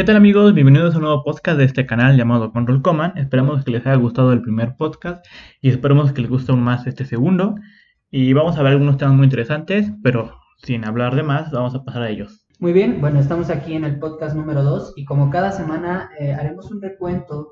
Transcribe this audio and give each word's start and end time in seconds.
¿Qué 0.00 0.04
tal 0.04 0.16
amigos? 0.16 0.54
Bienvenidos 0.54 0.94
a 0.94 0.96
un 0.96 1.04
nuevo 1.04 1.22
podcast 1.22 1.58
de 1.58 1.64
este 1.66 1.84
canal 1.84 2.16
llamado 2.16 2.52
Control 2.52 2.80
Command. 2.80 3.18
Esperamos 3.18 3.62
que 3.62 3.70
les 3.70 3.86
haya 3.86 3.96
gustado 3.96 4.32
el 4.32 4.40
primer 4.40 4.74
podcast 4.78 5.26
y 5.60 5.68
esperemos 5.68 6.12
que 6.12 6.22
les 6.22 6.30
guste 6.30 6.52
aún 6.52 6.62
más 6.62 6.86
este 6.86 7.04
segundo. 7.04 7.56
Y 8.10 8.32
vamos 8.32 8.56
a 8.56 8.62
ver 8.62 8.72
algunos 8.72 8.96
temas 8.96 9.14
muy 9.14 9.24
interesantes, 9.24 9.92
pero 10.02 10.40
sin 10.56 10.86
hablar 10.86 11.16
de 11.16 11.22
más, 11.22 11.50
vamos 11.50 11.74
a 11.74 11.84
pasar 11.84 12.00
a 12.00 12.08
ellos. 12.08 12.46
Muy 12.58 12.72
bien, 12.72 13.02
bueno, 13.02 13.20
estamos 13.20 13.50
aquí 13.50 13.74
en 13.74 13.84
el 13.84 13.98
podcast 13.98 14.34
número 14.34 14.62
2 14.62 14.94
y 14.96 15.04
como 15.04 15.28
cada 15.28 15.52
semana 15.52 16.08
eh, 16.18 16.32
haremos 16.32 16.70
un 16.70 16.80
recuento 16.80 17.48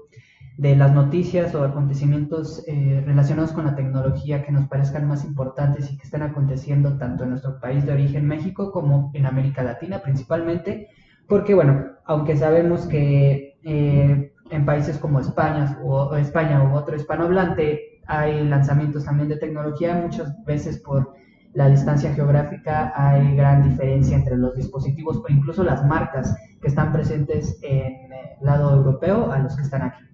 de 0.57 0.75
las 0.75 0.95
noticias 0.95 1.55
o 1.55 1.62
acontecimientos 1.62 2.65
eh, 2.67 3.03
relacionados 3.05 3.53
con 3.53 3.67
la 3.67 3.77
tecnología 3.77 4.43
que 4.43 4.53
nos 4.53 4.69
parezcan 4.69 5.07
más 5.07 5.23
importantes 5.27 5.93
y 5.93 5.99
que 5.99 6.05
estén 6.05 6.23
aconteciendo 6.23 6.96
tanto 6.96 7.25
en 7.25 7.30
nuestro 7.30 7.61
país 7.61 7.85
de 7.85 7.93
origen, 7.93 8.27
México, 8.27 8.73
como 8.73 9.11
en 9.12 9.27
América 9.27 9.62
Latina 9.62 10.01
principalmente, 10.01 10.89
porque 11.29 11.55
bueno, 11.55 11.85
aunque 12.07 12.37
sabemos 12.37 12.87
que 12.87 13.59
eh, 13.63 14.32
en 14.50 14.67
países 14.67 14.99
como 14.99 15.21
España 15.21 15.79
o, 15.85 16.17
España 16.17 16.63
u 16.63 16.75
otro 16.75 16.96
hispanohablante 16.96 18.00
hay 18.07 18.49
lanzamientos 18.49 19.05
también 19.05 19.29
de 19.29 19.36
tecnología, 19.36 19.95
muchas 19.95 20.43
veces 20.45 20.79
por 20.79 21.13
la 21.53 21.69
distancia 21.69 22.14
geográfica 22.14 22.93
hay 22.96 23.36
gran 23.36 23.69
diferencia 23.69 24.17
entre 24.17 24.36
los 24.36 24.55
dispositivos 24.55 25.19
o 25.19 25.25
incluso 25.29 25.63
las 25.63 25.85
marcas 25.85 26.35
que 26.61 26.69
están 26.69 26.93
presentes 26.93 27.58
en 27.63 28.13
el 28.13 28.47
lado 28.47 28.75
europeo 28.75 29.31
a 29.31 29.39
los 29.39 29.57
que 29.57 29.63
están 29.63 29.83
aquí. 29.83 30.05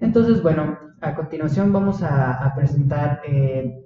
Entonces, 0.00 0.42
bueno, 0.42 0.78
a 1.00 1.14
continuación 1.14 1.72
vamos 1.72 2.02
a, 2.02 2.52
presentar 2.56 3.20
eh, 3.26 3.84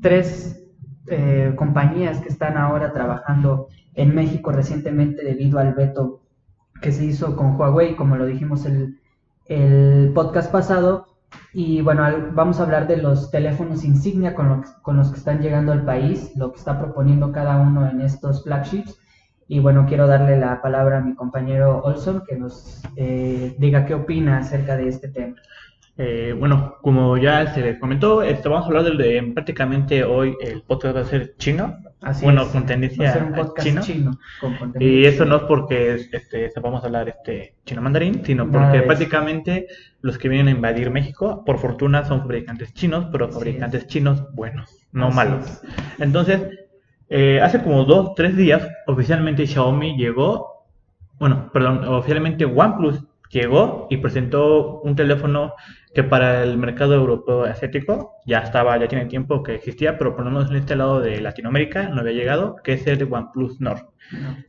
tres 0.00 0.64
eh, 1.08 1.52
compañías 1.56 2.20
que 2.20 2.28
están 2.28 2.56
ahora 2.56 2.92
trabajando 2.92 3.68
en 3.94 4.14
México 4.14 4.52
recientemente 4.52 5.24
debido 5.24 5.58
al 5.58 5.74
veto 5.74 6.22
que 6.80 6.92
se 6.92 7.04
hizo 7.04 7.36
con 7.36 7.56
Huawei, 7.56 7.94
como 7.94 8.16
lo 8.16 8.26
dijimos 8.26 8.66
el, 8.66 8.98
el 9.46 10.12
podcast 10.14 10.50
pasado. 10.50 11.06
Y 11.54 11.80
bueno, 11.80 12.04
vamos 12.32 12.60
a 12.60 12.64
hablar 12.64 12.86
de 12.86 12.96
los 12.96 13.30
teléfonos 13.30 13.84
insignia 13.84 14.34
con, 14.34 14.64
con 14.82 14.96
los 14.96 15.10
que 15.10 15.18
están 15.18 15.40
llegando 15.40 15.72
al 15.72 15.84
país, 15.84 16.32
lo 16.36 16.52
que 16.52 16.58
está 16.58 16.78
proponiendo 16.78 17.32
cada 17.32 17.58
uno 17.58 17.88
en 17.88 18.00
estos 18.00 18.44
flagships. 18.44 18.98
Y 19.48 19.60
bueno, 19.60 19.84
quiero 19.86 20.06
darle 20.06 20.38
la 20.38 20.62
palabra 20.62 20.98
a 20.98 21.00
mi 21.02 21.14
compañero 21.14 21.82
Olson 21.82 22.22
que 22.26 22.36
nos 22.36 22.82
eh, 22.96 23.54
diga 23.58 23.84
qué 23.84 23.94
opina 23.94 24.38
acerca 24.38 24.76
de 24.76 24.88
este 24.88 25.08
tema. 25.08 25.36
Eh, 25.98 26.34
bueno, 26.38 26.78
como 26.80 27.18
ya 27.18 27.52
se 27.52 27.60
les 27.60 27.78
comentó, 27.78 28.22
este, 28.22 28.48
vamos 28.48 28.64
a 28.64 28.68
hablar 28.68 28.96
de, 28.96 29.30
prácticamente 29.34 30.02
hoy 30.02 30.34
el 30.40 30.62
podcast 30.62 30.96
va 30.96 31.00
a 31.00 31.04
ser 31.04 31.36
chino. 31.36 31.78
Así 32.00 32.24
bueno, 32.24 32.42
es. 32.42 32.48
con 32.48 32.66
tendencia 32.66 33.04
va 33.04 33.10
a 33.10 33.12
ser 33.12 33.22
un 33.22 33.34
podcast 33.34 33.68
chino. 33.68 33.82
chino 33.82 34.18
con 34.40 34.74
y 34.80 35.04
eso 35.04 35.24
no 35.24 35.36
es 35.36 35.42
porque 35.42 35.94
este, 36.12 36.50
sepamos 36.50 36.82
hablar 36.82 37.10
este 37.10 37.54
chino 37.64 37.82
mandarín, 37.82 38.24
sino 38.24 38.50
porque 38.50 38.82
prácticamente 38.82 39.66
los 40.00 40.18
que 40.18 40.28
vienen 40.28 40.48
a 40.48 40.50
invadir 40.52 40.90
México, 40.90 41.44
por 41.44 41.58
fortuna, 41.58 42.04
son 42.04 42.22
fabricantes 42.22 42.72
chinos, 42.72 43.06
pero 43.12 43.30
fabricantes 43.30 43.86
chinos 43.86 44.24
buenos, 44.34 44.88
no 44.92 45.10
malos. 45.10 45.62
Entonces, 45.98 46.40
eh, 47.08 47.40
hace 47.40 47.62
como 47.62 47.84
dos, 47.84 48.14
tres 48.16 48.34
días, 48.34 48.66
oficialmente 48.86 49.46
Xiaomi 49.46 49.96
llegó, 49.96 50.64
bueno, 51.18 51.50
perdón, 51.52 51.84
oficialmente 51.84 52.46
OnePlus 52.46 53.04
llegó 53.40 53.86
y 53.90 53.96
presentó 53.96 54.80
un 54.80 54.94
teléfono 54.94 55.54
que 55.94 56.04
para 56.04 56.42
el 56.42 56.56
mercado 56.56 56.94
europeo 56.94 57.44
asiático 57.44 58.16
ya 58.26 58.38
estaba, 58.38 58.78
ya 58.78 58.88
tiene 58.88 59.06
tiempo 59.06 59.42
que 59.42 59.54
existía, 59.54 59.98
pero 59.98 60.14
por 60.14 60.24
lo 60.24 60.30
menos 60.30 60.50
en 60.50 60.56
este 60.56 60.76
lado 60.76 61.00
de 61.00 61.20
Latinoamérica 61.20 61.88
no 61.88 62.00
había 62.00 62.12
llegado, 62.12 62.56
que 62.62 62.74
es 62.74 62.86
el 62.86 63.02
OnePlus 63.10 63.60
Nord. 63.60 63.86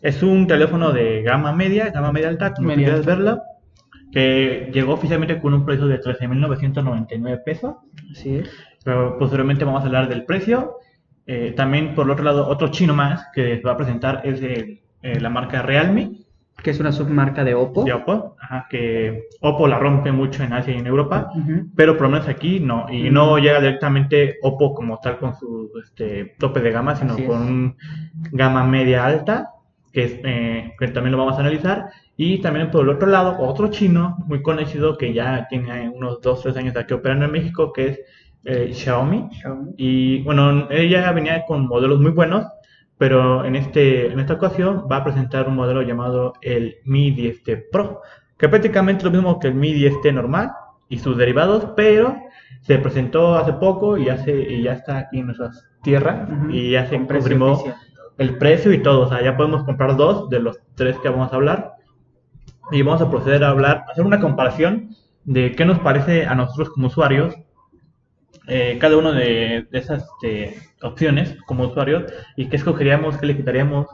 Es 0.01 0.21
un 0.21 0.47
teléfono 0.47 0.91
de 0.91 1.23
gama 1.23 1.53
media, 1.53 1.89
gama 1.89 2.11
media 2.11 2.29
alta, 2.29 2.53
como 2.53 2.73
quieras 2.73 3.05
verla, 3.05 3.41
que 4.11 4.69
llegó 4.71 4.93
oficialmente 4.93 5.39
con 5.41 5.53
un 5.53 5.65
precio 5.65 5.87
de 5.87 5.99
13.999 5.99 7.43
pesos. 7.43 7.75
Así 8.11 8.37
es. 8.37 8.51
Pero 8.83 9.17
posteriormente 9.17 9.65
vamos 9.65 9.83
a 9.83 9.85
hablar 9.85 10.07
del 10.09 10.25
precio 10.25 10.77
eh, 11.25 11.53
también, 11.55 11.95
por 11.95 12.05
el 12.05 12.11
otro 12.11 12.25
lado, 12.25 12.47
otro 12.47 12.69
chino 12.69 12.93
más 12.93 13.27
que 13.33 13.61
va 13.61 13.71
a 13.71 13.77
presentar 13.77 14.21
es 14.25 14.41
eh, 14.41 14.81
la 15.19 15.29
marca 15.29 15.61
Realme. 15.61 16.22
Que 16.63 16.71
es 16.71 16.79
una 16.79 16.91
submarca 16.91 17.43
de 17.43 17.53
Oppo. 17.53 17.83
De 17.83 17.93
Oppo, 17.93 18.35
ajá, 18.39 18.67
que 18.69 19.27
Oppo 19.41 19.67
la 19.67 19.77
rompe 19.77 20.11
mucho 20.11 20.43
en 20.43 20.53
Asia 20.53 20.73
y 20.73 20.77
en 20.77 20.87
Europa, 20.87 21.29
pero 21.75 21.93
por 21.97 22.03
lo 22.03 22.11
menos 22.11 22.27
aquí 22.27 22.59
no. 22.59 22.85
Y 22.89 23.09
no 23.09 23.37
llega 23.37 23.59
directamente 23.59 24.37
Oppo 24.41 24.73
como 24.73 24.99
tal 24.99 25.17
con 25.17 25.35
su 25.35 25.69
este, 25.83 26.35
tope 26.39 26.61
de 26.61 26.71
gama, 26.71 26.95
sino 26.95 27.15
con 27.17 27.41
un 27.41 27.77
gama 28.31 28.63
media 28.63 29.05
alta, 29.05 29.49
que, 29.91 30.03
es, 30.05 30.19
eh, 30.23 30.73
que 30.79 30.87
también 30.87 31.11
lo 31.11 31.17
vamos 31.17 31.37
a 31.37 31.41
analizar. 31.41 31.89
Y 32.15 32.39
también 32.39 32.71
por 32.71 32.83
el 32.83 32.89
otro 32.89 33.07
lado, 33.07 33.35
otro 33.39 33.69
chino 33.69 34.17
muy 34.27 34.41
conocido 34.41 34.97
que 34.97 35.13
ya 35.13 35.47
tiene 35.49 35.89
unos 35.89 36.21
2-3 36.21 36.57
años 36.57 36.73
de 36.73 36.79
aquí 36.79 36.93
operando 36.93 37.25
en 37.25 37.31
México, 37.31 37.73
que 37.73 37.87
es 37.87 37.99
eh, 38.45 38.71
Xiaomi. 38.73 39.29
Y 39.77 40.21
bueno, 40.23 40.67
ella 40.69 41.11
venía 41.11 41.43
con 41.45 41.67
modelos 41.67 41.99
muy 41.99 42.11
buenos, 42.11 42.45
pero 43.03 43.43
en, 43.43 43.57
este, 43.57 44.13
en 44.13 44.19
esta 44.21 44.35
ocasión 44.35 44.87
va 44.89 44.95
a 44.95 45.03
presentar 45.03 45.49
un 45.49 45.57
modelo 45.57 45.81
llamado 45.81 46.31
el 46.41 46.77
Mi 46.85 47.13
10T 47.13 47.65
Pro, 47.69 48.01
que 48.37 48.47
prácticamente 48.47 48.99
es 48.99 49.03
lo 49.03 49.11
mismo 49.11 49.41
que 49.41 49.49
el 49.49 49.55
Mi 49.55 49.73
10T 49.73 50.13
normal 50.13 50.53
y 50.87 50.99
sus 50.99 51.17
derivados, 51.17 51.67
pero 51.75 52.15
se 52.61 52.77
presentó 52.77 53.35
hace 53.35 53.51
poco 53.51 53.97
y, 53.97 54.07
hace, 54.07 54.31
y 54.31 54.63
ya 54.63 54.71
está 54.71 54.99
aquí 54.99 55.19
en 55.19 55.25
nuestras 55.25 55.67
tierras 55.81 56.29
y 56.49 56.71
ya 56.71 56.85
se 56.85 56.95
confirmó 57.05 57.61
el 58.17 58.37
precio 58.37 58.71
y 58.71 58.81
todo. 58.81 59.01
O 59.01 59.09
sea, 59.09 59.21
ya 59.21 59.35
podemos 59.35 59.65
comprar 59.65 59.97
dos 59.97 60.29
de 60.29 60.39
los 60.39 60.61
tres 60.75 60.97
que 60.99 61.09
vamos 61.09 61.33
a 61.33 61.35
hablar 61.35 61.73
y 62.71 62.83
vamos 62.83 63.01
a 63.01 63.11
proceder 63.11 63.43
a 63.43 63.49
hablar, 63.49 63.83
a 63.85 63.91
hacer 63.91 64.05
una 64.05 64.21
comparación 64.21 64.91
de 65.25 65.51
qué 65.51 65.65
nos 65.65 65.79
parece 65.79 66.25
a 66.25 66.35
nosotros 66.35 66.69
como 66.69 66.87
usuarios 66.87 67.35
eh, 68.47 68.77
cada 68.79 68.97
uno 68.97 69.13
de, 69.13 69.67
esas 69.71 70.05
este, 70.21 70.55
opciones 70.81 71.35
como 71.45 71.65
usuarios 71.65 72.03
y 72.35 72.47
qué 72.47 72.57
escogeríamos, 72.57 73.17
qué 73.17 73.25
le 73.25 73.37
quitaríamos, 73.37 73.87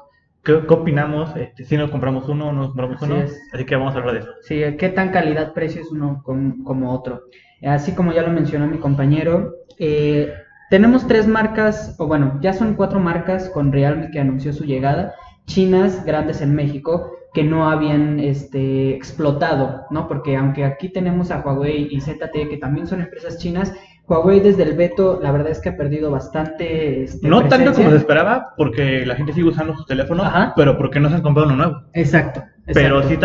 qué, 0.43 0.53
opinamos, 0.53 1.35
este, 1.35 1.65
si 1.65 1.77
nos 1.77 1.91
compramos 1.91 2.27
uno 2.29 2.49
o 2.49 2.51
no 2.51 2.59
nos 2.59 2.67
compramos 2.69 3.01
uno. 3.01 3.15
Así 3.53 3.65
que 3.65 3.75
vamos 3.75 3.95
a 3.95 3.99
hablar 3.99 4.15
de 4.15 4.19
eso. 4.21 4.31
Sí, 4.41 4.61
qué 4.77 4.89
tan 4.89 5.11
calidad-precio 5.11 5.81
es 5.81 5.91
uno 5.91 6.21
como 6.23 6.93
otro. 6.93 7.23
Así 7.61 7.93
como 7.93 8.13
ya 8.13 8.21
lo 8.21 8.31
mencionó 8.31 8.67
mi 8.67 8.77
compañero, 8.77 9.55
eh, 9.77 10.33
tenemos 10.69 11.07
tres 11.07 11.27
marcas, 11.27 11.95
o 11.97 12.07
bueno, 12.07 12.39
ya 12.41 12.53
son 12.53 12.75
cuatro 12.75 12.99
marcas 12.99 13.49
con 13.49 13.71
Realme 13.71 14.11
que 14.11 14.19
anunció 14.19 14.53
su 14.53 14.65
llegada, 14.65 15.15
chinas 15.45 16.05
grandes 16.05 16.41
en 16.41 16.53
México, 16.55 17.11
que 17.33 17.43
no 17.43 17.69
habían 17.69 18.19
este, 18.19 18.95
explotado, 18.95 19.85
¿no? 19.89 20.07
Porque 20.07 20.35
aunque 20.35 20.63
aquí 20.63 20.89
tenemos 20.89 21.31
a 21.31 21.39
Huawei 21.39 21.87
y 21.91 22.01
ZTE, 22.01 22.49
que 22.49 22.57
también 22.57 22.87
son 22.87 23.01
empresas 23.01 23.37
chinas, 23.37 23.73
Huawei 24.09 24.39
desde 24.39 24.63
el 24.63 24.75
veto, 24.75 25.19
la 25.21 25.31
verdad 25.31 25.51
es 25.51 25.59
que 25.59 25.69
ha 25.69 25.77
perdido 25.77 26.09
bastante. 26.09 27.03
Este, 27.03 27.27
no 27.27 27.47
tanto 27.47 27.73
como 27.73 27.91
se 27.91 27.97
esperaba, 27.97 28.53
porque 28.57 29.05
la 29.05 29.15
gente 29.15 29.33
sigue 29.33 29.49
usando 29.49 29.75
sus 29.75 29.85
teléfonos, 29.85 30.27
pero 30.55 30.77
porque 30.77 30.99
no 30.99 31.09
se 31.09 31.15
han 31.15 31.21
comprado 31.21 31.47
uno 31.47 31.57
nuevo. 31.57 31.81
Exacto. 31.93 32.43
Pero 32.73 33.01
sí, 33.03 33.17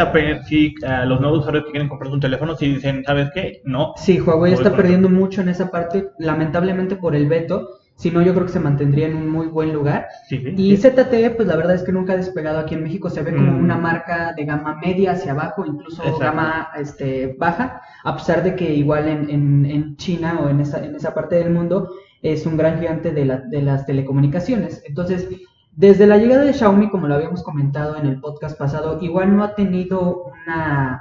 sí 0.47 0.75
los 1.06 1.21
nuevos 1.21 1.41
usuarios 1.41 1.65
que 1.65 1.71
quieren 1.71 1.89
comprar 1.89 2.12
un 2.12 2.21
teléfono, 2.21 2.55
sí 2.55 2.75
dicen, 2.75 3.03
¿sabes 3.05 3.31
qué? 3.34 3.62
No. 3.65 3.94
Sí, 3.97 4.21
Huawei 4.21 4.53
está 4.53 4.75
perdiendo 4.75 5.09
mucho 5.09 5.41
en 5.41 5.49
esa 5.49 5.71
parte, 5.71 6.11
lamentablemente 6.19 6.97
por 6.97 7.15
el 7.15 7.28
veto. 7.28 7.81
Si 7.97 8.10
no, 8.10 8.21
yo 8.22 8.34
creo 8.34 8.47
que 8.47 8.53
se 8.53 8.60
mantendría 8.60 9.06
en 9.06 9.16
un 9.16 9.28
muy 9.28 9.47
buen 9.47 9.72
lugar. 9.72 10.09
y 10.31 10.77
ZTE, 10.77 11.31
pues 11.31 11.47
la 11.47 11.56
verdad 11.56 11.77
es 11.77 11.82
que 11.84 11.93
nunca 11.93 12.15
ha 12.15 12.16
despegado 12.16 12.59
aquí 12.59 12.75
en 12.75 12.82
México. 12.82 13.09
Se 13.09 13.22
ve 13.22 13.34
como 13.34 13.53
mm. 13.53 13.62
una 13.62 13.77
marca 13.77 14.32
de 14.37 14.44
gama 14.44 14.78
media 14.84 15.12
hacia 15.12 15.32
abajo, 15.32 15.65
incluso 15.65 16.03
gama 16.19 16.71
este, 16.77 17.37
baja, 17.38 17.81
a 18.03 18.16
pesar 18.16 18.43
de 18.43 18.56
que 18.56 18.75
igual 18.75 19.09
en, 19.09 19.65
en, 19.65 19.97
China 19.97 20.41
o 20.43 20.49
en 20.49 20.60
esa, 20.60 20.84
en 20.84 20.97
esa 20.97 21.15
parte 21.15 21.37
del 21.37 21.50
mundo 21.50 21.88
es 22.21 22.44
un 22.47 22.56
gran 22.56 22.81
gigante 22.81 23.12
de, 23.12 23.25
la, 23.27 23.38
de 23.38 23.62
las 23.62 23.87
telecomunicaciones. 23.87 24.82
Entonces, 24.87 25.28
desde 25.76 26.06
la 26.06 26.19
llegada 26.19 26.44
de 26.44 26.53
Xiaomi, 26.53 26.91
como 26.91 27.06
lo 27.06 27.15
habíamos 27.15 27.43
comentado 27.43 27.97
en 27.97 28.06
el 28.06 28.21
podcast 28.21 28.59
pasado, 28.59 28.99
igual 29.03 29.37
no 29.37 29.44
ha 29.44 29.55
tenido 29.55 30.25
una 30.25 31.00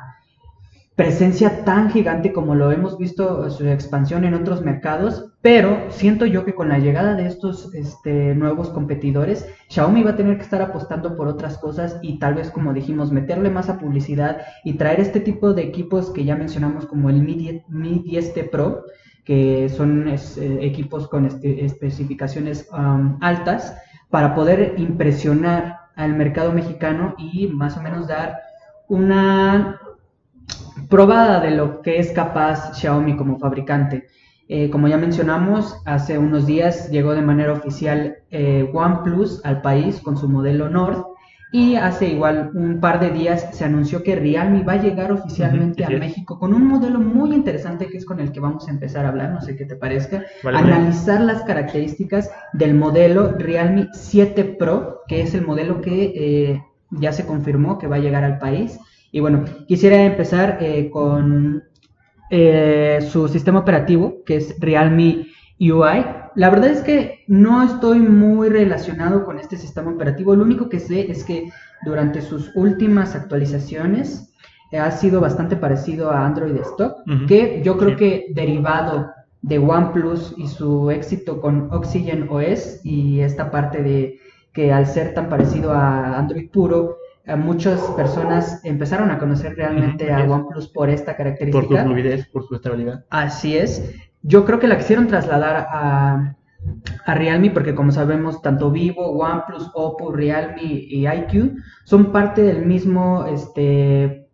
presencia 0.96 1.64
tan 1.64 1.90
gigante 1.90 2.34
como 2.34 2.54
lo 2.56 2.72
hemos 2.72 2.98
visto 2.98 3.50
su 3.50 3.68
expansión 3.68 4.26
en 4.26 4.36
otros 4.36 4.62
mercados, 4.62 5.33
pero 5.44 5.88
siento 5.90 6.26
yo 6.26 6.46
que 6.46 6.56
con 6.56 6.70
la 6.70 6.80
llegada 6.80 7.16
de 7.16 7.28
estos 7.28 7.76
este, 7.76 8.34
nuevos 8.34 8.70
competidores, 8.70 9.46
Xiaomi 9.68 10.02
va 10.02 10.12
a 10.12 10.16
tener 10.16 10.38
que 10.38 10.44
estar 10.44 10.62
apostando 10.62 11.18
por 11.18 11.28
otras 11.28 11.58
cosas 11.58 12.00
y 12.02 12.18
tal 12.18 12.36
vez, 12.36 12.50
como 12.50 12.74
dijimos, 12.74 13.12
meterle 13.12 13.50
más 13.50 13.68
a 13.68 13.78
publicidad 13.78 14.38
y 14.64 14.76
traer 14.76 15.02
este 15.02 15.20
tipo 15.20 15.54
de 15.54 15.64
equipos 15.64 16.12
que 16.12 16.24
ya 16.24 16.38
mencionamos 16.38 16.86
como 16.86 17.10
el 17.10 17.22
Mi, 17.22 17.62
10, 17.68 18.34
Pro, 18.50 18.86
que 19.26 19.68
son 19.68 20.08
eh, 20.08 20.18
equipos 20.62 21.10
con 21.10 21.26
este, 21.26 21.66
especificaciones 21.66 22.70
altas, 23.20 23.76
para 24.10 24.36
poder 24.36 24.76
impresionar 24.78 25.78
al 25.98 26.16
mercado 26.16 26.54
mexicano 26.54 27.16
y 27.18 27.48
más 27.48 27.76
o 27.76 27.82
menos 27.82 28.08
dar 28.08 28.38
una 28.88 29.78
probada 30.90 31.42
de 31.42 31.52
lo 31.52 31.82
que 31.82 32.00
es 32.00 32.14
capaz 32.14 32.76
Xiaomi 32.76 33.18
como 33.18 33.40
fabricante. 33.40 34.08
Eh, 34.56 34.70
como 34.70 34.88
ya 34.88 35.00
mencionamos, 35.00 35.82
hace 35.84 36.20
unos 36.20 36.46
días 36.46 36.92
llegó 36.92 37.16
de 37.16 37.24
manera 37.24 37.54
oficial 37.54 38.18
eh, 38.30 38.70
OnePlus 38.72 39.44
al 39.44 39.64
país 39.64 40.00
con 40.00 40.16
su 40.16 40.30
modelo 40.30 40.70
Nord 40.70 41.06
Y 41.52 41.76
hace 41.76 42.10
igual 42.10 42.52
un 42.54 42.80
par 42.80 43.00
de 43.00 43.10
días 43.10 43.50
se 43.52 43.66
anunció 43.66 44.04
que 44.04 44.16
Realme 44.16 44.62
va 44.64 44.74
a 44.74 44.84
llegar 44.84 45.12
oficialmente 45.12 45.84
a 45.84 45.90
México 45.90 46.38
con 46.38 46.54
un 46.54 46.68
modelo 46.68 47.00
muy 47.00 47.34
interesante 47.34 47.88
que 47.88 47.98
es 47.98 48.06
con 48.06 48.20
el 48.20 48.32
que 48.32 48.42
vamos 48.42 48.68
a 48.68 48.72
empezar 48.72 49.08
a 49.08 49.10
hablar, 49.10 49.32
no 49.32 49.42
sé 49.42 49.56
qué 49.56 49.66
te 49.66 49.76
parezca. 49.76 50.24
Analizar 50.44 51.22
las 51.22 51.42
características 51.46 52.30
del 52.54 52.76
modelo 52.76 53.32
Realme 53.32 53.90
7 53.92 54.44
Pro, 54.60 55.02
que 55.08 55.24
es 55.24 55.34
el 55.34 55.48
modelo 55.48 55.82
que 55.82 56.14
eh, 56.16 56.64
ya 56.92 57.12
se 57.12 57.26
confirmó 57.26 57.80
que 57.80 57.88
va 57.88 57.96
a 57.96 58.06
llegar 58.06 58.24
al 58.24 58.38
país. 58.38 58.78
Y 59.12 59.20
bueno, 59.20 59.46
quisiera 59.68 60.04
empezar 60.04 60.60
con 60.92 61.64
eh, 62.36 63.08
su 63.12 63.28
sistema 63.28 63.60
operativo, 63.60 64.24
que 64.26 64.38
es 64.38 64.56
Realme 64.60 65.28
UI. 65.60 66.04
La 66.34 66.50
verdad 66.50 66.72
es 66.72 66.82
que 66.82 67.20
no 67.28 67.62
estoy 67.62 68.00
muy 68.00 68.50
relacionado 68.50 69.24
con 69.24 69.38
este 69.38 69.56
sistema 69.56 69.92
operativo. 69.92 70.36
Lo 70.36 70.44
único 70.44 70.68
que 70.68 70.80
sé 70.80 71.12
es 71.12 71.24
que 71.24 71.52
durante 71.86 72.24
sus 72.24 72.50
últimas 72.56 73.14
actualizaciones 73.14 74.34
eh, 74.72 74.80
ha 74.80 74.90
sido 74.90 75.22
bastante 75.22 75.56
parecido 75.56 76.10
a 76.10 76.26
Android 76.26 76.56
Stock, 76.56 77.04
que 77.28 77.62
yo 77.64 77.78
creo 77.78 77.96
que 77.96 78.26
derivado 78.34 79.12
de 79.44 79.60
OnePlus 79.60 80.34
y 80.36 80.48
su 80.48 80.90
éxito 80.90 81.40
con 81.40 81.72
Oxygen 81.72 82.30
OS 82.32 82.84
y 82.84 83.20
esta 83.20 83.52
parte 83.52 83.84
de 83.84 84.18
que 84.54 84.74
al 84.74 84.88
ser 84.88 85.14
tan 85.14 85.30
parecido 85.30 85.72
a 85.72 86.18
Android 86.18 86.50
puro, 86.50 86.98
muchas 87.38 87.80
personas 87.92 88.64
empezaron 88.66 89.10
a 89.12 89.18
conocer 89.18 89.56
realmente 89.56 90.12
a 90.12 90.24
OnePlus 90.24 90.68
por 90.70 90.90
esta 90.90 91.16
característica. 91.16 91.68
Por 91.68 91.78
su 91.78 91.86
fluidez, 91.86 92.28
por 92.28 92.48
su 92.48 92.56
estabilidad. 92.56 93.06
Así 93.10 93.58
es. 93.58 93.96
Yo 94.22 94.46
creo 94.46 94.60
que 94.60 94.68
la 94.68 94.78
quisieron 94.78 95.08
trasladar 95.08 95.68
a, 95.70 96.36
a 97.06 97.16
Realme 97.16 97.52
porque 97.52 97.76
como 97.76 97.92
sabemos 97.92 98.42
tanto 98.42 98.72
Vivo, 98.72 99.12
OnePlus, 99.12 99.72
Oppo, 99.74 100.12
Realme 100.12 100.64
y 100.64 101.08
IQ 101.08 101.56
son 101.86 102.12
parte 102.12 102.42
del 102.42 102.66
mismo 102.66 103.26
este 103.26 104.28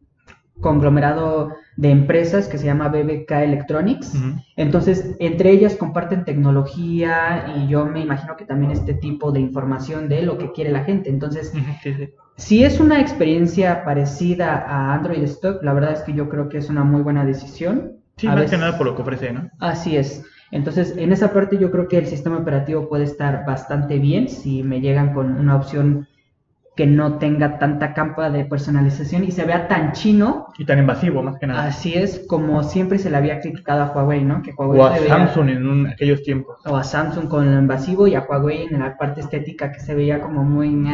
conglomerado 0.59 1.55
de 1.79 1.91
empresas 1.91 2.49
que 2.49 2.57
se 2.57 2.65
llama 2.65 2.89
BBK 2.89 3.31
Electronics. 3.31 4.13
Entonces, 4.57 5.15
entre 5.19 5.51
ellas 5.51 5.75
comparten 5.75 6.25
tecnología 6.25 7.53
y 7.55 7.69
yo 7.69 7.85
me 7.85 8.01
imagino 8.01 8.35
que 8.35 8.43
también 8.43 8.73
este 8.73 8.95
tipo 8.95 9.31
de 9.31 9.39
información 9.39 10.09
de 10.09 10.23
lo 10.23 10.37
que 10.37 10.51
quiere 10.51 10.71
la 10.71 10.83
gente. 10.83 11.09
Entonces, 11.09 11.53
si 12.35 12.65
es 12.65 12.81
una 12.81 12.99
experiencia 12.99 13.85
parecida 13.85 14.57
a 14.67 14.93
Android 14.93 15.23
Stock, 15.23 15.63
la 15.63 15.71
verdad 15.71 15.93
es 15.93 16.01
que 16.01 16.11
yo 16.11 16.27
creo 16.27 16.49
que 16.49 16.57
es 16.57 16.69
una 16.69 16.83
muy 16.83 17.01
buena 17.01 17.23
decisión. 17.23 17.93
Sí, 18.17 18.27
más 18.27 18.51
que 18.51 18.57
nada 18.57 18.77
por 18.77 18.85
lo 18.85 18.97
que 18.97 19.01
ofrece, 19.01 19.31
¿no? 19.31 19.49
Así 19.59 19.95
es. 19.95 20.25
Entonces, 20.51 20.95
en 20.97 21.13
esa 21.13 21.31
parte 21.31 21.57
yo 21.57 21.71
creo 21.71 21.87
que 21.87 21.97
el 21.97 22.07
sistema 22.07 22.39
operativo 22.39 22.89
puede 22.89 23.05
estar 23.05 23.45
bastante 23.45 23.99
bien 23.99 24.27
si 24.27 24.63
me 24.63 24.81
llegan 24.81 25.13
con 25.13 25.39
una 25.39 25.55
opción 25.55 26.08
que 26.79 26.87
no 26.87 27.15
tenga 27.15 27.59
tanta 27.59 27.93
capa 27.93 28.29
de 28.29 28.45
personalización 28.45 29.25
y 29.25 29.31
se 29.31 29.43
vea 29.43 29.67
tan 29.67 29.91
chino. 29.91 30.47
Y 30.57 30.63
tan 30.63 30.79
invasivo, 30.79 31.21
más 31.21 31.37
que 31.37 31.45
nada. 31.45 31.65
Así 31.65 31.93
es, 31.93 32.25
como 32.25 32.63
siempre 32.63 32.97
se 32.99 33.09
le 33.09 33.17
había 33.17 33.41
criticado 33.41 33.83
a 33.83 33.91
Huawei, 33.91 34.23
¿no? 34.23 34.41
Que 34.41 34.53
o 34.55 34.85
a 34.85 34.97
Samsung 34.97 35.49
en 35.49 35.87
aquellos 35.87 36.23
tiempos. 36.23 36.55
O 36.65 36.77
a 36.77 36.85
Samsung 36.85 37.27
con 37.27 37.53
lo 37.53 37.59
invasivo 37.59 38.07
y 38.07 38.15
a 38.15 38.21
Huawei 38.21 38.67
en 38.71 38.79
la 38.79 38.95
parte 38.95 39.19
estética 39.19 39.73
que 39.73 39.81
se 39.81 39.93
veía 39.93 40.21
como 40.21 40.45
muy... 40.45 40.87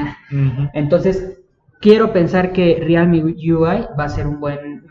Entonces, 0.73 1.43
quiero 1.79 2.11
pensar 2.11 2.51
que 2.51 2.81
Realme 2.83 3.23
UI 3.23 3.85
va 3.99 4.05
a 4.05 4.09
ser 4.09 4.25
un 4.25 4.39
buen 4.39 4.85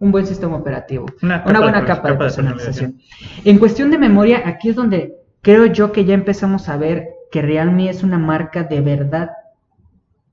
un 0.00 0.10
buen 0.10 0.26
sistema 0.26 0.56
operativo, 0.56 1.06
una, 1.22 1.44
buena 1.44 1.84
capa, 1.84 2.10
de, 2.10 2.16
personalización. 2.16 2.98
En 3.44 3.58
cuestión 3.58 3.92
de 3.92 3.98
memoria, 3.98 4.42
aquí 4.44 4.70
es 4.70 4.74
donde 4.74 5.14
creo 5.40 5.66
yo 5.66 5.92
que 5.92 6.04
ya 6.04 6.14
empezamos 6.14 6.68
a 6.68 6.76
ver 6.76 7.10
que 7.30 7.42
Realme 7.42 7.88
es 7.88 8.02
una 8.02 8.18
marca 8.18 8.64
de 8.64 8.80
verdad 8.80 9.30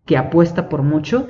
que 0.06 0.18
apuesta 0.18 0.70
por 0.70 0.82
mucho, 0.82 1.28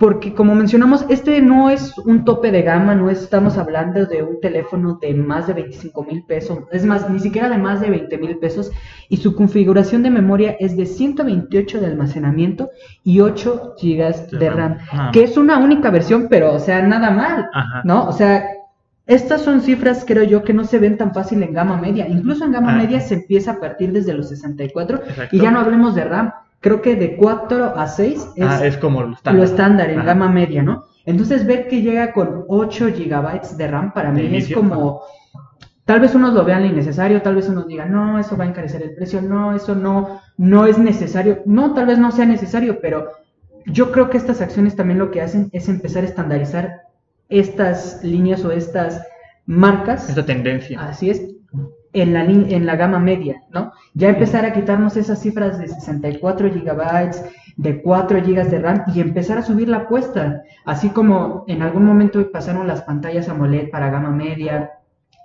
porque 0.00 0.32
como 0.32 0.54
mencionamos, 0.54 1.04
este 1.10 1.42
no 1.42 1.68
es 1.68 1.98
un 1.98 2.24
tope 2.24 2.50
de 2.50 2.62
gama, 2.62 2.94
no 2.94 3.10
estamos 3.10 3.58
hablando 3.58 4.06
de 4.06 4.22
un 4.22 4.40
teléfono 4.40 4.98
de 4.98 5.12
más 5.12 5.46
de 5.46 5.52
25 5.52 6.04
mil 6.04 6.24
pesos, 6.24 6.60
es 6.72 6.86
más, 6.86 7.10
ni 7.10 7.20
siquiera 7.20 7.50
de 7.50 7.58
más 7.58 7.82
de 7.82 7.90
20 7.90 8.16
mil 8.16 8.38
pesos, 8.38 8.72
y 9.10 9.18
su 9.18 9.34
configuración 9.34 10.02
de 10.02 10.08
memoria 10.08 10.56
es 10.58 10.74
de 10.74 10.86
128 10.86 11.80
de 11.80 11.86
almacenamiento 11.86 12.70
y 13.04 13.20
8 13.20 13.74
gigas 13.76 14.30
de 14.30 14.48
RAM, 14.48 14.78
que 15.12 15.22
es 15.22 15.36
una 15.36 15.58
única 15.58 15.90
versión, 15.90 16.28
pero 16.30 16.54
o 16.54 16.58
sea, 16.58 16.80
nada 16.80 17.10
mal, 17.10 17.50
¿no? 17.84 18.08
O 18.08 18.12
sea, 18.12 18.42
estas 19.06 19.42
son 19.42 19.60
cifras, 19.60 20.04
creo 20.06 20.22
yo, 20.22 20.44
que 20.44 20.54
no 20.54 20.64
se 20.64 20.78
ven 20.78 20.96
tan 20.96 21.12
fácil 21.12 21.42
en 21.42 21.52
gama 21.52 21.76
media. 21.76 22.08
Incluso 22.08 22.44
en 22.44 22.52
gama 22.52 22.72
media 22.72 23.00
se 23.00 23.14
empieza 23.14 23.50
a 23.50 23.60
partir 23.60 23.92
desde 23.92 24.14
los 24.14 24.28
64 24.28 25.00
y 25.32 25.40
ya 25.40 25.50
no 25.50 25.58
hablemos 25.58 25.94
de 25.96 26.04
RAM 26.04 26.32
creo 26.60 26.80
que 26.82 26.96
de 26.96 27.16
4 27.16 27.76
a 27.76 27.86
6 27.86 28.28
es, 28.36 28.44
ah, 28.44 28.66
es 28.66 28.76
como 28.76 29.02
lo 29.02 29.14
estándar, 29.14 29.34
lo 29.34 29.44
estándar 29.44 29.90
en 29.90 30.04
gama 30.04 30.28
media, 30.28 30.62
¿no? 30.62 30.84
Entonces 31.06 31.46
ver 31.46 31.66
que 31.68 31.82
llega 31.82 32.12
con 32.12 32.44
8 32.48 32.92
gigabytes 32.94 33.56
de 33.56 33.66
RAM 33.66 33.92
para 33.92 34.12
mí 34.12 34.36
es 34.36 34.52
como... 34.52 35.02
Tal 35.84 35.98
vez 35.98 36.14
unos 36.14 36.34
lo 36.34 36.44
vean 36.44 36.64
innecesario, 36.66 37.20
tal 37.20 37.34
vez 37.34 37.48
unos 37.48 37.66
digan, 37.66 37.90
no, 37.90 38.20
eso 38.20 38.36
va 38.36 38.44
a 38.44 38.48
encarecer 38.48 38.80
el 38.80 38.94
precio, 38.94 39.20
no, 39.20 39.56
eso 39.56 39.74
no, 39.74 40.20
no 40.36 40.66
es 40.66 40.78
necesario. 40.78 41.42
No, 41.46 41.74
tal 41.74 41.86
vez 41.86 41.98
no 41.98 42.12
sea 42.12 42.26
necesario, 42.26 42.78
pero 42.80 43.08
yo 43.66 43.90
creo 43.90 44.08
que 44.08 44.16
estas 44.16 44.40
acciones 44.40 44.76
también 44.76 45.00
lo 45.00 45.10
que 45.10 45.20
hacen 45.20 45.48
es 45.52 45.68
empezar 45.68 46.04
a 46.04 46.06
estandarizar 46.06 46.82
estas 47.28 48.04
líneas 48.04 48.44
o 48.44 48.52
estas 48.52 49.02
marcas. 49.46 50.08
Esta 50.08 50.24
tendencia. 50.24 50.80
Así 50.80 51.10
es, 51.10 51.22
en 51.92 52.14
la, 52.14 52.24
en 52.24 52.66
la 52.66 52.76
gama 52.76 52.98
media, 52.98 53.42
¿no? 53.50 53.72
Ya 53.94 54.08
empezar 54.08 54.44
a 54.44 54.52
quitarnos 54.52 54.96
esas 54.96 55.20
cifras 55.20 55.58
de 55.58 55.68
64 55.68 56.52
gigabytes, 56.52 57.24
de 57.56 57.82
4 57.82 58.22
gigas 58.22 58.50
de 58.50 58.58
RAM 58.58 58.84
y 58.94 59.00
empezar 59.00 59.38
a 59.38 59.42
subir 59.42 59.68
la 59.68 59.78
apuesta, 59.78 60.42
así 60.64 60.90
como 60.90 61.44
en 61.46 61.62
algún 61.62 61.84
momento 61.84 62.30
pasaron 62.30 62.66
las 62.66 62.82
pantallas 62.82 63.28
AMOLED 63.28 63.70
para 63.70 63.90
gama 63.90 64.10
media 64.10 64.70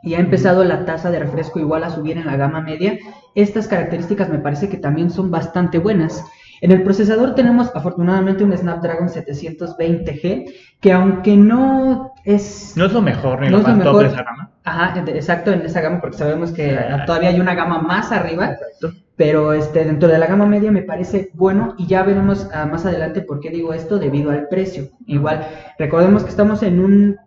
y 0.04 0.16
ha 0.16 0.20
empezado 0.20 0.64
la 0.64 0.86
tasa 0.86 1.12
de 1.12 1.20
refresco 1.20 1.60
igual 1.60 1.84
a 1.84 1.90
subir 1.90 2.18
en 2.18 2.26
la 2.26 2.36
gama 2.36 2.62
media, 2.62 2.98
estas 3.36 3.68
características 3.68 4.30
me 4.30 4.40
parece 4.40 4.70
que 4.70 4.78
también 4.78 5.10
son 5.10 5.32
bastante 5.32 5.80
buenas. 5.80 6.24
En 6.66 6.72
el 6.72 6.82
procesador 6.82 7.36
tenemos 7.36 7.70
afortunadamente 7.76 8.44
un 8.44 8.58
Snapdragon 8.58 9.08
720G, 9.08 10.52
que 10.82 10.92
aunque 10.92 11.38
no 11.38 12.14
es... 12.24 12.74
No 12.76 12.86
es 12.86 12.92
lo 12.92 13.04
mejor, 13.04 13.40
ni 13.40 13.50
lo 13.50 13.60
más 13.60 13.84
top 13.84 14.00
de 14.00 14.08
esa 14.08 14.24
gama. 14.24 14.52
Ajá, 14.64 15.04
exacto, 15.06 15.52
en 15.52 15.62
esa 15.62 15.82
gama, 15.82 16.02
porque 16.02 16.18
sabemos 16.18 16.52
que 16.52 16.76
todavía 17.06 17.30
hay 17.30 17.40
una 17.40 17.54
gama 17.54 17.84
más 17.84 18.12
arriba. 18.12 18.50
Exacto. 18.50 18.94
Pero 19.16 19.54
este, 19.54 19.86
dentro 19.86 20.10
de 20.10 20.18
la 20.18 20.26
gama 20.26 20.48
media 20.48 20.72
me 20.72 20.82
parece 20.82 21.30
bueno 21.36 21.76
y 21.78 21.86
ya 21.86 22.02
veremos 22.02 22.50
ah, 22.52 22.66
más 22.66 22.84
adelante 22.88 23.22
por 23.22 23.42
qué 23.42 23.52
digo 23.52 23.72
esto 23.72 24.00
debido 24.00 24.32
al 24.32 24.48
precio. 24.48 24.90
Igual, 25.06 25.46
recordemos 25.78 26.24
que 26.24 26.32
estamos 26.32 26.64
en 26.64 26.80
un, 26.80 27.18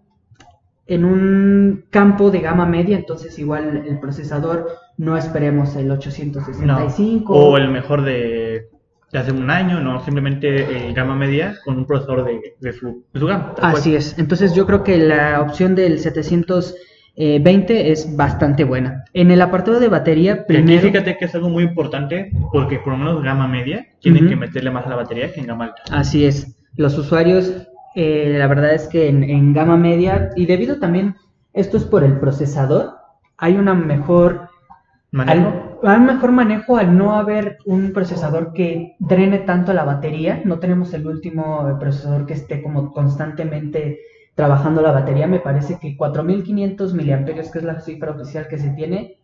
en 0.89 1.05
un 1.05 1.85
campo 1.91 2.33
de 2.33 2.41
gama 2.41 2.67
media, 2.67 2.97
entonces 2.97 3.39
igual 3.39 3.85
el 3.87 4.01
procesador 4.01 4.67
no 4.97 5.17
esperemos 5.17 5.77
el 5.77 5.93
865. 5.93 7.33
o 7.33 7.57
el 7.57 7.69
mejor 7.69 8.03
de 8.03 8.69
de 9.13 9.19
hace 9.19 9.33
un 9.33 9.51
año, 9.51 9.81
no 9.81 10.05
simplemente 10.05 10.89
eh, 10.89 10.93
gama 10.93 11.15
media 11.15 11.57
con 11.65 11.79
un 11.79 11.87
procesador 11.87 12.27
de, 12.61 12.73
su, 12.73 13.05
gama. 13.15 13.55
Así 13.61 13.95
es, 13.95 14.19
entonces 14.19 14.55
yo 14.55 14.67
creo 14.67 14.85
que 14.85 14.99
la 14.99 15.41
opción 15.41 15.75
del 15.75 15.99
720 15.99 17.91
es 17.91 18.17
bastante 18.17 18.65
buena. 18.65 19.05
En 19.15 19.31
el 19.31 19.41
apartado 19.41 19.81
de 19.81 19.89
batería, 19.89 20.47
primero... 20.47 20.83
fíjate 20.83 21.17
que 21.17 21.25
es 21.25 21.35
algo 21.35 21.49
muy 21.49 21.65
importante 21.65 22.31
porque 22.53 22.79
por 22.79 22.93
lo 22.93 22.99
menos 22.99 23.23
gama 23.23 23.49
media 23.49 23.87
tienen 24.01 24.29
que 24.29 24.37
meterle 24.37 24.71
más 24.71 24.87
a 24.87 24.91
la 24.91 24.97
batería 24.97 25.33
que 25.33 25.41
en 25.41 25.47
gama 25.47 25.67
alta. 25.67 25.83
Así 25.91 26.27
es, 26.27 26.57
los 26.77 26.97
usuarios, 26.99 27.67
eh, 27.95 28.37
la 28.39 28.47
verdad 28.47 28.75
es 28.75 28.89
que 28.89 29.09
en 29.09 29.53
gama 29.55 29.77
media, 29.77 30.31
y 30.37 30.47
debido 30.47 30.79
también, 30.79 31.17
esto 31.55 31.77
es 31.77 31.85
por 31.85 32.05
el 32.05 32.21
procesador, 32.21 32.95
hay 33.39 33.55
una 33.55 33.73
mejor 33.73 34.49
¿Manejo? 35.11 35.68
Al, 35.83 36.01
mejor 36.03 36.33
manejo 36.33 36.77
al 36.77 36.97
no 36.97 37.13
haber 37.15 37.59
un 37.65 37.93
procesador 37.93 38.53
que 38.53 38.97
drene 38.99 39.39
tanto 39.39 39.73
la 39.73 39.85
batería. 39.85 40.43
No 40.45 40.59
tenemos 40.59 40.93
el 40.95 41.07
último 41.07 41.77
procesador 41.79 42.27
que 42.27 42.35
esté 42.35 42.63
como 42.63 42.93
constantemente 42.93 44.01
trabajando 44.35 44.83
la 44.83 44.93
batería. 44.93 45.27
Me 45.27 45.41
parece 45.41 45.79
que 45.81 45.97
4500 45.97 46.95
miliamperios, 46.95 47.51
que 47.51 47.59
es 47.59 47.65
la 47.65 47.81
cifra 47.81 48.13
oficial 48.13 48.49
que 48.49 48.59
se 48.59 48.71
tiene, 48.71 49.19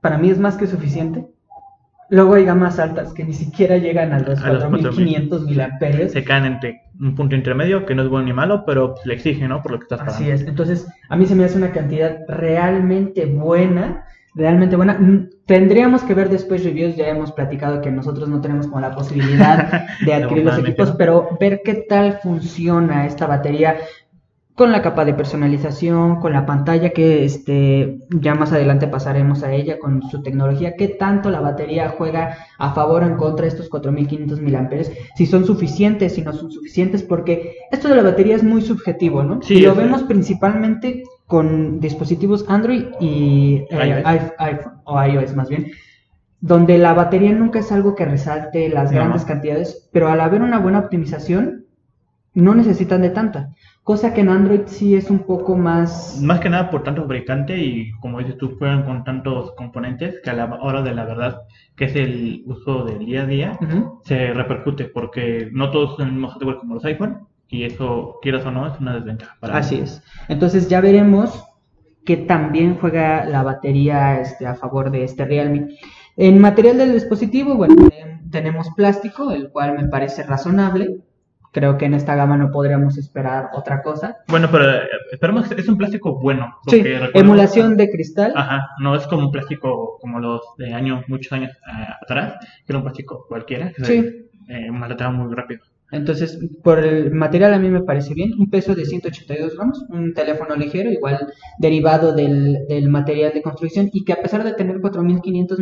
para 0.00 0.18
mí 0.18 0.30
es 0.30 0.38
más 0.38 0.56
que 0.56 0.66
suficiente. 0.66 1.26
Luego 2.08 2.34
hay 2.34 2.44
gamas 2.44 2.78
altas 2.78 3.12
que 3.12 3.24
ni 3.24 3.32
siquiera 3.32 3.78
llegan 3.78 4.12
a 4.12 4.20
los, 4.20 4.40
4500 4.40 5.44
miliamperios. 5.44 6.12
Se 6.12 6.22
caen 6.22 6.44
entre 6.44 6.82
un 7.00 7.16
punto 7.16 7.34
intermedio 7.34 7.84
que 7.84 7.96
no 7.96 8.02
es 8.02 8.08
bueno 8.08 8.26
ni 8.26 8.32
malo, 8.32 8.64
pero 8.64 8.94
le 9.04 9.14
exige, 9.14 9.48
¿no? 9.48 9.60
Por 9.60 9.72
lo 9.72 9.78
que 9.78 9.84
estás 9.84 9.98
pagando. 9.98 10.16
Así 10.16 10.30
es. 10.30 10.42
Entonces, 10.42 10.86
a 11.08 11.16
mí 11.16 11.26
se 11.26 11.34
me 11.34 11.44
hace 11.44 11.58
una 11.58 11.72
cantidad 11.72 12.18
realmente 12.28 13.26
buena 13.26 14.04
realmente 14.36 14.76
buena. 14.76 14.98
Tendríamos 15.46 16.02
que 16.02 16.12
ver 16.12 16.28
después 16.28 16.64
reviews, 16.64 16.96
ya 16.96 17.06
hemos 17.06 17.30
platicado 17.30 17.80
que 17.80 17.92
nosotros 17.92 18.28
no 18.28 18.40
tenemos 18.40 18.66
como 18.66 18.80
la 18.80 18.96
posibilidad 18.96 19.86
de 20.04 20.14
adquirir 20.14 20.44
los 20.44 20.58
equipos, 20.58 20.92
pero 20.98 21.28
ver 21.38 21.60
qué 21.64 21.86
tal 21.88 22.18
funciona 22.20 23.06
esta 23.06 23.28
batería. 23.28 23.76
con 24.56 24.72
la 24.72 24.82
capa 24.82 25.04
de 25.04 25.14
personalización, 25.14 26.18
con 26.18 26.32
la 26.32 26.46
pantalla 26.46 26.90
que 26.90 27.24
este, 27.24 27.98
ya 28.08 28.34
más 28.34 28.52
adelante 28.52 28.88
pasaremos 28.88 29.44
a 29.44 29.52
ella 29.52 29.78
con 29.78 30.02
su 30.10 30.22
tecnología, 30.22 30.76
qué 30.76 30.88
tanto 30.88 31.30
la 31.30 31.40
batería 31.40 31.94
juega 31.96 32.38
a 32.58 32.72
favor 32.72 33.04
o 33.04 33.06
en 33.06 33.16
contra 33.16 33.42
de 33.42 33.50
estos 33.50 33.68
4500 33.68 34.40
mAh, 34.40 34.68
si 35.14 35.26
son 35.26 35.44
suficientes, 35.44 36.14
si 36.14 36.22
no 36.22 36.32
son 36.32 36.50
suficientes, 36.50 37.02
porque 37.02 37.54
esto 37.70 37.88
de 37.88 37.96
la 37.96 38.02
batería 38.02 38.34
es 38.34 38.42
muy 38.42 38.62
subjetivo, 38.62 39.22
¿no? 39.22 39.42
Sí, 39.42 39.58
y 39.58 39.60
lo 39.60 39.74
vemos 39.76 40.02
principalmente 40.04 41.04
con 41.26 41.80
dispositivos 41.80 42.44
Android 42.48 42.84
y 43.00 43.64
eh, 43.70 44.02
iPhone, 44.38 44.74
o 44.84 45.02
iOS 45.02 45.34
más 45.34 45.48
bien, 45.48 45.72
donde 46.40 46.78
la 46.78 46.94
batería 46.94 47.32
nunca 47.32 47.58
es 47.58 47.72
algo 47.72 47.94
que 47.94 48.04
resalte 48.04 48.68
las 48.68 48.92
grandes 48.92 49.24
cantidades, 49.24 49.88
pero 49.92 50.08
al 50.08 50.20
haber 50.20 50.42
una 50.42 50.58
buena 50.58 50.78
optimización, 50.78 51.64
no 52.34 52.54
necesitan 52.54 53.00
de 53.00 53.10
tanta. 53.10 53.54
Cosa 53.82 54.12
que 54.12 54.20
en 54.20 54.28
Android 54.28 54.62
sí 54.66 54.94
es 54.94 55.10
un 55.10 55.20
poco 55.20 55.56
más... 55.56 56.20
Más 56.20 56.38
que 56.40 56.50
nada 56.50 56.70
por 56.70 56.82
tanto 56.82 57.02
fabricante 57.02 57.56
y 57.56 57.92
como 58.00 58.18
dices 58.18 58.36
tú, 58.36 58.56
juegan 58.58 58.84
con 58.84 59.04
tantos 59.04 59.52
componentes 59.52 60.20
que 60.22 60.30
a 60.30 60.34
la 60.34 60.44
hora 60.60 60.82
de 60.82 60.94
la 60.94 61.06
verdad, 61.06 61.40
que 61.76 61.86
es 61.86 61.96
el 61.96 62.42
uso 62.46 62.84
del 62.84 63.06
día 63.06 63.22
a 63.22 63.26
día, 63.26 63.58
se 64.04 64.34
repercute 64.34 64.84
porque 64.84 65.48
no 65.52 65.70
todos 65.70 65.96
son 65.96 66.08
el 66.08 66.12
mismo 66.12 66.28
hardware 66.28 66.58
como 66.58 66.74
los 66.74 66.84
iPhone 66.84 67.26
y 67.48 67.64
eso, 67.64 68.18
quieras 68.22 68.44
o 68.46 68.50
no, 68.50 68.66
es 68.66 68.78
una 68.80 68.94
desventaja. 68.94 69.36
Para 69.40 69.58
Así 69.58 69.76
es. 69.76 70.02
Entonces 70.28 70.68
ya 70.68 70.80
veremos 70.80 71.44
que 72.04 72.16
también 72.16 72.76
juega 72.80 73.24
la 73.24 73.42
batería 73.42 74.20
este, 74.20 74.46
a 74.46 74.54
favor 74.54 74.90
de 74.90 75.04
este 75.04 75.24
Realme. 75.24 75.76
En 76.16 76.38
material 76.38 76.78
del 76.78 76.92
dispositivo, 76.92 77.56
bueno, 77.56 77.74
tenemos 78.30 78.70
plástico, 78.76 79.32
el 79.32 79.50
cual 79.50 79.76
me 79.76 79.86
parece 79.88 80.22
razonable 80.22 81.00
creo 81.56 81.78
que 81.78 81.86
en 81.86 81.94
esta 81.94 82.14
gama 82.14 82.36
no 82.36 82.50
podríamos 82.50 82.98
esperar 82.98 83.48
otra 83.54 83.80
cosa. 83.80 84.18
Bueno, 84.28 84.46
pero 84.52 84.70
eh, 84.70 84.88
esperemos 85.10 85.48
que 85.48 85.58
es 85.58 85.66
un 85.66 85.78
plástico 85.78 86.20
bueno. 86.20 86.54
Sí, 86.68 86.84
emulación 87.14 87.78
de 87.78 87.90
cristal. 87.90 88.34
Ajá, 88.36 88.68
no 88.78 88.94
es 88.94 89.06
como 89.06 89.22
un 89.22 89.32
plástico 89.32 89.96
como 89.98 90.20
los 90.20 90.42
de 90.58 90.74
años, 90.74 91.04
muchos 91.08 91.32
años 91.32 91.52
eh, 91.52 91.86
atrás, 92.02 92.34
que 92.66 92.72
era 92.72 92.76
un 92.76 92.84
plástico 92.84 93.24
cualquiera, 93.26 93.72
que 93.72 93.84
sí. 93.86 94.28
eh, 94.48 94.70
muy 94.70 95.34
rápido. 95.34 95.62
Entonces, 95.92 96.38
por 96.64 96.80
el 96.84 97.12
material 97.12 97.54
a 97.54 97.58
mí 97.58 97.68
me 97.68 97.82
parece 97.82 98.12
bien. 98.14 98.32
Un 98.38 98.50
peso 98.50 98.74
de 98.74 98.84
182 98.84 99.54
gramos, 99.54 99.84
un 99.88 100.14
teléfono 100.14 100.56
ligero, 100.56 100.90
igual 100.90 101.32
derivado 101.58 102.12
del, 102.12 102.66
del 102.68 102.88
material 102.88 103.32
de 103.32 103.42
construcción 103.42 103.88
y 103.92 104.04
que 104.04 104.12
a 104.12 104.20
pesar 104.20 104.42
de 104.42 104.54
tener 104.54 104.80
4500 104.80 105.58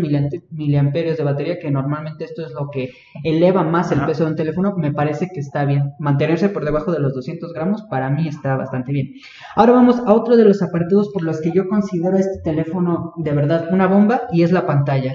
miliamperios 0.50 1.18
de 1.18 1.24
batería, 1.24 1.58
que 1.58 1.70
normalmente 1.70 2.24
esto 2.24 2.44
es 2.44 2.52
lo 2.52 2.70
que 2.70 2.90
eleva 3.22 3.64
más 3.64 3.92
el 3.92 4.00
peso 4.06 4.24
de 4.24 4.30
un 4.30 4.36
teléfono, 4.36 4.74
me 4.76 4.92
parece 4.92 5.28
que 5.32 5.40
está 5.40 5.64
bien. 5.66 5.92
Mantenerse 5.98 6.48
por 6.48 6.64
debajo 6.64 6.90
de 6.90 7.00
los 7.00 7.14
200 7.14 7.52
gramos 7.52 7.82
para 7.82 8.08
mí 8.08 8.26
está 8.26 8.56
bastante 8.56 8.92
bien. 8.92 9.12
Ahora 9.56 9.72
vamos 9.72 9.98
a 9.98 10.14
otro 10.14 10.36
de 10.36 10.44
los 10.44 10.62
apartados 10.62 11.10
por 11.12 11.22
los 11.22 11.40
que 11.40 11.52
yo 11.52 11.68
considero 11.68 12.16
este 12.16 12.40
teléfono 12.42 13.12
de 13.16 13.32
verdad 13.32 13.68
una 13.70 13.86
bomba 13.86 14.22
y 14.32 14.42
es 14.42 14.52
la 14.52 14.66
pantalla. 14.66 15.14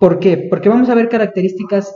¿Por 0.00 0.18
qué? 0.18 0.48
Porque 0.50 0.68
vamos 0.68 0.88
a 0.88 0.94
ver 0.94 1.08
características 1.08 1.94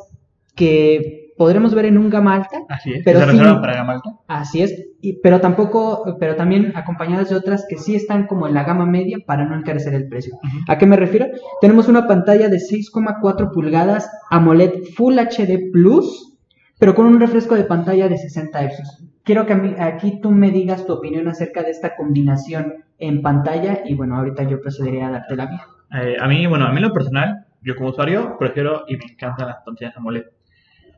que 0.55 1.25
podremos 1.37 1.75
ver 1.75 1.87
en 1.87 1.99
un 1.99 2.11
gama 2.11 2.35
alta. 2.35 2.59
Así 2.69 2.93
es, 2.95 3.02
pero 3.05 3.21
para 3.61 3.81
alta. 3.83 4.11
Así 4.26 4.62
es, 4.62 4.88
pero 5.23 5.40
tampoco, 5.40 6.16
pero 6.19 6.37
también 6.37 6.73
acompañadas 6.75 7.31
de 7.31 7.37
otras 7.37 7.66
que 7.69 7.76
sí 7.76 7.95
están 7.95 8.26
como 8.26 8.47
en 8.47 8.55
la 8.55 8.64
gama 8.64 8.87
media 8.87 9.19
para 9.26 9.45
no 9.45 9.57
encarecer 9.57 9.95
el 9.95 10.09
precio. 10.09 10.35
¿A 10.69 10.78
qué 10.78 10.87
me 10.87 10.97
refiero? 10.97 11.26
Tenemos 11.61 11.88
una 11.88 12.07
pantalla 12.07 12.49
de 12.49 12.59
6,4 12.59 13.52
pulgadas 13.52 14.11
AMOLED 14.31 14.85
Full 14.97 15.19
HD 15.19 15.71
Plus, 15.73 16.37
pero 16.78 16.95
con 16.95 17.07
un 17.07 17.21
refresco 17.21 17.55
de 17.55 17.64
pantalla 17.64 18.09
de 18.09 18.19
60 18.19 18.69
Hz. 18.69 19.05
Quiero 19.23 19.45
que 19.47 19.76
aquí 19.81 20.21
tú 20.21 20.31
me 20.31 20.50
digas 20.50 20.87
tu 20.87 20.93
opinión 20.93 21.26
acerca 21.28 21.62
de 21.62 21.71
esta 21.71 21.97
combinación 21.97 22.85
en 22.99 23.23
pantalla 23.23 23.81
y 23.85 23.95
bueno, 23.95 24.16
ahorita 24.16 24.45
yo 24.45 24.61
procedería 24.61 25.09
a 25.09 25.11
darte 25.11 25.37
la 25.37 25.47
mía. 25.47 25.66
Eh, 26.00 26.16
a 26.21 26.28
mí, 26.28 26.47
bueno, 26.47 26.66
a 26.66 26.73
mí 26.73 26.81
lo 26.81 26.93
personal, 26.93 27.47
yo 27.62 27.75
como 27.75 27.90
usuario 27.90 28.37
prefiero 28.38 28.85
y 28.87 28.97
me 28.97 29.05
encantan 29.05 29.49
las 29.49 29.59
pantallas 29.64 29.97
AMOLED 29.97 30.25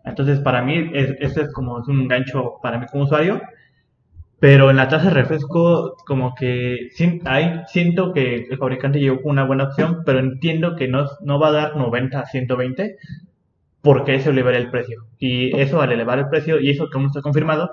entonces, 0.04 0.40
para 0.40 0.62
mí, 0.62 0.90
este 0.94 1.42
es 1.42 1.52
como 1.52 1.76
un 1.86 2.08
gancho 2.08 2.54
para 2.62 2.78
mí 2.78 2.86
como 2.90 3.04
usuario. 3.04 3.40
Pero 4.40 4.70
en 4.70 4.76
la 4.76 4.88
tasa 4.88 5.08
de 5.08 5.14
refresco, 5.14 5.96
como 6.06 6.34
que 6.34 6.90
ahí 7.24 7.62
siento 7.66 8.12
que 8.12 8.46
el 8.48 8.56
fabricante 8.56 9.00
llegó 9.00 9.20
con 9.20 9.32
una 9.32 9.44
buena 9.44 9.64
opción, 9.64 10.02
pero 10.06 10.20
entiendo 10.20 10.76
que 10.76 10.86
no, 10.86 11.06
no 11.22 11.40
va 11.40 11.48
a 11.48 11.52
dar 11.52 11.76
90 11.76 12.20
a 12.20 12.26
120 12.26 12.96
porque 13.82 14.14
eso 14.16 14.30
elevaría 14.30 14.60
el 14.60 14.70
precio. 14.70 15.06
Y 15.18 15.56
eso 15.58 15.80
al 15.80 15.92
elevar 15.92 16.18
el 16.18 16.28
precio, 16.28 16.60
y 16.60 16.70
eso 16.70 16.88
no 16.92 17.06
está 17.06 17.22
confirmado, 17.22 17.70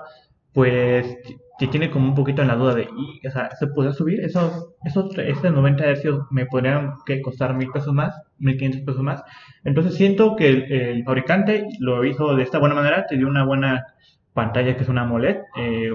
pues 0.52 1.18
que 1.58 1.66
tiene 1.66 1.90
como 1.90 2.08
un 2.08 2.14
poquito 2.14 2.42
en 2.42 2.48
la 2.48 2.56
duda 2.56 2.74
de, 2.74 2.82
y, 2.82 3.26
o 3.26 3.30
sea, 3.30 3.50
¿se 3.56 3.66
puede 3.66 3.92
subir? 3.92 4.20
Esos, 4.20 4.74
esos, 4.84 5.14
90 5.42 5.84
Hz 5.94 6.04
me 6.30 6.46
podrían 6.46 6.94
que 7.06 7.22
costar 7.22 7.54
mil 7.54 7.70
pesos 7.70 7.94
más, 7.94 8.14
mil 8.38 8.56
quinientos 8.56 8.82
pesos 8.82 9.02
más. 9.02 9.22
Entonces 9.64 9.94
siento 9.94 10.36
que 10.36 10.48
el, 10.48 11.04
fabricante 11.04 11.66
lo 11.80 12.04
hizo 12.04 12.36
de 12.36 12.42
esta 12.42 12.58
buena 12.58 12.74
manera, 12.74 13.06
te 13.06 13.16
dio 13.16 13.26
una 13.26 13.44
buena 13.44 13.86
pantalla 14.34 14.76
que 14.76 14.82
es 14.82 14.88
una 14.88 15.02
AMOLED, 15.02 15.36
eh, 15.56 15.92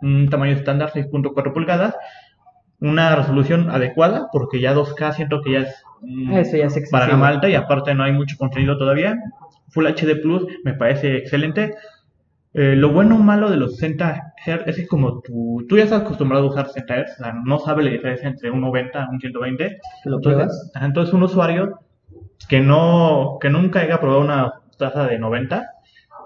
un 0.00 0.28
tamaño 0.30 0.52
estándar 0.52 0.90
6.4 0.90 1.52
pulgadas, 1.52 1.94
una 2.80 3.14
resolución 3.16 3.70
adecuada, 3.70 4.28
porque 4.32 4.60
ya 4.60 4.74
2K 4.74 5.12
siento 5.12 5.42
que 5.42 5.52
ya 5.52 5.58
es, 5.60 5.84
Eso 6.32 6.56
ya 6.56 6.66
es 6.66 6.90
para 6.90 7.06
gama 7.06 7.28
alta 7.28 7.48
y 7.48 7.54
aparte 7.54 7.94
no 7.94 8.04
hay 8.04 8.12
mucho 8.12 8.36
contenido 8.38 8.78
todavía. 8.78 9.16
Full 9.70 9.86
HD 9.86 10.20
Plus 10.22 10.46
me 10.64 10.74
parece 10.74 11.16
excelente. 11.16 11.74
Eh, 12.54 12.74
lo 12.76 12.92
bueno 12.92 13.16
o 13.16 13.18
malo 13.18 13.50
de 13.50 13.56
los 13.56 13.76
60 13.76 14.34
Hz 14.44 14.66
es 14.66 14.76
que 14.76 14.86
como 14.86 15.20
tú, 15.20 15.66
tú 15.68 15.76
ya 15.76 15.84
estás 15.84 16.02
acostumbrado 16.02 16.46
a 16.46 16.50
usar 16.50 16.66
60 16.68 16.94
Hz, 16.94 17.20
no 17.44 17.58
sabe 17.58 17.82
la 17.82 17.90
diferencia 17.90 18.28
entre 18.28 18.50
un 18.50 18.60
90 18.60 19.06
y 19.10 19.14
un 19.14 19.20
120. 19.20 19.78
¿Lo 20.04 20.16
entonces, 20.16 20.72
entonces 20.80 21.14
un 21.14 21.22
usuario 21.22 21.80
que 22.48 22.60
no 22.60 23.38
que 23.40 23.50
nunca 23.50 23.80
haya 23.80 24.00
probado 24.00 24.22
una 24.22 24.54
tasa 24.78 25.06
de 25.06 25.18
90 25.18 25.66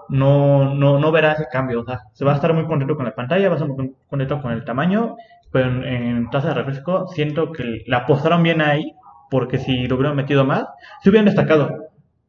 no, 0.09 0.75
no, 0.75 0.99
no 0.99 1.11
verá 1.11 1.33
ese 1.33 1.47
cambio. 1.51 1.81
O 1.81 1.85
sea, 1.85 2.01
se 2.13 2.25
va 2.25 2.33
a 2.33 2.35
estar 2.35 2.53
muy 2.53 2.65
contento 2.65 2.95
con 2.95 3.05
la 3.05 3.15
pantalla, 3.15 3.49
va 3.49 3.55
a 3.55 3.57
estar 3.57 3.69
muy 3.69 3.93
contento 4.07 4.41
con 4.41 4.51
el 4.51 4.63
tamaño, 4.63 5.15
pero 5.51 5.67
en, 5.69 5.83
en 5.83 6.29
tasa 6.29 6.49
de 6.49 6.53
refresco 6.55 7.07
siento 7.07 7.51
que 7.51 7.83
la 7.87 7.97
apostaron 7.99 8.43
bien 8.43 8.61
ahí, 8.61 8.93
porque 9.29 9.57
si 9.57 9.87
lo 9.87 9.95
hubieran 9.95 10.15
metido 10.15 10.45
más, 10.45 10.65
se 11.01 11.09
hubieran 11.09 11.25
destacado 11.25 11.82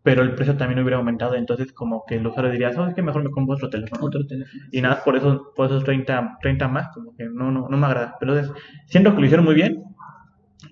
pero 0.05 0.23
el 0.23 0.35
precio 0.35 0.55
también 0.59 0.79
hubiera 0.81 0.99
aumentado, 0.99 1.35
entonces 1.35 1.73
como 1.73 2.05
que 2.07 2.17
el 2.17 2.27
usuario 2.27 2.53
diría, 2.53 2.71
¿sabes 2.75 2.95
qué? 2.95 3.01
Mejor 3.01 3.25
me 3.25 3.31
compro 3.31 3.55
otro 3.55 3.71
teléfono. 3.71 4.05
Otro 4.05 4.27
teléfono. 4.27 4.63
Y 4.71 4.83
nada, 4.83 5.03
por 5.03 5.17
eso, 5.17 5.51
por 5.57 5.65
esos 5.65 5.83
30, 5.83 6.41
30 6.43 6.69
más, 6.69 6.89
como 6.93 7.17
que 7.17 7.25
no, 7.25 7.51
no, 7.51 7.71
no 7.71 7.77
me 7.79 7.87
agrada. 7.87 8.15
Pero 8.21 8.37
entonces, 8.37 8.63
siento 8.85 9.15
que 9.15 9.21
lo 9.21 9.25
hicieron 9.25 9.47
muy 9.47 9.55
bien, 9.55 9.83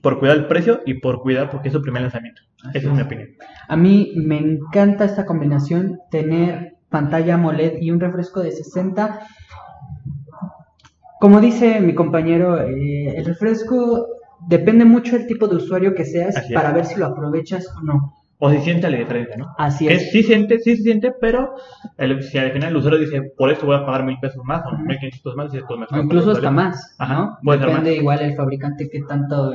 por 0.02 0.18
cuidar 0.18 0.36
el 0.36 0.46
precio 0.48 0.82
y 0.84 1.00
por 1.00 1.22
cuidar 1.22 1.48
porque 1.48 1.68
es 1.68 1.72
su 1.72 1.80
primer 1.80 2.02
lanzamiento. 2.02 2.42
Esa 2.74 2.88
es 2.88 2.94
mi 2.94 3.00
opinión. 3.00 3.30
A 3.68 3.74
mí 3.74 4.12
me 4.16 4.36
encanta 4.36 5.06
esta 5.06 5.24
combinación, 5.24 6.00
tener 6.10 6.76
pantalla 6.90 7.36
AMOLED 7.36 7.80
y 7.80 7.90
un 7.90 8.00
refresco 8.00 8.40
de 8.40 8.52
60. 8.52 9.18
Como 11.18 11.40
dice 11.40 11.80
mi 11.80 11.94
compañero, 11.94 12.60
eh, 12.60 13.16
el 13.16 13.24
refresco 13.24 14.08
depende 14.46 14.84
mucho 14.84 15.16
del 15.16 15.26
tipo 15.26 15.48
de 15.48 15.56
usuario 15.56 15.94
que 15.94 16.04
seas 16.04 16.34
para 16.52 16.70
ver 16.72 16.84
si 16.84 17.00
lo 17.00 17.06
aprovechas 17.06 17.66
o 17.78 17.80
no 17.80 18.21
o 18.44 18.50
si 18.50 18.58
siente 18.58 18.90
la 18.90 18.98
diferencia, 18.98 19.36
¿no? 19.36 19.54
Así 19.56 19.86
es. 19.86 20.10
sí 20.10 20.24
siente, 20.24 20.58
sí 20.58 20.74
se 20.74 20.82
siente, 20.82 21.12
pero 21.20 21.54
el, 21.96 22.20
si 22.24 22.38
al 22.38 22.50
final 22.50 22.70
el 22.70 22.76
usuario 22.76 22.98
dice, 22.98 23.22
por 23.38 23.52
eso 23.52 23.66
voy 23.66 23.76
a 23.76 23.86
pagar 23.86 24.04
mil 24.04 24.18
pesos 24.18 24.42
más 24.44 24.64
o 24.66 24.76
mil 24.78 24.98
quinientos 24.98 25.36
más, 25.36 25.52
pues 25.52 25.78
mejor. 25.78 26.04
incluso 26.04 26.32
hasta 26.32 26.50
más, 26.50 26.96
Ajá, 26.98 27.38
¿no? 27.40 27.56
Depende 27.56 27.94
igual 27.94 28.20
el 28.20 28.34
fabricante 28.34 28.90
que 28.90 29.02
tanto 29.02 29.52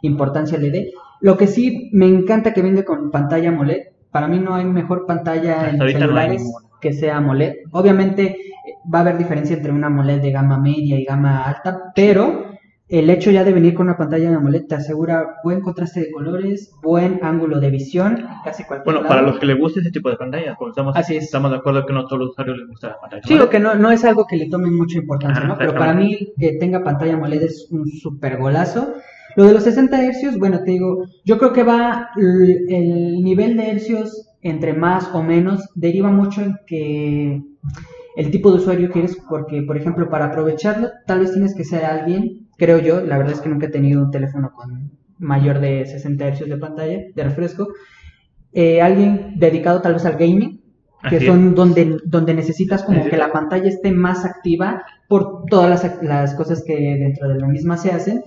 importancia 0.00 0.56
le 0.56 0.70
dé. 0.70 0.90
Lo 1.20 1.36
que 1.36 1.46
sí 1.46 1.90
me 1.92 2.06
encanta 2.06 2.54
que 2.54 2.62
vende 2.62 2.82
con 2.82 3.10
pantalla 3.10 3.50
AMOLED. 3.50 3.88
Para 4.10 4.26
mí 4.26 4.38
no 4.38 4.54
hay 4.54 4.64
mejor 4.64 5.04
pantalla 5.04 5.68
en 5.68 5.78
celulares 5.78 6.42
que 6.80 6.94
sea 6.94 7.18
AMOLED. 7.18 7.56
Obviamente 7.72 8.24
eh, 8.24 8.38
va 8.92 9.00
a 9.00 9.02
haber 9.02 9.18
diferencia 9.18 9.54
entre 9.54 9.70
una 9.70 9.88
AMOLED 9.88 10.22
de 10.22 10.30
gama 10.30 10.56
media 10.56 10.98
y 10.98 11.04
gama 11.04 11.42
alta, 11.42 11.92
pero 11.94 12.49
el 12.90 13.08
hecho 13.08 13.30
ya 13.30 13.44
de 13.44 13.52
venir 13.52 13.74
con 13.74 13.86
una 13.86 13.96
pantalla 13.96 14.30
de 14.30 14.36
AMOLED 14.36 14.66
te 14.66 14.74
asegura 14.74 15.36
buen 15.44 15.60
contraste 15.60 16.00
de 16.00 16.10
colores, 16.10 16.72
buen 16.82 17.20
ángulo 17.22 17.60
de 17.60 17.70
visión, 17.70 18.26
casi 18.44 18.64
cualquier 18.64 18.94
Bueno, 18.94 19.08
para 19.08 19.22
los 19.22 19.38
que 19.38 19.46
les 19.46 19.58
guste 19.58 19.78
ese 19.78 19.92
tipo 19.92 20.10
de 20.10 20.16
pantalla, 20.16 20.56
porque 20.58 20.70
estamos, 20.70 21.10
estamos 21.10 21.50
de 21.52 21.56
acuerdo 21.58 21.86
que 21.86 21.92
no 21.92 22.00
a 22.00 22.06
todos 22.06 22.18
los 22.18 22.30
usuarios 22.30 22.58
les 22.58 22.68
gusta 22.68 22.88
la 22.88 23.00
pantalla. 23.00 23.22
Sí, 23.24 23.38
o 23.38 23.48
que 23.48 23.60
no, 23.60 23.76
no 23.76 23.92
es 23.92 24.04
algo 24.04 24.26
que 24.26 24.36
le 24.36 24.48
tomen 24.48 24.76
mucha 24.76 24.98
importancia, 24.98 25.44
¿no? 25.44 25.56
Pero 25.56 25.72
para 25.74 25.94
mí 25.94 26.32
que 26.36 26.54
tenga 26.54 26.82
pantalla 26.82 27.14
AMOLED 27.14 27.44
es 27.44 27.68
un 27.70 27.86
super 27.86 28.38
golazo. 28.38 28.94
Lo 29.36 29.44
de 29.44 29.52
los 29.52 29.62
60 29.62 29.96
Hz, 29.96 30.38
bueno, 30.40 30.58
te 30.64 30.72
digo, 30.72 31.04
yo 31.24 31.38
creo 31.38 31.52
que 31.52 31.62
va 31.62 32.10
el 32.16 33.22
nivel 33.22 33.56
de 33.56 33.70
hercios 33.70 34.26
entre 34.42 34.72
más 34.72 35.10
o 35.14 35.22
menos 35.22 35.68
deriva 35.74 36.10
mucho 36.10 36.42
en 36.42 36.56
que 36.66 37.42
el 38.16 38.30
tipo 38.30 38.50
de 38.50 38.56
usuario 38.56 38.90
que 38.90 39.00
eres, 39.00 39.16
porque, 39.28 39.62
por 39.62 39.76
ejemplo, 39.76 40.08
para 40.08 40.26
aprovecharlo, 40.26 40.88
tal 41.06 41.20
vez 41.20 41.32
tienes 41.32 41.54
que 41.54 41.64
ser 41.64 41.84
alguien 41.84 42.48
creo 42.60 42.78
yo, 42.78 43.00
la 43.00 43.16
verdad 43.16 43.32
es 43.32 43.40
que 43.40 43.48
nunca 43.48 43.66
he 43.66 43.70
tenido 43.70 44.02
un 44.02 44.10
teléfono 44.10 44.52
con 44.52 44.92
mayor 45.18 45.60
de 45.60 45.86
60 45.86 46.28
Hz 46.28 46.46
de 46.46 46.58
pantalla, 46.58 46.98
de 47.14 47.24
refresco. 47.24 47.68
Eh, 48.52 48.82
alguien 48.82 49.32
dedicado 49.36 49.80
tal 49.80 49.94
vez 49.94 50.04
al 50.04 50.18
gaming, 50.18 50.60
que 51.08 51.24
son 51.24 51.54
donde, 51.54 51.96
donde 52.04 52.34
necesitas 52.34 52.82
como 52.82 53.02
que 53.08 53.16
la 53.16 53.32
pantalla 53.32 53.66
esté 53.66 53.90
más 53.90 54.26
activa 54.26 54.82
por 55.08 55.46
todas 55.46 55.70
las, 55.70 56.02
las 56.02 56.34
cosas 56.34 56.62
que 56.62 56.74
dentro 56.74 57.28
de 57.28 57.40
la 57.40 57.48
misma 57.48 57.78
se 57.78 57.92
hacen. 57.92 58.22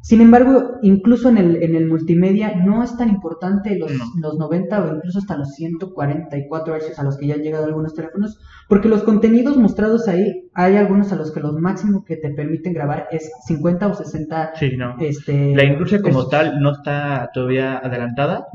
Sin 0.00 0.20
embargo, 0.20 0.78
incluso 0.82 1.28
en 1.28 1.38
el, 1.38 1.62
en 1.62 1.74
el 1.74 1.86
multimedia 1.86 2.54
no 2.54 2.82
es 2.82 2.96
tan 2.96 3.08
importante 3.08 3.78
los, 3.78 3.92
los 4.20 4.38
90 4.38 4.82
o 4.82 4.96
incluso 4.96 5.18
hasta 5.18 5.36
los 5.36 5.50
144 5.54 6.76
Hz 6.76 6.98
a 6.98 7.02
los 7.02 7.18
que 7.18 7.26
ya 7.26 7.34
han 7.34 7.42
llegado 7.42 7.66
algunos 7.66 7.94
teléfonos, 7.94 8.38
porque 8.68 8.88
los 8.88 9.02
contenidos 9.02 9.56
mostrados 9.56 10.08
ahí, 10.08 10.48
hay 10.54 10.76
algunos 10.76 11.12
a 11.12 11.16
los 11.16 11.32
que 11.32 11.40
los 11.40 11.54
máximo 11.54 12.04
que 12.04 12.16
te 12.16 12.30
permiten 12.30 12.72
grabar 12.72 13.08
es 13.10 13.30
50 13.46 13.88
o 13.88 13.94
60. 13.94 14.52
Sí, 14.54 14.76
no. 14.76 14.96
Este, 15.00 15.54
la 15.54 15.64
industria 15.64 16.00
como 16.00 16.28
tal 16.28 16.60
no 16.60 16.72
está 16.72 17.30
todavía 17.34 17.78
adelantada. 17.78 18.46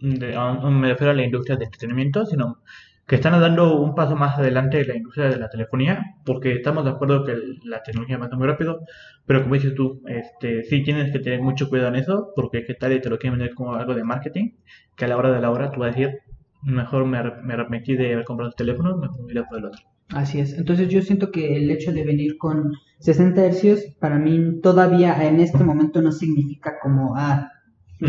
me 0.00 0.88
refiero 0.88 1.10
a 1.10 1.14
la 1.14 1.24
industria 1.24 1.56
de 1.56 1.64
entretenimiento, 1.64 2.26
sino 2.26 2.58
que 3.06 3.16
están 3.16 3.38
dando 3.38 3.80
un 3.80 3.94
paso 3.94 4.16
más 4.16 4.38
adelante 4.38 4.80
en 4.80 4.88
la 4.88 4.96
industria 4.96 5.28
de 5.28 5.36
la 5.36 5.50
telefonía, 5.50 6.16
porque 6.24 6.52
estamos 6.52 6.84
de 6.84 6.90
acuerdo 6.90 7.24
que 7.24 7.36
la 7.64 7.82
tecnología 7.82 8.16
avanza 8.16 8.36
muy 8.36 8.46
rápido, 8.46 8.80
pero 9.26 9.42
como 9.42 9.54
dices 9.54 9.74
tú, 9.74 10.02
este, 10.06 10.64
sí 10.64 10.82
tienes 10.82 11.12
que 11.12 11.18
tener 11.18 11.42
mucho 11.42 11.68
cuidado 11.68 11.88
en 11.88 11.96
eso, 11.96 12.32
porque 12.34 12.64
qué 12.64 12.74
tal 12.74 12.92
y 12.92 13.00
te 13.00 13.10
lo 13.10 13.18
quieren 13.18 13.38
vender 13.38 13.54
como 13.54 13.74
algo 13.74 13.94
de 13.94 14.04
marketing, 14.04 14.52
que 14.96 15.04
a 15.04 15.08
la 15.08 15.16
hora 15.16 15.32
de 15.32 15.40
la 15.40 15.50
hora 15.50 15.70
tú 15.70 15.80
vas 15.80 15.94
a 15.94 15.98
decir, 15.98 16.20
mejor 16.62 17.04
me, 17.04 17.22
me 17.42 17.54
arrepentí 17.54 17.94
de 17.94 18.14
haber 18.14 18.24
comprado 18.24 18.48
el 18.48 18.52
este 18.52 18.64
teléfono, 18.64 18.96
me 18.96 19.08
voy 19.08 19.44
por 19.48 19.58
el 19.58 19.64
otro. 19.66 19.80
Así 20.10 20.40
es, 20.40 20.56
entonces 20.58 20.88
yo 20.88 21.02
siento 21.02 21.30
que 21.30 21.56
el 21.56 21.70
hecho 21.70 21.92
de 21.92 22.04
venir 22.04 22.38
con 22.38 22.72
60 23.00 23.50
Hz 23.50 23.96
para 23.98 24.18
mí 24.18 24.60
todavía 24.62 25.26
en 25.26 25.40
este 25.40 25.62
momento 25.62 26.00
no 26.00 26.12
significa 26.12 26.78
como, 26.80 27.16
ah, 27.16 27.50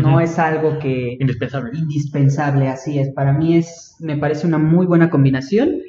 no 0.00 0.20
es 0.20 0.38
algo 0.38 0.78
que... 0.78 1.16
Indispensable. 1.20 1.70
Indispensable, 1.74 2.68
así 2.68 2.98
es. 2.98 3.10
Para 3.10 3.32
mí 3.32 3.56
es, 3.56 3.96
me 4.00 4.16
parece 4.16 4.46
una 4.46 4.58
muy 4.58 4.86
buena 4.86 5.10
combinación. 5.10 5.82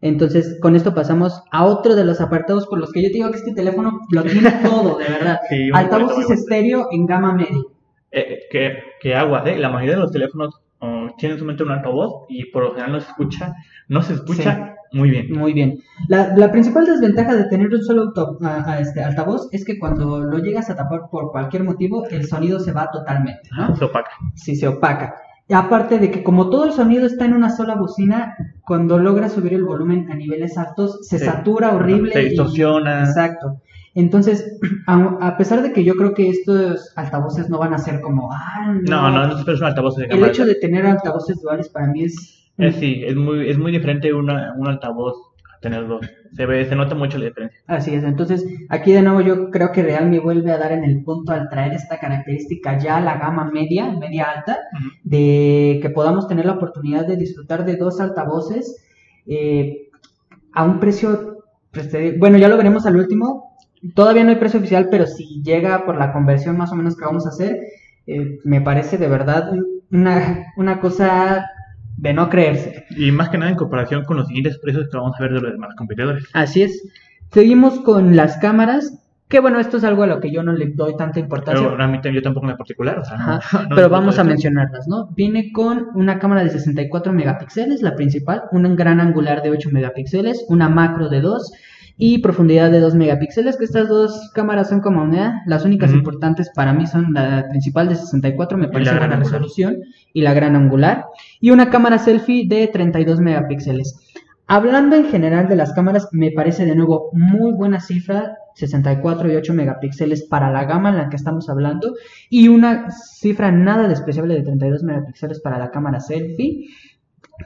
Entonces, 0.00 0.58
con 0.60 0.74
esto 0.74 0.94
pasamos 0.94 1.44
a 1.52 1.64
otro 1.64 1.94
de 1.94 2.04
los 2.04 2.20
apartados 2.20 2.66
por 2.66 2.78
los 2.78 2.92
que 2.92 3.02
yo 3.02 3.08
te 3.08 3.14
digo 3.14 3.30
que 3.30 3.38
este 3.38 3.54
teléfono 3.54 4.00
lo 4.10 4.22
tiene 4.24 4.50
todo, 4.64 4.98
de 4.98 5.04
verdad. 5.04 5.40
Sí, 5.48 5.70
Altavoces 5.72 6.30
estéreo 6.30 6.88
en 6.90 7.06
gama 7.06 7.32
media. 7.32 7.62
Eh, 8.10 8.40
que, 8.50 8.78
que 9.00 9.14
aguas, 9.14 9.46
¿eh? 9.46 9.56
La 9.58 9.70
mayoría 9.70 9.94
de 9.94 10.02
los 10.02 10.12
teléfonos 10.12 10.60
oh, 10.80 11.08
tienen 11.16 11.38
solamente 11.38 11.62
un 11.62 11.70
altavoz 11.70 12.26
y 12.28 12.46
por 12.50 12.64
lo 12.64 12.70
general 12.70 12.92
no 12.92 13.00
se 13.00 13.08
escucha, 13.08 13.54
no 13.88 14.02
se 14.02 14.14
escucha 14.14 14.74
muy 14.92 15.10
bien. 15.10 15.32
Muy 15.32 15.52
bien. 15.52 15.80
La, 16.08 16.36
la 16.36 16.50
principal 16.52 16.86
desventaja 16.86 17.34
de 17.34 17.44
tener 17.44 17.68
un 17.68 17.82
solo 17.82 18.12
a, 18.42 18.78
este, 18.78 19.02
altavoz 19.02 19.48
es 19.52 19.64
que 19.64 19.78
cuando 19.78 20.20
lo 20.20 20.38
llegas 20.38 20.70
a 20.70 20.76
tapar 20.76 21.08
por 21.10 21.30
cualquier 21.32 21.64
motivo, 21.64 22.06
el 22.08 22.26
sonido 22.26 22.60
se 22.60 22.72
va 22.72 22.90
totalmente, 22.90 23.48
¿no? 23.56 23.74
Se 23.76 23.84
opaca. 23.84 24.10
Sí, 24.34 24.56
se 24.56 24.68
opaca. 24.68 25.14
Y 25.48 25.54
aparte 25.54 25.98
de 25.98 26.10
que 26.10 26.22
como 26.22 26.50
todo 26.50 26.64
el 26.64 26.72
sonido 26.72 27.06
está 27.06 27.24
en 27.24 27.34
una 27.34 27.50
sola 27.50 27.74
bocina, 27.74 28.36
cuando 28.64 28.98
logras 28.98 29.32
subir 29.32 29.54
el 29.54 29.64
volumen 29.64 30.10
a 30.10 30.14
niveles 30.14 30.56
altos, 30.56 31.00
se 31.02 31.18
satura 31.18 31.74
horrible. 31.74 32.12
Se 32.12 32.20
distorsiona. 32.20 33.04
exacto. 33.04 33.60
Entonces, 33.94 34.58
a, 34.86 35.36
pesar 35.36 35.62
de 35.62 35.72
que 35.72 35.84
yo 35.84 35.94
creo 35.96 36.14
que 36.14 36.28
estos 36.28 36.92
altavoces 36.96 37.48
no 37.48 37.58
van 37.58 37.74
a 37.74 37.78
ser 37.78 38.00
como, 38.00 38.32
ah, 38.32 38.74
no, 38.88 39.10
no, 39.10 39.26
no, 39.26 39.34
no 39.34 39.44
son 39.44 39.64
altavoces 39.64 40.08
de 40.08 40.14
El 40.14 40.24
hecho 40.24 40.44
de 40.44 40.54
tener 40.54 40.86
altavoces 40.86 41.40
duales 41.40 41.68
para 41.68 41.88
mí 41.88 42.04
es 42.04 42.41
es, 42.58 42.76
sí, 42.76 43.02
es 43.04 43.16
muy, 43.16 43.48
es 43.48 43.58
muy 43.58 43.72
diferente 43.72 44.12
una, 44.12 44.54
un 44.56 44.68
altavoz 44.68 45.14
a 45.54 45.58
tener 45.60 45.86
dos. 45.86 46.06
Se 46.32 46.46
ve, 46.46 46.64
se 46.64 46.76
nota 46.76 46.94
mucho 46.94 47.18
la 47.18 47.26
diferencia. 47.26 47.60
Así 47.66 47.94
es, 47.94 48.04
entonces 48.04 48.46
aquí 48.68 48.92
de 48.92 49.02
nuevo 49.02 49.20
yo 49.20 49.50
creo 49.50 49.72
que 49.72 49.82
Realme 49.82 50.18
vuelve 50.18 50.52
a 50.52 50.58
dar 50.58 50.72
en 50.72 50.84
el 50.84 51.02
punto 51.02 51.32
al 51.32 51.48
traer 51.48 51.72
esta 51.72 51.98
característica 51.98 52.78
ya 52.78 52.98
a 52.98 53.00
la 53.00 53.18
gama 53.18 53.50
media, 53.52 53.90
media 53.90 54.30
alta, 54.30 54.58
de 55.04 55.78
que 55.82 55.90
podamos 55.90 56.28
tener 56.28 56.46
la 56.46 56.52
oportunidad 56.52 57.06
de 57.06 57.16
disfrutar 57.16 57.64
de 57.64 57.76
dos 57.76 58.00
altavoces 58.00 58.84
eh, 59.26 59.88
a 60.52 60.64
un 60.64 60.80
precio, 60.80 61.44
pues, 61.70 61.90
bueno, 62.18 62.38
ya 62.38 62.48
lo 62.48 62.56
veremos 62.56 62.86
al 62.86 62.96
último, 62.96 63.56
todavía 63.94 64.24
no 64.24 64.30
hay 64.30 64.36
precio 64.36 64.60
oficial, 64.60 64.88
pero 64.90 65.06
si 65.06 65.42
llega 65.42 65.84
por 65.84 65.96
la 65.96 66.12
conversión 66.12 66.56
más 66.56 66.72
o 66.72 66.76
menos 66.76 66.96
que 66.96 67.04
vamos 67.04 67.26
a 67.26 67.30
hacer, 67.30 67.58
eh, 68.06 68.38
me 68.44 68.60
parece 68.60 68.98
de 68.98 69.08
verdad 69.08 69.52
una, 69.90 70.46
una 70.56 70.80
cosa 70.80 71.46
de 71.96 72.12
no 72.12 72.28
creerse. 72.28 72.86
Y 72.90 73.10
más 73.12 73.28
que 73.28 73.38
nada 73.38 73.50
en 73.50 73.56
comparación 73.56 74.04
con 74.04 74.16
los 74.16 74.26
siguientes 74.26 74.58
precios 74.58 74.88
que 74.90 74.96
vamos 74.96 75.14
a 75.18 75.22
ver 75.22 75.32
de 75.32 75.40
los 75.40 75.52
demás 75.52 75.74
competidores. 75.76 76.24
Así 76.32 76.62
es. 76.62 76.82
Seguimos 77.30 77.80
con 77.80 78.16
las 78.16 78.36
cámaras. 78.38 78.98
Que 79.28 79.40
bueno, 79.40 79.58
esto 79.58 79.78
es 79.78 79.84
algo 79.84 80.02
a 80.02 80.06
lo 80.06 80.20
que 80.20 80.30
yo 80.30 80.42
no 80.42 80.52
le 80.52 80.66
doy 80.66 80.94
tanta 80.94 81.18
importancia. 81.18 81.64
Pero 81.64 81.74
realmente 81.74 82.12
yo 82.12 82.20
tampoco 82.20 82.50
en 82.50 82.56
particular, 82.56 82.98
o 82.98 83.04
sea, 83.04 83.40
pero 83.74 83.88
vamos 83.88 84.18
a 84.18 84.24
mencionarlas, 84.24 84.86
¿no? 84.88 85.08
Viene 85.16 85.52
con 85.52 85.88
una 85.94 86.18
cámara 86.18 86.44
de 86.44 86.50
64 86.50 87.14
megapíxeles, 87.14 87.80
la 87.80 87.94
principal, 87.94 88.42
un 88.52 88.76
gran 88.76 89.00
angular 89.00 89.40
de 89.40 89.48
8 89.48 89.70
megapíxeles, 89.72 90.44
una 90.48 90.68
macro 90.68 91.08
de 91.08 91.22
2 91.22 91.50
y 92.04 92.18
profundidad 92.18 92.72
de 92.72 92.80
2 92.80 92.96
megapíxeles, 92.96 93.56
que 93.56 93.64
estas 93.64 93.88
dos 93.88 94.32
cámaras 94.34 94.70
son 94.70 94.80
como 94.80 95.04
una, 95.04 95.44
las 95.46 95.64
únicas 95.64 95.92
importantes 95.92 96.50
para 96.52 96.72
mí 96.72 96.84
son 96.84 97.12
la 97.12 97.46
principal 97.48 97.88
de 97.88 97.94
64, 97.94 98.58
me 98.58 98.66
parece 98.66 98.98
buena 98.98 99.14
resolución, 99.14 99.76
y 100.12 100.22
la 100.22 100.34
gran 100.34 100.56
angular, 100.56 101.04
y 101.40 101.52
una 101.52 101.70
cámara 101.70 101.98
selfie 101.98 102.48
de 102.48 102.66
32 102.66 103.20
megapíxeles. 103.20 104.00
Hablando 104.48 104.96
en 104.96 105.04
general 105.10 105.48
de 105.48 105.54
las 105.54 105.74
cámaras, 105.74 106.08
me 106.10 106.32
parece 106.32 106.66
de 106.66 106.74
nuevo 106.74 107.10
muy 107.12 107.52
buena 107.52 107.78
cifra, 107.78 108.36
64 108.56 109.32
y 109.32 109.36
8 109.36 109.54
megapíxeles 109.54 110.24
para 110.24 110.50
la 110.50 110.64
gama 110.64 110.88
en 110.88 110.96
la 110.96 111.08
que 111.08 111.14
estamos 111.14 111.48
hablando, 111.48 111.94
y 112.28 112.48
una 112.48 112.90
cifra 112.90 113.52
nada 113.52 113.86
despreciable 113.86 114.34
de 114.34 114.42
32 114.42 114.82
megapíxeles 114.82 115.38
para 115.38 115.56
la 115.56 115.70
cámara 115.70 116.00
selfie, 116.00 116.66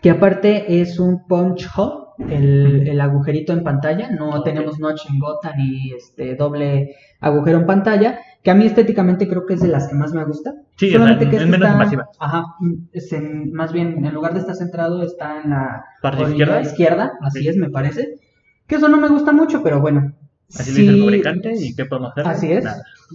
que 0.03 0.11
aparte 0.11 0.81
es 0.81 0.99
un 0.99 1.27
punch 1.27 1.69
hole, 1.77 2.07
el, 2.19 3.01
agujerito 3.01 3.53
en 3.53 3.63
pantalla, 3.63 4.11
no 4.11 4.43
tenemos 4.43 4.79
notch 4.79 5.11
en 5.11 5.19
gota 5.19 5.55
ni 5.55 5.93
este 5.93 6.35
doble 6.35 6.97
agujero 7.21 7.59
en 7.59 7.67
pantalla, 7.67 8.19
que 8.43 8.51
a 8.51 8.55
mí 8.55 8.67
estéticamente 8.67 9.29
creo 9.29 9.45
que 9.45 9.55
es 9.55 9.61
de 9.61 9.69
las 9.69 9.89
que 9.89 9.95
más 9.95 10.13
me 10.13 10.25
gusta. 10.25 10.55
Sí, 10.77 10.91
Solamente 10.91 11.29
que 11.29 11.37
es 11.37 11.47
menos 11.47 11.69
está, 11.69 12.09
Ajá, 12.19 12.45
es 12.93 13.15
más 13.53 13.73
bien 13.73 14.05
en 14.05 14.15
lugar 14.15 14.35
de 14.35 14.41
estar 14.41 14.55
centrado 14.55 15.03
está 15.03 15.43
en 15.43 15.51
la 15.51 15.85
parte 16.01 16.23
izquierda, 16.23 16.61
izquierda 16.61 17.13
así 17.23 17.47
es, 17.49 17.57
me 17.57 17.71
parece. 17.71 18.19
Que 18.67 18.77
eso 18.77 18.89
no 18.89 18.97
me 18.97 19.09
gusta 19.09 19.33
mucho, 19.33 19.63
pero 19.63 19.81
bueno. 19.81 20.13
Así 20.55 20.71
dice 20.71 20.93
el 20.93 21.01
fabricante 21.01 21.53
y 21.59 21.75
qué 21.75 21.87
podemos 21.87 22.13
hacer. 22.13 22.27
Así 22.27 22.53
es. 22.53 22.65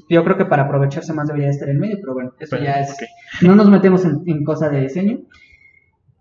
Yo 0.10 0.24
creo 0.24 0.38
que 0.38 0.46
para 0.46 0.64
aprovecharse 0.64 1.14
más 1.14 1.28
debería 1.28 1.50
estar 1.50 1.70
en 1.70 1.80
medio, 1.80 1.98
pero 2.00 2.14
bueno, 2.14 2.34
eso 2.40 2.58
ya 2.58 2.80
es. 2.82 2.96
No 3.42 3.56
nos 3.56 3.70
metemos 3.70 4.06
en, 4.06 4.22
en 4.26 4.44
cosa 4.44 4.70
de 4.70 4.82
diseño. 4.82 5.20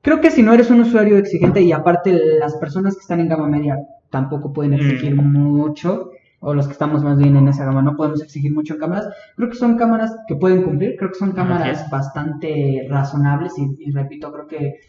Creo 0.02 0.20
que 0.20 0.30
si 0.30 0.42
no 0.42 0.54
eres 0.54 0.70
un 0.70 0.80
usuario 0.80 1.18
exigente 1.18 1.60
y 1.60 1.72
aparte 1.72 2.18
las 2.38 2.56
personas 2.56 2.94
que 2.94 3.00
están 3.00 3.20
en 3.20 3.28
gama 3.28 3.48
media 3.48 3.78
tampoco 4.08 4.52
pueden 4.52 4.74
exigir 4.74 5.14
mm. 5.14 5.24
mucho, 5.24 6.10
o 6.40 6.54
los 6.54 6.66
que 6.66 6.72
estamos 6.72 7.04
más 7.04 7.18
bien 7.18 7.36
en 7.36 7.48
esa 7.48 7.66
gama 7.66 7.82
no 7.82 7.96
podemos 7.96 8.22
exigir 8.22 8.52
mucho 8.52 8.74
en 8.74 8.80
cámaras, 8.80 9.08
creo 9.36 9.50
que 9.50 9.56
son 9.56 9.76
cámaras 9.76 10.16
que 10.26 10.36
pueden 10.36 10.62
cumplir, 10.62 10.96
creo 10.96 11.10
que 11.10 11.18
son 11.18 11.32
cámaras 11.32 11.88
bastante 11.90 12.86
razonables 12.88 13.52
y, 13.58 13.90
repito, 13.90 14.32
creo 14.32 14.46
que 14.46 14.80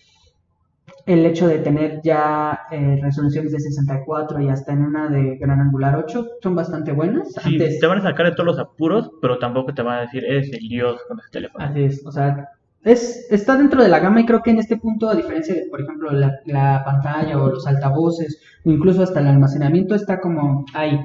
el 1.05 1.25
hecho 1.25 1.47
de 1.47 1.59
tener 1.59 1.99
ya 2.03 2.61
eh, 2.71 2.99
resoluciones 3.01 3.51
de 3.51 3.59
64 3.59 4.39
y 4.41 4.49
hasta 4.49 4.71
en 4.71 4.83
una 4.83 5.09
de 5.09 5.35
gran 5.37 5.59
angular 5.59 5.95
8 5.95 6.27
son 6.41 6.55
bastante 6.55 6.93
buenas. 6.93 7.33
Sí, 7.43 7.57
te 7.57 7.87
van 7.87 7.99
a 7.99 8.03
sacar 8.03 8.27
de 8.27 8.31
todos 8.33 8.45
los 8.45 8.59
apuros, 8.59 9.11
pero 9.21 9.39
tampoco 9.39 9.73
te 9.73 9.81
van 9.81 9.97
a 9.97 10.01
decir, 10.01 10.23
eres 10.23 10.53
el 10.53 10.69
dios 10.69 11.01
con 11.07 11.19
este 11.19 11.31
teléfono. 11.31 11.65
Así 11.65 11.83
es, 11.83 12.05
o 12.05 12.11
sea, 12.11 12.49
es, 12.83 13.27
está 13.29 13.57
dentro 13.57 13.83
de 13.83 13.89
la 13.89 13.99
gama 13.99 14.21
y 14.21 14.25
creo 14.25 14.41
que 14.41 14.51
en 14.51 14.59
este 14.59 14.77
punto, 14.77 15.09
a 15.09 15.15
diferencia 15.15 15.53
de, 15.53 15.67
por 15.69 15.81
ejemplo, 15.81 16.11
la, 16.11 16.83
pantalla 16.83 17.41
o 17.41 17.49
los 17.49 17.67
altavoces 17.67 18.41
o 18.65 18.71
incluso 18.71 19.03
hasta 19.03 19.19
el 19.19 19.27
almacenamiento, 19.27 19.95
está 19.95 20.19
como 20.19 20.65
ahí. 20.73 20.99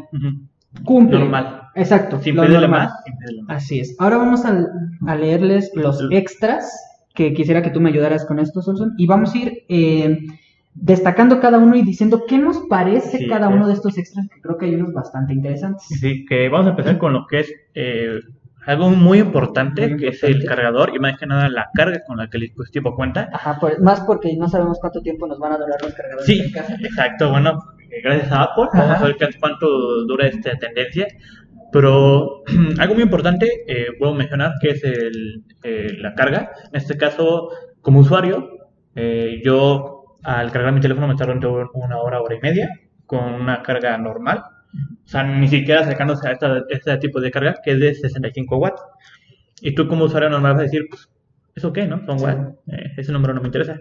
Cumple. 0.84 1.18
Normal. 1.20 1.62
Exacto. 1.74 2.18
Sin 2.20 2.36
pedirle 2.36 2.68
más, 2.68 2.92
Así 3.48 3.80
es. 3.80 3.94
Ahora 3.98 4.16
vamos 4.16 4.44
a, 4.44 5.16
leerles 5.16 5.70
los 5.74 6.02
extras 6.10 6.70
que 7.14 7.32
quisiera 7.32 7.62
que 7.62 7.70
tú 7.70 7.80
me 7.80 7.90
ayudaras 7.90 8.26
con 8.26 8.38
esto, 8.38 8.62
Solson. 8.62 8.94
Y 8.98 9.06
vamos 9.06 9.34
a 9.34 9.38
ir 9.38 9.64
eh, 9.68 10.18
destacando 10.74 11.40
cada 11.40 11.58
uno 11.58 11.76
y 11.76 11.82
diciendo 11.82 12.24
qué 12.28 12.38
nos 12.38 12.58
parece 12.68 13.26
cada 13.26 13.48
uno 13.48 13.66
de 13.66 13.74
estos 13.74 13.96
extras, 13.96 14.28
que 14.28 14.40
creo 14.40 14.58
que 14.58 14.66
hay 14.66 14.74
unos 14.74 14.92
bastante 14.92 15.32
interesantes. 15.32 15.86
Sí, 15.88 16.24
que 16.26 16.48
vamos 16.48 16.66
a 16.66 16.70
empezar 16.70 16.98
con 16.98 17.14
lo 17.14 17.26
que 17.26 17.40
es 17.40 17.54
eh, 17.74 18.20
algo 18.66 18.90
muy 18.90 19.20
importante, 19.20 19.96
que 19.96 20.08
es 20.08 20.22
el 20.24 20.44
cargador 20.44 20.90
y 20.94 20.98
más 20.98 21.16
que 21.16 21.26
nada 21.26 21.48
la 21.48 21.70
carga 21.72 22.02
con 22.04 22.16
la 22.16 22.28
que 22.28 22.36
el 22.36 22.42
dispositivo 22.42 22.96
cuenta. 22.96 23.30
Ajá, 23.32 23.58
más 23.80 24.00
porque 24.00 24.36
no 24.36 24.48
sabemos 24.48 24.78
cuánto 24.80 25.00
tiempo 25.00 25.26
nos 25.28 25.38
van 25.38 25.52
a 25.52 25.56
durar 25.56 25.80
los 25.80 25.94
cargadores 25.94 26.26
sí, 26.26 26.52
exacto, 26.82 27.30
bueno, 27.30 27.58
gracias 28.02 28.32
a 28.32 28.42
Apple, 28.42 28.66
vamos 28.74 29.00
a 29.00 29.04
ver 29.04 29.16
cuánto 29.38 30.04
dura 30.04 30.26
esta 30.26 30.56
tendencia. 30.56 31.06
Pero 31.72 32.42
algo 32.78 32.94
muy 32.94 33.04
importante, 33.04 33.64
eh, 33.68 33.88
puedo 33.98 34.14
mencionar, 34.14 34.54
que 34.60 34.70
es 34.70 34.82
el, 34.82 35.44
eh, 35.62 35.96
la 35.98 36.14
carga. 36.14 36.50
En 36.72 36.76
este 36.76 36.96
caso, 36.96 37.50
como 37.80 38.00
usuario, 38.00 38.48
eh, 38.94 39.40
yo 39.44 40.16
al 40.24 40.50
cargar 40.50 40.72
mi 40.72 40.80
teléfono 40.80 41.06
me 41.06 41.14
tardo 41.14 41.32
entre 41.32 41.50
una 41.74 41.98
hora, 41.98 42.20
hora 42.20 42.34
y 42.34 42.40
media, 42.40 42.68
con 43.06 43.34
una 43.34 43.62
carga 43.62 43.96
normal 43.98 44.42
o 44.72 45.08
sea, 45.08 45.22
ni 45.22 45.48
siquiera 45.48 45.80
acercándose 45.80 46.28
a 46.28 46.38
este 46.68 46.96
tipo 46.98 47.20
de 47.20 47.30
carga 47.30 47.56
que 47.64 47.72
es 47.72 47.80
de 47.80 47.94
65 47.94 48.56
watts. 48.56 48.82
Y 49.60 49.74
tú 49.74 49.88
como 49.88 50.04
usuario 50.04 50.30
normal 50.30 50.52
vas 50.52 50.60
a 50.60 50.64
decir, 50.64 50.86
pues, 50.90 51.08
¿eso 51.54 51.72
qué, 51.72 51.86
no? 51.86 52.04
Son 52.06 52.20
watts. 52.20 52.54
Eh, 52.68 52.92
ese 52.96 53.12
número 53.12 53.34
no 53.34 53.40
me 53.40 53.48
interesa. 53.48 53.78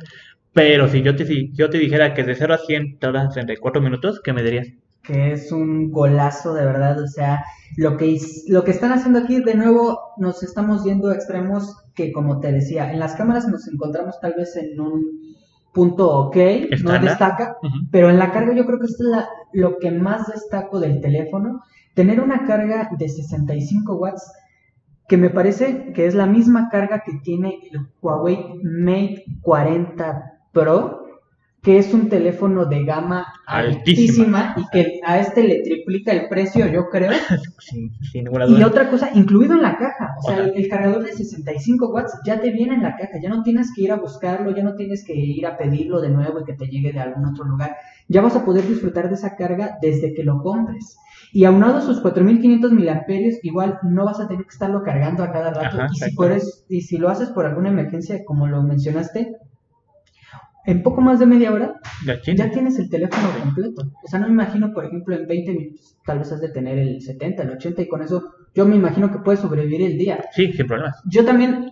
Pero 0.54 0.88
si 0.88 1.02
yo 1.02 1.16
te, 1.16 1.26
si 1.26 1.52
yo 1.54 1.70
te 1.70 1.78
dijera 1.78 2.14
que 2.14 2.24
de 2.24 2.36
0 2.36 2.54
a 2.54 2.58
100 2.58 3.00
tardas 3.00 3.34
34 3.34 3.82
minutos, 3.82 4.22
¿qué 4.24 4.34
me 4.34 4.44
dirías? 4.44 4.68
que 5.06 5.34
es 5.34 5.52
un 5.52 5.92
golazo 5.92 6.54
de 6.54 6.66
verdad, 6.66 7.00
o 7.02 7.08
sea, 7.08 7.44
lo 7.78 7.98
que, 7.98 8.18
lo 8.48 8.64
que 8.64 8.72
están 8.72 8.92
haciendo 8.92 9.20
aquí, 9.20 9.42
de 9.42 9.56
nuevo, 9.56 10.00
nos 10.18 10.44
estamos 10.44 10.84
yendo 10.84 11.10
a 11.10 11.16
extremos 11.16 11.76
que, 11.94 12.12
como 12.12 12.40
te 12.40 12.52
decía, 12.52 12.92
en 12.92 13.00
las 13.00 13.16
cámaras 13.16 13.48
nos 13.48 13.68
encontramos 13.68 14.20
tal 14.20 14.34
vez 14.36 14.56
en 14.56 14.80
un 14.80 15.36
punto 15.76 16.10
ok, 16.10 16.38
no 16.86 17.00
destaca, 17.00 17.58
pero 17.92 18.10
en 18.10 18.18
la 18.18 18.32
carga 18.32 18.56
yo 18.56 18.66
creo 18.66 18.80
que 18.80 18.86
es 18.86 18.98
lo 19.52 19.78
que 19.78 19.92
más 19.92 20.28
destaco 20.28 20.80
del 20.80 21.02
teléfono, 21.02 21.62
tener 21.94 22.22
una 22.22 22.46
carga 22.46 22.90
de 22.98 23.10
65 23.10 23.94
watts, 23.96 24.32
que 25.08 25.18
me 25.18 25.30
parece 25.30 25.92
que 25.94 26.08
es 26.08 26.16
la 26.16 26.26
misma 26.26 26.70
carga 26.70 27.04
que 27.06 27.20
tiene 27.22 27.60
el 27.72 27.88
Huawei 28.02 28.60
Mate 28.64 29.26
40 29.42 30.40
Pro, 30.54 31.05
que 31.66 31.80
es 31.80 31.92
un 31.96 32.10
teléfono 32.10 32.66
de 32.66 32.86
gama 32.86 33.26
altísima, 33.48 34.54
y 34.56 34.70
que 34.72 35.00
a 35.04 35.18
este 35.18 35.44
le 35.44 35.64
triplica 35.64 36.12
el 36.12 36.30
precio, 36.30 36.68
yo 36.68 36.90
creo. 36.90 37.12
Y 38.48 38.64
otra 38.64 38.90
cosa, 38.90 39.10
incluido 39.16 39.56
en 39.56 39.64
la 39.64 39.78
caja, 39.78 40.16
o 40.20 40.22
sea, 40.22 40.38
el, 40.38 40.68
cargador 40.70 41.04
de 41.04 41.12
65 41.12 41.88
watts 41.88 42.20
ya 42.24 42.40
te 42.40 42.52
viene 42.52 42.76
en 42.76 42.84
la 42.84 42.96
caja, 42.96 43.20
ya 43.22 43.30
no 43.30 43.42
tienes 43.42 43.74
que 43.74 43.82
ir 43.82 43.92
a 43.92 43.96
buscarlo, 43.96 44.56
ya 44.56 44.64
no 44.64 44.76
tienes 44.76 45.04
que 45.04 45.16
ir 45.16 45.46
a 45.48 45.58
pedirlo 45.58 46.00
de 46.02 46.10
nuevo 46.10 46.40
y 46.40 46.44
que 46.46 46.54
te 46.54 46.68
llegue 46.68 46.94
de 46.94 47.00
algún 47.00 47.26
otro 47.26 47.44
lugar. 47.46 47.76
Ya 48.08 48.22
vas 48.22 48.36
a 48.36 48.46
poder 48.46 48.68
disfrutar 48.68 49.10
de 49.10 49.16
esa 49.16 49.36
carga 49.36 49.78
desde 49.82 50.14
que 50.14 50.24
lo 50.24 50.44
compres. 50.44 50.98
Y 51.34 51.46
aunado 51.46 51.78
a 51.78 51.82
sus 51.82 52.00
4500 52.00 52.72
miliamperios, 52.72 53.40
igual 53.42 53.80
no 53.82 54.06
vas 54.06 54.20
a 54.20 54.28
tener 54.28 54.44
que 54.44 54.54
estarlo 54.54 54.84
cargando 54.84 55.24
a 55.24 55.32
cada 55.32 55.52
rato. 55.52 55.78
y, 55.92 55.98
si 55.98 56.16
puedes, 56.16 56.66
y 56.70 56.82
si 56.82 56.98
lo 56.98 57.10
haces 57.10 57.30
por 57.30 57.48
alguna 57.48 57.70
emergencia, 57.70 58.24
como 58.24 58.48
lo 58.48 58.62
mencionaste, 58.62 59.36
en 60.66 60.84
poco 60.84 61.02
más 61.02 61.20
de 61.20 61.26
media 61.26 61.52
hora 61.52 61.80
ya, 62.06 62.50
tienes 62.52 62.80
el 62.80 62.90
teléfono 62.90 63.28
completo. 63.42 63.84
O 64.04 64.08
sea, 64.08 64.20
no 64.20 64.28
me 64.28 64.34
imagino, 64.34 64.74
por 64.74 64.86
ejemplo, 64.86 65.16
en 65.16 65.28
20 65.28 65.52
minutos 65.52 65.98
tal 66.06 66.20
vez 66.20 66.32
has 66.32 66.42
de 66.42 66.50
tener 66.50 66.78
el 66.78 67.02
70, 67.02 67.44
el 67.44 67.52
80 67.52 67.82
y 67.82 67.88
con 67.88 68.02
eso 68.02 68.34
yo 68.54 68.66
me 68.66 68.76
imagino 68.76 69.12
que 69.12 69.20
puedes 69.20 69.42
sobrevivir 69.42 69.82
el 69.82 69.98
día. 69.98 70.26
Sí, 70.32 70.52
sin 70.54 70.68
problemas. 70.68 71.02
Yo 71.06 71.26
también 71.26 71.72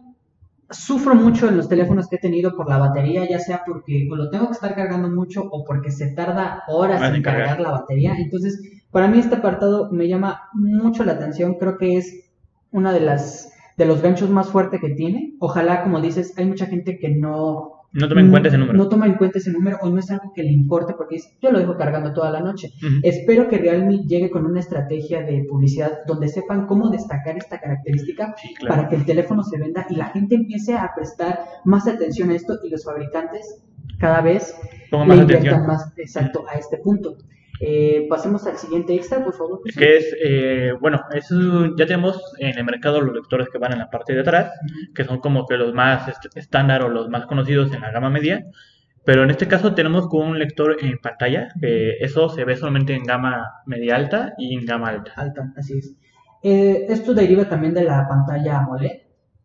sufro 0.70 1.16
mucho 1.16 1.48
en 1.48 1.58
los 1.58 1.70
teléfonos 1.70 2.08
que 2.08 2.16
he 2.16 2.20
tenido 2.20 2.56
por 2.56 2.68
la 2.70 2.78
batería, 2.78 3.28
ya 3.30 3.40
sea 3.40 3.64
porque 3.66 4.08
lo 4.10 4.30
tengo 4.30 4.48
que 4.48 4.54
estar 4.54 4.76
cargando 4.76 5.10
mucho 5.10 5.44
o 5.44 5.64
porque 5.66 5.92
se 5.92 6.14
tarda 6.14 6.64
horas 6.68 7.14
en 7.14 7.22
cargar 7.22 7.60
la 7.60 7.72
batería. 7.72 8.16
Entonces, 8.18 8.60
para 8.92 9.08
mí 9.08 9.20
este 9.20 9.36
apartado 9.36 9.92
me 9.92 10.08
llama 10.08 10.50
mucho 10.54 11.04
la 11.04 11.14
atención. 11.14 11.56
Creo 11.56 11.78
que 11.78 11.98
es 11.98 12.32
una 12.72 12.92
de 12.92 13.02
las 13.02 13.52
de 13.78 13.86
los 13.86 14.02
ganchos 14.02 14.30
más 14.30 14.50
fuertes 14.50 14.80
que 14.82 14.90
tiene. 14.90 15.36
Ojalá, 15.40 15.84
como 15.84 16.02
dices, 16.02 16.34
hay 16.38 16.46
mucha 16.46 16.68
gente 16.68 17.00
que 17.00 17.10
no 17.10 17.83
no 17.94 18.10
toma 18.10 18.22
en 18.22 18.32
cuenta 18.32 18.50
ese 18.50 18.58
número. 18.58 18.78
No 18.78 18.90
toma 18.90 19.06
en 19.06 19.14
cuenta 19.16 19.38
ese 19.38 19.52
número 19.52 19.78
o 19.82 19.90
no 19.90 20.00
es 20.00 20.10
algo 20.10 20.34
que 20.34 20.42
le 20.42 20.52
importe 20.52 20.94
porque 20.98 21.18
yo 21.42 21.52
lo 21.52 21.60
dejo 21.60 21.78
cargando 21.78 22.12
toda 22.12 22.32
la 22.32 22.40
noche. 22.40 22.72
Espero 23.04 23.48
que 23.48 23.60
Realme 23.60 24.00
llegue 24.08 24.32
con 24.32 24.46
una 24.46 24.60
estrategia 24.60 25.22
de 25.22 25.46
publicidad 25.48 26.00
donde 26.08 26.28
sepan 26.28 26.66
cómo 26.66 26.90
destacar 26.90 27.38
esta 27.38 27.60
característica 27.60 28.36
para 28.68 28.90
que 28.90 28.96
el 28.96 29.06
teléfono 29.06 29.44
se 29.44 29.60
venda 29.60 29.86
y 29.90 29.96
la 29.96 30.08
gente 30.08 30.36
empiece 30.36 30.74
a 30.74 30.92
prestar 30.96 31.40
más 31.66 31.88
atención 31.88 32.32
a 32.32 32.36
esto 32.36 32.58
y 32.64 32.70
los 32.70 32.84
fabricantes 32.84 33.62
cada 34.00 34.22
vez 34.22 34.56
le 34.92 35.16
inviertan 35.16 35.68
más 35.68 35.94
exacto 35.98 36.46
a 36.50 36.58
este 36.58 36.78
punto. 36.78 37.18
Eh, 37.60 38.08
pasemos 38.10 38.46
al 38.48 38.58
siguiente 38.58 38.94
extra, 38.96 39.24
por 39.24 39.34
favor. 39.34 39.62
Que 39.78 39.98
es, 39.98 40.16
eh, 40.24 40.74
bueno, 40.80 41.02
eso 41.14 41.76
ya 41.76 41.86
tenemos 41.86 42.20
en 42.40 42.58
el 42.58 42.66
mercado 42.66 43.02
los 43.02 43.16
lectores 43.16 43.50
que 43.50 43.58
van 43.58 43.74
en 43.74 43.80
la 43.80 43.90
parte 43.90 44.14
de 44.14 44.22
atrás, 44.22 44.52
que 44.94 45.04
son 45.04 45.20
como 45.20 45.46
que 45.46 45.58
los 45.58 45.74
más 45.74 46.12
estándar 46.36 46.84
o 46.84 46.90
los 46.90 47.10
más 47.10 47.26
conocidos 47.26 47.74
en 47.74 47.82
la 47.82 47.92
gama 47.92 48.10
media. 48.10 48.46
Pero 49.06 49.24
en 49.24 49.30
este 49.30 49.48
caso 49.48 49.76
tenemos 49.76 50.08
con 50.08 50.28
un 50.28 50.40
lector 50.40 50.78
en 50.82 50.98
pantalla, 50.98 51.50
eso 51.62 52.30
se 52.30 52.46
ve 52.46 52.56
solamente 52.56 52.94
en 52.94 53.04
gama 53.04 53.46
media 53.66 53.98
alta 53.98 54.34
y 54.38 54.56
en 54.56 54.66
gama 54.66 54.90
alta. 54.90 55.12
Alta, 55.18 55.54
así 55.58 55.78
es. 55.78 55.94
Eh, 56.46 56.88
esto 56.90 57.14
deriva 57.14 57.46
también 57.48 57.74
de 57.74 57.86
la 57.86 58.06
pantalla 58.06 58.60
AMOLED, 58.60 59.03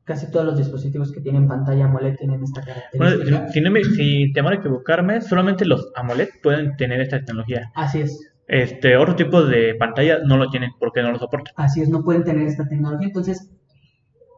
casi 0.08 0.30
todos 0.30 0.46
los 0.46 0.56
dispositivos 0.56 1.12
que 1.12 1.20
tienen 1.20 1.46
pantalla 1.46 1.84
AMOLED 1.84 2.16
tienen 2.16 2.42
esta 2.42 2.62
característica. 2.62 3.26
Bueno, 3.26 3.48
si, 3.52 3.60
no 3.60 3.70
me, 3.70 3.84
si 3.84 4.32
temo 4.32 4.48
a 4.48 4.54
equivocarme, 4.54 5.20
solamente 5.20 5.66
los 5.66 5.92
AMOLED 5.94 6.30
pueden 6.42 6.76
tener 6.76 6.98
esta 7.02 7.18
tecnología. 7.18 7.70
Así 7.74 8.00
es. 8.00 8.32
Este, 8.46 8.96
otro 8.96 9.14
tipo 9.14 9.42
de 9.42 9.74
pantalla 9.74 10.20
no 10.24 10.38
lo 10.38 10.48
tienen 10.48 10.70
porque 10.80 11.02
no 11.02 11.12
lo 11.12 11.18
soportan. 11.18 11.52
Así 11.58 11.82
es, 11.82 11.90
no 11.90 12.02
pueden 12.02 12.24
tener 12.24 12.46
esta 12.48 12.66
tecnología. 12.66 13.08
Entonces, 13.08 13.52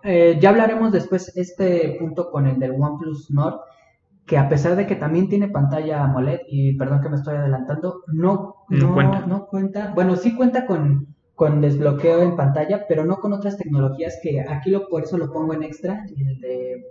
eh, 0.02 0.38
ya 0.40 0.48
hablaremos 0.48 0.90
después 0.90 1.33
este 1.37 1.96
punto 2.00 2.33
con 2.33 2.48
el 2.48 2.59
del 2.59 2.72
OnePlus 2.72 3.30
Nord, 3.30 3.61
que 4.26 4.38
a 4.38 4.48
pesar 4.48 4.74
de 4.74 4.88
que 4.88 4.96
también 4.96 5.28
tiene 5.28 5.48
pantalla 5.48 6.02
AMOLED, 6.02 6.40
y 6.48 6.76
perdón 6.76 7.00
que 7.00 7.11
me 7.11 7.16
estoy 7.16 7.37
adelantando, 7.37 8.02
no, 8.09 8.56
no, 8.68 8.92
cuenta. 8.92 9.24
no 9.24 9.46
cuenta. 9.46 9.92
Bueno, 9.94 10.16
sí 10.16 10.35
cuenta 10.35 10.66
con 10.66 11.14
con 11.40 11.62
desbloqueo 11.62 12.20
en 12.20 12.37
pantalla, 12.37 12.85
pero 12.87 13.07
no 13.07 13.16
con 13.16 13.33
otras 13.33 13.57
tecnologías 13.57 14.18
que 14.22 14.44
aquí 14.46 14.68
lo, 14.68 14.87
por 14.88 15.05
eso 15.05 15.16
lo 15.16 15.33
pongo 15.33 15.55
en 15.55 15.62
extra, 15.62 16.05
el 16.14 16.38
de, 16.38 16.85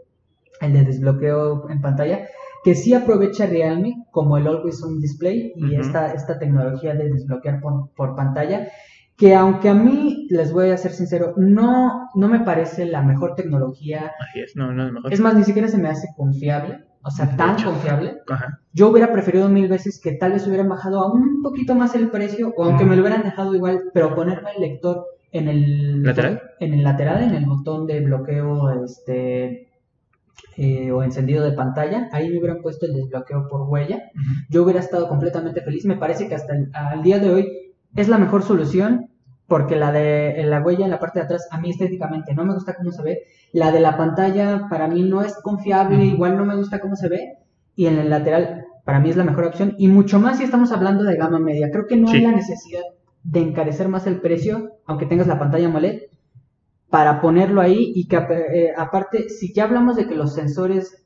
el 0.59 0.73
de 0.73 0.85
desbloqueo 0.85 1.69
en 1.69 1.79
pantalla, 1.81 2.25
que 2.63 2.73
sí 2.73 2.95
aprovecha 2.95 3.45
Realme 3.45 4.07
como 4.09 4.37
el 4.37 4.47
Always 4.47 4.81
On 4.81 4.99
Display 4.99 5.53
y 5.55 5.75
esta, 5.75 6.13
esta 6.13 6.39
tecnología 6.39 6.95
de 6.95 7.11
desbloquear 7.11 7.61
por, 7.61 8.15
pantalla, 8.15 8.69
que 9.15 9.35
aunque 9.35 9.69
a 9.69 9.75
mí, 9.75 10.25
les 10.31 10.51
voy 10.51 10.71
a 10.71 10.77
ser 10.77 10.93
sincero, 10.93 11.35
no, 11.37 12.09
no 12.15 12.27
me 12.27 12.39
parece 12.39 12.85
la 12.85 13.03
mejor 13.03 13.35
tecnología. 13.35 14.13
es, 14.33 14.55
no, 14.55 14.73
no 14.73 14.87
es 14.87 14.91
mejor. 14.91 15.13
Es 15.13 15.19
más, 15.19 15.35
ni 15.35 15.43
siquiera 15.43 15.67
se 15.67 15.77
me 15.77 15.89
hace 15.89 16.07
confiable 16.17 16.88
o 17.01 17.11
sea, 17.11 17.35
tan 17.35 17.61
confiable. 17.61 18.17
Yo 18.73 18.89
hubiera 18.89 19.11
preferido 19.11 19.49
mil 19.49 19.67
veces 19.67 19.99
que 20.01 20.13
tal 20.13 20.33
vez 20.33 20.45
hubieran 20.47 20.69
bajado 20.69 21.01
a 21.01 21.11
un 21.11 21.41
poquito 21.41 21.75
más 21.75 21.95
el 21.95 22.09
precio, 22.09 22.53
o 22.55 22.63
aunque 22.63 22.85
me 22.85 22.95
lo 22.95 23.01
hubieran 23.01 23.23
dejado 23.23 23.55
igual, 23.55 23.83
pero 23.93 24.15
ponerme 24.15 24.51
el 24.55 24.61
lector 24.61 25.05
en 25.31 25.47
el 25.47 26.03
lateral, 26.03 26.41
en 26.59 26.73
el 26.73 26.83
lateral, 26.83 27.23
en 27.23 27.35
el 27.35 27.45
botón 27.45 27.85
de 27.87 28.01
bloqueo, 28.01 28.83
este 28.83 29.69
eh, 30.57 30.91
o 30.91 31.03
encendido 31.03 31.43
de 31.43 31.53
pantalla, 31.53 32.09
ahí 32.11 32.29
me 32.29 32.39
hubieran 32.39 32.61
puesto 32.61 32.85
el 32.85 32.93
desbloqueo 32.93 33.47
por 33.47 33.61
huella. 33.69 34.11
Yo 34.49 34.63
hubiera 34.63 34.79
estado 34.79 35.07
completamente 35.07 35.61
feliz. 35.61 35.85
Me 35.85 35.95
parece 35.95 36.27
que 36.27 36.35
hasta 36.35 36.53
el 36.53 36.69
al 36.73 37.01
día 37.01 37.19
de 37.19 37.29
hoy 37.29 37.73
es 37.95 38.09
la 38.09 38.17
mejor 38.17 38.43
solución 38.43 39.08
porque 39.49 39.75
la 39.75 39.91
de 39.91 40.43
la 40.45 40.61
huella 40.61 40.85
en 40.85 40.91
la 40.91 40.99
parte 40.99 41.19
de 41.19 41.25
atrás 41.25 41.47
a 41.51 41.59
mí 41.59 41.71
estéticamente 41.71 42.33
no 42.33 42.45
me 42.45 42.53
gusta 42.53 42.75
cómo 42.75 42.91
se 42.91 43.01
ve, 43.01 43.23
la 43.51 43.71
de 43.71 43.81
la 43.81 43.97
pantalla 43.97 44.67
para 44.69 44.87
mí 44.87 45.03
no 45.03 45.21
es 45.21 45.35
confiable, 45.41 46.05
igual 46.05 46.37
no 46.37 46.45
me 46.45 46.55
gusta 46.55 46.79
cómo 46.79 46.95
se 46.95 47.09
ve, 47.09 47.39
y 47.75 47.87
en 47.87 47.97
el 47.97 48.09
lateral 48.09 48.65
para 48.85 48.99
mí 48.99 49.09
es 49.09 49.17
la 49.17 49.23
mejor 49.23 49.45
opción, 49.45 49.75
y 49.77 49.87
mucho 49.87 50.19
más 50.19 50.37
si 50.37 50.43
estamos 50.43 50.71
hablando 50.71 51.03
de 51.03 51.17
gama 51.17 51.39
media, 51.39 51.69
creo 51.71 51.87
que 51.87 51.97
no 51.97 52.09
hay 52.09 52.21
la 52.21 52.31
necesidad 52.31 52.83
de 53.23 53.41
encarecer 53.41 53.89
más 53.89 54.07
el 54.07 54.21
precio, 54.21 54.77
aunque 54.85 55.07
tengas 55.07 55.27
la 55.27 55.39
pantalla 55.39 55.67
AMOLED, 55.67 56.03
para 56.89 57.21
ponerlo 57.21 57.61
ahí 57.61 57.91
y 57.95 58.07
que 58.07 58.17
eh, 58.17 58.73
aparte, 58.75 59.29
si 59.29 59.53
ya 59.53 59.65
hablamos 59.65 59.95
de 59.95 60.07
que 60.07 60.15
los 60.15 60.33
sensores 60.33 61.05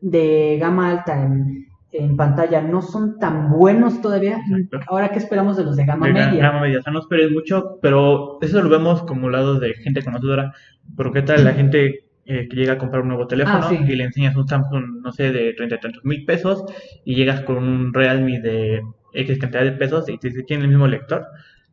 de 0.00 0.56
gama 0.60 0.90
alta 0.90 1.20
en 1.22 1.66
en 1.92 2.16
pantalla 2.16 2.60
no 2.60 2.82
son 2.82 3.18
tan 3.18 3.50
buenos 3.50 4.00
todavía. 4.00 4.38
Ahora, 4.86 5.10
¿qué 5.10 5.18
esperamos 5.18 5.56
de 5.56 5.64
los 5.64 5.76
de 5.76 5.84
gama 5.84 6.06
media? 6.06 6.50
Gama 6.50 6.60
media, 6.60 6.78
o 6.78 6.82
sea, 6.82 6.92
no 6.92 7.00
esperes 7.00 7.30
mucho, 7.30 7.78
pero 7.82 8.38
eso 8.40 8.62
lo 8.62 8.68
vemos 8.68 9.02
como 9.02 9.28
lado 9.28 9.58
de 9.58 9.74
gente 9.74 10.02
conocedora. 10.02 10.52
Pero 10.96 11.12
¿qué 11.12 11.22
tal 11.22 11.44
la 11.44 11.52
gente 11.52 12.04
eh, 12.24 12.48
que 12.48 12.56
llega 12.56 12.74
a 12.74 12.78
comprar 12.78 13.02
un 13.02 13.08
nuevo 13.08 13.26
teléfono 13.26 13.60
ah, 13.62 13.74
y 13.74 13.96
le 13.96 14.04
enseñas 14.04 14.36
un 14.36 14.46
Samsung, 14.46 15.02
no 15.02 15.10
sé, 15.10 15.32
de 15.32 15.52
treinta 15.54 15.76
y 15.76 15.80
tantos 15.80 16.04
mil 16.04 16.24
pesos 16.24 16.64
y 17.04 17.16
llegas 17.16 17.40
con 17.40 17.56
un 17.56 17.92
Realme 17.92 18.40
de 18.40 18.82
X 19.12 19.38
cantidad 19.38 19.64
de 19.64 19.72
pesos 19.72 20.08
y 20.08 20.16
te 20.18 20.28
dice, 20.28 20.44
¿tiene 20.44 20.64
el 20.64 20.68
mismo 20.68 20.86
lector? 20.86 21.26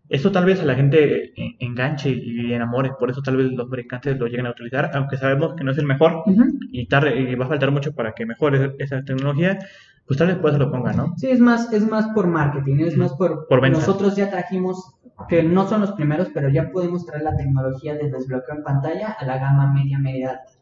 Eso 0.10 0.32
tal 0.32 0.46
vez 0.46 0.62
a 0.62 0.66
la 0.66 0.76
gente 0.76 1.34
enganche 1.60 2.10
y 2.10 2.54
enamore, 2.54 2.92
por 2.98 3.12
eso 3.12 3.22
tal 3.22 3.36
vez 3.36 3.52
los 3.52 3.70
fabricantes 3.70 4.18
lo 4.18 4.28
lleguen 4.28 4.46
a 4.46 4.52
utilizar, 4.52 4.90
aunque 4.94 5.18
sabemos 5.18 5.54
que 5.56 5.66
no 5.66 5.72
es 5.72 5.78
el 5.78 5.86
mejor 5.86 6.24
y, 6.72 6.88
tarde, 6.88 7.20
y 7.20 7.36
va 7.36 7.46
a 7.46 7.50
faltar 7.50 7.72
mucho 7.72 7.94
para 7.94 8.14
que 8.14 8.26
mejore 8.26 8.74
esa 8.80 9.04
tecnología, 9.04 9.60
pues 10.08 10.18
tal 10.18 10.28
vez 10.28 10.38
pues 10.42 10.54
se 10.54 10.60
lo 10.60 10.72
ponga, 10.72 10.94
¿no? 10.94 11.14
Sí, 11.18 11.30
es 11.30 11.40
más, 11.40 11.72
es 11.74 11.86
más 11.86 12.08
por 12.16 12.28
marketing, 12.28 12.78
es 12.80 12.96
más 12.96 13.14
por, 13.14 13.46
por 13.48 13.70
nosotros 13.70 14.16
ya 14.16 14.30
trajimos, 14.30 14.94
que 15.28 15.44
no 15.44 15.68
son 15.68 15.82
los 15.82 15.92
primeros, 15.92 16.30
pero 16.34 16.50
ya 16.50 16.72
podemos 16.72 17.06
traer 17.06 17.24
la 17.24 17.36
tecnología 17.36 17.96
de 17.96 18.10
desbloqueo 18.10 18.56
en 18.56 18.64
pantalla 18.64 19.12
a 19.12 19.26
la 19.26 19.38
gama 19.38 19.74
media, 19.74 20.00
media 20.00 20.30
alta. 20.30 20.54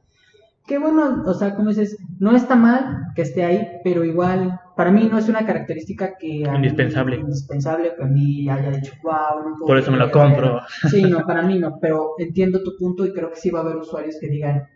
Que 0.66 0.80
bueno, 0.80 1.22
o 1.28 1.34
sea, 1.36 1.54
como 1.54 1.70
dices, 1.70 1.96
no 2.20 2.36
está 2.36 2.56
mal 2.56 3.12
que 3.16 3.22
esté 3.22 3.46
ahí, 3.46 3.68
pero 3.84 4.04
igual, 4.04 4.60
para 4.76 4.90
mí 4.90 5.08
no 5.12 5.20
es 5.20 5.30
una 5.30 5.46
característica 5.46 6.18
que... 6.18 6.28
Indispensable. 6.56 7.18
indispensable, 7.18 7.94
que 7.96 8.04
a 8.04 8.08
mí 8.08 8.50
haya 8.50 8.72
dicho, 8.72 8.94
wow, 9.04 9.48
no 9.48 9.64
Por 9.64 9.78
eso 9.78 9.92
me 9.92 10.00
lo 10.00 10.10
compro. 10.10 10.62
Sí, 10.90 11.04
no, 11.04 11.20
para 11.28 11.44
mí 11.44 11.60
no, 11.60 11.78
pero 11.80 12.16
entiendo 12.18 12.64
tu 12.64 12.76
punto 12.78 13.06
y 13.06 13.14
creo 13.14 13.30
que 13.30 13.36
sí 13.36 13.52
va 13.52 13.60
a 13.60 13.62
haber 13.62 13.76
usuarios 13.76 14.18
que 14.20 14.28
digan, 14.28 14.68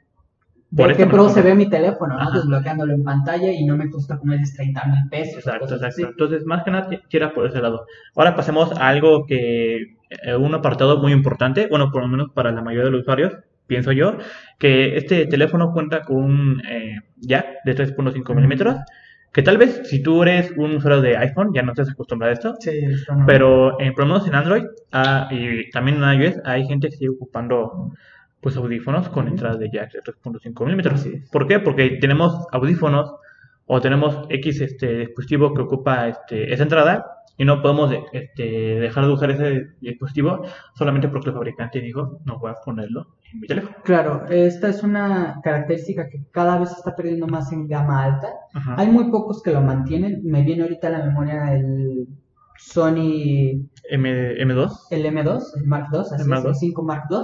¿De 0.71 0.95
qué 0.95 1.07
pro 1.07 1.29
se 1.29 1.41
ve 1.41 1.55
mi 1.55 1.67
teléfono, 1.67 2.17
¿no? 2.17 2.31
Desbloqueándolo 2.31 2.93
en 2.93 3.03
pantalla 3.03 3.51
y 3.51 3.65
no 3.65 3.75
me 3.75 3.89
cuesta 3.89 4.19
como 4.19 4.33
es 4.33 4.53
30 4.53 4.85
mil 4.85 5.09
pesos. 5.09 5.37
Exacto, 5.37 5.73
exacto. 5.73 6.07
Entonces, 6.07 6.45
más 6.45 6.63
que 6.63 6.71
nada, 6.71 6.89
quiera 7.09 7.33
por 7.33 7.47
ese 7.47 7.59
lado. 7.59 7.85
Ahora 8.15 8.35
pasemos 8.35 8.71
a 8.79 8.87
algo 8.87 9.25
que, 9.25 9.97
eh, 10.09 10.35
un 10.35 10.53
apartado 10.53 10.99
muy 10.99 11.11
importante, 11.11 11.67
bueno, 11.67 11.91
por 11.91 12.03
lo 12.03 12.07
menos 12.07 12.29
para 12.33 12.51
la 12.51 12.61
mayoría 12.61 12.85
de 12.85 12.91
los 12.91 13.01
usuarios, 13.01 13.33
pienso 13.65 13.91
yo, 13.91 14.17
que 14.59 14.97
este 14.97 15.25
teléfono 15.25 15.73
cuenta 15.73 16.03
con 16.03 16.17
un 16.17 16.61
eh, 16.69 16.99
jack 17.17 17.63
de 17.65 17.75
3.5 17.75 18.35
milímetros 18.35 18.77
Que 19.31 19.43
tal 19.43 19.57
vez 19.57 19.81
si 19.83 20.01
tú 20.01 20.23
eres 20.23 20.51
un 20.57 20.77
usuario 20.77 21.01
de 21.01 21.15
iPhone 21.17 21.51
ya 21.53 21.61
no 21.61 21.71
estás 21.71 21.89
acostumbrado 21.89 22.31
a 22.31 22.33
esto. 22.33 22.55
Sí, 22.59 22.81
Pero 23.27 23.79
en, 23.79 23.93
por 23.93 24.05
lo 24.05 24.13
menos 24.13 24.27
en 24.27 24.35
Android 24.35 24.63
ah, 24.91 25.29
y 25.31 25.69
también 25.69 26.03
en 26.03 26.21
iOS 26.21 26.41
hay 26.45 26.65
gente 26.65 26.89
que 26.89 26.97
sigue 26.97 27.09
ocupando 27.09 27.91
pues 28.41 28.55
audífonos 28.55 29.09
con 29.09 29.27
entradas 29.27 29.59
de 29.59 29.69
jack 29.71 29.93
de 29.93 30.01
3.5 30.01 30.65
milímetros. 30.65 31.07
¿Por 31.31 31.47
qué? 31.47 31.59
Porque 31.59 31.97
tenemos 32.01 32.47
audífonos 32.51 33.13
o 33.65 33.81
tenemos 33.81 34.25
X 34.29 34.61
este, 34.61 34.99
dispositivo 34.99 35.53
que 35.53 35.61
ocupa 35.61 36.07
este, 36.07 36.53
esa 36.53 36.63
entrada 36.63 37.05
y 37.37 37.45
no 37.45 37.61
podemos 37.61 37.93
este, 38.11 38.43
dejar 38.43 39.05
de 39.05 39.11
usar 39.11 39.31
ese 39.31 39.67
dispositivo 39.79 40.41
solamente 40.73 41.07
porque 41.07 41.29
el 41.29 41.35
fabricante 41.35 41.79
dijo 41.79 42.19
no 42.25 42.39
voy 42.39 42.51
a 42.51 42.55
ponerlo 42.55 43.15
en 43.31 43.39
mi 43.41 43.47
teléfono. 43.47 43.75
Claro, 43.83 44.25
esta 44.29 44.69
es 44.69 44.83
una 44.83 45.39
característica 45.43 46.09
que 46.09 46.23
cada 46.31 46.57
vez 46.57 46.69
se 46.69 46.75
está 46.75 46.95
perdiendo 46.95 47.27
más 47.27 47.51
en 47.51 47.67
gama 47.67 48.03
alta. 48.03 48.29
Hay 48.75 48.89
muy 48.89 49.11
pocos 49.11 49.43
que 49.43 49.51
lo 49.51 49.61
mantienen. 49.61 50.21
Me 50.23 50.43
viene 50.43 50.63
ahorita 50.63 50.87
a 50.87 50.91
la 50.91 51.05
memoria 51.05 51.53
el 51.53 52.07
Sony 52.57 53.69
M, 53.89 54.53
2 54.53 54.87
El 54.91 55.05
M2, 55.05 55.41
el 55.57 55.67
Mark 55.67 55.87
II, 55.93 55.99
así 55.99 56.29
el, 56.29 56.47
el 56.47 56.55
5 56.55 56.83
Mark 56.83 57.03
II 57.09 57.17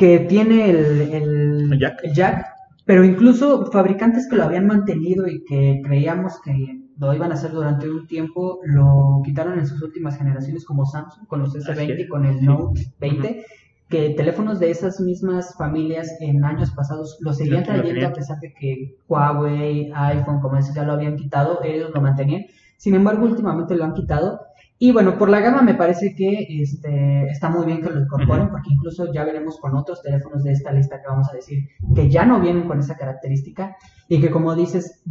que 0.00 0.18
tiene 0.20 0.70
el, 0.70 1.78
jack. 2.14 2.46
pero 2.86 3.04
incluso 3.04 3.70
fabricantes 3.70 4.26
que 4.30 4.36
lo 4.36 4.44
habían 4.44 4.66
mantenido 4.66 5.28
y 5.28 5.44
que 5.44 5.82
creíamos 5.84 6.40
que 6.40 6.80
lo 6.96 7.12
iban 7.12 7.30
a 7.30 7.34
hacer 7.34 7.50
durante 7.50 7.86
un 7.86 8.06
tiempo, 8.06 8.60
lo 8.64 9.20
quitaron 9.22 9.58
en 9.58 9.66
sus 9.66 9.82
últimas 9.82 10.16
generaciones 10.16 10.64
como 10.64 10.86
Samsung 10.86 11.26
con 11.26 11.40
los 11.40 11.54
S20 11.54 12.00
y 12.00 12.08
con 12.08 12.24
el 12.24 12.42
Note 12.42 12.80
20, 12.98 13.44
que 13.90 14.14
teléfonos 14.16 14.58
de 14.58 14.70
esas 14.70 15.00
mismas 15.00 15.54
familias 15.58 16.16
en 16.20 16.46
años 16.46 16.70
pasados 16.70 17.18
lo 17.20 17.34
seguían 17.34 17.64
trayendo 17.64 18.06
a 18.06 18.14
pesar 18.14 18.40
de 18.40 18.54
que 18.54 18.96
Huawei, 19.06 19.92
iPhone, 19.94 20.40
como 20.40 20.56
eso 20.56 20.72
ya 20.74 20.84
lo 20.84 20.94
habían 20.94 21.16
quitado, 21.16 21.60
ellos 21.62 21.90
lo 21.92 22.00
mantenían. 22.00 22.46
Sin 22.78 22.94
embargo, 22.94 23.26
últimamente 23.26 23.74
lo 23.74 23.84
han 23.84 23.92
quitado 23.92 24.40
y 24.82 24.92
bueno, 24.92 25.18
por 25.18 25.28
la 25.28 25.40
gama 25.40 25.60
me 25.60 25.74
parece 25.74 26.14
que 26.14 26.46
este, 26.48 27.26
está 27.30 27.50
muy 27.50 27.66
bien 27.66 27.82
que 27.82 27.90
lo 27.90 28.00
incorporen, 28.00 28.48
porque 28.48 28.70
incluso 28.70 29.12
ya 29.12 29.24
veremos 29.24 29.58
con 29.60 29.76
otros 29.76 30.00
teléfonos 30.00 30.42
de 30.42 30.52
esta 30.52 30.72
lista 30.72 31.02
que 31.02 31.06
vamos 31.06 31.28
a 31.30 31.36
decir 31.36 31.68
que 31.94 32.08
ya 32.08 32.24
no 32.24 32.40
vienen 32.40 32.66
con 32.66 32.78
esa 32.78 32.96
característica 32.96 33.76
y 34.08 34.22
que 34.22 34.30
como 34.30 34.54
dices, 34.54 35.02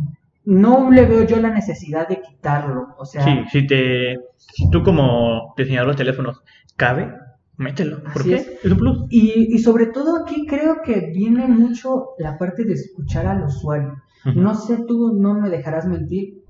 no 0.44 0.90
le 0.90 1.06
veo 1.06 1.24
yo 1.24 1.40
la 1.40 1.52
necesidad 1.52 2.08
de 2.08 2.20
quitarlo. 2.20 2.96
O 2.98 3.06
sea, 3.06 3.24
sí, 3.24 3.44
si, 3.52 3.68
te, 3.68 4.18
si 4.38 4.68
tú 4.72 4.82
como 4.82 5.54
diseñador 5.56 5.92
de 5.92 5.98
teléfonos 5.98 6.42
cabe, 6.76 7.14
mételo. 7.58 8.02
¿Por 8.12 8.24
qué? 8.24 8.36
Es. 8.64 8.72
un 8.72 8.76
plus. 8.76 9.06
Y, 9.12 9.54
y, 9.54 9.60
sobre 9.60 9.86
todo 9.86 10.24
aquí 10.24 10.48
creo 10.48 10.78
que 10.84 11.12
viene 11.14 11.48
mucho 11.48 12.16
la 12.18 12.40
parte 12.40 12.64
de 12.64 12.74
escuchar 12.74 13.28
al 13.28 13.44
usuario. 13.44 14.02
No 14.34 14.56
sé, 14.56 14.84
tú 14.88 15.14
no 15.14 15.36
me 15.36 15.50
dejarás 15.50 15.86
mentir, 15.86 16.44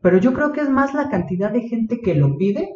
pero 0.00 0.18
yo 0.18 0.32
creo 0.32 0.52
que 0.52 0.60
es 0.60 0.68
más 0.68 0.94
la 0.94 1.08
cantidad 1.08 1.50
de 1.50 1.68
gente 1.68 2.00
que 2.00 2.14
lo 2.14 2.36
pide 2.36 2.74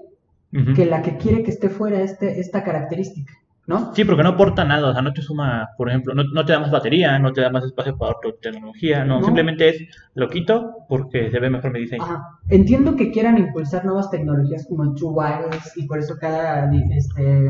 que 0.74 0.84
la 0.84 1.00
que 1.00 1.16
quiere 1.16 1.42
que 1.42 1.50
esté 1.50 1.70
fuera 1.70 2.02
este, 2.02 2.38
esta 2.38 2.62
característica, 2.62 3.32
¿no? 3.66 3.94
Sí, 3.94 4.04
porque 4.04 4.22
no 4.22 4.30
aporta 4.30 4.64
nada, 4.64 4.90
o 4.90 4.92
sea, 4.92 5.00
no 5.00 5.14
te 5.14 5.22
suma, 5.22 5.70
por 5.78 5.88
ejemplo, 5.88 6.14
no, 6.14 6.44
te 6.44 6.52
da 6.52 6.60
más 6.60 6.70
batería, 6.70 7.18
no 7.18 7.32
te 7.32 7.40
da 7.40 7.48
más 7.48 7.64
espacio 7.64 7.96
para 7.96 8.12
otra 8.12 8.32
tecnología, 8.38 9.02
no, 9.02 9.24
simplemente 9.24 9.70
es 9.70 9.88
lo 10.14 10.28
quito 10.28 10.84
porque 10.90 11.30
se 11.30 11.40
ve 11.40 11.48
mejor 11.48 11.72
mi 11.72 11.80
diseño. 11.80 12.04
Entiendo 12.50 12.96
que 12.96 13.10
quieran 13.10 13.38
impulsar 13.38 13.86
nuevas 13.86 14.10
tecnologías 14.10 14.66
como 14.68 14.84
el 14.84 14.94
True 14.94 15.12
Wireless 15.14 15.72
y 15.76 15.86
por 15.86 15.98
eso 15.98 16.16
cada 16.20 16.70
este, 16.90 17.48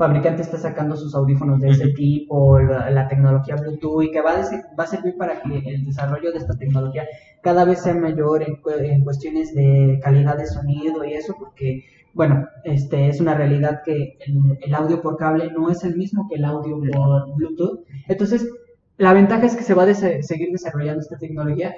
fabricante 0.00 0.40
está 0.40 0.56
sacando 0.56 0.96
sus 0.96 1.14
audífonos 1.14 1.60
de 1.60 1.68
ese 1.68 1.88
tipo, 1.88 2.58
la, 2.58 3.06
tecnología 3.06 3.56
Bluetooth, 3.56 4.04
y 4.04 4.10
que 4.10 4.22
va 4.22 4.30
a, 4.30 4.74
va 4.74 4.84
a 4.84 4.86
servir 4.86 5.14
para 5.18 5.42
que 5.42 5.58
el 5.58 5.84
desarrollo 5.84 6.32
de 6.32 6.38
esta 6.38 6.54
tecnología 6.54 7.04
cada 7.42 7.66
vez 7.66 7.82
sea 7.82 7.92
mayor 7.92 8.42
en, 8.42 9.04
cuestiones 9.04 9.54
de 9.54 10.00
calidad 10.02 10.38
de 10.38 10.46
sonido 10.46 11.04
y 11.04 11.12
eso, 11.12 11.34
porque, 11.38 11.84
bueno, 12.14 12.48
este 12.64 13.08
es 13.08 13.20
una 13.20 13.34
realidad 13.34 13.82
que 13.84 14.16
el, 14.62 14.74
audio 14.74 15.02
por 15.02 15.18
cable 15.18 15.52
no 15.52 15.68
es 15.68 15.84
el 15.84 15.94
mismo 15.98 16.26
que 16.30 16.36
el 16.36 16.46
audio 16.46 16.80
por 16.80 17.34
Bluetooth. 17.36 17.84
Entonces, 18.08 18.48
la 18.96 19.12
ventaja 19.12 19.44
es 19.44 19.54
que 19.54 19.64
se 19.64 19.74
va 19.74 19.82
a 19.82 19.92
seguir 19.92 20.50
desarrollando 20.50 21.02
esta 21.02 21.18
tecnología, 21.18 21.74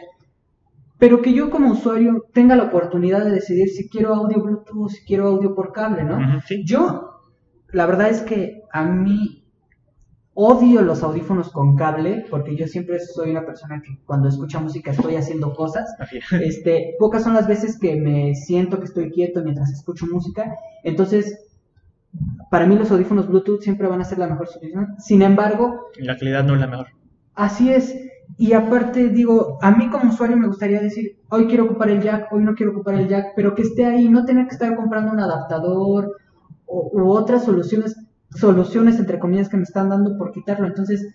pero 0.97 1.23
que 1.23 1.33
yo 1.33 1.51
como 1.51 1.73
usuario 1.73 2.25
tenga 2.33 2.55
la 2.55 2.65
oportunidad 2.65 3.25
de 3.25 3.33
decidir 3.33 3.69
si 3.69 3.89
quiero 3.89 4.15
audio 4.15 4.41
Bluetooth, 4.41 4.91
si 4.91 5.05
quiero 5.05 5.27
audio 5.27 5.57
por 5.57 5.73
cable, 5.73 6.05
¿no? 6.05 6.21
Yo 6.65 7.12
la 7.73 7.87
verdad 7.87 8.11
es 8.11 8.21
que 8.21 8.63
a 8.73 8.85
mí 8.85 9.43
odio 10.35 10.83
los 10.83 11.03
audífonos 11.03 11.51
con 11.51 11.77
cable, 11.77 12.25
porque 12.31 12.57
yo 12.57 12.67
siempre 12.67 12.99
soy 13.01 13.31
una 13.31 13.45
persona 13.45 13.83
que 13.83 13.99
cuando 14.07 14.29
escucha 14.29 14.61
música 14.61 14.93
estoy 14.93 15.17
haciendo 15.17 15.55
cosas. 15.55 15.95
Este, 16.41 16.95
pocas 16.99 17.23
son 17.23 17.35
las 17.35 17.47
veces 17.47 17.79
que 17.79 17.97
me 17.97 18.35
siento 18.35 18.79
que 18.79 18.87
estoy 18.87 19.11
quieto 19.11 19.43
mientras 19.43 19.71
escucho 19.71 20.07
música. 20.07 20.55
Entonces, 20.85 21.51
para 22.51 22.67
mí 22.67 22.77
los 22.77 22.91
audífonos 22.91 23.29
Bluetooth 23.29 23.63
siempre 23.63 23.89
van 23.89 24.01
a 24.01 24.05
ser 24.05 24.19
la 24.19 24.27
mejor 24.27 24.49
solución. 24.49 24.95
Sin 24.99 25.23
embargo... 25.23 25.89
La 25.99 26.17
calidad 26.17 26.45
no 26.45 26.55
es 26.55 26.61
la 26.61 26.67
mejor. 26.67 26.87
Así 27.35 27.73
es. 27.73 27.95
Y 28.39 28.55
aparte 28.55 29.11
digo, 29.11 29.59
a 29.61 29.71
mí 29.71 29.91
como 29.91 30.11
usuario 30.11 30.37
me 30.37 30.47
gustaría 30.47 30.81
decir, 30.81 31.19
hoy 31.29 31.47
quiero 31.47 31.65
ocupar 31.65 31.91
el 31.91 32.01
jack, 32.01 32.33
hoy 32.33 32.43
no 32.43 32.55
quiero 32.55 32.73
ocupar 32.73 32.95
el 32.95 33.09
jack, 33.09 33.33
pero 33.37 33.55
que 33.55 33.63
esté 33.63 33.85
ahí, 33.85 34.09
no 34.09 34.25
tener 34.25 34.47
que 34.47 34.55
estar 34.55 34.75
comprando 34.75 35.13
un 35.13 35.21
adaptador 35.21 36.17
u 36.73 37.11
otras 37.11 37.45
soluciones, 37.45 37.97
soluciones 38.31 38.99
entre 38.99 39.19
comillas 39.19 39.49
que 39.49 39.57
me 39.57 39.63
están 39.65 39.91
dando 39.91 40.17
por 40.17 40.33
quitarlo. 40.33 40.67
Entonces, 40.67 41.15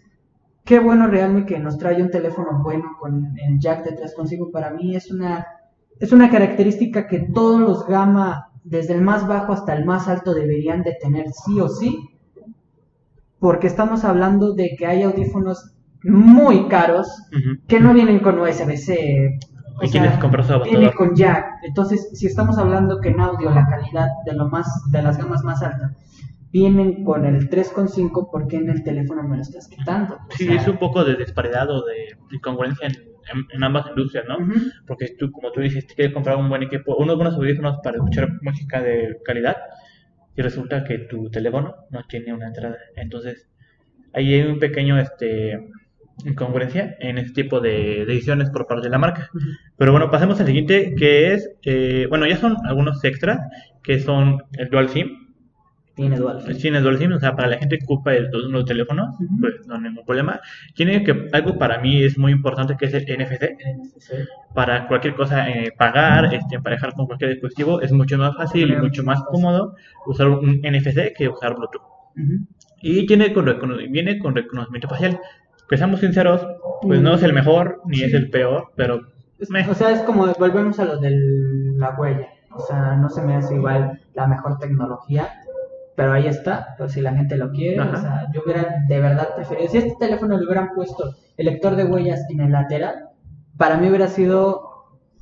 qué 0.64 0.80
bueno 0.80 1.08
Realme 1.08 1.46
que 1.46 1.60
nos 1.60 1.78
trae 1.78 2.02
un 2.02 2.12
teléfono 2.12 2.62
bueno 2.64 2.98
con 3.00 3.34
el 3.38 3.60
jack 3.60 3.84
detrás 3.86 4.14
consigo. 4.14 4.52
Para 4.52 4.72
mí 4.72 4.96
es 4.96 5.12
una, 5.12 5.48
es 6.00 6.12
una 6.12 6.30
característica 6.30 7.08
que 7.08 7.28
todos 7.34 7.60
los 7.60 7.88
gama, 7.88 8.52
desde 8.64 8.94
el 8.94 9.02
más 9.02 9.28
bajo 9.28 9.54
hasta 9.54 9.76
el 9.76 9.86
más 9.86 10.08
alto, 10.08 10.34
deberían 10.34 10.84
de 10.84 10.96
tener 11.02 11.32
sí 11.32 11.60
o 11.60 11.70
sí. 11.70 12.10
Porque 13.40 13.68
estamos 13.68 14.04
hablando 14.04 14.54
de 14.54 14.76
que 14.78 14.86
hay 14.86 15.04
audífonos 15.04 15.74
muy 16.04 16.68
caros 16.68 17.08
que 17.68 17.80
no 17.80 17.94
vienen 17.94 18.20
con 18.20 18.40
USB-C 18.40 19.40
y 19.82 19.88
sea, 19.90 20.20
viene 20.64 20.92
con 20.94 21.16
jack. 21.16 21.46
Entonces, 21.64 22.10
si 22.14 22.28
estamos 22.28 22.58
hablando 22.58 23.00
que 23.00 23.10
en 23.10 23.20
audio 23.20 23.50
la 23.52 23.68
calidad 23.68 24.08
de 24.26 24.34
lo 24.34 24.50
más 24.50 24.68
de 24.92 25.02
las 25.02 25.18
gamas 25.18 25.44
más 25.44 25.62
altas 25.62 25.92
vienen 26.52 27.04
con 27.04 27.26
el 27.26 27.50
3.5, 27.50 28.32
¿por 28.32 28.48
qué 28.48 28.58
en 28.58 28.70
el 28.70 28.84
teléfono 28.84 29.24
me 29.24 29.36
lo 29.36 29.42
estás 29.42 29.68
quitando? 29.68 30.18
sí, 30.30 30.48
es 30.52 30.68
un 30.68 30.78
poco 30.78 31.04
de 31.04 31.16
disparidad 31.16 31.70
o 31.70 31.86
de 31.86 32.18
incongruencia 32.32 32.88
en, 32.88 33.64
ambas 33.64 33.88
industrias, 33.90 34.26
¿no? 34.28 34.38
Porque 34.88 35.14
tú, 35.20 35.30
como 35.32 35.52
tú 35.52 35.60
dices, 35.60 35.86
quieres 35.94 36.14
comprar 36.14 36.38
un 36.38 36.50
buen 36.50 36.64
equipo, 36.64 36.96
unos 36.96 37.18
buenos 37.18 37.36
audífonos 37.36 37.78
para 37.84 37.98
escuchar 37.98 38.30
música 38.42 38.82
de 38.82 39.18
calidad 39.26 39.58
y 40.36 40.42
resulta 40.42 40.86
que 40.86 41.00
tu 41.00 41.30
teléfono 41.30 41.76
no 41.90 42.04
tiene 42.08 42.34
una 42.34 42.48
entrada. 42.48 42.78
Entonces, 42.96 43.50
ahí 44.14 44.34
hay 44.34 44.44
un 44.44 44.60
pequeño 44.60 44.98
este 44.98 45.70
incongruencia 46.26 46.96
en 47.00 47.18
este 47.18 47.44
tipo 47.44 47.60
de 47.60 48.06
decisiones 48.06 48.50
por 48.50 48.68
parte 48.68 48.86
de 48.86 48.90
la 48.90 48.98
marca. 48.98 49.30
Pero 49.78 49.92
bueno, 49.92 50.10
pasemos 50.10 50.40
al 50.40 50.48
siguiente, 50.48 50.96
que 50.98 51.34
es, 51.34 51.50
eh, 51.64 52.08
bueno, 52.10 52.28
ya 52.28 52.38
son 52.38 52.58
algunos 52.66 53.04
extras, 53.04 53.40
que 53.84 54.00
son 54.00 54.44
el 54.54 54.70
Dual 54.70 54.90
SIM. 54.90 55.28
Tiene 55.96 56.18
Dual 56.18 56.42
SIM. 56.42 56.58
Tiene 56.58 56.82
Dual 56.82 56.98
SIM, 56.98 57.14
o 57.14 57.20
sea, 57.20 57.36
para 57.36 57.48
la 57.48 57.58
gente 57.58 57.78
que 57.78 57.84
ocupa 57.86 58.14
el, 58.14 58.30
los 58.32 58.66
teléfonos, 58.66 59.16
pues 59.40 59.66
no 59.68 59.76
hay 59.76 59.82
ningún 59.82 60.06
problema. 60.06 60.40
Tiene 60.76 61.04
que, 61.04 61.28
algo 61.34 61.58
para 61.58 61.80
mí 61.80 62.04
es 62.04 62.18
muy 62.18 62.32
importante, 62.32 62.76
que 62.78 62.86
es 62.86 62.94
el 62.94 63.04
NFC. 63.04 63.56
Para 64.54 64.88
cualquier 64.88 65.16
cosa, 65.16 65.50
eh, 65.50 65.72
pagar, 65.78 66.34
este, 66.34 66.56
emparejar 66.56 66.94
con 66.94 67.06
cualquier 67.06 67.32
dispositivo, 67.32 67.82
es 67.82 67.92
mucho 67.92 68.18
más 68.18 68.36
fácil 68.36 68.72
y 68.72 68.76
mucho 68.76 69.04
más 69.04 69.24
cómodo 69.24 69.76
usar 70.06 70.30
un 70.30 70.62
NFC 70.62 71.14
que 71.16 71.30
usar 71.30 71.56
Bluetooth. 71.56 71.82
Y 72.82 73.06
tiene 73.06 73.34
con, 73.34 73.46
viene 73.92 74.20
con 74.20 74.36
reconocimiento 74.36 74.88
facial 74.88 75.20
que 75.68 75.78
seamos 75.78 76.00
sinceros, 76.00 76.46
pues 76.82 77.02
no 77.02 77.16
es 77.16 77.24
el 77.24 77.34
mejor 77.34 77.82
ni 77.86 78.02
es 78.02 78.14
el 78.14 78.30
peor, 78.30 78.72
pero... 78.76 79.02
O 79.70 79.74
sea, 79.74 79.92
es 79.92 80.02
como, 80.02 80.28
volvemos 80.40 80.80
a 80.80 80.86
lo 80.86 80.98
de 80.98 81.12
la 81.78 81.92
huella. 81.92 82.28
O 82.52 82.60
sea, 82.60 82.96
no 82.96 83.10
se 83.10 83.22
me 83.22 83.36
hace 83.36 83.56
igual 83.56 84.02
la 84.16 84.28
mejor 84.28 84.58
tecnología, 84.58 85.30
pero 85.96 86.14
ahí 86.14 86.28
está, 86.28 86.76
pues 86.78 86.94
si 86.94 87.02
la 87.02 87.14
gente 87.14 87.38
lo 87.38 87.52
quiere, 87.52 87.80
o 87.82 87.96
sea, 87.96 88.28
yo 88.34 88.42
hubiera 88.44 88.78
de 88.88 89.00
verdad 89.00 89.36
preferido, 89.36 89.70
si 89.70 89.78
este 89.78 89.96
teléfono 90.00 90.38
le 90.38 90.46
hubieran 90.46 90.70
puesto 90.74 91.16
el 91.38 91.46
lector 91.46 91.76
de 91.76 91.86
huellas 91.86 92.22
en 92.30 92.42
el 92.42 92.52
lateral, 92.52 93.10
para 93.58 93.78
mí 93.78 93.88
hubiera 93.90 94.08
sido 94.08 94.64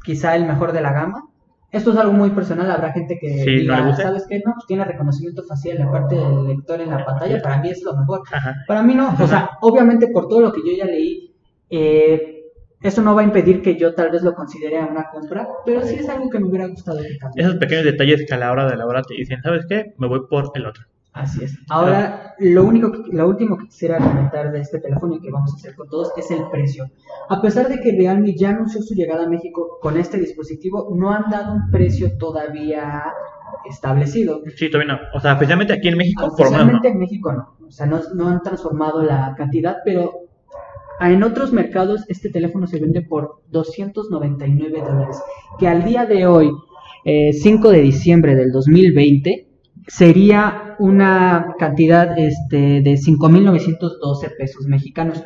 quizá 0.03 0.36
el 0.36 0.45
mejor 0.45 0.71
de 0.71 0.81
la 0.81 0.93
gama, 0.93 1.29
esto 1.75 1.91
es 1.91 1.97
algo 1.97 2.13
muy 2.13 2.29
personal, 2.29 2.71
habrá 2.71 2.93
gente 2.93 3.17
que 3.19 3.27
diga, 3.27 3.93
¿sabes 3.95 4.25
qué? 4.29 4.41
No, 4.45 4.53
pues 4.53 4.65
tiene 4.65 4.85
reconocimiento 4.85 5.43
facial 5.43 5.79
la 5.79 5.91
parte 5.91 6.15
del 6.15 6.47
lector 6.47 6.79
en 6.79 6.89
la 6.89 7.03
pantalla, 7.03 7.41
para 7.41 7.57
mí 7.61 7.69
es 7.69 7.83
lo 7.83 7.95
mejor. 7.97 8.21
Para 8.65 8.81
mí 8.81 8.93
no, 8.93 9.13
o 9.19 9.27
sea, 9.27 9.51
obviamente 9.61 10.07
por 10.07 10.29
todo 10.29 10.39
lo 10.39 10.53
que 10.53 10.61
yo 10.61 10.75
ya 10.75 10.85
leí, 10.85 11.35
eh, 11.69 12.43
eso 12.81 13.01
no 13.01 13.13
va 13.13 13.21
a 13.21 13.25
impedir 13.25 13.61
que 13.61 13.75
yo 13.75 13.93
tal 13.93 14.09
vez 14.09 14.23
lo 14.23 14.33
considere 14.33 14.79
una 14.79 15.09
compra, 15.09 15.47
pero 15.65 15.81
sí 15.81 15.95
es 15.95 16.07
algo 16.07 16.29
que 16.29 16.39
me 16.39 16.47
hubiera 16.47 16.67
gustado 16.67 16.99
Esos 17.35 17.55
pequeños 17.55 17.83
detalles 17.83 18.25
que 18.25 18.33
a 18.33 18.38
la 18.38 18.51
hora 18.51 18.69
de 18.69 18.77
la 18.77 18.85
hora 18.85 19.01
te 19.01 19.15
dicen, 19.15 19.41
¿sabes 19.41 19.65
qué? 19.67 19.93
Me 19.97 20.07
voy 20.07 20.21
por 20.29 20.51
el 20.55 20.65
otro. 20.65 20.85
Así 21.15 21.45
es. 21.45 21.58
Ahora, 21.69 22.36
lo 22.39 22.65
único, 22.65 22.91
lo 23.10 23.30
último 23.30 23.58
que 23.58 23.67
quisiera 23.67 23.97
comentar 23.99 24.51
de 24.51 24.60
este 24.60 24.80
teléfono 24.80 25.15
y 25.15 25.21
que 25.21 25.32
vamos 25.32 25.54
a 25.54 25.56
hacer 25.56 25.73
con 25.73 25.88
todos 25.88 26.12
es 26.17 26.30
el 26.30 26.43
precio. 26.51 26.91
A 27.30 27.41
pesar 27.41 27.69
de 27.69 27.80
que 27.80 27.93
Realme 27.93 28.36
ya 28.36 28.49
anunció 28.49 28.82
su 28.82 28.93
llegada 28.93 29.23
a 29.23 29.30
México 29.30 29.80
con 29.82 29.95
este 29.95 30.19
dispositivo, 30.19 30.93
no 30.93 31.12
han 31.12 31.30
dado 31.30 31.54
un 31.54 31.71
precio 31.71 32.17
todavía 32.17 33.06
establecido. 33.63 34.41
Sí, 34.58 34.69
todavía 34.69 34.95
no. 34.95 34.99
O 35.17 35.21
sea, 35.21 35.34
especialmente 35.34 35.71
aquí 35.71 35.88
en 35.88 35.97
México, 35.97 36.34
por 36.36 36.51
lo 36.51 36.65
menos. 36.65 36.84
en 36.84 36.99
México 36.99 37.32
no. 37.32 37.56
O 37.65 37.71
sea, 37.71 37.86
no, 37.86 38.01
no 38.13 38.28
han 38.28 38.43
transformado 38.43 39.01
la 39.01 39.36
cantidad, 39.38 39.78
pero 39.86 40.12
en 40.99 41.23
otros 41.23 41.54
mercados 41.54 42.04
este 42.10 42.30
teléfono 42.30 42.67
se 42.67 42.80
vende 42.80 43.01
por 43.04 43.41
299 43.51 44.82
dólares, 44.82 45.21
que 45.58 45.69
al 45.69 45.86
día 45.86 46.06
de 46.06 46.28
hoy, 46.28 46.51
5 47.06 47.71
eh, 47.71 47.73
de 47.73 47.82
diciembre 47.82 48.36
del 48.36 48.51
2020, 48.51 49.44
sería 49.88 50.76
una 50.80 51.56
cantidad 51.60 52.17
este, 52.17 52.82
de 52.82 52.93
5.912 52.93 54.38
pesos 54.38 54.65
mexicanos. 54.67 55.24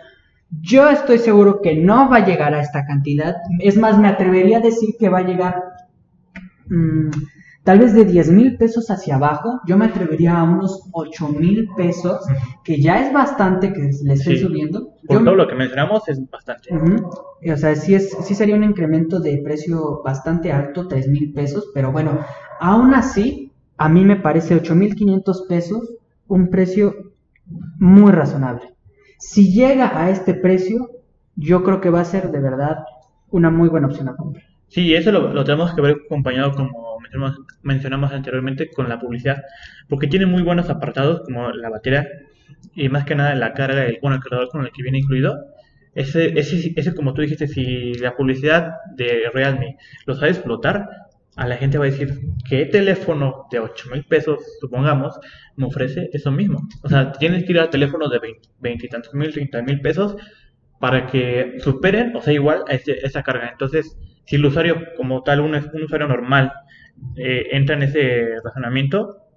Yo 0.61 0.89
estoy 0.89 1.19
seguro 1.19 1.61
que 1.61 1.75
no 1.75 2.09
va 2.09 2.17
a 2.17 2.25
llegar 2.25 2.53
a 2.53 2.61
esta 2.61 2.85
cantidad. 2.85 3.35
Es 3.59 3.77
más, 3.77 3.99
me 3.99 4.07
atrevería 4.07 4.57
a 4.57 4.61
decir 4.61 4.95
que 4.99 5.09
va 5.09 5.19
a 5.19 5.27
llegar 5.27 5.63
mm, 6.69 7.09
tal 7.63 7.79
vez 7.79 7.93
de 7.93 8.03
10 8.03 8.31
mil 8.31 8.57
pesos 8.57 8.89
hacia 8.89 9.15
abajo. 9.15 9.61
Yo 9.67 9.77
me 9.77 9.85
atrevería 9.85 10.39
a 10.39 10.43
unos 10.43 10.89
8 10.91 11.29
mil 11.29 11.69
pesos, 11.77 12.25
que 12.63 12.81
ya 12.81 13.05
es 13.05 13.13
bastante 13.13 13.71
que 13.71 13.91
le 14.03 14.13
estoy 14.13 14.39
subiendo. 14.39 14.95
Por 15.07 15.23
todo 15.23 15.35
lo 15.35 15.47
que 15.47 15.55
mencionamos 15.55 16.07
es 16.09 16.19
bastante. 16.29 16.69
O 16.73 17.57
sea, 17.57 17.75
sí, 17.75 17.93
es, 17.93 18.17
sí 18.23 18.33
sería 18.33 18.55
un 18.55 18.63
incremento 18.63 19.19
de 19.19 19.39
precio 19.43 20.01
bastante 20.03 20.51
alto, 20.51 20.87
3 20.87 21.09
mil 21.09 21.31
pesos, 21.31 21.69
pero 21.75 21.91
bueno, 21.91 22.19
aún 22.59 22.95
así 22.95 23.48
a 23.79 23.87
mí 23.87 24.03
me 24.03 24.17
parece 24.17 24.61
8.500 24.61 25.47
pesos 25.47 25.95
un 26.27 26.49
precio 26.49 27.13
muy 27.79 28.11
razonable. 28.11 28.73
Si 29.17 29.53
llega 29.53 29.99
a 29.99 30.09
este 30.09 30.33
precio, 30.33 30.89
yo 31.35 31.63
creo 31.63 31.79
que 31.79 31.89
va 31.89 32.01
a 32.01 32.05
ser 32.05 32.29
de 32.29 32.41
verdad 32.41 32.79
una 33.29 33.49
muy 33.49 33.69
buena 33.69 33.87
opción 33.87 34.09
a 34.09 34.15
comprar. 34.15 34.43
Sí, 34.67 34.93
eso 34.93 35.11
lo, 35.11 35.43
tenemos 35.45 35.73
que 35.73 35.81
ver 35.81 35.95
acompañado, 36.05 36.51
como 36.51 36.97
mencionamos, 37.63 38.11
anteriormente, 38.11 38.69
con 38.69 38.89
la 38.89 38.99
publicidad, 38.99 39.43
porque 39.87 40.07
tiene 40.07 40.25
muy 40.25 40.43
buenos 40.43 40.69
apartados 40.69 41.21
como 41.21 41.49
la 41.49 41.69
batería 41.69 42.05
y 42.75 42.89
más 42.89 43.05
que 43.05 43.15
nada 43.15 43.33
la 43.33 43.53
carga, 43.53 43.85
el, 43.85 43.97
bueno, 44.01 44.17
el 44.17 44.21
cargador 44.21 44.49
con 44.49 44.65
el 44.65 44.71
que 44.71 44.83
viene 44.83 44.99
incluido. 44.99 45.37
Ese, 45.95 46.37
ese, 46.37 46.73
ese, 46.75 46.93
como 46.93 47.13
tú 47.13 47.21
dijiste, 47.21 47.47
si 47.47 47.93
la 47.93 48.15
publicidad 48.15 48.73
de 48.95 49.23
Realme 49.33 49.77
lo 50.05 50.15
sabe 50.15 50.31
explotar, 50.31 51.08
a 51.39 51.47
la 51.47 51.55
gente 51.55 51.77
va 51.77 51.85
a 51.85 51.89
decir, 51.89 52.19
¿qué 52.49 52.65
teléfono 52.65 53.47
de 53.49 53.59
8 53.59 53.91
mil 53.93 54.03
pesos, 54.03 54.39
supongamos, 54.59 55.17
me 55.55 55.67
ofrece 55.67 56.09
eso 56.11 56.31
mismo? 56.31 56.67
O 56.83 56.89
sea, 56.89 57.13
tienes 57.13 57.45
que 57.45 57.53
ir 57.53 57.59
a 57.61 57.69
teléfonos 57.69 58.11
de 58.11 58.19
20 58.59 58.85
y 58.85 58.89
tantos 58.89 59.13
mil, 59.13 59.31
30 59.31 59.61
mil 59.61 59.79
pesos 59.79 60.17
para 60.81 61.07
que 61.07 61.55
superen 61.59 62.13
o 62.17 62.21
sea 62.21 62.33
igual 62.33 62.65
a 62.67 62.73
esa 62.73 63.23
carga. 63.23 63.47
Entonces, 63.49 63.97
si 64.25 64.35
el 64.35 64.45
usuario 64.45 64.83
como 64.97 65.23
tal, 65.23 65.39
un, 65.39 65.55
un 65.55 65.83
usuario 65.83 66.09
normal, 66.09 66.51
eh, 67.15 67.47
entra 67.51 67.77
en 67.77 67.83
ese 67.83 68.35
razonamiento, 68.43 69.29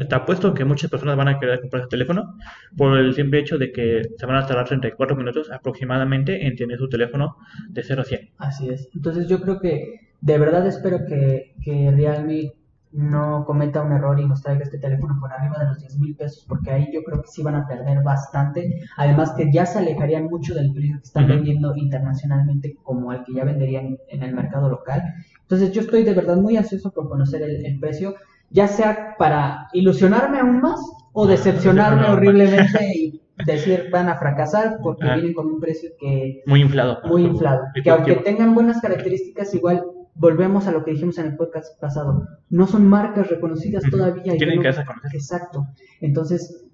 está 0.00 0.26
puesto 0.26 0.54
que 0.54 0.64
muchas 0.64 0.90
personas 0.90 1.16
van 1.16 1.28
a 1.28 1.38
querer 1.38 1.60
comprar 1.60 1.82
ese 1.82 1.90
teléfono 1.90 2.36
por 2.76 2.98
el 2.98 3.14
simple 3.14 3.38
hecho 3.38 3.58
de 3.58 3.70
que 3.70 4.02
se 4.16 4.26
van 4.26 4.38
a 4.38 4.46
tardar 4.46 4.66
34 4.66 5.14
minutos 5.14 5.52
aproximadamente 5.52 6.48
en 6.48 6.56
tener 6.56 6.78
su 6.78 6.88
teléfono 6.88 7.36
de 7.68 7.84
0 7.84 8.02
a 8.02 8.04
100. 8.04 8.30
Así 8.38 8.68
es. 8.70 8.88
Entonces 8.92 9.28
yo 9.28 9.40
creo 9.40 9.60
que 9.60 10.05
de 10.20 10.38
verdad 10.38 10.66
espero 10.66 11.06
que, 11.06 11.54
que 11.62 11.90
Realme 11.90 12.52
no 12.96 13.44
cometa 13.44 13.82
un 13.82 13.92
error 13.92 14.18
y 14.18 14.26
nos 14.26 14.42
traiga 14.42 14.62
este 14.62 14.78
teléfono 14.78 15.18
por 15.20 15.30
arriba 15.30 15.58
de 15.58 15.66
los 15.66 15.80
10 15.80 15.98
mil 15.98 16.16
pesos, 16.16 16.44
porque 16.48 16.70
ahí 16.70 16.88
yo 16.92 17.02
creo 17.04 17.20
que 17.20 17.28
sí 17.28 17.42
van 17.42 17.54
a 17.54 17.66
perder 17.66 18.02
bastante. 18.02 18.80
Además 18.96 19.32
que 19.36 19.52
ya 19.52 19.66
se 19.66 19.80
alejarían 19.80 20.24
mucho 20.24 20.54
del 20.54 20.72
precio 20.72 20.96
que 20.96 21.04
están 21.04 21.28
vendiendo 21.28 21.76
internacionalmente 21.76 22.76
como 22.82 23.12
el 23.12 23.22
que 23.24 23.34
ya 23.34 23.44
venderían 23.44 23.98
en 24.08 24.22
el 24.22 24.34
mercado 24.34 24.70
local. 24.70 25.02
Entonces 25.42 25.72
yo 25.72 25.82
estoy 25.82 26.04
de 26.04 26.14
verdad 26.14 26.36
muy 26.36 26.56
ansioso 26.56 26.90
por 26.90 27.08
conocer 27.08 27.42
el, 27.42 27.78
precio, 27.78 28.14
ya 28.50 28.66
sea 28.66 29.14
para 29.18 29.68
ilusionarme 29.74 30.38
aún 30.38 30.60
más 30.60 30.80
o 31.12 31.26
decepcionarme 31.26 32.08
horriblemente 32.08 32.78
y 32.94 33.20
decir 33.44 33.90
van 33.92 34.08
a 34.08 34.16
fracasar 34.16 34.78
porque 34.82 35.04
vienen 35.04 35.34
con 35.34 35.46
un 35.48 35.60
precio 35.60 35.90
que... 36.00 36.42
Muy 36.46 36.62
inflado. 36.62 37.00
Muy 37.04 37.24
inflado. 37.24 37.64
Que 37.84 37.90
aunque 37.90 38.16
tengan 38.16 38.54
buenas 38.54 38.80
características, 38.80 39.54
igual 39.54 39.84
volvemos 40.18 40.66
a 40.66 40.72
lo 40.72 40.84
que 40.84 40.92
dijimos 40.92 41.18
en 41.18 41.26
el 41.26 41.36
podcast 41.36 41.78
pasado, 41.80 42.26
no 42.50 42.66
son 42.66 42.86
marcas 42.86 43.28
reconocidas 43.28 43.82
todavía. 43.90 44.36
Tienen 44.36 44.62
que 44.62 44.68
Exacto. 44.68 45.66
Entonces, 46.00 46.64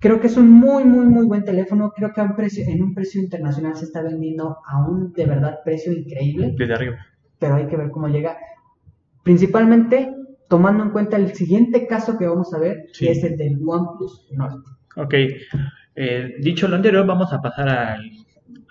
creo 0.00 0.20
que 0.20 0.26
es 0.26 0.36
un 0.36 0.50
muy, 0.50 0.84
muy, 0.84 1.06
muy 1.06 1.26
buen 1.26 1.44
teléfono. 1.44 1.92
Creo 1.94 2.12
que 2.12 2.20
a 2.20 2.24
un 2.24 2.36
precio, 2.36 2.64
en 2.66 2.82
un 2.82 2.94
precio 2.94 3.22
internacional 3.22 3.76
se 3.76 3.86
está 3.86 4.02
vendiendo 4.02 4.58
a 4.66 4.86
un 4.86 5.12
de 5.12 5.26
verdad 5.26 5.60
precio 5.64 5.92
increíble. 5.92 6.54
Desde 6.56 6.74
arriba. 6.74 6.96
Pero 7.38 7.54
hay 7.54 7.66
que 7.66 7.76
ver 7.76 7.90
cómo 7.90 8.08
llega. 8.08 8.36
Principalmente 9.22 10.14
tomando 10.48 10.84
en 10.84 10.90
cuenta 10.90 11.16
el 11.16 11.34
siguiente 11.34 11.86
caso 11.86 12.18
que 12.18 12.26
vamos 12.26 12.52
a 12.54 12.58
ver, 12.58 12.86
que 12.98 13.10
es 13.10 13.24
el 13.24 13.36
del 13.36 13.58
OnePlus 13.66 14.28
Nord. 14.32 14.62
Ok. 14.96 15.14
Eh, 15.96 16.34
dicho 16.40 16.68
lo 16.68 16.76
anterior, 16.76 17.06
vamos 17.06 17.32
a 17.32 17.40
pasar 17.40 17.68
al 17.68 18.02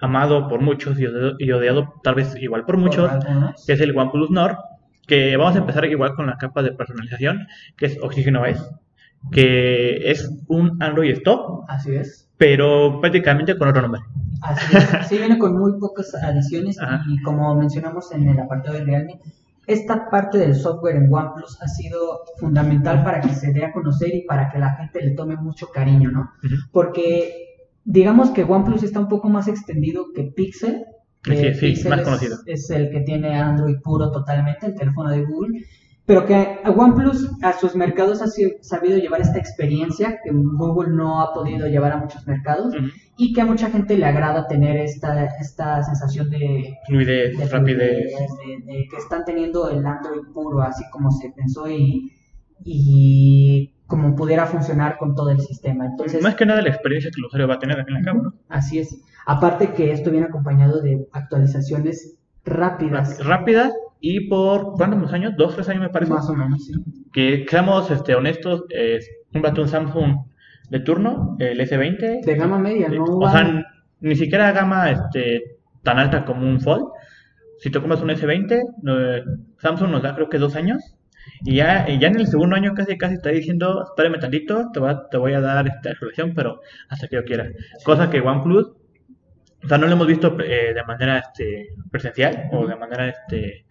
amado 0.03 0.49
por 0.49 0.59
muchos 0.59 0.97
y 0.99 1.05
odiado, 1.51 1.93
tal 2.03 2.15
vez 2.15 2.35
igual 2.41 2.65
por 2.65 2.75
muchos, 2.75 3.09
que 3.65 3.71
es 3.71 3.79
el 3.79 3.97
OnePlus 3.97 4.31
Nord, 4.31 4.57
que 5.07 5.37
vamos 5.37 5.55
a 5.55 5.59
empezar 5.59 5.85
igual 5.85 6.13
con 6.13 6.27
la 6.27 6.37
capa 6.37 6.61
de 6.61 6.73
personalización, 6.73 7.47
que 7.77 7.85
es 7.85 7.97
Oxygen 8.01 8.35
OS, 8.35 8.69
que 9.31 10.11
es 10.11 10.29
un 10.49 10.83
Android 10.83 11.11
Stop. 11.11 11.63
Así 11.69 11.95
es. 11.95 12.29
Pero 12.37 12.99
prácticamente 12.99 13.57
con 13.57 13.69
otro 13.69 13.81
nombre. 13.81 14.01
Así 14.41 14.75
es. 14.75 15.07
Sí, 15.07 15.17
viene 15.17 15.39
con 15.39 15.57
muy 15.57 15.79
pocas 15.79 16.13
adiciones 16.15 16.77
y 17.07 17.21
como 17.21 17.55
mencionamos 17.55 18.11
en 18.11 18.27
el 18.27 18.39
apartado 18.41 18.77
de 18.77 18.83
Realme, 18.83 19.21
esta 19.67 20.09
parte 20.09 20.37
del 20.37 20.53
software 20.53 20.97
en 20.97 21.13
OnePlus 21.13 21.61
ha 21.61 21.67
sido 21.69 22.25
fundamental 22.37 23.05
para 23.05 23.21
que 23.21 23.29
se 23.29 23.53
dé 23.53 23.63
a 23.63 23.71
conocer 23.71 24.13
y 24.13 24.25
para 24.25 24.51
que 24.51 24.59
la 24.59 24.75
gente 24.75 25.01
le 25.01 25.11
tome 25.11 25.37
mucho 25.37 25.69
cariño, 25.69 26.11
¿no? 26.11 26.31
Porque 26.73 27.52
digamos 27.85 28.31
que 28.31 28.43
OnePlus 28.43 28.83
está 28.83 28.99
un 28.99 29.09
poco 29.09 29.29
más 29.29 29.47
extendido 29.47 30.07
que 30.13 30.23
Pixel. 30.23 30.85
sí, 31.23 31.75
sí, 31.75 31.87
más 31.87 32.01
conocido. 32.01 32.37
Es 32.45 32.69
el 32.69 32.89
que 32.89 33.01
tiene 33.01 33.37
Android 33.37 33.77
puro 33.83 34.11
totalmente, 34.11 34.67
el 34.67 34.75
teléfono 34.75 35.09
de 35.09 35.23
Google. 35.23 35.63
Pero 36.05 36.25
que 36.25 36.59
OnePlus 36.65 37.31
a 37.41 37.53
sus 37.53 37.75
mercados 37.75 38.21
ha 38.21 38.27
sabido 38.61 38.97
llevar 38.97 39.21
esta 39.21 39.39
experiencia 39.39 40.19
que 40.21 40.31
Google 40.33 40.93
no 40.93 41.21
ha 41.21 41.33
podido 41.33 41.65
llevar 41.67 41.93
a 41.93 41.97
muchos 41.97 42.27
mercados 42.27 42.75
y 43.15 43.31
que 43.31 43.39
a 43.39 43.45
mucha 43.45 43.69
gente 43.69 43.97
le 43.97 44.05
agrada 44.05 44.45
tener 44.47 44.75
esta, 44.75 45.23
esta 45.39 45.81
sensación 45.81 46.29
de 46.29 46.77
fluidez, 46.87 47.37
de, 47.37 47.45
rapidez. 47.47 48.11
De, 48.65 48.87
que 48.89 48.97
están 48.97 49.23
teniendo 49.23 49.69
el 49.69 49.85
Android 49.85 50.23
puro, 50.33 50.61
así 50.61 50.83
como 50.91 51.09
se 51.09 51.29
pensó 51.29 51.69
y, 51.69 52.11
y 52.65 53.72
como 53.87 54.15
pudiera 54.15 54.45
funcionar 54.45 54.97
con 54.97 55.15
todo 55.15 55.29
el 55.29 55.39
sistema. 55.41 55.85
Entonces, 55.85 56.21
Más 56.21 56.35
que 56.35 56.45
nada 56.45 56.61
la 56.61 56.69
experiencia 56.69 57.11
que 57.11 57.19
el 57.19 57.25
usuario 57.25 57.47
va 57.47 57.55
a 57.55 57.59
tener 57.59 57.79
en 57.79 57.93
la 57.93 58.01
cámara. 58.01 58.29
Así 58.49 58.79
es. 58.79 59.01
Aparte 59.25 59.73
que 59.73 59.91
esto 59.91 60.11
viene 60.11 60.27
acompañado 60.27 60.81
de 60.81 61.07
actualizaciones 61.11 62.17
rápidas. 62.45 63.23
Rápidas 63.25 63.73
y 63.99 64.27
por 64.27 64.73
¿cuántos 64.73 65.13
años? 65.13 65.33
¿Dos, 65.37 65.55
tres 65.55 65.69
años 65.69 65.83
me 65.83 65.89
parece? 65.89 66.11
Más 66.11 66.29
o 66.29 66.35
menos, 66.35 66.65
sí. 66.65 66.73
Que 67.11 67.45
seamos 67.49 67.89
este, 67.89 68.15
honestos, 68.15 68.65
es 68.69 69.09
un 69.33 69.45
un 69.45 69.67
Samsung 69.67 70.17
de 70.69 70.79
turno, 70.79 71.37
el 71.39 71.59
S20. 71.59 72.23
De 72.25 72.35
gama 72.35 72.59
media, 72.59 72.89
¿no? 72.89 73.03
O 73.03 73.29
sea, 73.29 73.63
ni 73.99 74.15
siquiera 74.15 74.51
gama 74.51 74.91
este, 74.91 75.57
tan 75.83 75.99
alta 75.99 76.25
como 76.25 76.47
un 76.47 76.59
Fold. 76.59 76.87
Si 77.59 77.69
te 77.69 77.79
compras 77.79 78.01
un 78.01 78.09
S20, 78.09 79.23
Samsung 79.59 79.91
nos 79.91 80.03
da 80.03 80.15
creo 80.15 80.29
que 80.29 80.37
dos 80.37 80.55
años 80.55 80.95
y 81.43 81.55
ya, 81.55 81.87
ya 81.87 82.07
en 82.07 82.19
el 82.19 82.27
segundo 82.27 82.55
año 82.55 82.73
casi 82.73 82.97
casi 82.97 83.15
está 83.15 83.29
diciendo, 83.29 83.83
espérame 83.83 84.19
tantito, 84.19 84.71
te, 84.71 84.79
va, 84.79 85.09
te 85.09 85.17
voy 85.17 85.33
a 85.33 85.41
dar 85.41 85.67
esta 85.67 85.95
solución, 85.95 86.33
pero 86.33 86.61
hasta 86.89 87.07
que 87.07 87.15
yo 87.17 87.23
quiera. 87.25 87.49
Cosa 87.83 88.09
que 88.09 88.21
OnePlus, 88.21 88.67
o 89.63 89.67
sea, 89.67 89.77
no 89.77 89.87
lo 89.87 89.93
hemos 89.93 90.07
visto 90.07 90.37
eh, 90.41 90.73
de 90.73 90.83
manera 90.83 91.19
este, 91.19 91.69
presencial 91.91 92.49
o 92.51 92.67
de 92.67 92.75
manera 92.75 93.09
este, 93.09 93.65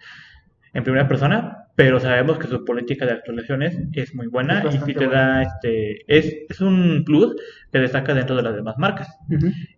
en 0.73 0.85
primera 0.85 1.07
persona, 1.09 1.62
pero 1.74 2.00
sabemos 2.00 2.38
que 2.38 2.48
su 2.48 2.64
política 2.64 3.06
de 3.06 3.12
actualizaciones 3.12 3.78
es 3.92 4.14
muy 4.14 4.26
buena 4.26 4.62
y 4.70 4.78
si 4.78 4.94
te 4.94 5.06
da 5.06 5.42
este 5.42 6.04
es, 6.06 6.35
es 6.48 6.61
un 6.61 7.02
plus 7.04 7.35
que 7.72 7.78
destaca 7.78 8.12
dentro 8.14 8.37
de 8.37 8.42
las 8.42 8.54
demás 8.54 8.76
marcas. 8.78 9.08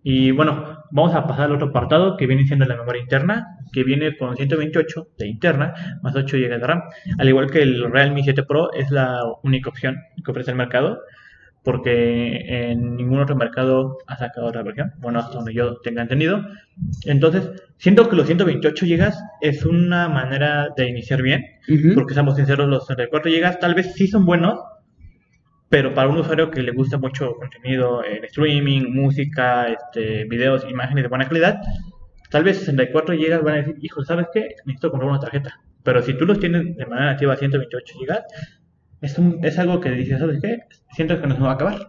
Y 0.02 0.32
bueno, 0.32 0.84
vamos 0.90 1.14
a 1.14 1.26
pasar 1.26 1.44
al 1.44 1.52
otro 1.52 1.68
apartado 1.68 2.16
que 2.16 2.26
viene 2.26 2.46
siendo 2.46 2.64
la 2.64 2.76
memoria 2.76 3.02
interna, 3.02 3.58
que 3.72 3.84
viene 3.84 4.16
con 4.16 4.36
128 4.36 5.08
de 5.18 5.28
interna 5.28 5.74
más 6.02 6.16
8 6.16 6.36
GB 6.36 6.48
de 6.48 6.66
RAM, 6.66 6.82
al 7.18 7.28
igual 7.28 7.50
que 7.50 7.62
el 7.62 7.90
Realme 7.90 8.22
7 8.24 8.42
Pro 8.42 8.72
es 8.72 8.90
la 8.90 9.20
única 9.42 9.70
opción 9.70 9.96
que 10.24 10.30
ofrece 10.30 10.50
el 10.50 10.56
mercado 10.56 10.98
porque 11.64 12.70
en 12.70 12.96
ningún 12.96 13.20
otro 13.20 13.34
mercado 13.36 13.96
ha 14.06 14.16
sacado 14.16 14.46
otra 14.46 14.62
versión, 14.62 14.92
bueno, 14.98 15.18
hasta 15.18 15.34
donde 15.34 15.54
yo 15.54 15.78
tenga 15.80 16.02
entendido. 16.02 16.44
Entonces, 17.06 17.50
siento 17.78 18.08
que 18.08 18.16
los 18.16 18.26
128 18.26 18.84
GB 18.84 19.12
es 19.40 19.64
una 19.64 20.08
manera 20.08 20.68
de 20.76 20.88
iniciar 20.90 21.22
bien, 21.22 21.42
porque 21.94 22.12
seamos 22.12 22.36
sinceros, 22.36 22.68
los 22.68 22.86
34 22.86 23.32
GB 23.32 23.58
tal 23.58 23.74
vez 23.74 23.94
sí 23.94 24.06
son 24.06 24.26
buenos, 24.26 24.60
pero 25.70 25.94
para 25.94 26.08
un 26.08 26.18
usuario 26.18 26.50
que 26.50 26.62
le 26.62 26.72
gusta 26.72 26.98
mucho 26.98 27.34
contenido 27.34 28.04
en 28.04 28.24
streaming, 28.24 28.92
música, 28.92 29.66
este, 29.68 30.24
videos, 30.24 30.66
imágenes 30.68 31.04
de 31.04 31.08
buena 31.08 31.26
calidad, 31.26 31.60
tal 32.30 32.44
vez 32.44 32.58
64 32.58 33.16
GB 33.16 33.42
van 33.42 33.54
a 33.54 33.56
decir, 33.58 33.76
hijo, 33.80 34.04
¿sabes 34.04 34.26
qué? 34.34 34.54
Necesito 34.66 34.90
comprar 34.90 35.10
una 35.10 35.18
tarjeta. 35.18 35.60
Pero 35.82 36.02
si 36.02 36.12
tú 36.14 36.26
los 36.26 36.38
tienes 36.38 36.76
de 36.76 36.86
manera 36.86 37.12
nativa 37.12 37.32
a 37.32 37.36
128 37.36 37.94
GB, 38.00 38.18
es, 39.04 39.18
es 39.42 39.58
algo 39.58 39.80
que 39.80 39.90
dices, 39.90 40.18
¿sabes 40.18 40.40
qué? 40.42 40.60
Siento 40.92 41.20
que 41.20 41.26
nos 41.26 41.42
va 41.42 41.50
a 41.50 41.54
acabar. 41.54 41.88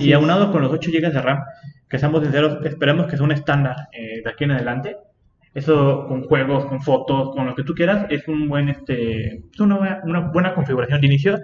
y 0.00 0.12
aunado 0.12 0.50
con 0.50 0.62
los 0.62 0.72
8 0.72 0.90
GB 0.92 1.12
de 1.12 1.20
RAM, 1.20 1.38
que 1.88 1.98
seamos 1.98 2.22
sinceros, 2.22 2.64
esperemos 2.64 3.06
que 3.06 3.16
sea 3.16 3.24
un 3.24 3.32
estándar 3.32 3.76
eh, 3.92 4.22
de 4.22 4.30
aquí 4.30 4.44
en 4.44 4.52
adelante. 4.52 4.96
Eso 5.54 6.06
con 6.08 6.24
juegos, 6.24 6.66
con 6.66 6.80
fotos, 6.82 7.30
con 7.34 7.46
lo 7.46 7.54
que 7.54 7.62
tú 7.62 7.74
quieras, 7.74 8.06
es 8.10 8.26
un 8.26 8.48
buen 8.48 8.68
este, 8.68 9.36
es 9.36 9.60
una, 9.60 10.00
una 10.02 10.20
buena 10.32 10.52
configuración 10.54 11.00
de 11.00 11.06
inicio, 11.06 11.38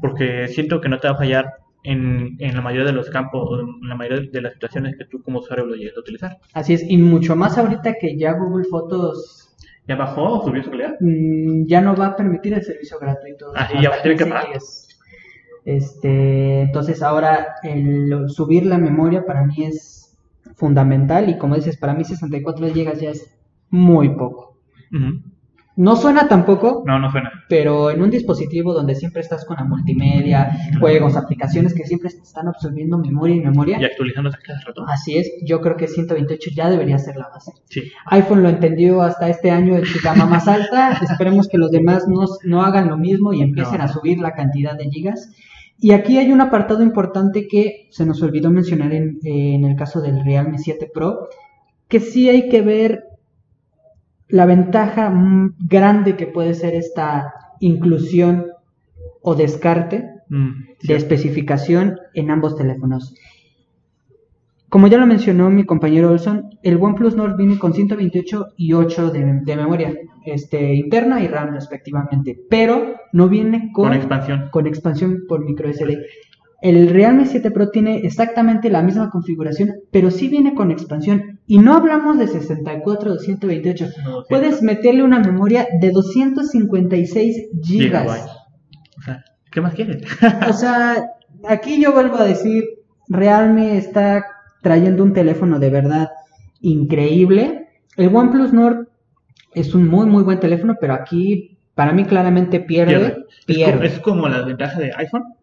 porque 0.00 0.46
siento 0.46 0.80
que 0.80 0.88
no 0.88 1.00
te 1.00 1.08
va 1.08 1.14
a 1.14 1.18
fallar 1.18 1.46
en, 1.82 2.36
en, 2.38 2.54
la 2.54 2.60
mayoría 2.60 2.86
de 2.86 2.92
los 2.92 3.10
campos, 3.10 3.60
en 3.82 3.88
la 3.88 3.96
mayoría 3.96 4.30
de 4.30 4.40
las 4.40 4.52
situaciones 4.52 4.96
que 4.96 5.06
tú 5.06 5.20
como 5.22 5.40
usuario 5.40 5.66
lo 5.66 5.74
llegues 5.74 5.96
a 5.96 6.00
utilizar. 6.00 6.38
Así 6.52 6.74
es, 6.74 6.88
y 6.88 6.96
mucho 6.96 7.34
más 7.34 7.58
ahorita 7.58 7.94
que 8.00 8.16
ya 8.16 8.32
Google 8.32 8.64
Fotos... 8.70 9.45
¿Ya 9.88 9.94
bajó 9.96 10.40
o 10.40 10.44
subió 10.44 10.62
su 10.62 10.70
calidad? 10.70 10.96
Mm, 11.00 11.66
ya 11.66 11.80
no 11.80 11.94
va 11.94 12.06
a 12.06 12.16
permitir 12.16 12.54
el 12.54 12.62
servicio 12.62 12.98
gratuito. 12.98 13.52
Ah, 13.54 13.68
ya 13.80 13.90
va 13.90 13.96
a 13.96 14.02
tener 14.02 14.18
que 14.18 14.26
pagar. 14.26 14.46
Este, 15.64 16.60
entonces 16.60 17.02
ahora 17.02 17.56
el 17.62 18.28
subir 18.28 18.66
la 18.66 18.78
memoria 18.78 19.24
para 19.26 19.44
mí 19.44 19.64
es 19.64 20.16
fundamental 20.54 21.28
y 21.28 21.38
como 21.38 21.56
dices, 21.56 21.76
para 21.76 21.94
mí 21.94 22.04
64 22.04 22.68
GB 22.68 23.00
ya 23.00 23.10
es 23.10 23.34
muy 23.70 24.10
poco. 24.10 24.58
No 25.76 25.94
suena 25.94 26.26
tampoco. 26.26 26.82
No, 26.86 26.98
no 26.98 27.10
suena. 27.10 27.30
Pero 27.50 27.90
en 27.90 28.02
un 28.02 28.10
dispositivo 28.10 28.72
donde 28.72 28.94
siempre 28.94 29.20
estás 29.20 29.44
con 29.44 29.56
la 29.56 29.64
multimedia, 29.64 30.50
juegos, 30.80 31.16
aplicaciones 31.16 31.74
que 31.74 31.84
siempre 31.84 32.08
están 32.08 32.48
absorbiendo 32.48 32.96
memoria 32.96 33.36
y 33.36 33.40
memoria. 33.40 33.78
Y 33.78 33.84
actualizándose 33.84 34.38
cada 34.42 34.60
rato. 34.60 34.86
Así 34.88 35.18
es, 35.18 35.30
yo 35.44 35.60
creo 35.60 35.76
que 35.76 35.86
128 35.86 36.50
ya 36.54 36.70
debería 36.70 36.98
ser 36.98 37.16
la 37.16 37.28
base. 37.28 37.52
Sí. 37.66 37.92
iPhone 38.06 38.42
lo 38.42 38.48
entendió 38.48 39.02
hasta 39.02 39.28
este 39.28 39.50
año 39.50 39.76
en 39.76 39.84
su 39.84 40.00
gama 40.02 40.24
más 40.24 40.48
alta. 40.48 40.98
Esperemos 41.02 41.46
que 41.46 41.58
los 41.58 41.70
demás 41.70 42.08
no, 42.08 42.24
no, 42.44 42.62
hagan 42.62 42.88
lo 42.88 42.96
mismo 42.96 43.34
y 43.34 43.42
empiecen 43.42 43.82
a 43.82 43.88
subir 43.88 44.18
la 44.18 44.32
cantidad 44.32 44.76
de 44.78 44.88
gigas. 44.88 45.30
Y 45.78 45.92
aquí 45.92 46.16
hay 46.16 46.32
un 46.32 46.40
apartado 46.40 46.82
importante 46.82 47.46
que 47.48 47.88
se 47.90 48.06
nos 48.06 48.22
olvidó 48.22 48.50
mencionar 48.50 48.94
en, 48.94 49.18
en 49.24 49.64
el 49.64 49.76
caso 49.76 50.00
del 50.00 50.24
Realme 50.24 50.56
7 50.56 50.90
Pro, 50.92 51.28
que 51.86 52.00
sí 52.00 52.30
hay 52.30 52.48
que 52.48 52.62
ver 52.62 53.04
la 54.28 54.46
ventaja 54.46 55.12
grande 55.58 56.16
que 56.16 56.26
puede 56.26 56.54
ser 56.54 56.74
esta 56.74 57.32
inclusión 57.60 58.46
o 59.22 59.34
descarte 59.34 60.08
mm, 60.28 60.50
de 60.86 60.96
especificación 60.96 61.98
en 62.14 62.30
ambos 62.30 62.56
teléfonos. 62.56 63.14
Como 64.68 64.88
ya 64.88 64.98
lo 64.98 65.06
mencionó 65.06 65.48
mi 65.48 65.64
compañero 65.64 66.10
Olson, 66.10 66.50
el 66.62 66.76
OnePlus 66.76 67.14
Nord 67.14 67.36
viene 67.36 67.58
con 67.58 67.72
128 67.72 68.48
y 68.56 68.72
8 68.72 69.10
de, 69.10 69.56
memoria 69.56 69.94
este, 70.24 70.74
interna 70.74 71.20
y 71.20 71.28
RAM 71.28 71.54
respectivamente, 71.54 72.36
pero 72.50 72.96
no 73.12 73.28
viene 73.28 73.70
con, 73.72 73.88
con 73.88 73.94
expansión. 73.94 74.48
Con 74.50 74.66
expansión 74.66 75.24
por 75.28 75.44
micro 75.44 75.72
SD. 75.72 75.98
El 76.62 76.88
Realme 76.88 77.26
7 77.26 77.50
Pro 77.52 77.70
tiene 77.70 77.98
exactamente 77.98 78.68
la 78.68 78.82
misma 78.82 79.08
configuración, 79.10 79.74
pero 79.92 80.10
sí 80.10 80.28
viene 80.28 80.54
con 80.54 80.70
expansión. 80.70 81.35
Y 81.46 81.58
no 81.58 81.74
hablamos 81.74 82.18
de 82.18 82.26
64 82.26 83.10
o 83.10 83.14
228. 83.14 83.88
Puedes 84.28 84.62
meterle 84.62 85.02
una 85.02 85.20
memoria 85.20 85.66
de 85.80 85.90
256 85.90 87.48
gigas. 87.62 88.26
O 88.98 89.02
sea, 89.02 89.24
¿qué 89.50 89.60
más 89.60 89.74
quieres? 89.74 90.02
o 90.48 90.52
sea, 90.52 91.10
aquí 91.48 91.80
yo 91.80 91.92
vuelvo 91.92 92.16
a 92.16 92.24
decir, 92.24 92.64
Realme 93.08 93.76
está 93.76 94.24
trayendo 94.62 95.04
un 95.04 95.12
teléfono 95.12 95.60
de 95.60 95.70
verdad 95.70 96.08
increíble. 96.60 97.68
El 97.96 98.14
OnePlus 98.14 98.52
Nord 98.52 98.88
es 99.54 99.74
un 99.74 99.88
muy, 99.88 100.06
muy 100.06 100.24
buen 100.24 100.40
teléfono, 100.40 100.76
pero 100.80 100.94
aquí 100.94 101.58
para 101.74 101.92
mí 101.92 102.04
claramente 102.04 102.58
pierde. 102.60 103.24
pierde. 103.46 103.86
Es, 103.86 104.00
como, 104.00 104.28
la 104.28 104.42
ventaja 104.42 104.80
de 104.80 104.92
iPhone 104.96 105.35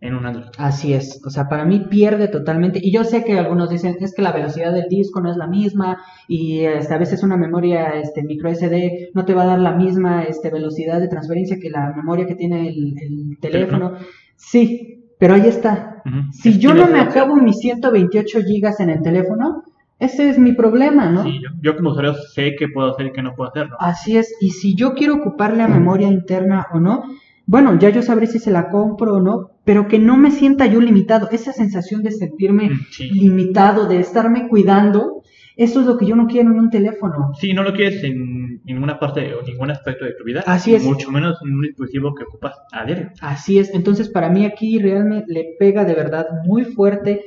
en 0.00 0.14
un 0.14 0.26
Android. 0.26 0.48
Así 0.58 0.92
es, 0.92 1.20
o 1.24 1.30
sea, 1.30 1.48
para 1.48 1.64
mí 1.64 1.86
pierde 1.90 2.28
totalmente. 2.28 2.78
Y 2.82 2.92
yo 2.92 3.04
sé 3.04 3.24
que 3.24 3.38
algunos 3.38 3.70
dicen 3.70 3.96
es 4.00 4.14
que 4.14 4.22
la 4.22 4.32
velocidad 4.32 4.72
del 4.72 4.88
disco 4.88 5.20
no 5.20 5.30
es 5.30 5.36
la 5.36 5.46
misma 5.46 5.98
y 6.28 6.60
este, 6.60 6.94
a 6.94 6.98
veces 6.98 7.22
una 7.22 7.36
memoria 7.36 7.90
este, 7.90 8.22
micro 8.22 8.52
SD 8.54 9.10
no 9.14 9.24
te 9.24 9.34
va 9.34 9.42
a 9.42 9.46
dar 9.46 9.58
la 9.58 9.72
misma 9.72 10.22
este, 10.22 10.50
velocidad 10.50 11.00
de 11.00 11.08
transferencia 11.08 11.58
que 11.60 11.70
la 11.70 11.92
memoria 11.96 12.26
que 12.26 12.36
tiene 12.36 12.68
el, 12.68 13.38
teléfono. 13.40 13.94
Sí, 14.36 15.14
pero 15.18 15.34
ahí 15.34 15.46
está. 15.46 16.02
Si 16.32 16.58
yo 16.58 16.74
no 16.74 16.86
me 16.86 17.00
acabo 17.00 17.36
mis 17.36 17.58
128 17.58 18.40
gigas 18.42 18.80
en 18.80 18.90
el 18.90 19.02
teléfono, 19.02 19.64
ese 19.98 20.30
es 20.30 20.38
mi 20.38 20.52
problema, 20.52 21.10
¿no? 21.10 21.24
Sí, 21.24 21.40
yo, 21.42 21.50
yo, 21.60 21.76
como 21.76 21.90
usuario 21.90 22.14
sé 22.14 22.54
qué 22.56 22.68
puedo 22.68 22.92
hacer 22.92 23.06
y 23.06 23.12
qué 23.12 23.22
no 23.22 23.34
puedo 23.34 23.50
hacer, 23.50 23.68
¿no? 23.68 23.76
Así 23.80 24.16
es, 24.16 24.32
y 24.40 24.50
si 24.50 24.76
yo 24.76 24.94
quiero 24.94 25.16
ocuparle 25.16 25.62
a 25.64 25.68
memoria 25.68 26.06
interna 26.06 26.68
o 26.72 26.78
no, 26.78 27.02
bueno, 27.48 27.78
ya 27.78 27.88
yo 27.88 28.02
sabré 28.02 28.26
si 28.26 28.38
se 28.38 28.50
la 28.50 28.68
compro 28.68 29.14
o 29.14 29.20
no, 29.22 29.52
pero 29.64 29.88
que 29.88 29.98
no 29.98 30.18
me 30.18 30.30
sienta 30.30 30.66
yo 30.66 30.82
limitado. 30.82 31.30
Esa 31.32 31.54
sensación 31.54 32.02
de 32.02 32.10
sentirme 32.10 32.68
mm, 32.68 32.78
limitado, 33.10 33.88
de 33.88 34.00
estarme 34.00 34.48
cuidando, 34.48 35.22
eso 35.56 35.80
es 35.80 35.86
lo 35.86 35.96
que 35.96 36.04
yo 36.04 36.14
no 36.14 36.26
quiero 36.26 36.50
en 36.50 36.58
un 36.58 36.68
teléfono. 36.68 37.32
Sí, 37.40 37.54
no 37.54 37.62
lo 37.62 37.72
quieres 37.72 38.04
en 38.04 38.60
ninguna 38.64 38.98
parte 39.00 39.32
o 39.32 39.40
ningún 39.40 39.70
aspecto 39.70 40.04
de 40.04 40.12
tu 40.12 40.24
vida. 40.24 40.42
Así 40.44 40.74
es. 40.74 40.84
Mucho 40.84 41.10
menos 41.10 41.38
en 41.42 41.54
un 41.54 41.62
dispositivo 41.62 42.14
que 42.14 42.24
ocupas 42.24 42.54
a 42.70 42.84
diario. 42.84 43.12
Así 43.22 43.58
es. 43.58 43.72
Entonces, 43.72 44.10
para 44.10 44.28
mí 44.28 44.44
aquí 44.44 44.78
realmente 44.78 45.32
le 45.32 45.56
pega 45.58 45.86
de 45.86 45.94
verdad 45.94 46.26
muy 46.44 46.66
fuerte 46.66 47.22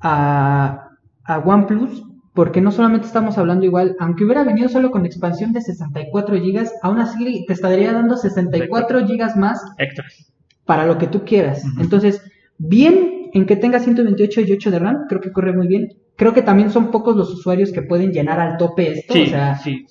a, 0.00 0.88
a 1.22 1.38
OnePlus 1.38 2.02
porque 2.36 2.60
no 2.60 2.70
solamente 2.70 3.06
estamos 3.06 3.38
hablando 3.38 3.64
igual, 3.64 3.96
aunque 3.98 4.24
hubiera 4.24 4.44
venido 4.44 4.68
solo 4.68 4.90
con 4.90 5.06
expansión 5.06 5.54
de 5.54 5.62
64 5.62 6.36
GB, 6.36 6.68
aún 6.82 6.98
así 6.98 7.46
te 7.46 7.54
estaría 7.54 7.94
dando 7.94 8.18
64 8.18 9.06
GB 9.06 9.36
más 9.36 9.64
extras 9.78 10.30
para 10.66 10.84
lo 10.84 10.98
que 10.98 11.06
tú 11.06 11.24
quieras. 11.24 11.64
Entonces, 11.80 12.22
bien 12.58 13.30
en 13.32 13.46
que 13.46 13.56
tenga 13.56 13.78
128 13.78 14.42
y 14.42 14.52
8 14.52 14.70
de 14.70 14.78
RAM, 14.78 15.06
creo 15.08 15.22
que 15.22 15.32
corre 15.32 15.54
muy 15.54 15.66
bien. 15.66 15.88
Creo 16.14 16.34
que 16.34 16.42
también 16.42 16.70
son 16.70 16.90
pocos 16.90 17.16
los 17.16 17.32
usuarios 17.32 17.72
que 17.72 17.80
pueden 17.80 18.12
llenar 18.12 18.38
al 18.38 18.58
tope 18.58 18.92
esto, 18.92 19.14
sí, 19.14 19.22
o 19.22 19.26
sea, 19.26 19.56
sí, 19.56 19.86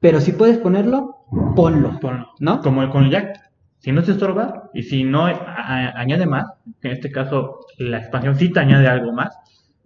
pero 0.00 0.20
si 0.20 0.32
puedes 0.32 0.56
ponerlo, 0.56 1.26
ponlo, 1.54 2.00
ponlo, 2.00 2.28
¿no? 2.38 2.62
Como 2.62 2.88
con 2.88 3.04
el 3.04 3.10
Jack. 3.10 3.38
Si 3.78 3.92
no 3.92 4.02
te 4.02 4.12
estorba 4.12 4.70
y 4.72 4.82
si 4.82 5.04
no 5.04 5.26
añade 5.26 6.26
más, 6.26 6.46
en 6.82 6.92
este 6.92 7.10
caso 7.10 7.60
la 7.78 7.98
expansión 7.98 8.36
sí 8.36 8.50
te 8.50 8.60
añade 8.60 8.86
algo 8.88 9.12
más, 9.12 9.34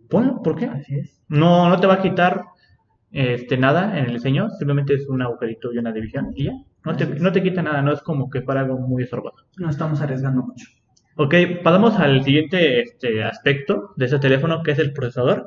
ponlo, 0.08 0.42
¿por 0.42 0.56
qué? 0.56 0.66
Así 0.66 0.96
es. 0.96 1.22
No, 1.28 1.68
no 1.68 1.78
te 1.80 1.86
va 1.86 1.94
a 1.94 2.02
quitar 2.02 2.44
este, 3.14 3.56
nada 3.56 3.98
en 3.98 4.06
el 4.06 4.14
diseño, 4.14 4.50
simplemente 4.50 4.94
es 4.94 5.08
un 5.08 5.22
agujerito 5.22 5.72
y 5.72 5.78
una 5.78 5.92
división 5.92 6.32
y 6.34 6.44
ya. 6.44 6.52
No 6.84 6.96
te, 6.96 7.06
no 7.06 7.32
te 7.32 7.42
quita 7.42 7.62
nada, 7.62 7.80
no 7.80 7.92
es 7.92 8.02
como 8.02 8.28
que 8.28 8.42
para 8.42 8.60
algo 8.60 8.78
muy 8.78 9.04
estorbado. 9.04 9.36
No 9.56 9.70
estamos 9.70 10.00
arriesgando 10.00 10.42
mucho. 10.42 10.66
Ok, 11.16 11.34
pasamos 11.62 11.98
al 12.00 12.24
siguiente 12.24 12.80
este, 12.80 13.22
aspecto 13.22 13.92
de 13.96 14.06
ese 14.06 14.18
teléfono 14.18 14.64
que 14.64 14.72
es 14.72 14.80
el 14.80 14.92
procesador, 14.92 15.46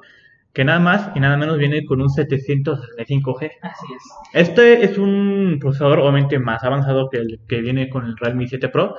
que 0.53 0.63
nada 0.63 0.79
más 0.79 1.11
y 1.13 1.19
nada 1.19 1.35
menos 1.35 1.57
viene 1.57 1.85
con 1.85 2.01
un 2.01 2.07
765G. 2.07 3.51
Así 3.61 3.85
es. 3.93 4.03
Este 4.33 4.85
es 4.85 4.97
un 4.97 5.57
procesador 5.59 5.99
obviamente 5.99 6.39
más 6.39 6.63
avanzado 6.63 7.09
que 7.09 7.17
el 7.17 7.41
que 7.49 7.59
viene 7.59 7.89
con 7.89 8.05
el 8.05 8.15
Realme 8.15 8.47
7 8.47 8.69
Pro 8.69 8.95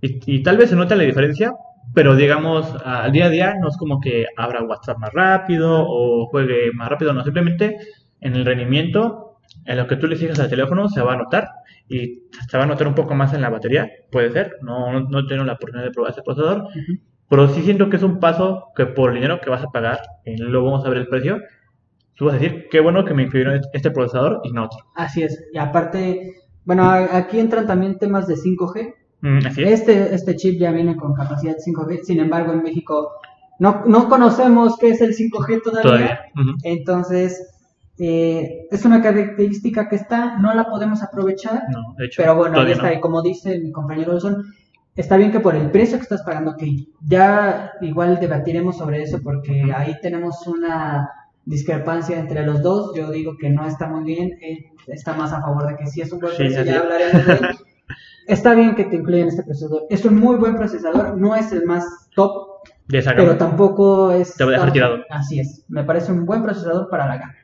y, 0.00 0.36
y 0.36 0.42
tal 0.44 0.56
vez 0.56 0.70
se 0.70 0.76
nota 0.76 0.94
la 0.94 1.02
diferencia, 1.02 1.52
pero 1.92 2.16
digamos, 2.16 2.74
al 2.84 3.12
día 3.12 3.26
a 3.26 3.30
día 3.30 3.54
no 3.60 3.68
es 3.68 3.76
como 3.76 4.00
que 4.00 4.26
abra 4.36 4.62
WhatsApp 4.62 4.98
más 4.98 5.12
rápido 5.12 5.84
o 5.86 6.26
juegue 6.26 6.72
más 6.72 6.88
rápido, 6.88 7.12
no, 7.12 7.22
simplemente 7.22 7.76
en 8.20 8.34
el 8.34 8.44
rendimiento, 8.44 9.38
en 9.64 9.76
lo 9.76 9.86
que 9.86 9.96
tú 9.96 10.06
le 10.06 10.16
sigas 10.16 10.40
al 10.40 10.48
teléfono 10.48 10.88
se 10.88 11.02
va 11.02 11.14
a 11.14 11.16
notar 11.16 11.48
y 11.88 12.22
se 12.48 12.56
va 12.56 12.64
a 12.64 12.66
notar 12.66 12.88
un 12.88 12.94
poco 12.94 13.14
más 13.14 13.34
en 13.34 13.42
la 13.42 13.50
batería, 13.50 13.90
puede 14.10 14.30
ser, 14.30 14.56
no, 14.62 15.00
no, 15.00 15.26
tengo 15.26 15.44
la 15.44 15.52
oportunidad 15.54 15.86
de 15.86 15.92
probar 15.92 16.12
ese 16.12 16.22
procesador, 16.22 16.68
pero 17.28 17.48
sí 17.48 17.62
siento 17.62 17.90
que 17.90 17.96
es 17.96 18.02
un 18.02 18.20
paso 18.20 18.68
que 18.74 18.86
por 18.86 19.10
el 19.10 19.16
dinero 19.16 19.40
que 19.40 19.50
vas 19.50 19.62
a 19.62 19.70
pagar, 19.70 20.00
luego 20.24 20.66
vamos 20.66 20.84
a 20.84 20.88
ver 20.88 20.98
el 20.98 21.08
precio, 21.08 21.40
tú 22.14 22.26
vas 22.26 22.34
a 22.34 22.38
decir, 22.38 22.68
qué 22.70 22.80
bueno 22.80 23.04
que 23.04 23.14
me 23.14 23.24
incluyeron 23.24 23.60
este 23.72 23.90
procesador 23.90 24.40
y 24.44 24.52
no 24.52 24.64
otro. 24.64 24.78
Así 24.94 25.22
es, 25.22 25.44
y 25.52 25.58
aparte, 25.58 26.34
bueno, 26.64 26.90
aquí 26.90 27.38
entran 27.38 27.66
también 27.66 27.98
temas 27.98 28.26
de 28.26 28.36
5G, 28.36 28.94
Mm, 29.24 29.38
este, 29.56 30.14
este 30.14 30.36
chip 30.36 30.60
ya 30.60 30.70
viene 30.70 30.96
con 30.96 31.14
capacidad 31.14 31.56
5G, 31.56 32.02
sin 32.02 32.20
embargo 32.20 32.52
en 32.52 32.62
México 32.62 33.10
no, 33.58 33.82
no 33.86 34.10
conocemos 34.10 34.76
qué 34.78 34.90
es 34.90 35.00
el 35.00 35.16
5G 35.16 35.62
todavía. 35.62 36.20
Entonces, 36.62 37.50
eh, 37.98 38.66
es 38.70 38.84
una 38.84 39.00
característica 39.00 39.88
que 39.88 39.96
está, 39.96 40.36
no 40.36 40.52
la 40.52 40.68
podemos 40.68 41.02
aprovechar. 41.02 41.62
pero 42.14 42.36
bueno, 42.36 42.60
ahí 42.60 42.72
está. 42.72 42.92
Y 42.92 43.00
como 43.00 43.22
dice 43.22 43.58
mi 43.60 43.72
compañero 43.72 44.12
Olson, 44.12 44.44
está 44.94 45.16
bien 45.16 45.32
que 45.32 45.40
por 45.40 45.56
el 45.56 45.70
precio 45.70 45.96
que 45.96 46.02
estás 46.02 46.22
pagando, 46.22 46.58
que 46.58 46.84
ya 47.08 47.72
igual 47.80 48.20
debatiremos 48.20 48.76
sobre 48.76 49.04
eso 49.04 49.20
porque 49.22 49.72
ahí 49.74 49.96
tenemos 50.02 50.46
una 50.46 51.08
discrepancia 51.46 52.18
entre 52.18 52.44
los 52.44 52.60
dos. 52.60 52.94
Yo 52.94 53.10
digo 53.10 53.38
que 53.38 53.48
no 53.48 53.66
está 53.66 53.88
muy 53.88 54.04
bien, 54.04 54.32
está 54.86 55.14
más 55.14 55.32
a 55.32 55.40
favor 55.40 55.66
de 55.66 55.76
que 55.76 55.86
sí 55.86 56.02
es 56.02 56.12
un 56.12 56.20
buen 56.20 56.36
precio, 56.36 56.62
ya 56.62 56.80
hablaremos 56.80 57.26
de 57.26 57.32
él. 57.32 57.40
está 58.26 58.54
bien 58.54 58.74
que 58.74 58.84
te 58.84 58.96
incluyan 58.96 59.28
este 59.28 59.42
procesador. 59.42 59.86
Es 59.90 60.04
un 60.04 60.18
muy 60.18 60.36
buen 60.36 60.56
procesador, 60.56 61.16
no 61.16 61.34
es 61.34 61.52
el 61.52 61.64
más 61.64 61.84
top, 62.14 62.48
pero 62.86 63.36
tampoco 63.36 64.12
es... 64.12 64.34
Te 64.36 64.44
voy 64.44 64.54
a 64.54 64.56
dejar 64.58 64.72
tirado. 64.72 64.98
Así 65.10 65.40
es, 65.40 65.64
me 65.68 65.84
parece 65.84 66.12
un 66.12 66.26
buen 66.26 66.42
procesador 66.42 66.88
para 66.88 67.06
la 67.06 67.16
gama. 67.16 67.34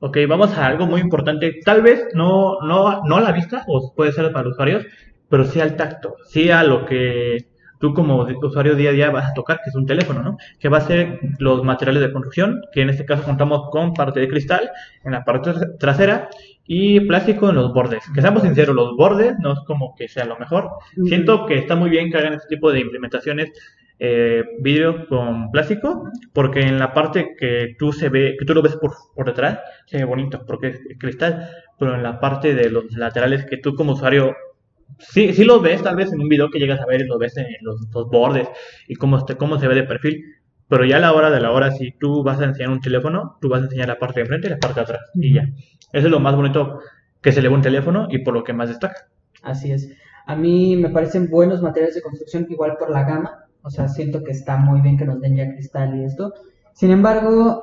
Ok, 0.00 0.18
vamos 0.28 0.56
a 0.56 0.66
algo 0.66 0.86
muy 0.86 1.00
importante. 1.00 1.60
Tal 1.64 1.82
vez 1.82 2.08
no, 2.14 2.60
no, 2.60 3.02
no 3.04 3.16
a 3.16 3.20
la 3.20 3.32
vista, 3.32 3.64
o 3.68 3.92
puede 3.94 4.12
ser 4.12 4.32
para 4.32 4.44
los 4.44 4.52
usuarios, 4.52 4.84
pero 5.28 5.44
sí 5.44 5.60
al 5.60 5.76
tacto, 5.76 6.16
sí 6.26 6.50
a 6.50 6.62
lo 6.62 6.84
que 6.84 7.46
tú 7.80 7.92
como 7.92 8.26
usuario 8.42 8.76
día 8.76 8.90
a 8.90 8.92
día 8.92 9.10
vas 9.10 9.30
a 9.30 9.34
tocar, 9.34 9.60
que 9.62 9.70
es 9.70 9.76
un 9.76 9.86
teléfono, 9.86 10.22
¿no? 10.22 10.36
Que 10.58 10.68
va 10.68 10.78
a 10.78 10.82
ser 10.82 11.20
los 11.38 11.62
materiales 11.64 12.02
de 12.02 12.12
construcción, 12.12 12.62
que 12.72 12.82
en 12.82 12.90
este 12.90 13.04
caso 13.04 13.24
contamos 13.24 13.68
con 13.70 13.94
parte 13.94 14.20
de 14.20 14.28
cristal 14.28 14.70
en 15.04 15.12
la 15.12 15.24
parte 15.24 15.52
trasera 15.78 16.28
y 16.66 17.00
plástico 17.00 17.50
en 17.50 17.56
los 17.56 17.72
bordes. 17.72 18.04
Que 18.14 18.20
seamos 18.20 18.42
sinceros, 18.42 18.74
los 18.74 18.96
bordes 18.96 19.34
no 19.40 19.52
es 19.52 19.60
como 19.66 19.94
que 19.96 20.08
sea 20.08 20.24
lo 20.24 20.38
mejor. 20.38 20.70
Siento 21.06 21.46
que 21.46 21.58
está 21.58 21.76
muy 21.76 21.90
bien 21.90 22.10
que 22.10 22.18
hagan 22.18 22.34
este 22.34 22.56
tipo 22.56 22.72
de 22.72 22.80
implementaciones 22.80 23.52
eh, 23.98 24.42
vidrio 24.60 25.06
con 25.06 25.50
plástico, 25.50 26.10
porque 26.32 26.60
en 26.62 26.78
la 26.78 26.92
parte 26.92 27.36
que 27.38 27.76
tú 27.78 27.92
se 27.92 28.08
ve, 28.08 28.36
que 28.38 28.44
tú 28.44 28.54
lo 28.54 28.62
ves 28.62 28.76
por, 28.76 28.92
por 29.14 29.26
detrás, 29.26 29.60
se 29.86 29.98
ve 29.98 30.04
bonito 30.04 30.44
porque 30.46 30.68
es 30.68 30.80
cristal, 30.98 31.48
pero 31.78 31.94
en 31.94 32.02
la 32.02 32.18
parte 32.18 32.54
de 32.54 32.70
los 32.70 32.92
laterales 32.92 33.44
que 33.44 33.58
tú 33.58 33.74
como 33.74 33.92
usuario 33.92 34.34
sí, 34.98 35.32
sí 35.32 35.44
lo 35.44 35.60
ves 35.60 35.82
tal 35.82 35.96
vez 35.96 36.12
en 36.12 36.20
un 36.20 36.28
video 36.28 36.50
que 36.50 36.58
llegas 36.58 36.80
a 36.80 36.86
ver 36.86 37.02
y 37.02 37.06
lo 37.06 37.18
ves 37.18 37.36
en 37.36 37.46
los, 37.62 37.88
bordes 38.10 38.48
y 38.88 38.96
cómo, 38.96 39.24
cómo 39.38 39.58
se 39.58 39.68
ve 39.68 39.74
de 39.74 39.84
perfil. 39.84 40.24
Pero 40.66 40.84
ya 40.86 40.96
a 40.96 41.00
la 41.00 41.12
hora 41.12 41.30
de 41.30 41.40
la 41.40 41.50
hora, 41.52 41.70
si 41.70 41.92
tú 41.92 42.22
vas 42.22 42.40
a 42.40 42.44
enseñar 42.44 42.70
un 42.70 42.80
teléfono, 42.80 43.36
tú 43.40 43.48
vas 43.48 43.60
a 43.60 43.64
enseñar 43.64 43.88
la 43.88 43.98
parte 43.98 44.20
de 44.20 44.22
enfrente 44.22 44.46
y 44.46 44.50
la 44.50 44.58
parte 44.58 44.76
de 44.76 44.80
atrás. 44.80 45.10
Y 45.14 45.34
ya. 45.34 45.46
Eso 45.94 46.08
es 46.08 46.10
lo 46.10 46.18
más 46.18 46.34
bonito 46.34 46.80
que 47.22 47.30
se 47.30 47.40
le 47.40 47.48
ve 47.48 47.54
un 47.54 47.62
teléfono 47.62 48.08
y 48.10 48.18
por 48.18 48.34
lo 48.34 48.42
que 48.42 48.52
más 48.52 48.68
destaca. 48.68 49.06
Así 49.42 49.70
es. 49.70 49.88
A 50.26 50.34
mí 50.34 50.76
me 50.76 50.88
parecen 50.88 51.30
buenos 51.30 51.62
materiales 51.62 51.94
de 51.94 52.02
construcción, 52.02 52.46
igual 52.50 52.76
por 52.76 52.90
la 52.90 53.04
gama. 53.04 53.46
O 53.62 53.70
sea, 53.70 53.86
siento 53.86 54.24
que 54.24 54.32
está 54.32 54.56
muy 54.56 54.80
bien 54.80 54.98
que 54.98 55.04
nos 55.04 55.20
den 55.20 55.36
ya 55.36 55.52
cristal 55.52 55.96
y 55.96 56.04
esto. 56.04 56.34
Sin 56.72 56.90
embargo, 56.90 57.62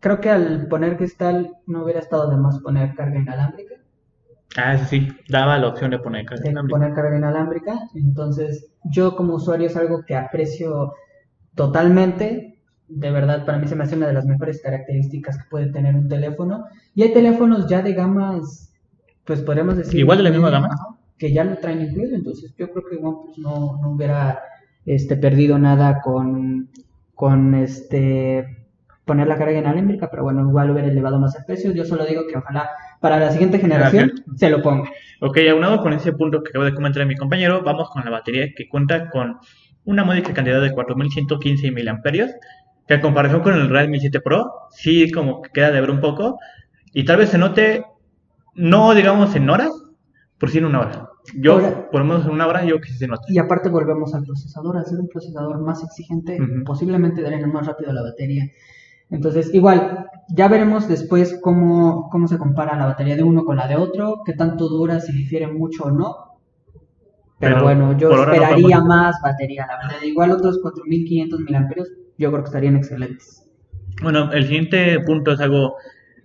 creo 0.00 0.20
que 0.20 0.28
al 0.28 0.66
poner 0.66 0.96
cristal 0.96 1.52
no 1.66 1.84
hubiera 1.84 2.00
estado 2.00 2.28
de 2.30 2.36
más 2.36 2.58
poner 2.58 2.94
carga 2.94 3.20
inalámbrica. 3.20 3.76
Ah, 4.56 4.74
eso 4.74 4.86
sí, 4.86 5.08
daba 5.28 5.56
la 5.58 5.68
opción 5.68 5.92
de 5.92 6.00
poner 6.00 6.26
carga 6.26 6.50
inalámbrica. 6.50 6.78
Poner 6.78 6.94
carga 6.94 7.16
inalámbrica. 7.16 7.78
Entonces, 7.94 8.72
yo 8.82 9.14
como 9.14 9.34
usuario 9.34 9.68
es 9.68 9.76
algo 9.76 10.04
que 10.04 10.16
aprecio 10.16 10.94
totalmente. 11.54 12.55
De 12.88 13.10
verdad, 13.10 13.44
para 13.44 13.58
mí 13.58 13.66
se 13.66 13.74
me 13.74 13.84
hace 13.84 13.96
una 13.96 14.06
de 14.06 14.12
las 14.12 14.26
mejores 14.26 14.62
características 14.62 15.38
que 15.38 15.50
puede 15.50 15.66
tener 15.72 15.94
un 15.94 16.08
teléfono. 16.08 16.66
Y 16.94 17.02
hay 17.02 17.12
teléfonos 17.12 17.68
ya 17.68 17.82
de 17.82 17.94
gamas, 17.94 18.72
pues 19.24 19.40
podríamos 19.42 19.76
decir. 19.76 19.98
Igual 19.98 20.18
de 20.18 20.24
la 20.24 20.30
misma 20.30 20.50
gama. 20.50 20.68
Que 21.18 21.32
ya 21.32 21.44
lo 21.44 21.56
traen 21.56 21.82
incluido. 21.82 22.14
Entonces, 22.14 22.54
yo 22.56 22.70
creo 22.70 22.84
que 22.88 22.96
OnePlus 22.96 23.38
no, 23.38 23.78
no 23.80 23.90
hubiera 23.90 24.40
este, 24.84 25.16
perdido 25.16 25.58
nada 25.58 26.00
con, 26.00 26.68
con 27.14 27.54
este 27.54 28.66
poner 29.06 29.28
la 29.28 29.38
carga 29.38 29.58
inalámbrica, 29.58 30.10
pero 30.10 30.24
bueno, 30.24 30.46
igual 30.48 30.70
hubiera 30.70 30.88
elevado 30.88 31.18
más 31.18 31.36
el 31.38 31.44
precio. 31.44 31.72
Yo 31.72 31.84
solo 31.84 32.04
digo 32.04 32.26
que 32.26 32.36
ojalá 32.36 32.70
para 33.00 33.18
la 33.18 33.30
siguiente 33.30 33.58
generación 33.58 34.12
se 34.34 34.50
lo 34.50 34.60
ponga. 34.60 34.90
Ok, 35.20 35.38
aunado 35.48 35.80
con 35.80 35.92
ese 35.92 36.12
punto 36.12 36.42
que 36.42 36.50
acabo 36.50 36.64
de 36.64 36.74
comentar 36.74 37.06
mi 37.06 37.14
compañero, 37.14 37.62
vamos 37.62 37.88
con 37.90 38.04
la 38.04 38.10
batería 38.10 38.52
que 38.54 38.68
cuenta 38.68 39.08
con 39.08 39.38
una 39.84 40.04
módica 40.04 40.34
cantidad 40.34 40.60
de 40.60 40.72
4115 40.72 41.70
mAh, 41.70 42.26
que 42.86 42.94
a 42.94 43.00
comparación 43.00 43.42
con 43.42 43.54
el 43.54 43.68
Redmi 43.68 44.00
7 44.00 44.20
Pro, 44.20 44.52
sí 44.70 45.10
como 45.10 45.42
que 45.42 45.50
queda 45.50 45.70
de 45.70 45.80
ver 45.80 45.90
un 45.90 46.00
poco, 46.00 46.38
y 46.92 47.04
tal 47.04 47.18
vez 47.18 47.30
se 47.30 47.38
note, 47.38 47.84
no 48.54 48.94
digamos 48.94 49.34
en 49.34 49.50
horas, 49.50 49.70
por 50.38 50.50
sí 50.50 50.58
en 50.58 50.66
una 50.66 50.80
hora. 50.80 51.08
Yo, 51.34 51.88
por 51.90 52.02
lo 52.02 52.06
menos 52.06 52.26
en 52.26 52.32
una 52.32 52.46
hora, 52.46 52.64
yo 52.64 52.80
que 52.80 52.88
se 52.88 53.08
nota. 53.08 53.24
Y 53.28 53.38
aparte 53.38 53.68
volvemos 53.68 54.14
al 54.14 54.24
procesador, 54.24 54.76
al 54.76 54.86
ser 54.86 55.00
un 55.00 55.08
procesador 55.08 55.60
más 55.60 55.82
exigente, 55.82 56.38
posiblemente 56.64 57.22
drene 57.22 57.46
más 57.46 57.66
rápido 57.66 57.92
la 57.92 58.02
batería. 58.02 58.44
Entonces, 59.10 59.52
igual, 59.54 60.08
ya 60.28 60.48
veremos 60.48 60.88
después 60.88 61.38
cómo, 61.42 62.08
cómo 62.10 62.28
se 62.28 62.38
compara 62.38 62.76
la 62.76 62.86
batería 62.86 63.16
de 63.16 63.22
uno 63.22 63.44
con 63.44 63.56
la 63.56 63.66
de 63.66 63.76
otro, 63.76 64.22
qué 64.24 64.34
tanto 64.34 64.68
dura, 64.68 65.00
si 65.00 65.12
difiere 65.12 65.46
mucho 65.46 65.84
o 65.84 65.90
no. 65.90 66.16
Pero, 67.38 67.62
bueno, 67.62 67.96
yo 67.98 68.10
esperaría 68.10 68.80
más 68.80 69.16
batería, 69.22 69.66
la 69.66 69.76
verdad. 69.76 70.02
Igual 70.02 70.30
otros 70.32 70.58
4500 70.62 71.40
mAh, 71.40 71.68
yo 72.18 72.30
creo 72.30 72.42
que 72.42 72.48
estarían 72.48 72.76
excelentes. 72.76 73.44
Bueno, 74.02 74.32
el 74.32 74.44
siguiente 74.44 75.00
punto 75.00 75.32
es 75.32 75.40
algo 75.40 75.76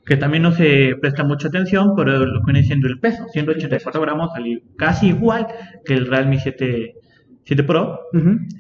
que 0.05 0.17
también 0.17 0.43
no 0.43 0.51
se 0.51 0.95
presta 0.99 1.23
mucha 1.23 1.47
atención, 1.47 1.93
pero 1.95 2.25
lo 2.25 2.39
que 2.41 2.51
viene 2.51 2.67
siendo 2.67 2.87
el 2.87 2.99
peso. 2.99 3.27
184 3.27 4.01
gramos, 4.01 4.31
casi 4.77 5.09
igual 5.09 5.47
que 5.85 5.93
el 5.93 6.07
Realme 6.07 6.39
7 6.39 6.95
7 7.43 7.63
Pro, 7.63 7.99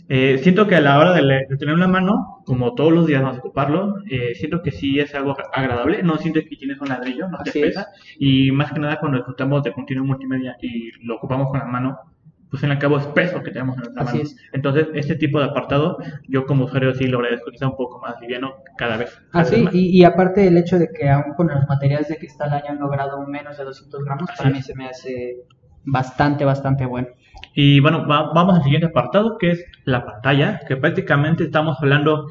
eh, 0.09 0.39
siento 0.41 0.67
que 0.67 0.75
a 0.75 0.81
la 0.81 0.97
hora 0.97 1.13
de, 1.13 1.21
de, 1.47 1.57
tener 1.57 1.75
una 1.75 1.87
mano, 1.87 2.41
como 2.45 2.73
todos 2.73 2.91
los 2.91 3.05
días 3.05 3.21
vamos 3.21 3.37
a 3.37 3.39
ocuparlo, 3.39 3.97
eh, 4.09 4.33
siento 4.33 4.61
que 4.61 4.71
sí 4.71 4.99
es 4.99 5.13
algo 5.13 5.35
agradable, 5.53 6.01
no 6.03 6.17
siento 6.17 6.39
que 6.41 6.55
tienes 6.55 6.81
un 6.81 6.89
ladrillo, 6.89 7.29
no 7.29 7.37
te 7.43 7.51
pesa, 7.51 7.87
y 8.17 8.51
más 8.51 8.73
que 8.73 8.79
nada 8.79 8.99
cuando 8.99 9.19
disfrutamos 9.19 9.61
de 9.63 9.71
continuo 9.71 10.05
multimedia 10.05 10.57
y 10.61 10.91
lo 11.05 11.17
ocupamos 11.17 11.49
con 11.49 11.59
la 11.59 11.65
mano, 11.65 11.99
pues 12.51 12.63
en 12.63 12.71
el 12.71 12.79
cabo 12.79 12.97
es 12.97 13.05
peso 13.07 13.41
que 13.41 13.51
tenemos 13.51 13.77
en 13.77 13.83
nuestra 13.83 14.03
mano. 14.03 14.19
Entonces, 14.51 14.87
este 14.93 15.15
tipo 15.15 15.39
de 15.39 15.45
apartado, 15.45 15.97
yo 16.27 16.45
como 16.45 16.65
usuario 16.65 16.93
sí 16.93 17.07
lo 17.07 17.19
agradezco 17.19 17.49
sea 17.55 17.69
un 17.69 17.77
poco 17.77 17.99
más 17.99 18.19
liviano 18.19 18.55
cada 18.77 18.97
vez. 18.97 19.17
Así, 19.31 19.65
y, 19.71 19.99
y, 19.99 20.03
aparte 20.03 20.45
el 20.45 20.57
hecho 20.57 20.77
de 20.77 20.89
que 20.91 21.09
aún 21.09 21.33
con 21.35 21.47
los 21.47 21.65
materiales 21.69 22.09
de 22.09 22.17
cristal 22.17 22.53
hayan 22.53 22.77
logrado 22.77 23.25
menos 23.25 23.57
de 23.57 23.63
200 23.63 24.03
gramos, 24.03 24.29
para 24.37 24.49
mí 24.49 24.61
se 24.61 24.75
me 24.75 24.89
hace 24.89 25.37
bastante, 25.85 26.43
bastante 26.43 26.85
bueno. 26.85 27.07
Y 27.53 27.79
bueno, 27.79 28.05
vamos 28.05 28.57
al 28.57 28.63
siguiente 28.63 28.87
apartado, 28.87 29.37
que 29.37 29.51
es 29.51 29.65
la 29.85 30.05
pantalla, 30.05 30.59
que 30.67 30.75
prácticamente 30.75 31.45
estamos 31.45 31.77
hablando 31.79 32.27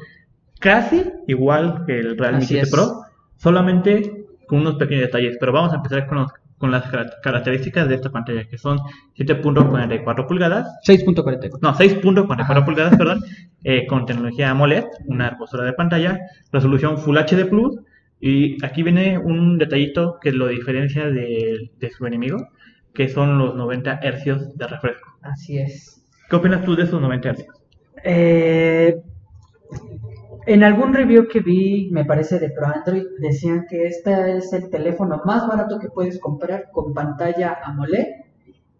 casi 0.59 1.03
igual 1.27 1.83
que 1.87 1.99
el 1.99 2.17
Realme 2.17 2.41
7 2.41 2.67
Pro, 2.69 3.05
solamente 3.37 4.25
con 4.47 4.59
unos 4.59 4.75
pequeños 4.75 5.05
detalles. 5.05 5.37
Pero 5.39 5.51
vamos 5.51 5.73
a 5.73 5.77
empezar 5.77 6.07
con, 6.07 6.27
con 6.61 6.71
las 6.71 6.85
características 7.23 7.89
de 7.89 7.95
esta 7.95 8.11
pantalla, 8.11 8.47
que 8.47 8.57
son 8.57 8.77
7.44 9.17 10.27
pulgadas. 10.27 10.69
6.44. 10.87 11.57
No, 11.59 11.73
6.44 11.73 12.65
pulgadas, 12.65 12.95
perdón, 12.95 13.23
eh, 13.63 13.87
con 13.87 14.05
tecnología 14.05 14.51
AMOLED, 14.51 14.85
una 15.07 15.27
hermosura 15.27 15.65
de 15.65 15.73
pantalla, 15.73 16.19
resolución 16.51 16.99
Full 16.99 17.17
HD 17.17 17.49
Plus. 17.49 17.79
Y 18.19 18.63
aquí 18.63 18.83
viene 18.83 19.17
un 19.17 19.57
detallito 19.57 20.19
que 20.21 20.31
lo 20.31 20.47
diferencia 20.47 21.09
de, 21.09 21.71
de 21.79 21.89
su 21.89 22.05
enemigo, 22.05 22.37
que 22.93 23.09
son 23.09 23.39
los 23.39 23.55
90 23.55 23.99
hercios 24.03 24.55
de 24.55 24.67
refresco. 24.67 25.17
Así 25.23 25.57
es. 25.57 26.05
¿Qué 26.29 26.35
opinas 26.35 26.63
tú 26.63 26.75
de 26.75 26.83
esos 26.83 27.01
90 27.01 27.33
Hz? 27.33 27.45
Eh, 28.03 29.01
en 30.45 30.63
algún 30.63 30.93
review 30.93 31.27
que 31.27 31.39
vi, 31.39 31.89
me 31.91 32.05
parece 32.05 32.39
de 32.39 32.49
Pro 32.49 32.67
Android, 32.67 33.03
decían 33.19 33.65
que 33.69 33.85
este 33.87 34.37
es 34.37 34.51
el 34.53 34.69
teléfono 34.69 35.21
más 35.25 35.47
barato 35.47 35.79
que 35.79 35.89
puedes 35.89 36.19
comprar 36.19 36.69
con 36.71 36.93
pantalla 36.93 37.59
AMOLED 37.63 38.07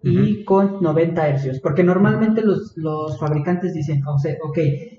y 0.03 0.43
con 0.43 0.81
90 0.81 1.37
Hz. 1.37 1.59
Porque 1.61 1.83
normalmente 1.83 2.41
los, 2.41 2.73
fabricantes 3.19 3.73
dicen, 3.73 4.05
o 4.05 4.17
sea, 4.17 4.35
ok, 4.43 4.57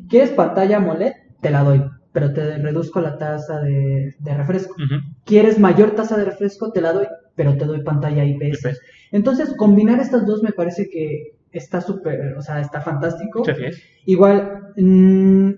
¿quieres 0.08 0.30
pantalla 0.30 0.76
AMOLED? 0.76 1.12
Te 1.40 1.50
la 1.50 1.64
doy, 1.64 1.82
pero 2.12 2.32
te 2.32 2.58
reduzco 2.58 3.00
la 3.00 3.18
tasa 3.18 3.60
de, 3.60 4.14
refresco. 4.24 4.74
¿Quieres 5.24 5.58
mayor 5.58 5.92
tasa 5.92 6.16
de 6.16 6.24
refresco? 6.24 6.70
Te 6.70 6.80
la 6.80 6.92
doy, 6.92 7.06
pero 7.34 7.56
te 7.56 7.64
doy 7.64 7.82
pantalla 7.82 8.24
IPS. 8.24 8.78
Entonces, 9.10 9.54
combinar 9.56 10.00
estas 10.00 10.26
dos 10.26 10.42
me 10.42 10.52
parece 10.52 10.88
que 10.88 11.34
está 11.50 11.80
súper, 11.80 12.34
o 12.36 12.42
sea, 12.42 12.60
está 12.60 12.80
fantástico. 12.80 13.42
Igual, 14.06 14.72
mm, 14.76 15.50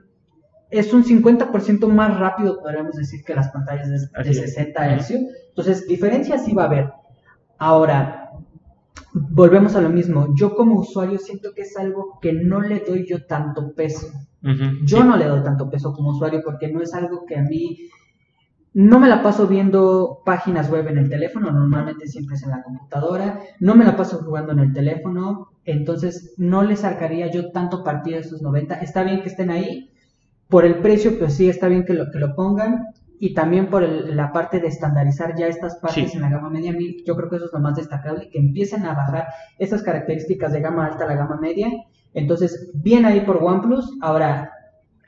es 0.79 0.93
un 0.93 1.05
50% 1.05 1.87
más 1.89 2.19
rápido, 2.19 2.61
podríamos 2.61 2.97
decir, 2.97 3.25
que 3.25 3.35
las 3.35 3.49
pantallas 3.51 3.89
de, 3.89 4.35
60 4.35 4.97
Hz. 4.99 5.11
Entonces, 5.49 5.87
diferencia 5.87 6.39
sí 6.39 6.53
va 6.53 6.65
a 6.65 6.67
haber. 6.67 6.93
Ahora, 7.59 8.31
volvemos 9.13 9.77
a 9.77 9.81
lo 9.81 9.89
mismo. 9.89 10.35
Yo 10.35 10.57
como 10.57 10.81
usuario 10.81 11.19
siento 11.19 11.53
que 11.55 11.63
es 11.63 11.77
algo 11.77 12.19
que 12.21 12.33
no 12.33 12.61
le 12.61 12.81
doy 12.81 13.07
yo 13.09 13.25
tanto 13.25 13.73
peso. 13.75 14.09
Yo 14.83 15.05
no 15.05 15.17
le 15.17 15.25
doy 15.25 15.43
tanto 15.43 15.71
peso 15.71 15.95
como 15.95 16.11
usuario 16.11 16.43
porque 16.45 16.71
no 16.71 16.83
es 16.83 16.93
algo 16.93 17.25
que 17.25 17.37
a 17.37 17.43
mí 17.43 17.89
no 18.75 18.99
me 18.99 19.09
la 19.09 19.23
paso 19.23 19.47
viendo 19.47 20.21
páginas 20.27 20.69
web 20.69 20.89
en 20.89 20.99
el 20.99 21.09
teléfono, 21.09 21.53
normalmente 21.53 22.09
siempre 22.09 22.35
es 22.35 22.43
en 22.43 22.51
la 22.51 22.63
computadora. 22.63 23.41
No 23.61 23.77
me 23.77 23.85
la 23.85 23.97
paso 23.97 24.19
jugando 24.19 24.53
en 24.53 24.59
el 24.59 24.73
teléfono, 24.73 25.53
entonces 25.65 26.35
no 26.37 26.65
le 26.65 26.77
sacaría 26.77 27.31
yo 27.31 27.53
tanto 27.53 27.85
partido 27.85 28.17
de 28.17 28.27
esos 28.27 28.43
90. 28.43 28.75
Está 28.81 29.05
bien 29.05 29.23
que 29.23 29.29
estén 29.29 29.51
ahí, 29.51 29.94
por 30.49 30.65
el 30.65 30.77
precio, 30.77 31.19
pues 31.19 31.35
sí, 31.35 31.49
está 31.49 31.69
bien 31.69 31.85
que 31.85 31.95
lo, 31.95 32.11
que 32.11 32.19
lo 32.19 32.35
pongan. 32.35 32.87
Y 33.19 33.33
también 33.33 33.71
por 33.71 33.83
la 33.83 34.33
parte 34.33 34.61
de 34.61 34.67
estandarizar 34.67 35.35
ya 35.37 35.47
estas 35.47 35.77
partes 35.77 36.15
en 36.15 36.21
la 36.21 36.29
gama 36.29 36.51
media, 36.51 36.75
yo 37.07 37.17
creo 37.17 37.31
que 37.31 37.37
eso 37.37 37.47
es 37.47 37.53
lo 37.53 37.61
más 37.61 37.77
destacable, 37.77 38.29
que 38.29 38.39
empiecen 38.39 38.85
a 38.85 38.93
bajar 38.93 39.29
esas 39.59 39.83
características 39.83 40.53
de 40.53 40.61
gama 40.61 40.87
alta 40.87 41.05
a 41.05 41.09
la 41.09 41.15
gama 41.15 41.39
media. 41.41 41.69
Entonces, 42.13 42.71
bien 42.75 43.07
ahí 43.07 43.21
por 43.21 43.43
OnePlus. 43.43 43.99
Ahora, 44.03 44.51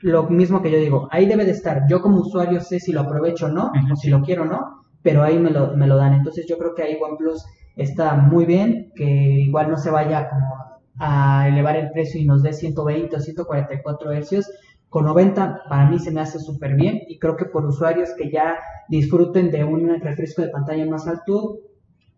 lo 0.01 0.23
mismo 0.23 0.61
que 0.61 0.71
yo 0.71 0.79
digo, 0.79 1.07
ahí 1.11 1.25
debe 1.25 1.45
de 1.45 1.51
estar. 1.51 1.83
Yo 1.89 2.01
como 2.01 2.21
usuario 2.21 2.61
sé 2.61 2.79
si 2.79 2.91
lo 2.91 3.01
aprovecho 3.01 3.47
o 3.47 3.49
no, 3.49 3.71
o 3.91 3.95
si 3.95 4.09
lo 4.09 4.21
quiero 4.21 4.43
o 4.43 4.45
no, 4.45 4.85
pero 5.01 5.23
ahí 5.23 5.37
me 5.37 5.51
lo, 5.51 5.75
me 5.75 5.87
lo 5.87 5.97
dan. 5.97 6.13
Entonces 6.13 6.45
yo 6.47 6.57
creo 6.57 6.73
que 6.75 6.83
ahí 6.83 6.97
OnePlus 7.01 7.45
está 7.75 8.15
muy 8.15 8.45
bien, 8.45 8.91
que 8.95 9.05
igual 9.05 9.69
no 9.69 9.77
se 9.77 9.91
vaya 9.91 10.29
como 10.29 10.67
a 10.99 11.47
elevar 11.47 11.75
el 11.75 11.91
precio 11.91 12.19
y 12.19 12.25
nos 12.25 12.41
dé 12.41 12.53
120 12.53 13.15
o 13.15 13.19
144 13.19 14.11
hercios. 14.11 14.49
Con 14.89 15.05
90 15.05 15.63
para 15.69 15.89
mí 15.89 15.99
se 15.99 16.11
me 16.11 16.21
hace 16.21 16.39
súper 16.39 16.75
bien 16.75 17.01
y 17.07 17.19
creo 17.19 17.35
que 17.35 17.45
por 17.45 17.65
usuarios 17.65 18.09
que 18.17 18.31
ya 18.31 18.57
disfruten 18.87 19.51
de 19.51 19.63
un 19.63 19.99
refresco 19.99 20.41
de 20.41 20.49
pantalla 20.49 20.85
más 20.85 21.07
alto, 21.07 21.59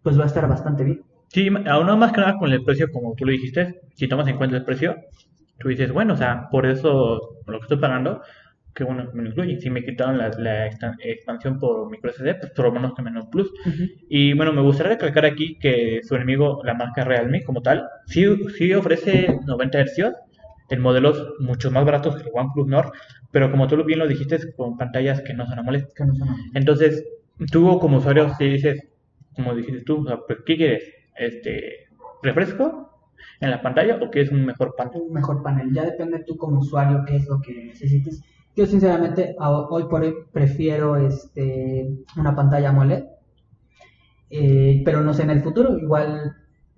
pues 0.04 0.20
va 0.20 0.24
a 0.24 0.28
estar 0.28 0.48
bastante 0.48 0.84
bien. 0.84 1.02
Sí, 1.28 1.50
aún 1.68 2.00
más 2.00 2.12
que 2.12 2.22
nada 2.22 2.38
con 2.38 2.52
el 2.52 2.64
precio, 2.64 2.88
como 2.92 3.14
tú 3.16 3.26
lo 3.26 3.32
dijiste, 3.32 3.82
si 3.94 4.08
tomas 4.08 4.28
en 4.28 4.38
cuenta 4.38 4.58
el 4.58 4.66
precio, 4.66 4.96
tú 5.60 5.70
dices, 5.70 5.92
bueno, 5.92 6.14
o 6.14 6.18
sea, 6.18 6.48
por 6.50 6.66
eso, 6.66 7.38
por 7.46 7.54
lo 7.54 7.60
que 7.60 7.66
estoy 7.66 7.78
pagando, 7.78 8.22
que 8.74 8.84
bueno, 8.84 9.10
me 9.14 9.24
lo 9.24 9.30
incluye. 9.30 9.60
Si 9.60 9.70
me 9.70 9.84
quitaron 9.84 10.18
la, 10.18 10.30
la 10.30 10.68
expansión 10.68 11.60
por 11.60 11.90
micro 11.90 12.12
SD, 12.12 12.36
pues 12.36 12.52
por 12.52 12.66
lo 12.66 12.72
menos 12.72 12.94
que 12.94 13.02
menos 13.02 13.28
plus. 13.28 13.52
Y 14.10 14.34
bueno, 14.34 14.54
me 14.54 14.62
gustaría 14.62 14.94
recalcar 14.94 15.26
aquí 15.26 15.58
que 15.60 16.00
su 16.04 16.16
enemigo, 16.16 16.62
la 16.64 16.74
marca 16.74 17.04
Realme 17.04 17.44
como 17.44 17.62
tal, 17.62 17.88
sí, 18.06 18.26
sí 18.58 18.74
ofrece 18.74 19.38
90 19.46 19.82
Hz 19.82 20.14
en 20.70 20.82
modelos 20.82 21.34
mucho 21.40 21.72
más 21.72 21.86
baratos 21.86 22.16
que 22.16 22.24
el 22.24 22.32
OnePlus 22.34 22.68
Nord, 22.68 22.92
pero 23.32 23.52
como 23.52 23.68
tú 23.68 23.84
bien 23.84 24.00
lo 24.00 24.08
dijiste, 24.08 24.54
con 24.54 24.78
pantallas 24.78 25.22
que 25.22 25.34
no 25.34 25.46
son 25.46 25.60
AMOLED. 25.60 25.86
Entonces, 26.54 27.06
tú 27.52 27.80
como 27.80 27.98
usuario, 27.98 28.34
si 28.38 28.46
dices, 28.46 28.84
como 29.36 29.56
dijiste 29.56 29.82
tú, 29.82 30.06
pues, 30.28 30.40
¿qué 30.46 30.58
quieres? 30.58 30.84
Este, 31.16 31.88
¿Refresco? 32.22 32.90
en 33.42 33.52
la 33.52 33.62
pantalla 33.62 34.00
o 34.02 34.10
quieres 34.10 34.32
un 34.32 34.46
mejor 34.46 34.76
panel? 34.76 35.02
Un 35.02 35.14
mejor 35.14 35.42
panel, 35.42 35.74
ya 35.74 35.86
depende 35.86 36.24
tú 36.26 36.38
como 36.38 36.60
usuario 36.60 37.04
qué 37.06 37.18
es 37.18 37.28
lo 37.28 37.40
que 37.42 37.66
necesites. 37.66 38.22
Yo 38.56 38.66
sinceramente 38.66 39.36
hoy 39.40 39.84
por 39.86 40.02
hoy 40.02 40.14
prefiero 40.32 40.98
este, 40.98 41.90
una 42.18 42.36
pantalla 42.36 42.70
AMOLED, 42.70 43.06
eh, 44.32 44.82
pero 44.84 45.02
no 45.02 45.14
sé 45.14 45.24
en 45.24 45.30
el 45.30 45.42
futuro, 45.42 45.78
igual 45.78 46.36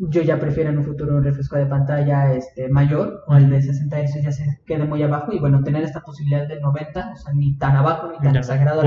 yo 0.10 0.22
ya 0.24 0.40
prefiero 0.40 0.70
en 0.70 0.80
un 0.80 0.84
futuro 0.84 1.16
un 1.16 1.24
refresco 1.24 1.58
de 1.58 1.66
pantalla 1.66 2.34
este, 2.34 2.70
mayor 2.70 3.24
o 3.28 3.36
el 3.36 3.50
de 3.50 3.62
60 3.62 3.98
Hz 3.98 4.24
ya 4.24 4.32
se 4.32 4.60
quede 4.66 4.86
muy 4.86 5.04
abajo 5.04 5.32
y 5.32 5.40
bueno, 5.40 5.64
tener 5.64 5.84
esta 5.84 6.02
posibilidad 6.02 6.48
del 6.48 6.62
90, 6.62 7.12
o 7.14 7.16
sea, 7.16 7.34
ni 7.34 7.56
tan 7.58 7.76
abajo 7.76 8.12
ni 8.12 8.18
tan 8.20 8.36
exagerado 8.36 8.82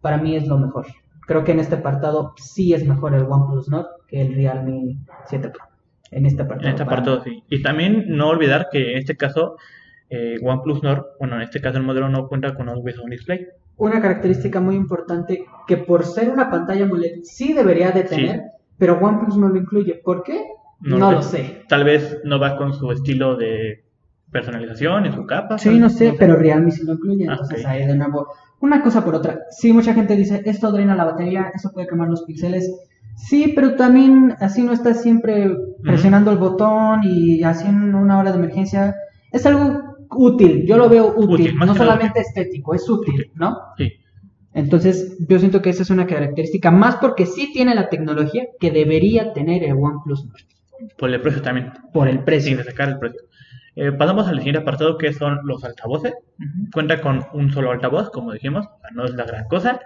para 0.00 0.18
mí 0.18 0.36
es 0.36 0.46
lo 0.46 0.58
mejor. 0.58 0.86
Creo 1.26 1.44
que 1.44 1.52
en 1.52 1.60
este 1.60 1.76
apartado 1.76 2.34
sí 2.36 2.74
es 2.74 2.86
mejor 2.86 3.14
el 3.14 3.22
OnePlus 3.22 3.70
Nord 3.70 3.86
que 4.06 4.20
el 4.20 4.34
Realme 4.34 4.98
7 5.26 5.48
Pro. 5.48 5.64
En 6.10 6.26
este 6.26 6.42
apartado. 6.42 6.68
En 6.68 6.74
este 6.74 6.82
apartado, 6.82 7.22
sí. 7.22 7.42
Y 7.48 7.62
también 7.62 8.04
no 8.08 8.28
olvidar 8.28 8.68
que 8.70 8.92
en 8.92 8.98
este 8.98 9.16
caso 9.16 9.56
eh, 10.10 10.36
OnePlus 10.42 10.82
Nord, 10.82 11.06
bueno, 11.18 11.36
en 11.36 11.42
este 11.42 11.62
caso 11.62 11.78
el 11.78 11.84
modelo 11.84 12.10
no 12.10 12.28
cuenta 12.28 12.54
con 12.54 12.68
Always 12.68 12.98
On 12.98 13.08
Display. 13.08 13.46
Una 13.76 14.02
característica 14.02 14.60
muy 14.60 14.76
importante 14.76 15.46
que 15.66 15.78
por 15.78 16.04
ser 16.04 16.28
una 16.28 16.50
pantalla 16.50 16.84
AMOLED 16.84 17.22
sí 17.22 17.54
debería 17.54 17.90
de 17.90 18.04
tener, 18.04 18.42
pero 18.78 18.98
OnePlus 18.98 19.36
no 19.36 19.48
lo 19.48 19.56
incluye. 19.56 20.00
¿Por 20.04 20.22
qué? 20.22 20.44
No, 20.80 21.12
lo 21.12 21.22
sé. 21.22 21.62
Tal 21.68 21.84
vez 21.84 22.20
no 22.24 22.38
va 22.38 22.56
con 22.56 22.74
su 22.74 22.90
estilo 22.90 23.36
de 23.36 23.84
personalización 24.30 25.06
en 25.06 25.12
su 25.12 25.26
capa. 25.26 25.58
Sí, 25.58 25.78
no 25.78 25.88
sé, 25.88 26.14
pero 26.18 26.36
Realme 26.36 26.70
sí 26.72 26.84
lo 26.84 26.94
incluye. 26.94 27.26
Ah, 27.28 27.32
entonces 27.32 27.64
ahí 27.64 27.86
de 27.86 27.94
nuevo, 27.94 28.28
una 28.60 28.82
cosa 28.82 29.04
por 29.04 29.14
otra. 29.14 29.40
Sí, 29.50 29.72
mucha 29.72 29.94
gente 29.94 30.16
dice, 30.16 30.42
esto 30.44 30.72
drena 30.72 30.96
la 30.96 31.04
batería, 31.04 31.52
eso 31.54 31.70
puede 31.72 31.86
quemar 31.86 32.08
los 32.08 32.22
píxeles. 32.22 32.70
Sí, 33.16 33.52
pero 33.54 33.76
también 33.76 34.34
así 34.40 34.62
no 34.62 34.72
estás 34.72 35.02
siempre 35.02 35.56
presionando 35.82 36.32
el 36.32 36.38
botón 36.38 37.02
y 37.04 37.44
haciendo 37.44 37.98
una 37.98 38.18
hora 38.18 38.32
de 38.32 38.38
emergencia. 38.38 38.96
Es 39.30 39.46
algo 39.46 39.94
útil, 40.10 40.66
yo 40.66 40.76
lo 40.76 40.88
veo 40.88 41.14
útil, 41.16 41.56
no 41.56 41.74
solamente 41.74 42.20
estético, 42.20 42.74
es 42.74 42.88
útil, 42.88 43.30
¿no? 43.34 43.56
Sí. 43.78 43.92
Entonces, 44.54 45.16
yo 45.28 45.38
siento 45.40 45.60
que 45.60 45.70
esa 45.70 45.82
es 45.82 45.90
una 45.90 46.06
característica, 46.06 46.70
más 46.70 46.96
porque 46.96 47.26
sí 47.26 47.52
tiene 47.52 47.74
la 47.74 47.88
tecnología 47.88 48.46
que 48.60 48.70
debería 48.70 49.32
tener 49.32 49.64
el 49.64 49.72
OnePlus 49.72 50.28
Por 50.96 51.10
el 51.10 51.20
precio 51.20 51.42
también. 51.42 51.72
Por 51.92 52.08
el 52.08 52.22
precio. 52.22 52.56
Sin 52.56 52.64
sacar 52.64 52.88
el 52.88 52.98
precio. 52.98 53.20
Eh, 53.76 53.90
pasamos 53.90 54.28
al 54.28 54.38
siguiente 54.38 54.60
apartado 54.60 54.96
que 54.96 55.12
son 55.12 55.40
los 55.44 55.64
altavoces. 55.64 56.14
Cuenta 56.72 57.00
con 57.00 57.24
un 57.32 57.52
solo 57.52 57.72
altavoz, 57.72 58.10
como 58.10 58.32
dijimos, 58.32 58.66
no 58.94 59.04
es 59.04 59.14
la 59.14 59.24
gran 59.24 59.48
cosa. 59.48 59.80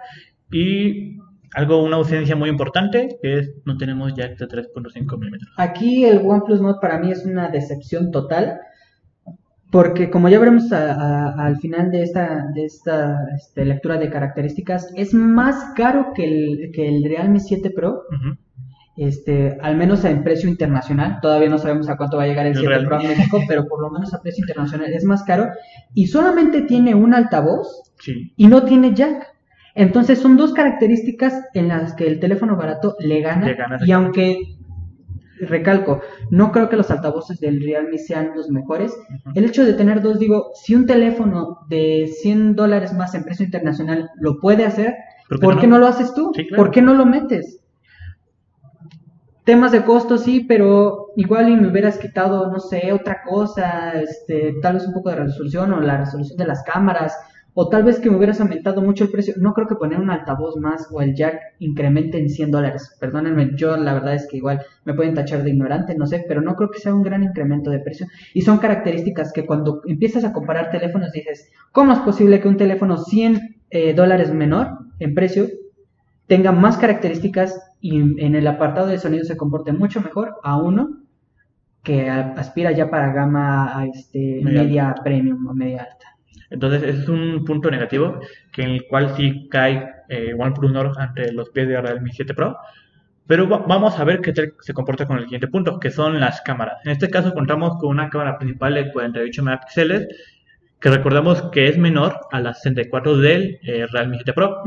Y 0.51 1.17
algo, 1.55 1.83
una 1.83 1.95
ausencia 1.95 2.35
muy 2.35 2.49
importante, 2.49 3.17
que 3.21 3.39
es 3.39 3.51
no 3.65 3.75
tenemos 3.77 4.13
jack 4.13 4.37
de 4.37 4.47
3.5 4.47 5.17
milímetros. 5.17 5.51
Aquí 5.57 6.05
el 6.05 6.19
OnePlus 6.19 6.61
Nord 6.61 6.79
para 6.79 6.99
mí 6.99 7.11
es 7.11 7.25
una 7.25 7.49
decepción 7.49 8.11
total 8.11 8.59
porque 9.71 10.09
como 10.09 10.29
ya 10.29 10.39
veremos 10.39 10.71
al 10.71 11.57
final 11.57 11.91
de 11.91 12.01
esta, 12.01 12.47
de 12.55 12.65
esta 12.65 13.17
este, 13.35 13.65
lectura 13.65 13.97
de 13.97 14.09
características, 14.09 14.91
es 14.95 15.13
más 15.13 15.73
caro 15.75 16.11
que 16.15 16.23
el, 16.23 16.71
que 16.73 16.87
el 16.87 17.03
Realme 17.03 17.39
7 17.39 17.69
Pro, 17.69 18.03
este, 18.97 19.57
al 19.61 19.77
menos 19.77 20.03
en 20.05 20.23
precio 20.23 20.49
internacional, 20.49 21.19
todavía 21.21 21.49
no 21.49 21.59
sabemos 21.59 21.87
a 21.87 21.97
cuánto 21.97 22.17
va 22.17 22.23
a 22.23 22.27
llegar 22.27 22.47
el 22.47 22.55
7 22.55 22.85
Pro 22.85 22.97
a 22.97 23.03
México, 23.03 23.39
pero 23.47 23.67
por 23.67 23.81
lo 23.81 23.91
menos 23.91 24.13
a 24.13 24.21
precio 24.21 24.43
internacional 24.43 24.91
es 24.91 25.03
más 25.03 25.23
caro, 25.23 25.49
y 25.93 26.07
solamente 26.07 26.63
tiene 26.63 26.95
un 26.95 27.13
altavoz 27.13 27.83
y 28.35 28.47
no 28.47 28.63
tiene 28.63 28.95
jack. 28.95 29.27
Entonces 29.75 30.19
son 30.19 30.35
dos 30.35 30.51
características 30.53 31.41
en 31.53 31.67
las 31.67 31.93
que 31.93 32.07
el 32.07 32.19
teléfono 32.19 32.57
barato 32.57 32.95
le 32.99 33.21
gana, 33.21 33.45
le 33.45 33.53
gana 33.53 33.77
y 33.85 33.91
aunque 33.91 34.58
recalco, 35.41 36.01
no 36.29 36.51
creo 36.51 36.69
que 36.69 36.75
los 36.75 36.91
altavoces 36.91 37.39
del 37.39 37.61
Realme 37.61 37.97
sean 37.97 38.31
los 38.35 38.49
mejores. 38.49 38.93
El 39.35 39.45
hecho 39.45 39.65
de 39.65 39.73
tener 39.73 40.01
dos, 40.01 40.19
digo, 40.19 40.51
si 40.53 40.75
un 40.75 40.85
teléfono 40.85 41.59
de 41.69 42.09
100 42.21 42.55
dólares 42.55 42.93
más 42.93 43.15
en 43.15 43.23
precio 43.23 43.45
internacional 43.45 44.09
lo 44.19 44.39
puede 44.39 44.65
hacer, 44.65 44.95
¿por 45.41 45.59
qué 45.59 45.67
no? 45.67 45.77
lo 45.77 45.87
haces 45.87 46.13
tú? 46.13 46.31
¿Por 46.55 46.71
qué 46.71 46.81
no 46.81 46.93
lo 46.93 47.05
metes? 47.05 47.61
Temas 49.43 49.71
de 49.71 49.83
costo, 49.83 50.17
sí, 50.17 50.45
pero 50.47 51.07
igual 51.15 51.49
y 51.49 51.55
me 51.55 51.69
hubieras 51.69 51.97
quitado, 51.97 52.51
no 52.51 52.59
sé, 52.59 52.93
otra 52.93 53.23
cosa, 53.27 53.93
este, 53.93 54.55
tal 54.61 54.75
vez 54.75 54.85
un 54.85 54.93
poco 54.93 55.09
de 55.09 55.15
resolución 55.15 55.73
o 55.73 55.81
la 55.81 55.97
resolución 55.97 56.37
de 56.37 56.45
las 56.45 56.61
cámaras, 56.63 57.17
o 57.53 57.69
tal 57.69 57.83
vez 57.83 57.99
que 57.99 58.09
me 58.09 58.17
hubieras 58.17 58.39
aumentado 58.41 58.81
mucho 58.81 59.03
el 59.03 59.11
precio. 59.11 59.33
No 59.37 59.53
creo 59.53 59.67
que 59.67 59.75
poner 59.75 59.99
un 59.99 60.09
altavoz 60.09 60.57
más 60.57 60.87
o 60.91 61.01
el 61.01 61.15
jack 61.15 61.39
incremente 61.59 62.17
en 62.17 62.29
100 62.29 62.51
dólares. 62.51 62.95
Perdónenme, 62.99 63.51
yo 63.55 63.77
la 63.77 63.93
verdad 63.93 64.15
es 64.15 64.27
que 64.27 64.37
igual 64.37 64.61
me 64.85 64.93
pueden 64.93 65.13
tachar 65.13 65.43
de 65.43 65.51
ignorante, 65.51 65.95
no 65.95 66.05
sé, 66.05 66.25
pero 66.27 66.41
no 66.41 66.55
creo 66.55 66.69
que 66.69 66.79
sea 66.79 66.93
un 66.93 67.03
gran 67.03 67.23
incremento 67.23 67.69
de 67.69 67.79
precio. 67.79 68.07
Y 68.33 68.41
son 68.41 68.59
características 68.59 69.33
que 69.33 69.45
cuando 69.45 69.81
empiezas 69.85 70.23
a 70.23 70.33
comparar 70.33 70.71
teléfonos 70.71 71.11
dices, 71.11 71.49
¿cómo 71.71 71.93
es 71.93 71.99
posible 71.99 72.39
que 72.39 72.47
un 72.47 72.57
teléfono 72.57 72.97
100 72.97 73.57
eh, 73.71 73.93
dólares 73.93 74.33
menor 74.33 74.79
en 74.99 75.13
precio 75.13 75.47
tenga 76.27 76.51
más 76.51 76.77
características 76.77 77.59
y 77.81 77.97
en 77.99 78.35
el 78.35 78.45
apartado 78.45 78.87
de 78.87 78.99
sonido 78.99 79.23
se 79.23 79.37
comporte 79.37 79.71
mucho 79.71 80.01
mejor 80.01 80.35
a 80.43 80.57
uno 80.57 80.99
que 81.83 82.09
aspira 82.09 82.71
ya 82.71 82.89
para 82.89 83.13
gama 83.13 83.85
este, 83.93 84.41
media 84.43 84.95
premium 85.03 85.47
o 85.47 85.53
media 85.53 85.83
alta? 85.83 86.08
Entonces, 86.49 86.83
ese 86.83 87.01
es 87.03 87.09
un 87.09 87.43
punto 87.45 87.69
negativo 87.69 88.19
que 88.51 88.63
en 88.63 88.69
el 88.69 88.87
cual 88.87 89.15
sí 89.15 89.47
cae 89.49 89.87
eh, 90.09 90.33
OnePlus 90.37 90.71
Nord 90.71 90.97
ante 90.97 91.31
los 91.31 91.49
pies 91.49 91.67
de 91.67 91.79
Realme 91.79 92.11
7 92.11 92.33
Pro. 92.33 92.57
Pero 93.27 93.47
vamos 93.47 93.99
a 93.99 94.03
ver 94.03 94.21
qué 94.21 94.33
tal 94.33 94.53
se 94.59 94.73
comporta 94.73 95.05
con 95.05 95.17
el 95.17 95.25
siguiente 95.25 95.47
punto, 95.47 95.79
que 95.79 95.91
son 95.91 96.19
las 96.19 96.41
cámaras. 96.41 96.83
En 96.83 96.91
este 96.91 97.11
caso 97.11 97.31
contamos 97.31 97.77
con 97.77 97.91
una 97.91 98.09
cámara 98.09 98.39
principal 98.39 98.73
de 98.73 98.91
48 98.91 99.43
megapíxeles, 99.43 100.07
que 100.79 100.89
recordamos 100.89 101.43
que 101.51 101.67
es 101.67 101.77
menor 101.77 102.21
a 102.31 102.39
las 102.39 102.63
64 102.63 103.17
del 103.17 103.59
eh, 103.61 103.85
Realme 103.91 104.15
7 104.15 104.33
Pro. 104.33 104.63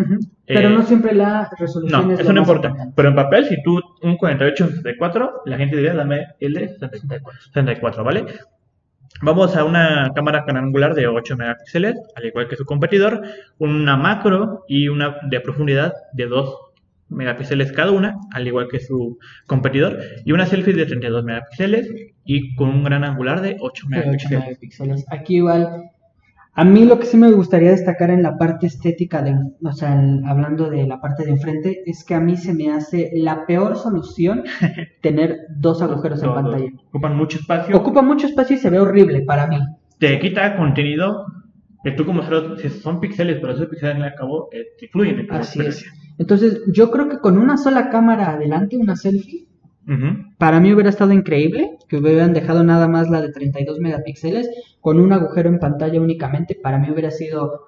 Pero 0.46 0.70
no 0.70 0.84
siempre 0.84 1.12
la 1.12 1.50
resolución 1.58 2.08
no, 2.08 2.14
eso 2.14 2.32
no 2.32 2.40
importa. 2.40 2.72
Pero 2.94 3.08
en 3.08 3.16
papel, 3.16 3.46
si 3.46 3.60
tú 3.64 3.80
un 4.02 4.16
48 4.16 4.66
64, 4.68 5.42
la 5.46 5.56
gente 5.56 5.74
diría 5.74 5.94
dame 5.94 6.28
el 6.38 6.52
de 6.52 6.68
64, 6.68 7.40
64 7.40 8.04
¿vale? 8.04 8.26
Vamos 9.20 9.56
a 9.56 9.64
una 9.64 10.10
cámara 10.14 10.44
angular 10.46 10.94
de 10.94 11.06
8 11.06 11.36
megapíxeles, 11.36 11.96
al 12.16 12.24
igual 12.24 12.48
que 12.48 12.56
su 12.56 12.64
competidor, 12.64 13.22
una 13.58 13.96
macro 13.96 14.64
y 14.66 14.88
una 14.88 15.18
de 15.28 15.40
profundidad 15.40 15.92
de 16.12 16.26
2 16.26 16.58
megapíxeles 17.08 17.72
cada 17.72 17.92
una, 17.92 18.16
al 18.32 18.46
igual 18.46 18.68
que 18.68 18.80
su 18.80 19.18
competidor, 19.46 19.98
y 20.24 20.32
una 20.32 20.46
selfie 20.46 20.72
de 20.72 20.86
32 20.86 21.24
megapíxeles 21.24 21.88
y 22.24 22.54
con 22.56 22.70
un 22.70 22.84
gran 22.84 23.04
angular 23.04 23.42
de 23.42 23.56
8 23.60 23.86
megapíxeles. 23.88 25.04
Aquí 25.10 25.36
igual 25.36 25.90
a 26.54 26.64
mí 26.64 26.84
lo 26.84 26.98
que 26.98 27.06
sí 27.06 27.16
me 27.16 27.32
gustaría 27.32 27.70
destacar 27.70 28.10
en 28.10 28.22
la 28.22 28.36
parte 28.36 28.66
estética, 28.66 29.22
de, 29.22 29.34
o 29.62 29.72
sea, 29.72 29.92
hablando 30.26 30.68
de 30.68 30.86
la 30.86 31.00
parte 31.00 31.24
de 31.24 31.30
enfrente, 31.30 31.82
es 31.86 32.04
que 32.04 32.14
a 32.14 32.20
mí 32.20 32.36
se 32.36 32.52
me 32.52 32.70
hace 32.70 33.10
la 33.14 33.46
peor 33.46 33.76
solución 33.76 34.44
tener 35.00 35.38
dos 35.56 35.80
agujeros 35.80 36.22
en 36.22 36.34
pantalla. 36.34 36.70
Ocupan 36.88 37.16
mucho 37.16 37.38
espacio. 37.38 37.74
Ocupan 37.74 38.06
mucho 38.06 38.26
espacio 38.26 38.56
y 38.56 38.58
se 38.58 38.68
ve 38.68 38.78
horrible 38.78 39.22
para 39.22 39.46
mí. 39.46 39.58
Te 39.98 40.18
quita 40.18 40.56
contenido 40.56 41.24
que 41.82 41.92
tú 41.92 42.04
como 42.04 42.22
si 42.58 42.68
son 42.68 43.00
píxeles, 43.00 43.38
pero 43.40 43.54
esos 43.54 43.68
píxeles 43.68 44.02
al 44.02 44.14
cabo 44.14 44.50
eh, 44.52 44.66
te 44.78 44.88
fluyen. 44.88 45.26
Así 45.30 45.60
es. 45.60 45.84
Entonces, 46.18 46.60
yo 46.72 46.90
creo 46.90 47.08
que 47.08 47.18
con 47.18 47.38
una 47.38 47.56
sola 47.56 47.88
cámara 47.88 48.32
adelante, 48.32 48.76
una 48.76 48.94
selfie, 48.94 49.48
para 50.38 50.60
mí 50.60 50.72
hubiera 50.72 50.90
estado 50.90 51.12
increíble 51.12 51.76
que 51.88 51.96
hubieran 51.96 52.32
dejado 52.32 52.62
nada 52.62 52.88
más 52.88 53.10
la 53.10 53.20
de 53.20 53.32
32 53.32 53.80
megapíxeles 53.80 54.48
con 54.80 55.00
un 55.00 55.12
agujero 55.12 55.48
en 55.48 55.58
pantalla 55.58 56.00
únicamente. 56.00 56.54
Para 56.60 56.78
mí 56.78 56.90
hubiera 56.90 57.10
sido 57.10 57.66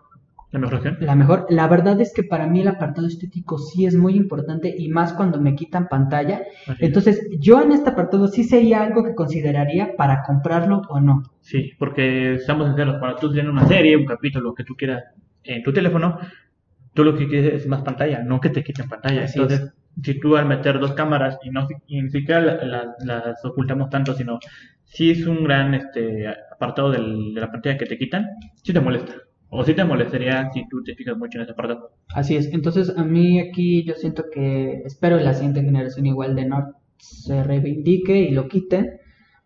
la 0.55 0.61
mejor. 0.61 1.03
La 1.03 1.17
mejor. 1.17 1.47
La 1.49 1.67
verdad 1.67 2.01
es 2.01 2.13
que 2.15 2.23
para 2.23 2.47
mí 2.47 2.61
el 2.61 2.69
apartado 2.69 3.09
estético 3.09 3.59
sí 3.59 3.87
es 3.87 3.97
muy 3.97 4.15
importante 4.15 4.73
y 4.77 4.89
más 4.89 5.13
cuando 5.13 5.41
me 5.41 5.57
quitan 5.57 5.89
pantalla. 5.89 6.43
Entonces, 6.79 7.27
yo 7.41 7.61
en 7.61 7.73
este 7.73 7.91
apartado 7.91 8.29
sí 8.29 8.45
sería 8.45 8.85
algo 8.85 9.03
que 9.03 9.17
consideraría 9.17 9.97
para 9.97 10.23
comprarlo 10.23 10.83
o 10.89 11.01
no. 11.01 11.25
Sí, 11.41 11.73
porque 11.77 12.35
estamos 12.35 12.69
sinceros, 12.69 12.99
cuando 13.01 13.19
tú 13.19 13.33
tienes 13.33 13.51
una 13.51 13.67
serie, 13.67 13.97
un 13.97 14.07
capítulo, 14.07 14.55
que 14.55 14.63
tú 14.63 14.77
quieras 14.77 15.03
en 15.43 15.65
tu 15.65 15.73
teléfono, 15.73 16.19
tú 16.93 17.03
lo 17.03 17.17
que 17.17 17.27
quieres 17.27 17.55
es 17.55 17.67
más 17.67 17.83
pantalla, 17.83 18.23
no 18.23 18.41
que 18.41 18.51
te 18.51 18.63
quiten 18.63 18.89
pantalla. 18.89 19.27
Entonces, 19.27 19.73
si 20.03 20.21
tú 20.21 20.37
al 20.37 20.47
meter 20.47 20.81
dos 20.81 20.93
cámaras 20.93 21.39
y 21.43 21.51
no 21.51 21.67
ni 21.89 22.11
siquiera 22.11 22.41
las 22.41 23.45
ocultamos 23.45 23.91
tanto, 23.91 24.15
sino 24.15 24.39
si 24.85 25.11
es 25.11 25.27
un 25.27 25.45
gran 25.45 25.75
este 25.75 26.29
apartado 26.29 26.91
de 26.91 26.99
la 26.99 27.51
pantalla 27.51 27.79
que 27.79 27.87
te 27.87 27.99
quitan, 27.99 28.27
sí 28.63 28.73
te 28.73 28.81
molesta. 28.81 29.15
O 29.49 29.63
sí 29.65 29.75
te 29.75 29.85
molestaría 29.85 30.51
si 30.53 30.69
tú 30.69 30.83
te 30.83 30.95
fijas 30.95 31.17
mucho 31.17 31.39
en 31.39 31.43
ese 31.45 31.53
apartado. 31.53 31.93
Así 32.09 32.37
es. 32.37 32.53
Entonces, 32.53 32.93
a 32.97 33.05
mí 33.05 33.39
aquí 33.39 33.85
yo 33.85 33.95
siento 33.95 34.25
que 34.33 34.83
espero 34.85 35.17
la 35.19 35.33
siguiente 35.33 35.63
generación 35.63 36.07
igual 36.07 36.35
de 36.35 36.47
Nord 36.47 36.75
se 36.99 37.43
reivindique 37.45 38.17
y 38.19 38.31
lo 38.31 38.49
quiten. 38.49 38.99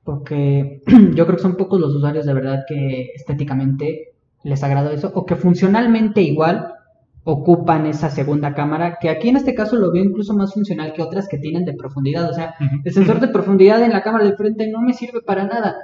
Porque 0.04 0.82
yo 1.14 1.26
creo 1.26 1.36
que 1.36 1.42
son 1.42 1.56
pocos 1.56 1.78
los 1.78 1.94
usuarios 1.94 2.24
de 2.24 2.32
verdad 2.32 2.64
que 2.66 3.10
estéticamente 3.14 4.14
les 4.44 4.62
agrada 4.62 4.92
eso. 4.92 5.12
O 5.14 5.26
que 5.26 5.36
funcionalmente 5.36 6.22
igual 6.22 6.72
ocupan 7.30 7.84
esa 7.84 8.08
segunda 8.08 8.54
cámara, 8.54 8.96
que 8.98 9.10
aquí 9.10 9.28
en 9.28 9.36
este 9.36 9.54
caso 9.54 9.76
lo 9.76 9.92
veo 9.92 10.02
incluso 10.02 10.34
más 10.34 10.54
funcional 10.54 10.94
que 10.94 11.02
otras 11.02 11.28
que 11.28 11.36
tienen 11.36 11.66
de 11.66 11.74
profundidad. 11.74 12.30
O 12.30 12.32
sea, 12.32 12.54
el 12.82 12.90
sensor 12.90 13.20
de 13.20 13.28
profundidad 13.28 13.82
en 13.82 13.90
la 13.90 14.02
cámara 14.02 14.24
de 14.24 14.34
frente 14.34 14.66
no 14.70 14.80
me 14.80 14.94
sirve 14.94 15.20
para 15.20 15.44
nada. 15.44 15.76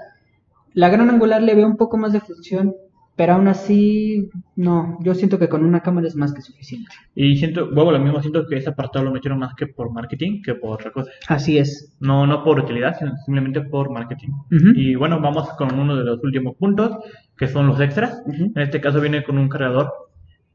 La 0.72 0.88
gran 0.88 1.10
angular 1.10 1.42
le 1.42 1.54
veo 1.54 1.66
un 1.66 1.76
poco 1.76 1.98
más 1.98 2.14
de 2.14 2.20
función, 2.20 2.74
pero 3.14 3.34
aún 3.34 3.46
así, 3.46 4.30
no, 4.56 4.96
yo 5.02 5.14
siento 5.14 5.38
que 5.38 5.50
con 5.50 5.66
una 5.66 5.80
cámara 5.80 6.08
es 6.08 6.16
más 6.16 6.32
que 6.32 6.40
suficiente. 6.40 6.90
Y 7.14 7.36
siento, 7.36 7.66
luego 7.66 7.92
lo 7.92 7.98
mismo, 7.98 8.22
siento 8.22 8.46
que 8.46 8.56
ese 8.56 8.70
apartado 8.70 9.04
lo 9.04 9.12
metieron 9.12 9.38
más 9.38 9.54
que 9.54 9.66
por 9.66 9.92
marketing 9.92 10.40
que 10.40 10.54
por 10.54 10.70
otra 10.72 10.92
cosa. 10.92 11.10
Así 11.28 11.58
es. 11.58 11.94
No, 12.00 12.26
no 12.26 12.42
por 12.42 12.58
utilidad, 12.58 12.96
sino 12.98 13.14
simplemente 13.18 13.60
por 13.60 13.90
marketing. 13.90 14.30
Y 14.76 14.94
bueno, 14.94 15.20
vamos 15.20 15.50
con 15.58 15.78
uno 15.78 15.94
de 15.94 16.04
los 16.04 16.24
últimos 16.24 16.56
puntos, 16.56 16.90
que 17.36 17.48
son 17.48 17.66
los 17.66 17.78
extras. 17.80 18.22
En 18.26 18.62
este 18.62 18.80
caso 18.80 18.98
viene 18.98 19.22
con 19.22 19.36
un 19.36 19.50
cargador 19.50 19.92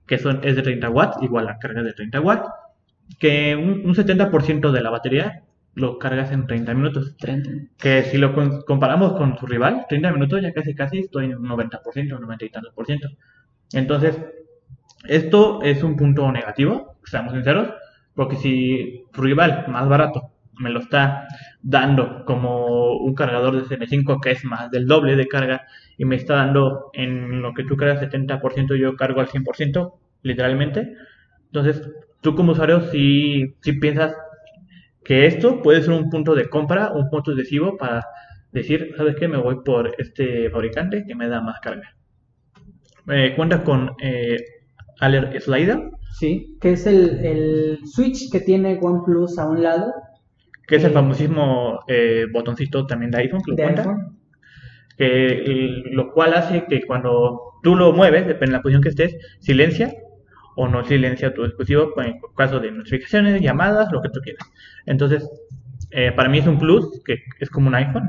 que 0.10 0.18
son, 0.18 0.40
es 0.44 0.56
de 0.56 0.64
30 0.64 0.90
watts, 0.90 1.18
igual 1.22 1.46
la 1.46 1.60
carga 1.60 1.84
de 1.84 1.94
30 1.94 2.20
watts, 2.20 2.50
que 3.20 3.56
un, 3.56 3.86
un 3.86 3.94
70% 3.94 4.72
de 4.72 4.82
la 4.82 4.90
batería 4.90 5.44
lo 5.76 6.00
cargas 6.00 6.32
en 6.32 6.48
30 6.48 6.74
minutos. 6.74 7.16
30. 7.18 7.50
Que 7.78 8.02
si 8.06 8.18
lo 8.18 8.34
comparamos 8.66 9.14
con 9.14 9.38
su 9.38 9.46
rival, 9.46 9.86
30 9.88 10.12
minutos 10.12 10.42
ya 10.42 10.52
casi 10.52 10.74
casi 10.74 10.98
estoy 10.98 11.26
en 11.26 11.38
un 11.38 11.48
90%, 11.48 12.20
90 12.20 12.46
y 12.46 12.50
tantos 12.50 12.74
por 12.74 12.88
ciento. 12.88 13.08
Entonces, 13.72 14.20
esto 15.08 15.62
es 15.62 15.84
un 15.84 15.96
punto 15.96 16.32
negativo, 16.32 16.98
seamos 17.04 17.34
sinceros, 17.34 17.70
porque 18.16 18.36
si 18.38 19.06
su 19.14 19.22
rival 19.22 19.66
más 19.68 19.88
barato 19.88 20.32
me 20.58 20.72
lo 20.72 20.80
está 20.80 21.28
dando 21.62 22.24
como 22.26 22.98
un 22.98 23.14
cargador 23.14 23.56
de 23.56 23.64
CM5 23.64 24.22
que 24.22 24.32
es 24.32 24.46
más 24.46 24.72
del 24.72 24.88
doble 24.88 25.16
de 25.16 25.28
carga 25.28 25.68
y 25.98 26.06
me 26.06 26.16
está 26.16 26.36
dando 26.36 26.90
en 26.94 27.42
lo 27.42 27.54
que 27.54 27.64
tú 27.64 27.76
cargas 27.76 28.02
70% 28.02 28.76
yo 28.78 28.96
cargo 28.96 29.20
al 29.20 29.28
100% 29.28 29.94
literalmente 30.24 30.94
entonces 31.48 31.82
tú 32.22 32.36
como 32.36 32.54
usuario 32.54 32.82
si, 32.92 33.56
si 33.62 33.74
piensas 33.74 34.16
que 35.04 35.26
esto 35.26 35.62
puede 35.62 35.82
ser 35.82 35.94
un 35.94 36.10
punto 36.10 36.36
de 36.36 36.50
compra, 36.50 36.92
un 36.92 37.10
punto 37.10 37.34
decisivo 37.34 37.78
para 37.78 38.06
decir, 38.52 38.94
¿sabes 38.96 39.16
qué? 39.16 39.28
Me 39.28 39.38
voy 39.38 39.64
por 39.66 39.96
este 39.98 40.50
fabricante 40.52 41.04
que 41.08 41.16
me 41.16 41.28
da 41.28 41.42
más 41.42 41.60
carga. 41.62 41.96
Eh, 43.08 43.34
cuenta 43.36 43.64
con 43.64 43.92
eh, 44.02 44.38
Alert 45.00 45.40
Slider. 45.40 45.90
Sí, 46.20 46.58
que 46.62 46.74
es 46.74 46.86
el, 46.86 47.80
switch 47.86 48.32
que 48.32 48.40
tiene 48.40 48.78
OnePlus 48.80 49.40
a 49.40 49.48
un 49.48 49.64
lado. 49.64 49.94
Que 50.70 50.78
es 50.78 50.84
el 50.84 50.92
eh, 50.92 50.94
famosísimo 50.94 51.80
eh, 51.88 52.28
botoncito 52.32 52.86
también 52.86 53.12
de 53.12 53.18
iPhone, 53.18 53.42
que 53.44 53.52
lo 53.52 53.58
cuenta. 53.58 53.98
Que, 54.98 55.84
lo 55.92 56.12
cual 56.12 56.34
hace 56.34 56.66
que 56.66 56.86
cuando 56.86 57.54
tú 57.64 57.76
lo 57.76 57.92
mueves, 57.92 58.28
depende 58.28 58.52
de 58.52 58.58
la 58.58 58.62
posición 58.62 58.84
que 58.84 58.90
estés, 58.90 59.18
silencia 59.40 59.92
o 60.56 60.68
no 60.68 60.84
silencia 60.84 61.34
tu 61.34 61.44
dispositivo 61.44 61.94
en 62.02 62.20
caso 62.36 62.60
de 62.60 62.72
notificaciones, 62.72 63.42
llamadas, 63.42 63.92
lo 63.92 64.02
que 64.02 64.10
tú 64.10 64.20
quieras. 64.20 64.46
Entonces, 64.86 65.30
eh, 65.92 66.12
para 66.12 66.30
mí 66.30 66.40
es 66.40 66.48
un 66.48 66.60
plus, 66.60 67.02
que 67.04 67.24
es 67.40 67.50
como 67.50 67.68
un 67.68 67.76
iPhone. 67.76 68.04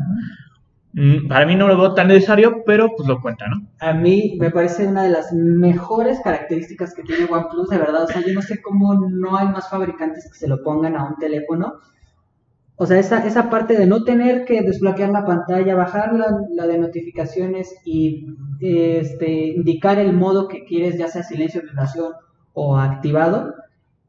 Mm, 0.92 1.28
para 1.28 1.46
mí 1.46 1.54
no 1.54 1.68
lo 1.68 1.78
veo 1.78 1.94
tan 1.94 2.08
necesario, 2.08 2.64
pero 2.66 2.88
pues 2.96 3.08
lo 3.08 3.20
cuenta, 3.20 3.46
¿no? 3.46 3.68
A 3.78 3.92
mí 3.92 4.36
me 4.40 4.50
parece 4.50 4.86
una 4.86 5.04
de 5.04 5.10
las 5.10 5.32
mejores 5.32 6.18
características 6.24 6.94
que 6.94 7.04
tiene 7.04 7.26
OnePlus, 7.30 7.68
de 7.68 7.78
verdad. 7.78 8.04
O 8.04 8.06
sea, 8.08 8.20
yo 8.26 8.34
no 8.34 8.42
sé 8.42 8.60
cómo 8.60 8.94
no 8.94 9.36
hay 9.36 9.48
más 9.48 9.70
fabricantes 9.70 10.28
que 10.28 10.38
se 10.38 10.48
lo 10.48 10.62
pongan 10.62 10.96
a 10.96 11.04
un 11.04 11.16
teléfono. 11.18 11.74
O 12.82 12.86
sea, 12.86 12.98
esa, 12.98 13.26
esa 13.26 13.50
parte 13.50 13.76
de 13.76 13.86
no 13.86 14.04
tener 14.04 14.46
que 14.46 14.62
desbloquear 14.62 15.10
la 15.10 15.26
pantalla, 15.26 15.74
bajar 15.74 16.14
la, 16.14 16.34
la 16.54 16.66
de 16.66 16.78
notificaciones 16.78 17.74
y 17.84 18.34
este, 18.58 19.48
indicar 19.48 19.98
el 19.98 20.14
modo 20.14 20.48
que 20.48 20.64
quieres, 20.64 20.96
ya 20.96 21.08
sea 21.08 21.22
silencio, 21.22 21.60
vibración 21.60 22.14
o 22.54 22.78
activado, 22.78 23.54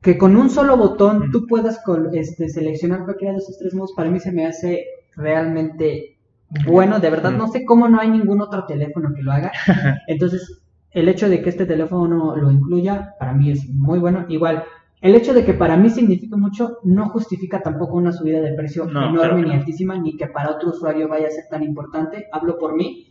que 0.01 0.17
con 0.17 0.37
un 0.37 0.49
solo 0.49 0.77
botón 0.77 1.31
tú 1.33 1.47
puedas 1.47 1.81
este, 2.13 2.47
seleccionar 2.47 3.03
cualquiera 3.03 3.33
de 3.33 3.39
esos 3.39 3.57
tres 3.57 3.73
modos, 3.73 3.91
para 3.93 4.09
mí 4.09 4.21
se 4.21 4.31
me 4.31 4.45
hace 4.45 4.85
realmente 5.17 6.17
bueno. 6.65 7.01
De 7.01 7.09
verdad, 7.09 7.31
no 7.33 7.49
sé 7.49 7.65
cómo 7.65 7.89
no 7.89 7.99
hay 7.99 8.09
ningún 8.09 8.39
otro 8.39 8.65
teléfono 8.67 9.13
que 9.13 9.21
lo 9.21 9.33
haga. 9.33 9.51
Entonces, 10.07 10.61
el 10.91 11.09
hecho 11.09 11.27
de 11.27 11.41
que 11.41 11.49
este 11.49 11.65
teléfono 11.65 12.37
lo 12.37 12.49
incluya, 12.49 13.15
para 13.19 13.33
mí 13.33 13.51
es 13.51 13.67
muy 13.67 13.99
bueno. 13.99 14.27
Igual, 14.29 14.63
el 15.01 15.15
hecho 15.15 15.33
de 15.33 15.43
que 15.43 15.55
para 15.55 15.77
mí 15.77 15.89
signifique 15.89 16.35
mucho 16.35 16.77
no 16.83 17.09
justifica 17.09 17.61
tampoco 17.61 17.97
una 17.97 18.11
subida 18.11 18.39
de 18.39 18.53
precio 18.53 18.87
enorme 18.87 19.41
ni 19.41 19.53
altísima, 19.53 19.97
ni 19.97 20.15
que 20.15 20.27
para 20.27 20.51
otro 20.51 20.69
usuario 20.69 21.07
vaya 21.07 21.27
a 21.27 21.31
ser 21.31 21.45
tan 21.49 21.63
importante. 21.63 22.27
Hablo 22.31 22.59
por 22.59 22.75
mí. 22.75 23.07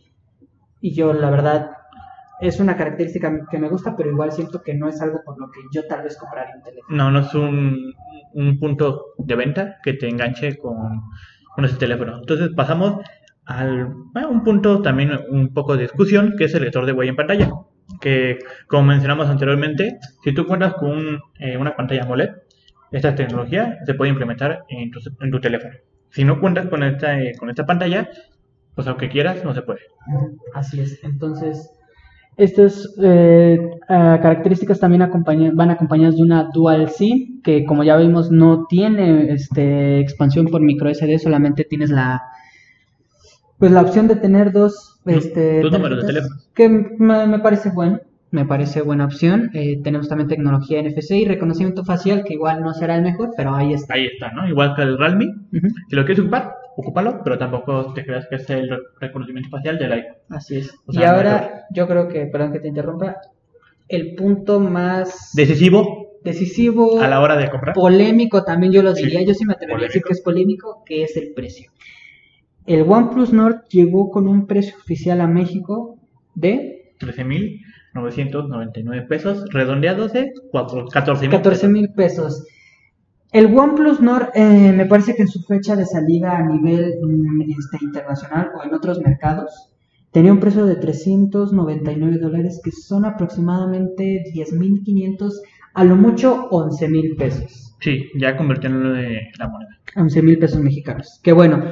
Y 0.79 0.93
yo, 0.95 1.11
la 1.11 1.29
verdad, 1.29 1.71
es 2.39 2.61
una 2.61 2.77
característica 2.77 3.45
que 3.49 3.59
me 3.59 3.67
gusta, 3.67 3.95
pero 3.97 4.09
igual 4.09 4.31
siento 4.31 4.63
que 4.63 4.73
no 4.73 4.87
es 4.87 5.01
algo 5.01 5.19
por 5.25 5.37
lo 5.37 5.51
que 5.51 5.59
yo 5.73 5.85
tal 5.85 6.03
vez 6.03 6.17
compraría 6.17 6.55
un 6.55 6.63
teléfono. 6.63 6.97
No, 6.97 7.11
no 7.11 7.19
es 7.19 7.33
un, 7.35 8.57
punto 8.57 9.07
de 9.17 9.35
venta 9.35 9.77
que 9.83 9.93
te 9.93 10.07
enganche 10.07 10.57
con, 10.57 11.01
con 11.53 11.65
ese 11.65 11.75
teléfono. 11.75 12.19
Entonces 12.19 12.49
pasamos 12.55 13.01
al 13.45 13.93
un 14.29 14.43
punto 14.43 14.81
también 14.81 15.11
un 15.29 15.53
poco 15.53 15.75
de 15.75 15.83
discusión, 15.83 16.35
que 16.37 16.45
es 16.45 16.53
el 16.55 16.63
lector 16.63 16.85
de 16.85 16.93
huella 16.93 17.09
en 17.11 17.17
pantalla. 17.17 17.51
Que 17.99 18.39
como 18.67 18.83
mencionamos 18.83 19.27
anteriormente, 19.27 19.97
si 20.23 20.33
tú 20.33 20.45
cuentas 20.45 20.73
con 20.75 21.19
eh, 21.39 21.57
una 21.57 21.75
pantalla 21.75 22.03
AMOLED, 22.03 22.29
esta 22.91 23.15
tecnología 23.15 23.77
se 23.85 23.93
puede 23.93 24.11
implementar 24.11 24.63
en 24.69 24.91
tu, 24.91 24.99
en 25.19 25.31
tu 25.31 25.39
teléfono. 25.39 25.75
Si 26.09 26.23
no 26.23 26.39
cuentas 26.39 26.67
con 26.67 26.83
esta, 26.83 27.19
eh, 27.19 27.33
con 27.39 27.49
esta 27.49 27.65
pantalla, 27.65 28.09
pues 28.75 28.87
aunque 28.87 29.09
quieras, 29.09 29.43
no 29.43 29.53
se 29.53 29.61
puede. 29.61 29.79
Así 30.53 30.81
es. 30.81 31.03
Entonces, 31.03 31.69
estas 32.37 32.93
eh, 33.01 33.57
características 33.87 34.79
también 34.79 35.07
van 35.53 35.71
acompañadas 35.71 36.15
de 36.15 36.23
una 36.23 36.49
dual 36.53 36.89
SIM, 36.89 37.41
que 37.41 37.65
como 37.65 37.83
ya 37.83 37.97
vimos 37.97 38.31
no 38.31 38.65
tiene 38.67 39.31
este, 39.33 39.99
expansión 39.99 40.47
por 40.47 40.61
micro 40.61 40.93
SD, 40.93 41.19
solamente 41.19 41.63
tienes 41.63 41.89
la 41.89 42.21
pues 43.61 43.71
la 43.71 43.81
opción 43.81 44.07
de 44.07 44.15
tener 44.15 44.51
dos 44.51 44.90
este, 45.05 45.61
números 45.63 46.01
de 46.01 46.07
teléfono. 46.07 46.35
Que 46.53 46.69
me, 46.69 47.39
parece 47.39 47.69
bueno, 47.71 47.99
me 48.31 48.45
parece 48.45 48.81
buena 48.81 49.05
opción. 49.05 49.51
Eh, 49.53 49.79
tenemos 49.83 50.07
también 50.07 50.27
tecnología 50.27 50.81
NFC 50.81 51.11
y 51.11 51.25
reconocimiento 51.25 51.83
facial, 51.83 52.23
que 52.23 52.33
igual 52.33 52.61
no 52.61 52.73
será 52.73 52.95
el 52.95 53.01
mejor, 53.01 53.31
pero 53.35 53.55
ahí 53.55 53.73
está. 53.73 53.93
Ahí 53.93 54.07
está, 54.07 54.31
¿no? 54.31 54.47
Igual 54.47 54.75
que 54.75 54.83
el 54.83 54.97
Realme. 54.97 55.33
Si 55.89 55.95
lo 55.95 56.05
quieres 56.05 56.19
ocupar, 56.19 56.55
ocúpalo, 56.75 57.21
pero 57.23 57.37
tampoco 57.37 57.93
te 57.93 58.05
creas 58.05 58.27
que 58.27 58.35
es 58.35 58.49
el 58.49 58.69
reconocimiento 58.99 59.49
facial 59.49 59.77
del 59.77 59.91
iPhone. 59.91 60.17
Así 60.29 60.57
es. 60.57 60.73
y 60.89 61.03
ahora 61.03 61.65
yo 61.71 61.87
creo 61.87 62.07
que, 62.07 62.25
perdón 62.25 62.51
que 62.51 62.59
te 62.59 62.67
interrumpa, 62.67 63.17
el 63.87 64.15
punto 64.15 64.59
más 64.59 65.31
decisivo 65.33 66.11
decisivo 66.23 67.01
a 67.01 67.07
la 67.07 67.19
hora 67.19 67.35
de 67.35 67.49
comprar 67.49 67.73
polémico 67.73 68.43
también 68.43 68.71
yo 68.71 68.83
lo 68.83 68.93
diría 68.93 69.23
yo 69.23 69.33
sí 69.33 69.45
me 69.45 69.53
atrevería 69.53 69.85
a 69.85 69.87
decir 69.87 70.03
que 70.03 70.13
es 70.13 70.21
polémico 70.21 70.83
que 70.85 71.03
es 71.03 71.17
el 71.17 71.33
precio 71.33 71.71
el 72.73 72.83
OnePlus 72.83 73.33
Nord 73.33 73.63
llegó 73.69 74.09
con 74.09 74.27
un 74.27 74.47
precio 74.47 74.75
oficial 74.77 75.21
a 75.21 75.27
México 75.27 75.99
de 76.35 76.93
13.999 76.99 79.07
pesos 79.07 79.45
redondeados 79.51 80.13
de 80.13 80.31
14.000 80.53 81.29
14 81.29 81.67
mil 81.67 81.93
pesos 81.93 82.45
el 83.31 83.57
OnePlus 83.57 84.01
Nord 84.01 84.31
eh, 84.35 84.73
me 84.73 84.85
parece 84.85 85.15
que 85.15 85.21
en 85.21 85.29
su 85.29 85.41
fecha 85.43 85.75
de 85.75 85.85
salida 85.85 86.37
a 86.37 86.45
nivel 86.45 86.95
mm, 87.01 87.41
este, 87.41 87.77
internacional 87.81 88.51
o 88.57 88.65
en 88.65 88.73
otros 88.73 88.99
mercados 88.99 89.69
tenía 90.11 90.33
un 90.33 90.41
precio 90.41 90.65
de 90.65 90.75
399 90.75 92.17
dólares 92.17 92.59
que 92.61 92.71
son 92.71 93.05
aproximadamente 93.05 94.23
10.500 94.35 95.31
a 95.73 95.85
lo 95.85 95.95
mucho 95.95 96.49
11.000 96.49 97.17
pesos. 97.17 97.77
Sí, 97.79 98.09
ya 98.19 98.35
convirtiéndolo 98.35 98.93
de 98.93 99.21
la 99.39 99.47
moneda. 99.47 99.79
11.000 99.95 100.39
pesos 100.39 100.59
mexicanos. 100.59 101.21
Que 101.23 101.31
bueno, 101.31 101.63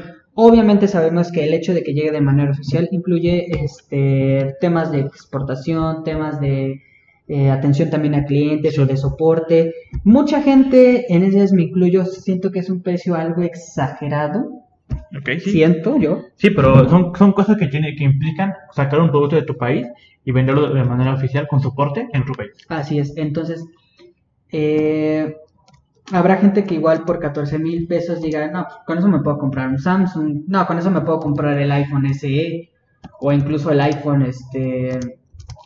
obviamente 0.42 0.88
sabemos 0.88 1.32
que 1.32 1.44
el 1.44 1.54
hecho 1.54 1.74
de 1.74 1.84
que 1.84 1.94
llegue 1.94 2.12
de 2.12 2.22
manera 2.22 2.52
oficial 2.52 2.88
incluye 2.92 3.48
este, 3.64 4.56
temas 4.62 4.92
de 4.92 5.02
exportación, 5.02 6.04
temas 6.04 6.40
de 6.40 6.82
eh, 7.28 7.50
atención 7.50 7.90
también 7.90 8.16
a 8.16 8.26
clientes 8.26 8.80
o 8.80 8.86
de 8.86 8.96
soporte. 8.96 9.74
Mucha 10.04 10.42
gente, 10.42 11.14
en 11.14 11.24
ese 11.24 11.54
me 11.54 11.64
incluyo, 11.64 12.06
siento 12.06 12.52
que 12.52 12.60
es 12.60 12.70
un 12.70 12.82
precio 12.82 13.16
algo 13.16 13.42
exagerado. 13.42 14.64
Okay, 15.20 15.40
sí. 15.40 15.52
Siento 15.52 15.98
yo. 15.98 16.22
Sí, 16.36 16.52
pero 16.52 16.90
son, 16.90 17.14
son 17.16 17.34
cosas 17.34 17.58
que, 17.58 17.68
tiene, 17.68 17.96
que 17.96 18.06
implican 18.06 18.54
sacar 18.72 19.02
un 19.02 19.10
producto 19.10 19.36
de 19.36 19.44
tu 19.44 19.58
país 19.58 19.86
y 20.24 20.32
venderlo 20.32 20.74
de 20.74 20.84
manera 20.86 21.14
oficial 21.14 21.48
con 21.48 21.60
soporte 21.60 22.08
en 22.14 22.26
tu 22.26 22.32
país. 22.34 22.52
Así 22.70 22.98
es. 22.98 23.16
Entonces, 23.18 23.66
eh, 24.52 25.36
habrá 26.12 26.38
gente 26.38 26.64
que 26.64 26.76
igual 26.76 27.04
por 27.04 27.20
14 27.20 27.60
mil 27.60 27.88
pesos 27.88 28.22
diga, 28.22 28.50
no, 28.52 28.68
con 28.86 28.98
eso 28.98 29.08
me 29.08 29.20
puedo 29.20 29.38
comprar 29.38 29.70
un 29.70 29.80
Samsung, 29.80 30.44
no, 30.48 30.66
con 30.66 30.78
eso 30.78 30.92
me 30.92 31.02
puedo 31.02 31.20
comprar 31.20 31.58
el 31.58 31.72
iPhone 31.72 32.12
SE 32.14 32.70
o 33.20 33.32
incluso 33.32 33.72
el 33.72 33.82
iPhone, 33.82 34.24
este, 34.24 35.00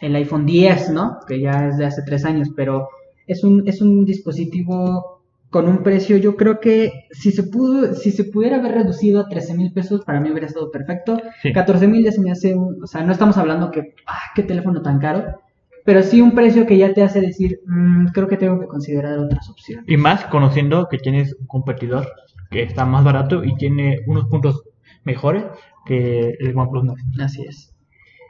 el 0.02 0.16
iPhone 0.16 0.46
10, 0.46 0.92
¿no? 0.92 1.20
Que 1.28 1.40
ya 1.40 1.68
es 1.68 1.78
de 1.78 1.86
hace 1.86 2.02
tres 2.04 2.26
años, 2.26 2.50
pero 2.56 2.90
es 3.28 3.44
un, 3.44 3.68
es 3.68 3.82
un 3.82 4.06
dispositivo 4.06 5.22
con 5.50 5.70
un 5.70 5.84
precio, 5.84 6.18
yo 6.18 6.36
creo 6.36 6.60
que 6.60 7.06
si 7.12 7.32
se 7.32 7.44
pudo, 7.44 7.94
si 7.94 8.10
se 8.10 8.24
pudiera 8.24 8.58
haber 8.58 8.72
reducido 8.72 9.22
a 9.22 9.30
13 9.30 9.54
mil 9.54 9.72
pesos, 9.72 10.04
para 10.04 10.20
mí 10.20 10.32
hubiera 10.32 10.48
estado 10.48 10.72
perfecto. 10.72 11.22
14 11.54 11.88
mil 11.88 12.04
ya 12.04 12.12
se 12.12 12.22
me 12.22 12.32
hace, 12.32 12.56
o 12.56 12.88
sea, 12.88 13.04
no 13.04 13.12
estamos 13.12 13.38
hablando 13.38 13.70
que, 13.70 13.94
ah, 14.08 14.32
qué 14.34 14.42
teléfono 14.42 14.82
tan 14.82 14.98
caro, 14.98 15.43
pero 15.86 16.02
sí 16.02 16.22
un 16.22 16.32
precio 16.32 16.66
que 16.66 16.78
ya 16.78 16.94
te 16.94 17.04
hace 17.04 17.20
decir, 17.22 17.60
mm, 17.66 18.08
creo 18.08 18.28
que 18.28 18.38
tengo 18.38 18.60
que 18.60 18.68
considerar 18.68 19.20
otras 19.20 19.50
opciones. 19.50 19.86
Y 19.88 19.98
más 19.98 20.26
conociendo 20.26 20.88
que 20.90 20.98
tienes 20.98 21.36
un 21.40 21.48
competidor 21.48 22.12
que 22.50 22.64
está 22.64 22.86
más 22.86 23.04
barato 23.04 23.44
y 23.44 23.56
tiene 23.56 24.00
unos 24.08 24.26
puntos 24.26 24.64
mejores 25.04 25.44
que 25.86 26.36
el 26.40 26.56
OnePlus 26.56 26.84
9. 26.86 27.02
Así 27.22 27.44
es. 27.44 27.76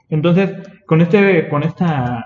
Entonces, 0.09 0.51
con 0.85 1.01
este, 1.01 1.47
con 1.49 1.63
esta 1.63 2.25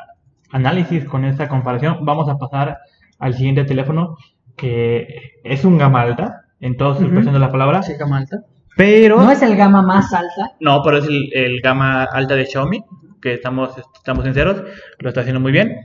análisis, 0.51 1.05
con 1.05 1.25
esta 1.25 1.49
comparación, 1.49 2.05
vamos 2.05 2.29
a 2.29 2.37
pasar 2.37 2.77
al 3.19 3.33
siguiente 3.33 3.65
teléfono, 3.65 4.17
que 4.55 5.39
es 5.43 5.65
un 5.65 5.77
gama 5.77 6.01
alta, 6.01 6.41
en 6.59 6.77
toda 6.77 6.95
su 6.95 7.03
expresión 7.03 7.33
de 7.33 7.39
la 7.39 7.51
palabra. 7.51 7.83
Sí, 7.83 7.93
gama 7.97 8.17
alta. 8.17 8.37
Pero... 8.75 9.21
No 9.21 9.31
es 9.31 9.41
el 9.41 9.55
gama 9.55 9.81
más 9.81 10.13
alta. 10.13 10.53
No, 10.59 10.81
pero 10.83 10.97
es 10.99 11.05
el, 11.05 11.29
el 11.33 11.61
gama 11.61 12.03
alta 12.03 12.35
de 12.35 12.45
Xiaomi, 12.45 12.83
que 13.21 13.33
estamos, 13.33 13.75
estamos 13.95 14.23
sinceros, 14.23 14.63
lo 14.99 15.09
está 15.09 15.21
haciendo 15.21 15.39
muy 15.39 15.51
bien. 15.51 15.75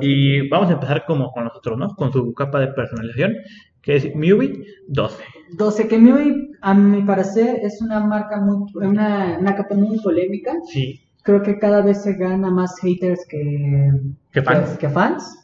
Y 0.00 0.48
vamos 0.48 0.68
a 0.70 0.74
empezar 0.74 1.04
como 1.06 1.32
con 1.32 1.44
nosotros, 1.44 1.78
¿no? 1.78 1.94
Con 1.94 2.12
su 2.12 2.34
capa 2.34 2.60
de 2.60 2.68
personalización, 2.68 3.34
que 3.80 3.96
es 3.96 4.14
MIUI 4.14 4.66
12. 4.88 5.22
12, 5.56 5.88
que 5.88 5.98
MIUI, 5.98 6.52
a 6.60 6.74
mi 6.74 7.02
parecer, 7.02 7.60
es 7.62 7.80
una 7.80 8.00
marca 8.00 8.40
muy, 8.40 8.66
una, 8.74 9.38
una 9.38 9.54
capa 9.54 9.74
muy 9.74 9.98
polémica. 10.00 10.52
Sí 10.66 11.00
creo 11.26 11.42
que 11.42 11.58
cada 11.58 11.82
vez 11.82 12.02
se 12.04 12.14
gana 12.14 12.50
más 12.50 12.78
haters 12.78 13.26
que, 13.28 13.90
que 14.32 14.88
fans. 14.88 15.38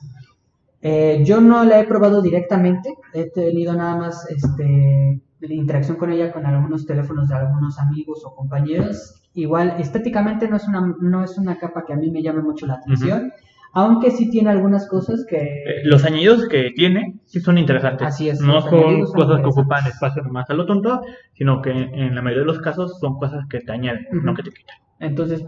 Eh, 0.81 1.23
yo 1.25 1.41
no 1.41 1.65
la 1.65 1.81
he 1.81 1.85
probado 1.87 2.23
directamente, 2.23 2.95
he 3.13 3.31
tenido 3.31 3.75
nada 3.75 3.97
más 3.97 4.27
este, 4.31 5.21
interacción 5.41 5.97
con 5.97 6.13
ella 6.13 6.33
con 6.33 6.47
algunos 6.47 6.87
teléfonos 6.87 7.29
de 7.29 7.35
algunos 7.35 7.79
amigos 7.79 8.23
o 8.25 8.35
compañeros. 8.35 9.22
Igual, 9.35 9.77
estéticamente 9.79 10.49
no 10.49 10.57
es 10.57 10.69
una, 10.69 10.95
no 11.01 11.25
es 11.25 11.39
una 11.39 11.59
capa 11.59 11.85
que 11.87 11.93
a 11.93 11.97
mí 11.97 12.11
me 12.11 12.23
llame 12.23 12.43
mucho 12.43 12.67
la 12.67 12.75
atención. 12.75 13.33
Aunque 13.75 14.11
sí 14.11 14.29
tiene 14.29 14.51
algunas 14.51 14.87
cosas 14.87 15.25
que... 15.27 15.37
Eh, 15.37 15.81
los 15.85 16.05
añadidos 16.05 16.47
que 16.47 16.73
tiene 16.77 17.21
sí 17.25 17.41
son 17.41 17.57
interesantes. 17.57 18.07
Así 18.07 18.29
es. 18.29 18.41
No 18.43 18.61
son 18.61 19.07
cosas 19.07 19.41
que 19.41 19.47
ocupan 19.47 19.87
espacio 19.87 20.23
más 20.25 20.51
a 20.51 20.55
lo 20.55 20.67
tonto, 20.67 21.01
sino 21.33 21.63
que 21.63 21.71
en 21.71 22.15
la 22.15 22.21
mayoría 22.21 22.43
de 22.43 22.53
los 22.53 22.61
casos 22.61 22.99
son 23.01 23.17
cosas 23.19 23.47
que 23.49 23.61
te 23.61 23.73
añaden, 23.73 24.07
no 24.13 24.35
que 24.35 24.43
te 24.43 24.51
quitan. 24.51 24.77
Entonces, 25.01 25.43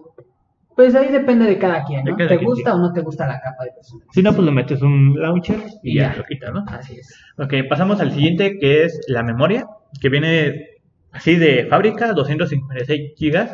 pues 0.74 0.94
ahí 0.94 1.12
depende 1.12 1.44
de 1.44 1.58
cada 1.58 1.84
quien, 1.84 2.04
¿no? 2.04 2.16
¿Te 2.16 2.36
gusta 2.38 2.74
o 2.74 2.78
no 2.78 2.92
te 2.92 3.02
gusta 3.02 3.26
la 3.26 3.40
capa 3.40 3.64
de 3.64 3.72
personaje? 3.72 4.08
Si 4.12 4.22
no, 4.22 4.32
pues 4.32 4.44
le 4.44 4.52
metes 4.52 4.80
un 4.80 5.20
launcher 5.20 5.60
y, 5.82 5.98
ya, 5.98 6.14
lo 6.16 6.24
quitas, 6.24 6.52
¿no? 6.52 6.64
Así 6.66 6.94
es. 6.94 7.14
Ok, 7.38 7.52
pasamos 7.68 8.00
al 8.00 8.10
siguiente 8.10 8.58
que 8.58 8.84
es 8.84 9.00
la 9.06 9.22
memoria, 9.22 9.66
que 10.00 10.08
viene 10.08 10.73
así 11.14 11.36
de 11.36 11.66
fábrica, 11.66 12.12
256 12.12 13.12
GB 13.18 13.48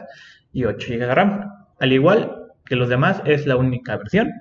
y 0.53 0.65
8 0.65 0.87
GB 0.89 0.99
de 0.99 1.15
RAM. 1.15 1.51
Al 1.79 1.93
igual 1.93 2.41
que 2.65 2.77
los 2.77 2.89
demás, 2.89 3.23
es 3.25 3.47
la 3.47 3.57
única 3.57 3.97
versión. 3.97 4.33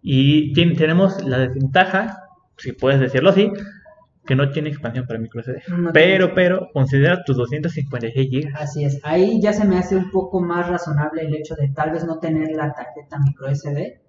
Y 0.00 0.52
tenemos 0.52 1.24
la 1.24 1.38
desventaja, 1.38 2.28
si 2.56 2.72
puedes 2.72 3.00
decirlo 3.00 3.30
así, 3.30 3.50
que 4.24 4.36
no 4.36 4.50
tiene 4.50 4.68
expansión 4.68 5.06
para 5.06 5.18
micro 5.18 5.42
SD. 5.42 5.62
pero, 5.92 6.34
pero, 6.34 6.68
considera 6.72 7.24
tus 7.24 7.36
256 7.36 8.30
GB. 8.30 8.54
Así 8.54 8.84
es. 8.84 9.00
Ahí 9.02 9.40
ya 9.40 9.52
se 9.52 9.64
me 9.64 9.78
hace 9.78 9.96
un 9.96 10.10
poco 10.10 10.40
más 10.40 10.68
razonable 10.68 11.22
el 11.22 11.34
hecho 11.34 11.54
de 11.54 11.68
tal 11.68 11.92
vez 11.92 12.04
no 12.04 12.18
tener 12.18 12.50
la 12.52 12.72
tarjeta 12.72 13.18
micro 13.18 13.52
SD, 13.52 14.00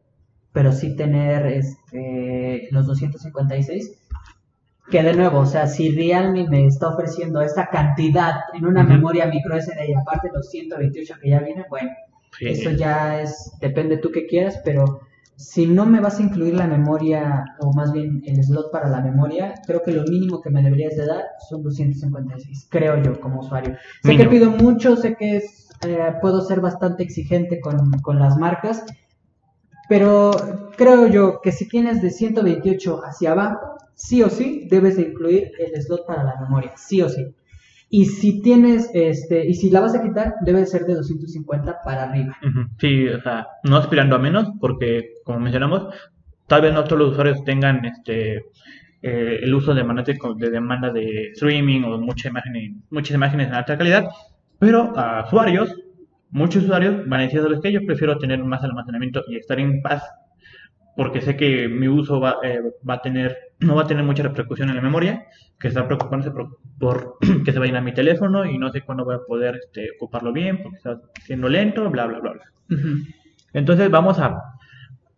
pero 0.51 0.71
sí 0.71 0.95
tener 0.95 1.45
este, 1.47 2.67
los 2.71 2.87
256. 2.87 4.06
Que 4.89 5.03
de 5.03 5.13
nuevo, 5.13 5.39
o 5.39 5.45
sea, 5.45 5.67
si 5.67 5.91
Realme 5.91 6.47
me 6.47 6.65
está 6.65 6.89
ofreciendo 6.89 7.41
esta 7.41 7.67
cantidad 7.67 8.35
en 8.53 8.65
una 8.65 8.83
memoria 8.83 9.25
micro 9.25 9.59
SD 9.59 9.89
y 9.89 9.93
aparte 9.93 10.29
los 10.33 10.49
128 10.49 11.15
que 11.21 11.29
ya 11.29 11.39
vienen, 11.39 11.65
bueno, 11.69 11.91
eso 12.39 12.71
ya 12.71 13.21
es, 13.21 13.51
depende 13.59 13.97
tú 13.97 14.11
que 14.11 14.27
quieras, 14.27 14.61
pero 14.63 15.01
si 15.38 15.67
no 15.67 15.85
me 15.85 15.99
vas 15.99 16.19
a 16.19 16.23
incluir 16.23 16.55
la 16.55 16.65
memoria, 16.65 17.45
o 17.59 17.71
más 17.71 17.91
bien 17.91 18.23
el 18.25 18.43
slot 18.43 18.71
para 18.71 18.89
la 18.89 19.01
memoria, 19.01 19.53
creo 19.67 19.83
que 19.83 19.91
lo 19.91 20.03
mínimo 20.03 20.41
que 20.41 20.49
me 20.49 20.63
deberías 20.63 20.95
de 20.95 21.05
dar 21.05 21.23
son 21.47 21.61
256, 21.61 22.67
creo 22.69 23.01
yo 23.03 23.19
como 23.19 23.41
usuario. 23.41 23.75
Sé 24.03 24.17
que 24.17 24.25
pido 24.25 24.49
mucho, 24.49 24.95
sé 24.95 25.15
que 25.15 25.38
eh, 25.38 26.13
puedo 26.21 26.41
ser 26.41 26.59
bastante 26.59 27.03
exigente 27.03 27.59
con, 27.59 27.99
con 27.99 28.17
las 28.17 28.35
marcas, 28.38 28.83
pero 29.88 30.31
creo 30.75 31.07
yo 31.07 31.39
que 31.41 31.51
si 31.51 31.67
tienes 31.67 32.01
de 32.01 32.09
128 32.09 33.01
hacia 33.05 33.33
abajo, 33.33 33.77
sí 33.97 34.21
o 34.21 34.29
sí 34.29 34.67
debes 34.69 34.95
de 34.95 35.03
incluir 35.03 35.51
el 35.59 35.81
slot 35.81 36.05
para 36.05 36.23
la 36.23 36.39
memoria, 36.39 36.71
sí 36.77 37.01
o 37.01 37.09
sí. 37.09 37.25
Y 37.89 38.05
si 38.05 38.41
tienes, 38.41 38.89
este, 38.93 39.47
y 39.47 39.53
si 39.53 39.69
la 39.69 39.79
vas 39.79 39.95
a 39.95 40.03
quitar, 40.03 40.35
debe 40.41 40.65
ser 40.65 40.85
de 40.85 40.95
250 40.95 41.79
para 41.83 42.03
arriba. 42.03 42.37
Sí, 42.79 43.07
o 43.07 43.21
sea, 43.21 43.47
no 43.63 43.77
aspirando 43.77 44.15
a 44.15 44.19
menos, 44.19 44.49
porque 44.59 45.15
como 45.23 45.39
mencionamos, 45.39 45.93
tal 46.47 46.61
vez 46.61 46.73
no 46.73 46.83
todos 46.83 46.99
los 46.99 47.11
usuarios 47.13 47.43
tengan 47.43 47.83
este 47.85 48.45
eh, 49.01 49.39
el 49.41 49.53
uso 49.53 49.73
de, 49.73 49.83
de 49.83 50.49
demanda 50.49 50.91
de 50.91 51.31
streaming 51.31 51.83
o 51.83 51.97
muchas 51.97 52.29
imágenes, 52.31 52.73
muchas 52.89 53.15
imágenes 53.15 53.47
en 53.47 53.53
alta 53.55 53.77
calidad, 53.77 54.09
pero 54.59 54.93
a 54.97 55.25
usuarios, 55.25 55.73
muchos 56.29 56.65
usuarios 56.65 57.07
van 57.07 57.21
a 57.21 57.23
decir, 57.23 57.41
que 57.63 57.71
yo 57.71 57.85
prefiero 57.85 58.17
tener 58.17 58.43
más 58.43 58.63
almacenamiento 58.63 59.23
y 59.27 59.37
estar 59.37 59.59
en 59.59 59.81
paz 59.81 60.03
porque 60.97 61.21
sé 61.21 61.37
que 61.37 61.67
mi 61.67 61.87
uso 61.87 62.19
va, 62.19 62.37
eh, 62.41 62.59
va, 62.89 62.95
a 62.95 63.01
tener, 63.03 63.37
no 63.59 63.75
va 63.75 63.83
a 63.83 63.87
tener 63.87 64.03
mucha 64.03 64.23
repercusión 64.23 64.69
en 64.69 64.77
la 64.77 64.81
memoria, 64.81 65.27
que 65.59 65.67
está 65.67 65.85
preocupándose 65.85 66.31
por, 66.79 67.17
que 67.45 67.51
se 67.53 67.59
vaya 67.59 67.77
a 67.77 67.81
mi 67.81 67.93
teléfono 67.93 68.45
y 68.45 68.57
no 68.57 68.71
sé 68.71 68.81
cuándo 68.81 69.05
voy 69.05 69.13
a 69.13 69.19
poder 69.19 69.57
este, 69.63 69.91
ocuparlo 69.95 70.33
bien, 70.33 70.63
porque 70.63 70.77
está 70.77 70.99
siendo 71.23 71.49
lento, 71.49 71.87
bla, 71.91 72.07
bla, 72.07 72.19
bla. 72.19 72.31
bla. 72.31 72.77
Entonces 73.53 73.91
vamos 73.91 74.17
a 74.17 74.41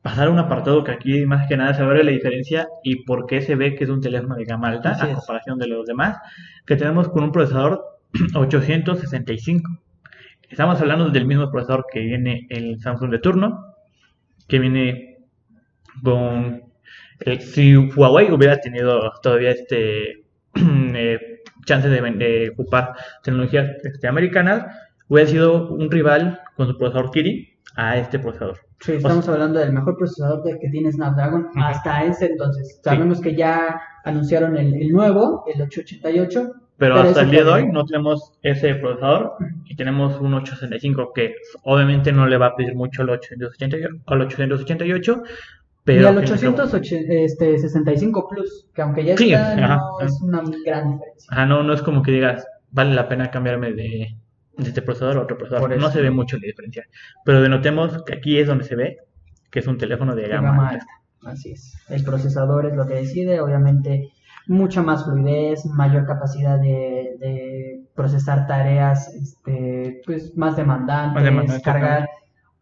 pasar 0.01 0.27
a 0.27 0.31
un 0.31 0.39
apartado 0.39 0.83
que 0.83 0.91
aquí 0.91 1.25
más 1.25 1.47
que 1.47 1.55
nada 1.55 1.73
se 1.73 1.85
ve 1.85 2.03
la 2.03 2.11
diferencia 2.11 2.67
y 2.83 3.05
por 3.05 3.25
qué 3.25 3.41
se 3.41 3.55
ve 3.55 3.75
que 3.75 3.85
es 3.85 3.89
un 3.89 4.01
teléfono 4.01 4.35
de 4.35 4.43
gama 4.43 4.67
alta 4.67 4.97
a 5.01 5.13
comparación 5.13 5.59
de 5.59 5.67
los 5.67 5.85
demás, 5.85 6.17
que 6.65 6.75
tenemos 6.75 7.07
con 7.07 7.23
un 7.23 7.31
procesador 7.31 7.85
865. 8.35 9.79
Estamos 10.49 10.81
hablando 10.81 11.09
del 11.09 11.25
mismo 11.25 11.49
procesador 11.49 11.85
que 11.89 12.01
viene 12.01 12.47
el 12.49 12.81
Samsung 12.81 13.11
de 13.11 13.19
turno, 13.19 13.75
que 14.45 14.59
viene 14.59 15.08
con 16.03 16.69
eh, 17.21 17.39
si 17.41 17.75
Huawei 17.75 18.31
hubiera 18.31 18.59
tenido 18.59 19.11
todavía 19.21 19.51
este 19.51 20.23
eh, 20.55 21.43
chance 21.65 21.87
de, 21.89 22.49
ocupar 22.51 22.93
tecnologías 23.23 23.69
este, 23.83 24.07
americanas, 24.07 24.65
hubiera 25.07 25.29
sido 25.29 25.69
un 25.69 25.91
rival 25.91 26.39
con 26.55 26.67
su 26.67 26.77
procesador 26.77 27.11
Kirin 27.11 27.45
a 27.75 27.97
este 27.97 28.19
procesador. 28.19 28.57
Sí, 28.79 28.93
estamos 28.93 29.27
hablando 29.27 29.59
del 29.59 29.73
mejor 29.73 29.97
procesador 29.97 30.41
que 30.43 30.69
tiene 30.69 30.91
Snapdragon 30.91 31.49
hasta 31.55 32.03
ese 32.05 32.27
entonces. 32.27 32.79
Sabemos 32.81 33.19
que 33.19 33.35
ya 33.35 33.79
anunciaron 34.05 34.55
el, 34.55 34.89
nuevo, 34.89 35.43
el 35.53 35.61
888. 35.61 36.53
Pero, 36.77 36.95
hasta 36.95 37.21
el 37.21 37.31
día 37.31 37.43
de 37.43 37.51
hoy 37.51 37.67
no 37.67 37.83
tenemos 37.83 38.39
ese 38.41 38.75
procesador 38.75 39.33
y 39.65 39.75
tenemos 39.75 40.17
un 40.21 40.33
865 40.33 41.11
que 41.13 41.35
obviamente 41.63 42.13
no 42.13 42.25
le 42.25 42.37
va 42.37 42.47
a 42.47 42.55
pedir 42.55 42.73
mucho 42.73 43.01
al 43.01 43.09
888, 43.09 43.87
al 44.05 44.21
888 44.21 45.23
y 45.85 45.97
al 45.97 46.17
865 46.17 46.99
este, 47.09 47.55
Plus, 48.29 48.67
que 48.73 48.81
aunque 48.81 49.03
ya 49.05 49.13
está, 49.13 49.55
no 49.55 49.99
es 50.01 50.21
una 50.21 50.43
gran 50.65 50.91
diferencia. 50.91 51.29
Ajá, 51.29 51.45
no, 51.45 51.63
no 51.63 51.73
es 51.73 51.81
como 51.81 52.01
que 52.03 52.11
digas, 52.11 52.45
vale 52.71 52.93
la 52.93 53.07
pena 53.07 53.31
cambiarme 53.31 53.73
de, 53.73 54.15
este 54.57 54.81
procesador 54.81 55.17
a 55.17 55.21
otro 55.21 55.37
procesador. 55.37 55.77
No 55.77 55.89
se 55.89 56.01
ve 56.01 56.11
mucho 56.11 56.37
la 56.37 56.47
diferencia. 56.47 56.85
Pero 57.25 57.41
denotemos 57.41 58.03
que 58.03 58.13
aquí 58.15 58.37
es 58.37 58.47
donde 58.47 58.65
se 58.65 58.75
ve 58.75 58.97
que 59.49 59.59
es 59.59 59.67
un 59.67 59.77
teléfono 59.77 60.15
de 60.15 60.27
gama, 60.27 60.69
alta. 60.69 60.85
Así 61.23 61.51
es. 61.51 61.73
El 61.89 62.03
procesador 62.03 62.67
es 62.67 62.75
lo 62.75 62.85
que 62.85 62.95
decide, 62.95 63.41
obviamente 63.41 64.11
mucha 64.47 64.81
más 64.81 65.05
fluidez, 65.05 65.65
mayor 65.65 66.05
capacidad 66.05 66.59
de, 66.59 67.85
procesar 67.95 68.47
tareas 68.47 69.13
este, 69.13 70.01
pues, 70.05 70.35
más 70.37 70.55
demandantes, 70.55 71.61
cargar 71.61 72.07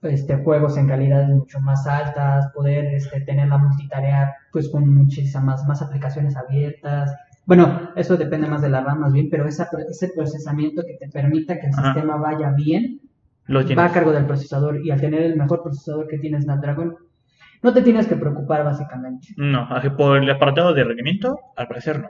este, 0.02 0.38
juegos 0.38 0.78
en 0.78 0.88
calidades 0.88 1.30
mucho 1.30 1.60
más 1.60 1.88
altas, 1.88 2.52
poder 2.54 2.86
este, 2.93 3.22
tener 3.22 3.48
la 3.48 3.58
multitarea 3.58 4.36
pues 4.52 4.70
con 4.70 4.93
muchísimas 4.93 5.68
más 5.68 5.82
aplicaciones 5.82 6.36
abiertas. 6.36 7.16
Bueno, 7.45 7.91
eso 7.95 8.18
depende 8.18 8.48
más 8.48 8.62
de 8.62 8.70
la 8.70 8.82
RAM 8.82 9.00
más 9.00 9.14
bien, 9.14 9.30
pero 9.30 9.48
esa, 9.48 9.70
ese 9.89 10.10
procesamiento 10.16 10.84
que 10.86 10.95
te 10.95 11.10
permita 11.10 11.60
que 11.60 11.68
el 11.68 11.74
sistema 11.74 12.18
vaya 12.18 12.52
bien 12.52 13.00
va 13.50 13.86
a 13.86 13.91
cargo 13.91 14.12
del 14.12 14.26
procesador 14.26 14.86
y 14.86 14.91
al 14.91 15.00
tener 15.00 15.22
el 15.22 15.38
mejor 15.38 15.64
procesador 15.64 16.08
que 16.08 16.18
tiene 16.18 16.41
Snapdragon, 16.41 16.95
no 17.64 17.74
te 17.74 17.82
tienes 17.82 18.08
que 18.08 18.16
preocupar 18.16 18.64
básicamente. 18.64 19.30
No, 19.38 19.68
por 19.98 20.22
el 20.22 20.30
apartado 20.30 20.74
de 20.74 20.84
rendimiento, 20.84 21.39
al 21.56 21.68
parecer 21.68 22.02
no. 22.02 22.10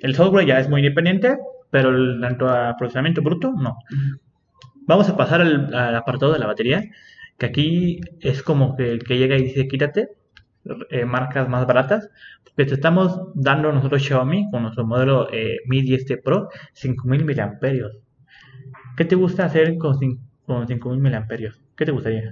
El 0.00 0.14
software 0.14 0.46
ya 0.46 0.58
es 0.58 0.68
muy 0.68 0.80
independiente, 0.80 1.38
pero 1.70 1.90
el 1.90 2.20
tanto 2.20 2.48
a 2.48 2.76
procesamiento 2.76 3.22
bruto, 3.22 3.52
no. 3.52 3.78
Vamos 4.86 5.08
a 5.08 5.16
pasar 5.16 5.40
al, 5.40 5.96
apartado 5.96 6.32
de 6.32 6.38
la 6.38 6.46
batería, 6.46 6.82
que 7.38 7.46
aquí 7.46 8.00
es 8.20 8.42
como 8.42 8.76
que 8.76 8.90
el 8.90 9.04
que 9.04 9.16
llega 9.16 9.36
y 9.36 9.44
dice 9.44 9.68
quítate, 9.68 10.10
eh, 10.90 11.04
marcas 11.04 11.48
más 11.48 11.66
baratas, 11.66 12.10
porque 12.44 12.66
te 12.66 12.74
estamos 12.74 13.20
dando 13.34 13.72
nosotros 13.72 14.02
Xiaomi 14.02 14.50
con 14.50 14.62
nuestro 14.62 14.84
modelo 14.84 15.32
eh, 15.32 15.58
Mi 15.66 15.82
10T 15.82 16.22
Pro 16.22 16.48
5000 16.74 17.24
mAh. 17.24 17.58
¿Qué 18.96 19.04
te 19.04 19.14
gusta 19.14 19.44
hacer 19.44 19.78
con, 19.78 19.96
con 20.44 20.66
5000 20.66 21.00
mAh? 21.00 21.26
¿Qué 21.76 21.84
te 21.86 21.92
gustaría? 21.92 22.30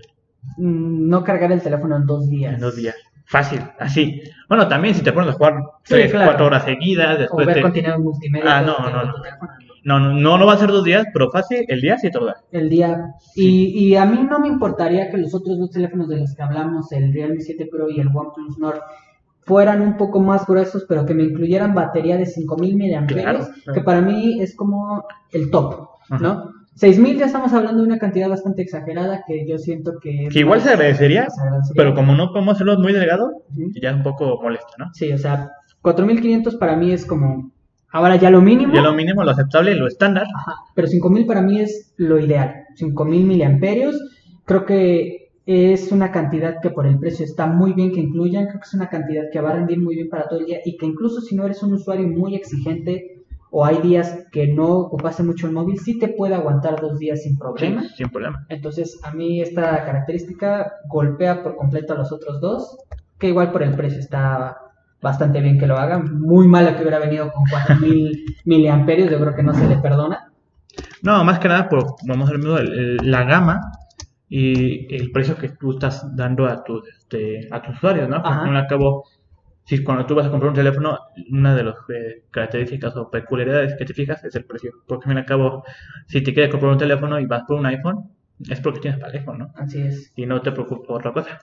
Mm, 0.58 1.08
no 1.08 1.22
cargar 1.22 1.52
el 1.52 1.62
teléfono 1.62 1.96
en 1.96 2.04
dos 2.04 2.28
días. 2.28 2.54
En 2.54 2.60
dos 2.60 2.76
días. 2.76 2.96
Fácil, 3.26 3.60
así. 3.78 4.22
Bueno, 4.48 4.68
también 4.68 4.94
si 4.94 5.02
te 5.02 5.12
pones 5.12 5.30
a 5.30 5.32
jugar 5.32 5.54
3, 5.84 6.12
4 6.12 6.46
horas 6.46 6.64
seguidas, 6.64 7.18
después. 7.18 7.46
O 7.46 7.48
ver 7.48 7.60
contenido 7.60 7.98
multimedia. 7.98 8.58
Ah, 8.58 8.62
no, 8.62 8.78
no, 8.78 9.04
no. 9.04 9.14
No, 9.86 10.00
no, 10.00 10.36
no 10.36 10.46
va 10.46 10.54
a 10.54 10.58
ser 10.58 10.70
dos 10.70 10.82
días, 10.82 11.06
pero 11.12 11.30
fácil, 11.30 11.64
el 11.68 11.80
día 11.80 11.96
sí 11.96 12.10
te 12.10 12.18
lo 12.18 12.26
da. 12.26 12.34
El 12.50 12.68
día. 12.68 13.14
Y, 13.36 13.68
y 13.86 13.94
a 13.94 14.04
mí 14.04 14.26
no 14.28 14.40
me 14.40 14.48
importaría 14.48 15.08
que 15.08 15.16
los 15.16 15.32
otros 15.32 15.60
dos 15.60 15.70
teléfonos 15.70 16.08
de 16.08 16.18
los 16.18 16.34
que 16.34 16.42
hablamos, 16.42 16.90
el 16.90 17.12
Realme 17.12 17.40
7 17.40 17.68
Pro 17.70 17.88
y 17.88 18.00
el 18.00 18.08
OnePlus 18.08 18.58
Nord, 18.58 18.80
fueran 19.42 19.80
un 19.82 19.96
poco 19.96 20.18
más 20.18 20.44
gruesos, 20.44 20.84
pero 20.88 21.06
que 21.06 21.14
me 21.14 21.22
incluyeran 21.22 21.72
batería 21.72 22.16
de 22.16 22.26
5000 22.26 22.76
mAh, 22.76 23.06
claro, 23.06 23.46
que 23.72 23.80
para 23.80 24.00
mí 24.00 24.42
es 24.42 24.56
como 24.56 25.04
el 25.30 25.52
top, 25.52 25.88
¿no? 26.20 26.50
6.000 26.80 27.18
ya 27.18 27.26
estamos 27.26 27.52
hablando 27.52 27.82
de 27.82 27.86
una 27.86 27.98
cantidad 27.98 28.28
bastante 28.28 28.62
exagerada 28.62 29.22
que 29.24 29.46
yo 29.48 29.56
siento 29.56 29.92
que... 30.02 30.26
Que 30.32 30.40
igual 30.40 30.60
se 30.62 30.70
agradecería, 30.70 31.28
pero 31.76 31.94
como 31.94 32.14
no 32.16 32.32
podemos 32.32 32.56
hacerlo 32.56 32.76
muy 32.80 32.92
delgado, 32.92 33.30
ya 33.80 33.90
es 33.90 33.96
un 33.96 34.02
poco 34.02 34.40
molesto, 34.42 34.72
¿no? 34.78 34.86
Sí, 34.92 35.12
o 35.12 35.16
sea, 35.16 35.48
4.500 35.82 36.58
para 36.58 36.74
mí 36.74 36.90
es 36.90 37.06
como... 37.06 37.52
Ahora 37.90 38.16
ya 38.16 38.30
lo 38.30 38.40
mínimo. 38.40 38.74
Ya 38.74 38.82
lo 38.82 38.92
mínimo, 38.92 39.24
lo 39.24 39.30
aceptable, 39.30 39.74
lo 39.74 39.86
estándar. 39.86 40.26
Ajá, 40.34 40.56
pero 40.74 40.88
5.000 40.88 41.26
para 41.26 41.42
mí 41.42 41.60
es 41.60 41.94
lo 41.96 42.18
ideal. 42.18 42.64
5.000 42.78 43.24
miliamperios. 43.24 43.96
Creo 44.44 44.64
que 44.66 45.30
es 45.46 45.92
una 45.92 46.10
cantidad 46.10 46.60
que 46.60 46.70
por 46.70 46.86
el 46.86 46.98
precio 46.98 47.24
está 47.24 47.46
muy 47.46 47.72
bien 47.72 47.92
que 47.92 48.00
incluyan. 48.00 48.46
Creo 48.46 48.60
que 48.60 48.66
es 48.66 48.74
una 48.74 48.88
cantidad 48.88 49.24
que 49.32 49.40
va 49.40 49.50
a 49.50 49.54
rendir 49.54 49.80
muy 49.80 49.94
bien 49.94 50.08
para 50.08 50.28
todo 50.28 50.40
el 50.40 50.46
día 50.46 50.58
y 50.64 50.76
que 50.76 50.86
incluso 50.86 51.20
si 51.20 51.36
no 51.36 51.44
eres 51.44 51.62
un 51.62 51.74
usuario 51.74 52.08
muy 52.08 52.34
exigente 52.34 53.24
o 53.50 53.64
hay 53.64 53.80
días 53.80 54.26
que 54.32 54.48
no 54.48 54.68
ocupase 54.80 55.22
mucho 55.22 55.46
el 55.46 55.52
móvil, 55.52 55.78
sí 55.78 55.98
te 55.98 56.08
puede 56.08 56.34
aguantar 56.34 56.80
dos 56.80 56.98
días 56.98 57.22
sin 57.22 57.38
problema. 57.38 57.84
sin 57.96 58.08
problema. 58.10 58.44
Entonces, 58.48 59.00
a 59.02 59.12
mí 59.12 59.40
esta 59.40 59.84
característica 59.84 60.72
golpea 60.88 61.42
por 61.42 61.56
completo 61.56 61.94
a 61.94 61.96
los 61.96 62.12
otros 62.12 62.40
dos, 62.40 62.76
que 63.18 63.28
igual 63.28 63.52
por 63.52 63.62
el 63.62 63.74
precio 63.74 64.00
está 64.00 64.58
bastante 65.00 65.40
bien 65.40 65.58
que 65.58 65.66
lo 65.66 65.76
hagan. 65.76 66.20
Muy 66.20 66.48
malo 66.48 66.74
que 66.74 66.82
hubiera 66.82 66.98
venido 66.98 67.30
con 67.32 67.44
4000 67.50 68.36
miliamperios, 68.44 69.10
yo 69.10 69.18
creo 69.18 69.34
que 69.34 69.42
no 69.42 69.54
se 69.54 69.66
le 69.66 69.76
perdona. 69.76 70.32
No, 71.02 71.24
más 71.24 71.38
que 71.38 71.48
nada, 71.48 71.68
por, 71.68 71.96
vamos 72.06 72.28
a 72.28 72.32
ver, 72.32 73.04
la 73.04 73.24
gama 73.24 73.60
y 74.28 74.94
el 74.94 75.12
precio 75.12 75.36
que 75.36 75.50
tú 75.50 75.72
estás 75.72 76.16
dando 76.16 76.46
a 76.46 76.64
tus, 76.64 76.88
este, 76.88 77.48
a 77.50 77.62
tus 77.62 77.76
usuarios, 77.76 78.08
¿no? 78.08 78.22
Porque 78.22 78.50
al 78.50 78.66
cabo 78.66 79.04
si 79.66 79.82
cuando 79.82 80.06
tú 80.06 80.14
vas 80.14 80.26
a 80.26 80.30
comprar 80.30 80.50
un 80.50 80.54
teléfono, 80.54 80.96
una 81.30 81.54
de 81.56 81.64
las 81.64 81.74
eh, 81.88 82.22
características 82.30 82.96
o 82.96 83.10
peculiaridades 83.10 83.74
que 83.74 83.84
te 83.84 83.94
fijas 83.94 84.22
es 84.24 84.34
el 84.36 84.44
precio. 84.44 84.70
Porque 84.86 85.10
al 85.10 85.24
cabo, 85.24 85.64
si 86.06 86.22
te 86.22 86.32
quieres 86.32 86.52
comprar 86.52 86.72
un 86.72 86.78
teléfono 86.78 87.18
y 87.18 87.26
vas 87.26 87.42
por 87.48 87.58
un 87.58 87.66
iPhone, 87.66 88.08
es 88.48 88.60
porque 88.60 88.78
tienes 88.78 89.00
para 89.00 89.12
el 89.12 89.18
iPhone, 89.18 89.38
¿no? 89.38 89.52
Así 89.56 89.80
es. 89.80 90.12
Y 90.14 90.24
no 90.24 90.40
te 90.40 90.52
preocupas 90.52 90.86
por 90.86 90.96
otra 90.98 91.12
cosa. 91.12 91.40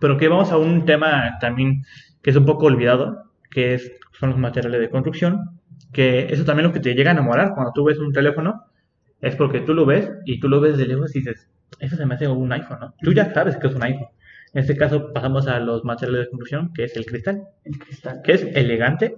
Pero 0.00 0.18
que 0.18 0.28
vamos 0.28 0.52
a 0.52 0.58
un 0.58 0.84
tema 0.84 1.38
también 1.40 1.82
que 2.24 2.30
es 2.30 2.36
un 2.36 2.46
poco 2.46 2.66
olvidado, 2.66 3.30
que 3.50 3.74
es, 3.74 3.92
son 4.18 4.30
los 4.30 4.38
materiales 4.38 4.80
de 4.80 4.88
construcción, 4.88 5.60
que 5.92 6.26
eso 6.30 6.44
también 6.44 6.66
lo 6.66 6.72
que 6.72 6.80
te 6.80 6.94
llega 6.94 7.10
a 7.10 7.12
enamorar 7.12 7.52
cuando 7.54 7.70
tú 7.72 7.84
ves 7.84 7.98
un 7.98 8.12
teléfono, 8.12 8.64
es 9.20 9.36
porque 9.36 9.60
tú 9.60 9.74
lo 9.74 9.84
ves 9.84 10.10
y 10.24 10.40
tú 10.40 10.48
lo 10.48 10.58
ves 10.60 10.78
de 10.78 10.86
lejos 10.86 11.14
y 11.14 11.18
dices, 11.20 11.48
eso 11.78 11.96
se 11.96 12.06
me 12.06 12.14
hace 12.14 12.26
un 12.26 12.50
iPhone, 12.50 12.78
¿no? 12.80 12.94
Tú 13.02 13.12
ya 13.12 13.32
sabes 13.32 13.58
que 13.58 13.66
es 13.66 13.74
un 13.74 13.84
iPhone. 13.84 14.08
En 14.54 14.60
este 14.60 14.74
caso 14.74 15.12
pasamos 15.12 15.46
a 15.46 15.60
los 15.60 15.84
materiales 15.84 16.24
de 16.24 16.30
construcción, 16.30 16.72
que 16.72 16.84
es 16.84 16.96
el 16.96 17.04
cristal. 17.04 17.44
El 17.64 17.78
cristal. 17.78 18.22
Que 18.24 18.32
es 18.32 18.42
elegante, 18.54 19.16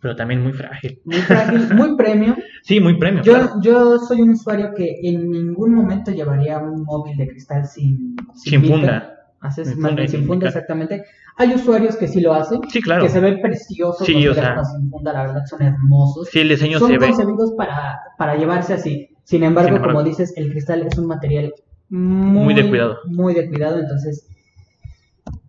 pero 0.00 0.16
también 0.16 0.42
muy 0.42 0.52
frágil. 0.52 1.00
Muy 1.04 1.18
frágil, 1.18 1.74
muy 1.74 1.96
premium. 1.96 2.36
Sí, 2.64 2.78
muy 2.78 2.96
premium. 2.96 3.24
Yo, 3.24 3.60
yo 3.60 3.98
soy 3.98 4.20
un 4.20 4.30
usuario 4.30 4.72
que 4.72 5.00
en 5.02 5.28
ningún 5.28 5.74
momento 5.74 6.12
llevaría 6.12 6.58
un 6.58 6.84
móvil 6.84 7.16
de 7.16 7.26
cristal 7.26 7.66
sin, 7.66 8.14
sin, 8.36 8.64
funda. 8.64 9.21
Haces 9.42 9.68
sin 9.68 9.82
funda, 9.82 10.06
sin 10.06 10.26
funda 10.26 10.48
exactamente. 10.48 11.04
Hay 11.36 11.52
usuarios 11.52 11.96
que 11.96 12.06
sí 12.06 12.20
lo 12.20 12.32
hacen, 12.32 12.60
sí, 12.68 12.80
claro. 12.80 13.02
que 13.02 13.08
se 13.08 13.18
ven 13.18 13.40
preciosos 13.42 14.06
sí, 14.06 14.14
los 14.22 14.36
teléfonos 14.36 14.68
sin 14.70 14.88
funda, 14.88 15.12
la 15.12 15.22
verdad 15.26 15.42
son 15.46 15.62
hermosos. 15.62 16.28
Sí, 16.28 16.38
el 16.38 16.48
diseño 16.48 16.78
son 16.78 16.92
se 16.92 16.98
ve. 16.98 17.06
Son 17.08 17.16
concebidos 17.16 17.52
para, 17.56 18.00
para 18.16 18.36
llevarse 18.36 18.74
así. 18.74 19.08
Sin 19.24 19.42
embargo, 19.42 19.80
como 19.82 20.04
dices, 20.04 20.32
el 20.36 20.50
cristal 20.50 20.86
es 20.86 20.96
un 20.96 21.06
material 21.06 21.52
muy, 21.88 22.44
muy 22.44 22.54
de 22.54 22.68
cuidado. 22.68 22.98
Muy 23.06 23.34
de 23.34 23.48
cuidado, 23.48 23.80
entonces 23.80 24.28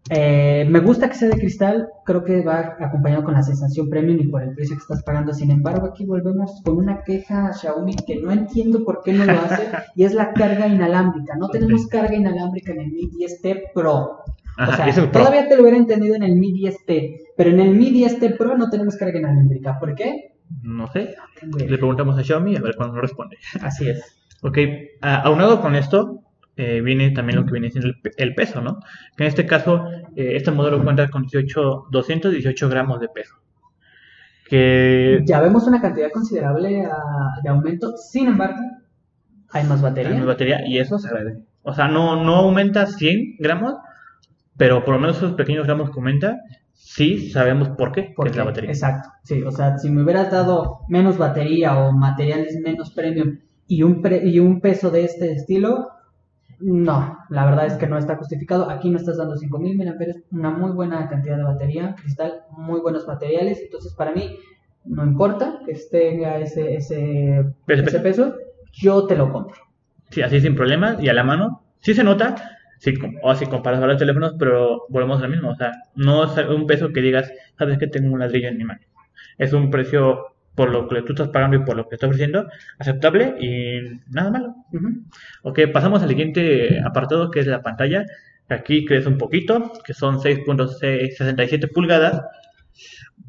eh, 0.10 0.66
me 0.70 0.80
gusta 0.80 1.08
que 1.08 1.16
sea 1.16 1.30
de 1.30 1.39
cristal, 1.39 1.88
creo 2.06 2.24
que 2.24 2.41
va 2.41 2.76
acompañado 2.80 3.24
con 3.24 3.34
la 3.34 3.41
sensación 3.41 3.89
premium 3.89 4.20
y 4.20 4.28
por 4.28 4.43
el 4.43 4.54
precio 4.54 4.76
que 4.76 4.82
estás 4.82 5.04
pagando. 5.04 5.34
Sin 5.34 5.49
embargo, 5.49 5.88
aquí 5.88 6.06
volvemos 6.06 6.62
con 6.64 6.78
una 6.78 7.04
queja 7.04 7.47
a 7.47 7.54
Xiaomi 7.54 7.95
que 7.95 8.18
no 8.18 8.32
entiendo 8.32 8.84
por 8.84 9.01
qué 9.04 9.14
no 9.14 9.26
lo 9.26 9.32
hace 9.32 9.70
y 9.95 10.04
es 10.04 10.14
la 10.14 10.34
carga 10.34 10.68
inalámbrica. 10.68 11.36
No 11.38 11.49
tenemos 11.49 11.88
carga 11.88 12.16
inalámbrica 12.16 12.74
en 12.74 12.82
el 12.82 12.91
Mi 12.91 13.10
10T 13.10 13.72
Pro. 13.74 14.20
o 14.58 14.76
sea, 14.76 15.12
todavía 15.12 15.47
te 15.47 15.56
lo 15.56 15.62
hubiera 15.62 15.78
entendido 15.78 16.16
en 16.16 16.24
el 16.24 16.36
Mi 16.36 16.51
10T, 16.51 17.20
pero 17.38 17.51
en 17.51 17.62
el 17.62 17.76
Mi 17.76 17.91
10T 17.91 18.38
Pro 18.38 18.58
no 18.58 18.70
tenemos 18.70 18.97
carga 18.97 19.20
inalámbrica. 19.20 19.80
¿Por 19.80 19.95
qué? 19.95 20.36
No 20.62 20.91
sé. 20.91 21.16
Le 21.58 21.78
preguntamos 21.78 22.18
a 22.20 22.24
Xiaomi 22.24 22.58
a 22.58 22.62
ver 22.62 22.76
cuándo 22.76 22.95
nos 22.95 23.04
responde. 23.04 23.38
Así 23.62 23.89
es. 23.89 24.20
Ok, 24.41 24.58
aunado 25.01 25.62
con 25.62 25.74
esto, 25.76 26.23
eh, 26.56 26.82
viene 26.82 27.12
también 27.12 27.39
lo 27.39 27.45
que 27.45 27.54
viene 27.54 27.72
siendo 27.72 27.91
el, 28.18 28.36
peso, 28.36 28.62
¿no? 28.62 28.80
Que 29.18 29.24
en 29.24 29.28
este 29.28 29.45
caso, 29.45 29.86
eh, 30.16 30.36
este 30.36 30.51
modelo 30.51 30.84
cuenta 30.84 31.10
con 31.10 31.24
18, 31.24 31.88
218 31.89 32.70
gramos 32.70 32.99
de 32.99 33.10
peso. 33.10 33.36
Que... 34.47 35.22
Ya 35.26 35.41
vemos 35.41 35.66
una 35.66 35.82
cantidad 35.82 36.12
considerable 36.12 36.88
de 37.43 37.49
aumento, 37.49 37.97
sin 37.97 38.28
embargo, 38.28 38.62
hay 39.49 39.64
más 39.64 39.82
batería. 39.82 40.12
Hay 40.12 40.18
más 40.18 40.28
batería 40.28 40.68
y 40.68 40.78
eso 40.78 40.99
se 40.99 41.08
agradece. 41.08 41.43
O 41.64 41.74
sea, 41.74 41.88
no, 41.88 42.24
no 42.24 42.36
aumenta 42.36 42.86
100 42.86 43.38
gramos, 43.39 43.76
pero 44.58 44.84
por 44.84 44.93
lo 44.95 44.99
menos 44.99 45.18
esos 45.18 45.34
pequeños 45.34 45.66
gramos 45.66 45.89
que 45.89 45.99
aumenta, 45.99 46.38
sí 46.74 47.32
sabemos 47.32 47.70
por 47.70 47.91
qué, 47.91 48.14
porque 48.16 48.32
es 48.32 48.38
la 48.38 48.43
batería. 48.43 48.70
Exacto, 48.70 49.10
sí, 49.24 49.41
o 49.41 49.51
sea, 49.51 49.78
si 49.78 49.89
me 49.89 50.04
hubieras 50.04 50.32
dado 50.32 50.82
menos 50.89 51.18
batería 51.18 51.78
o 51.80 51.91
materiales 51.91 52.60
menos 52.64 52.91
premium 52.91 53.39
y 53.68 53.84
un, 53.84 54.04
y 54.24 54.39
un 54.39 54.62
peso 54.62 54.91
de 54.91 55.06
este 55.06 55.32
estilo, 55.32 55.93
no, 56.66 57.18
la 57.30 57.45
verdad 57.45 57.66
es 57.66 57.74
que 57.74 57.88
no 57.88 57.97
está 57.97 58.16
justificado. 58.16 58.70
Aquí 58.70 58.89
no 58.89 58.97
estás 58.97 59.18
dando 59.18 59.36
5000 59.36 59.78
mAh, 59.78 59.95
una 60.32 60.49
muy 60.49 60.72
buena 60.72 61.09
cantidad 61.09 61.36
de 61.36 61.43
batería, 61.43 61.93
cristal, 61.95 62.43
muy 62.51 62.80
buenos 62.80 63.05
materiales. 63.05 63.59
Entonces, 63.61 63.93
para 63.93 64.14
mí, 64.14 64.38
no 64.86 65.03
importa 65.03 65.59
que 65.66 65.78
tenga 65.91 66.38
ese, 66.38 66.76
ese, 66.76 67.45
ese 67.68 67.99
peso, 67.99 68.36
yo 68.72 69.05
te 69.07 69.18
lo 69.18 69.30
compro. 69.32 69.57
Sí, 70.09 70.22
así 70.22 70.39
sin 70.39 70.55
problemas 70.55 71.03
y 71.03 71.09
a 71.09 71.14
la 71.14 71.26
mano. 71.26 71.64
Sí 71.80 71.93
se 71.93 72.03
nota, 72.05 72.36
sí, 72.80 72.93
o 73.22 73.30
así 73.30 73.45
comparas 73.45 73.82
a 73.82 73.88
los 73.88 73.97
teléfonos, 73.97 74.36
pero 74.39 74.86
volvemos 74.88 75.20
a 75.20 75.24
lo 75.24 75.30
mismo. 75.30 75.49
O 75.49 75.55
sea, 75.55 75.72
no 75.95 76.24
es 76.24 76.47
un 76.47 76.66
peso 76.66 76.93
que 76.93 77.01
digas, 77.01 77.30
sabes 77.57 77.78
que 77.78 77.88
tengo 77.88 78.14
un 78.14 78.20
ladrillo 78.20 78.47
en 78.47 78.57
mi 78.57 78.64
mano. 78.64 78.82
Es 79.38 79.51
un 79.51 79.70
precio 79.70 80.33
por 80.56 80.70
lo 80.70 80.88
que 80.88 81.01
tú 81.01 81.14
estás 81.14 81.30
pagando 81.30 81.58
y 81.58 81.60
por 81.64 81.76
lo 81.76 81.88
que 81.88 81.95
estás 81.95 82.08
ofreciendo, 82.08 82.47
aceptable 82.78 83.36
y 83.39 83.99
nada 84.10 84.32
malo. 84.32 84.56
Ok, 85.41 85.60
pasamos 85.74 86.01
al 86.04 86.10
siguiente 86.10 86.82
apartado 86.86 87.32
que 87.32 87.39
es 87.39 87.47
la 87.47 87.62
pantalla. 87.62 88.06
Aquí 88.49 88.86
crece 88.86 89.08
un 89.08 89.18
poquito, 89.18 89.72
que 89.86 89.93
son 89.93 90.20
6.67 90.20 91.72
pulgadas. 91.72 92.22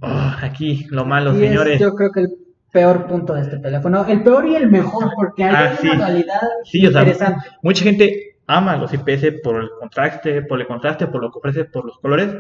Oh, 0.01 0.33
aquí 0.43 0.87
lo 0.91 1.05
malo, 1.05 1.35
señores. 1.35 1.81
yo 1.81 1.95
creo 1.95 2.11
que 2.13 2.21
el 2.21 2.29
peor 2.71 3.07
punto 3.07 3.35
de 3.35 3.43
este 3.43 3.59
teléfono, 3.59 4.05
el 4.07 4.23
peor 4.23 4.47
y 4.47 4.57
el 4.57 4.69
mejor, 4.69 5.13
porque 5.15 5.45
hay 5.45 5.55
ah, 5.55 5.79
una 5.81 5.97
dualidad 5.97 6.41
interesante. 6.73 7.49
mucha 7.63 7.85
gente 7.85 8.35
ama 8.47 8.77
los 8.77 8.93
IPS 8.93 9.41
por 9.43 9.63
el 9.63 9.71
contraste, 9.79 10.43
por 10.43 10.61
el 10.61 10.67
contraste, 10.67 11.07
por 11.07 11.23
lo 11.23 11.31
que 11.31 11.39
ofrece, 11.39 11.65
por 11.65 11.85
los 11.85 11.99
colores, 11.99 12.35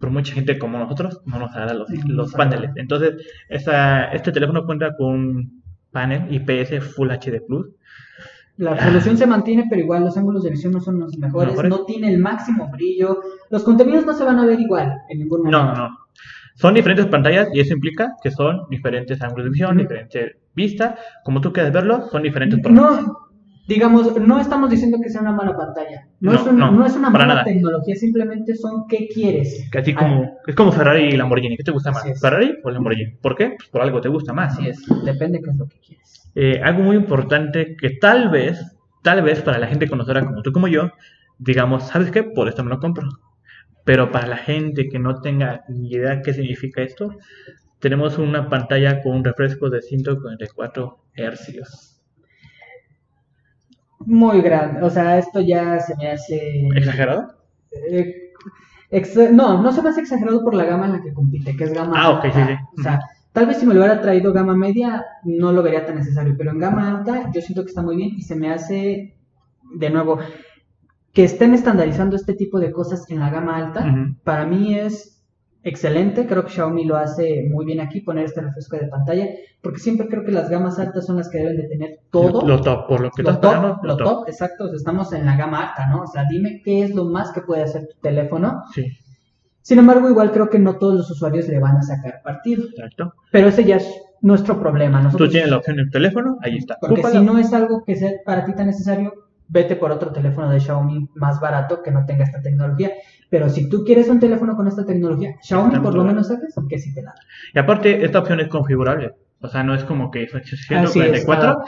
pero 0.00 0.10
mucha 0.10 0.32
gente 0.32 0.58
como 0.58 0.78
nosotros 0.78 1.20
no 1.26 1.38
nos 1.38 1.52
agrada 1.52 1.74
los, 1.74 1.90
los 2.06 2.32
paneles. 2.32 2.70
Entonces, 2.76 3.16
esta, 3.48 4.06
este 4.12 4.32
teléfono 4.32 4.64
cuenta 4.64 4.96
con 4.96 5.06
un 5.06 5.62
panel 5.92 6.26
IPS 6.32 6.82
Full 6.94 7.10
HD 7.10 7.46
Plus. 7.46 7.68
La 8.56 8.74
resolución 8.74 9.16
se 9.16 9.26
mantiene, 9.26 9.66
pero 9.68 9.82
igual 9.82 10.04
los 10.04 10.16
ángulos 10.16 10.42
de 10.42 10.50
visión 10.50 10.72
no 10.72 10.80
son 10.80 10.98
los 10.98 11.16
mejores, 11.16 11.62
no 11.64 11.84
tiene 11.84 12.12
el 12.12 12.18
máximo 12.18 12.70
brillo, 12.70 13.20
los 13.48 13.62
contenidos 13.62 14.04
no 14.04 14.12
se 14.12 14.24
van 14.24 14.38
a 14.38 14.46
ver 14.46 14.60
igual 14.60 14.92
en 15.08 15.18
ningún 15.20 15.44
momento. 15.44 15.64
No, 15.64 15.74
no. 15.74 15.98
Son 16.56 16.74
diferentes 16.74 17.06
pantallas 17.06 17.48
y 17.54 17.60
eso 17.60 17.72
implica 17.72 18.16
que 18.22 18.30
son 18.30 18.62
diferentes 18.68 19.22
ángulos 19.22 19.44
de 19.44 19.50
visión, 19.50 19.78
diferentes 19.78 20.36
vistas. 20.54 20.98
Como 21.24 21.40
tú 21.40 21.52
quieres 21.52 21.72
verlo, 21.72 22.08
son 22.10 22.22
diferentes. 22.22 22.60
No, 22.70 23.29
digamos, 23.70 24.20
no 24.20 24.40
estamos 24.40 24.68
diciendo 24.68 24.98
que 25.00 25.08
sea 25.08 25.20
una 25.20 25.30
mala 25.30 25.56
pantalla. 25.56 26.08
No, 26.18 26.34
es, 26.34 26.44
no, 26.44 26.84
es, 26.84 26.96
una 26.96 27.08
mala 27.08 27.44
tecnología, 27.44 27.94
simplemente 27.94 28.56
son 28.56 28.88
qué 28.88 29.06
quieres. 29.06 29.70
Que 29.70 29.94
como, 29.94 30.38
es 30.44 30.56
como 30.56 30.72
Ferrari 30.72 31.04
y 31.04 31.16
Lamborghini. 31.16 31.56
¿Qué 31.56 31.62
te 31.62 31.70
gusta 31.70 31.92
más? 31.92 32.20
¿Ferrari 32.20 32.58
o 32.64 32.70
Lamborghini? 32.70 33.12
¿Por 33.22 33.36
qué? 33.36 33.54
Pues 33.56 33.68
por 33.68 33.82
algo 33.82 34.00
te 34.00 34.08
gusta 34.08 34.32
más. 34.32 34.54
Así 34.54 34.68
es, 34.68 34.84
depende 35.04 35.40
qué 35.40 35.50
es 35.50 35.56
lo 35.56 35.68
que 35.68 35.78
quieres. 35.78 36.32
Eh, 36.34 36.60
algo 36.64 36.82
muy 36.82 36.96
importante 36.96 37.76
que 37.76 37.90
tal 37.90 38.28
vez, 38.28 38.60
tal 39.04 39.22
vez 39.22 39.40
para 39.40 39.60
la 39.60 39.68
gente 39.68 39.88
conocedora 39.88 40.26
como 40.26 40.42
tú 40.42 40.50
como 40.50 40.66
yo, 40.66 40.90
digamos, 41.38 41.84
¿sabes 41.84 42.10
qué? 42.10 42.24
Por 42.24 42.48
esto 42.48 42.64
me 42.64 42.70
lo 42.70 42.80
compro. 42.80 43.08
Pero 43.84 44.10
para 44.10 44.26
la 44.26 44.36
gente 44.36 44.88
que 44.88 44.98
no 44.98 45.20
tenga 45.20 45.62
ni 45.68 45.92
idea 45.92 46.22
qué 46.22 46.34
significa 46.34 46.82
esto, 46.82 47.14
tenemos 47.78 48.18
una 48.18 48.48
pantalla 48.48 49.00
con 49.00 49.14
un 49.14 49.24
refresco 49.24 49.70
de 49.70 49.80
144 49.80 51.04
Hz. 51.14 51.99
Muy 54.06 54.40
grande, 54.40 54.82
o 54.82 54.90
sea, 54.90 55.18
esto 55.18 55.40
ya 55.40 55.78
se 55.80 55.94
me 55.96 56.10
hace... 56.10 56.68
¿Exagerado? 56.74 57.34
Eh, 57.90 58.32
no, 59.32 59.62
no 59.62 59.72
se 59.72 59.82
me 59.82 59.90
hace 59.90 60.00
exagerado 60.00 60.42
por 60.42 60.54
la 60.54 60.64
gama 60.64 60.86
en 60.86 60.92
la 60.92 61.02
que 61.02 61.12
compite, 61.12 61.56
que 61.56 61.64
es 61.64 61.72
gama... 61.72 61.94
Ah, 61.96 62.10
ok, 62.10 62.24
sí, 62.24 62.40
sí. 62.46 62.54
O 62.78 62.82
sea, 62.82 63.00
tal 63.32 63.46
vez 63.46 63.58
si 63.58 63.66
me 63.66 63.74
lo 63.74 63.80
hubiera 63.80 64.00
traído 64.00 64.32
gama 64.32 64.56
media, 64.56 65.04
no 65.24 65.52
lo 65.52 65.62
vería 65.62 65.86
tan 65.86 65.96
necesario, 65.96 66.34
pero 66.36 66.50
en 66.50 66.58
gama 66.58 66.88
alta 66.88 67.30
yo 67.32 67.40
siento 67.40 67.62
que 67.62 67.68
está 67.68 67.82
muy 67.82 67.96
bien 67.96 68.10
y 68.16 68.22
se 68.22 68.34
me 68.34 68.50
hace, 68.50 69.16
de 69.74 69.90
nuevo, 69.90 70.18
que 71.12 71.24
estén 71.24 71.54
estandarizando 71.54 72.16
este 72.16 72.34
tipo 72.34 72.58
de 72.58 72.72
cosas 72.72 73.08
en 73.10 73.20
la 73.20 73.30
gama 73.30 73.56
alta, 73.56 73.94
para 74.24 74.46
mí 74.46 74.74
es 74.74 75.19
excelente. 75.62 76.26
Creo 76.26 76.44
que 76.44 76.50
Xiaomi 76.50 76.84
lo 76.84 76.96
hace 76.96 77.46
muy 77.50 77.64
bien 77.64 77.80
aquí, 77.80 78.00
poner 78.00 78.24
este 78.24 78.40
refresco 78.40 78.76
de 78.76 78.88
pantalla, 78.88 79.28
porque 79.60 79.78
siempre 79.78 80.08
creo 80.08 80.24
que 80.24 80.32
las 80.32 80.48
gamas 80.50 80.78
altas 80.78 81.06
son 81.06 81.16
las 81.16 81.28
que 81.28 81.38
deben 81.38 81.56
de 81.56 81.68
tener 81.68 82.00
todo. 82.10 82.46
Lo 82.46 82.60
top, 82.60 82.86
por 82.86 83.00
lo 83.00 83.10
que 83.10 83.22
lo 83.22 83.38
top, 83.38 83.84
lo 83.84 83.96
top. 83.96 84.28
exacto. 84.28 84.72
estamos 84.74 85.12
en 85.12 85.26
la 85.26 85.36
gama 85.36 85.68
alta, 85.68 85.86
¿no? 85.88 86.02
O 86.02 86.06
sea, 86.06 86.24
dime 86.28 86.62
qué 86.64 86.82
es 86.82 86.94
lo 86.94 87.04
más 87.04 87.32
que 87.32 87.42
puede 87.42 87.62
hacer 87.62 87.88
tu 87.88 87.98
teléfono. 88.00 88.64
Sí. 88.74 88.86
Sin 89.62 89.78
embargo, 89.78 90.08
igual 90.08 90.32
creo 90.32 90.48
que 90.48 90.58
no 90.58 90.78
todos 90.78 90.94
los 90.94 91.10
usuarios 91.10 91.46
le 91.48 91.58
van 91.58 91.76
a 91.76 91.82
sacar 91.82 92.22
partido. 92.22 92.64
Exacto. 92.64 93.14
Pero 93.30 93.48
ese 93.48 93.64
ya 93.64 93.76
es 93.76 94.02
nuestro 94.22 94.58
problema. 94.58 95.00
Nosotros, 95.00 95.28
Tú 95.28 95.32
tienes 95.32 95.50
la 95.50 95.58
opción 95.58 95.78
en 95.78 95.86
el 95.86 95.90
teléfono, 95.90 96.38
ahí 96.42 96.56
está. 96.56 96.76
Porque 96.80 97.02
si 97.04 97.20
no 97.20 97.38
es 97.38 97.52
algo 97.52 97.84
que 97.84 97.96
sea 97.96 98.12
para 98.24 98.44
ti 98.44 98.54
tan 98.54 98.66
necesario, 98.66 99.12
vete 99.48 99.76
por 99.76 99.90
otro 99.90 100.12
teléfono 100.12 100.50
de 100.50 100.60
Xiaomi 100.60 101.10
más 101.14 101.40
barato 101.40 101.82
que 101.82 101.90
no 101.90 102.06
tenga 102.06 102.24
esta 102.24 102.40
tecnología. 102.40 102.92
Pero 103.30 103.48
si 103.48 103.68
tú 103.68 103.84
quieres 103.84 104.08
un 104.08 104.18
teléfono 104.18 104.56
con 104.56 104.66
esta 104.66 104.84
tecnología, 104.84 105.36
Xiaomi 105.40 105.78
por 105.78 105.94
lo 105.94 106.04
menos 106.04 106.28
sabes 106.28 106.54
que 106.68 106.78
sí 106.78 106.92
te 106.92 107.02
da. 107.02 107.14
Y 107.54 107.58
aparte, 107.58 108.04
esta 108.04 108.18
opción 108.18 108.40
es 108.40 108.48
configurable. 108.48 109.12
O 109.42 109.48
sea, 109.48 109.62
no 109.62 109.74
es 109.74 109.84
como 109.84 110.10
que 110.10 110.24
es 110.24 110.34
844 110.34 111.62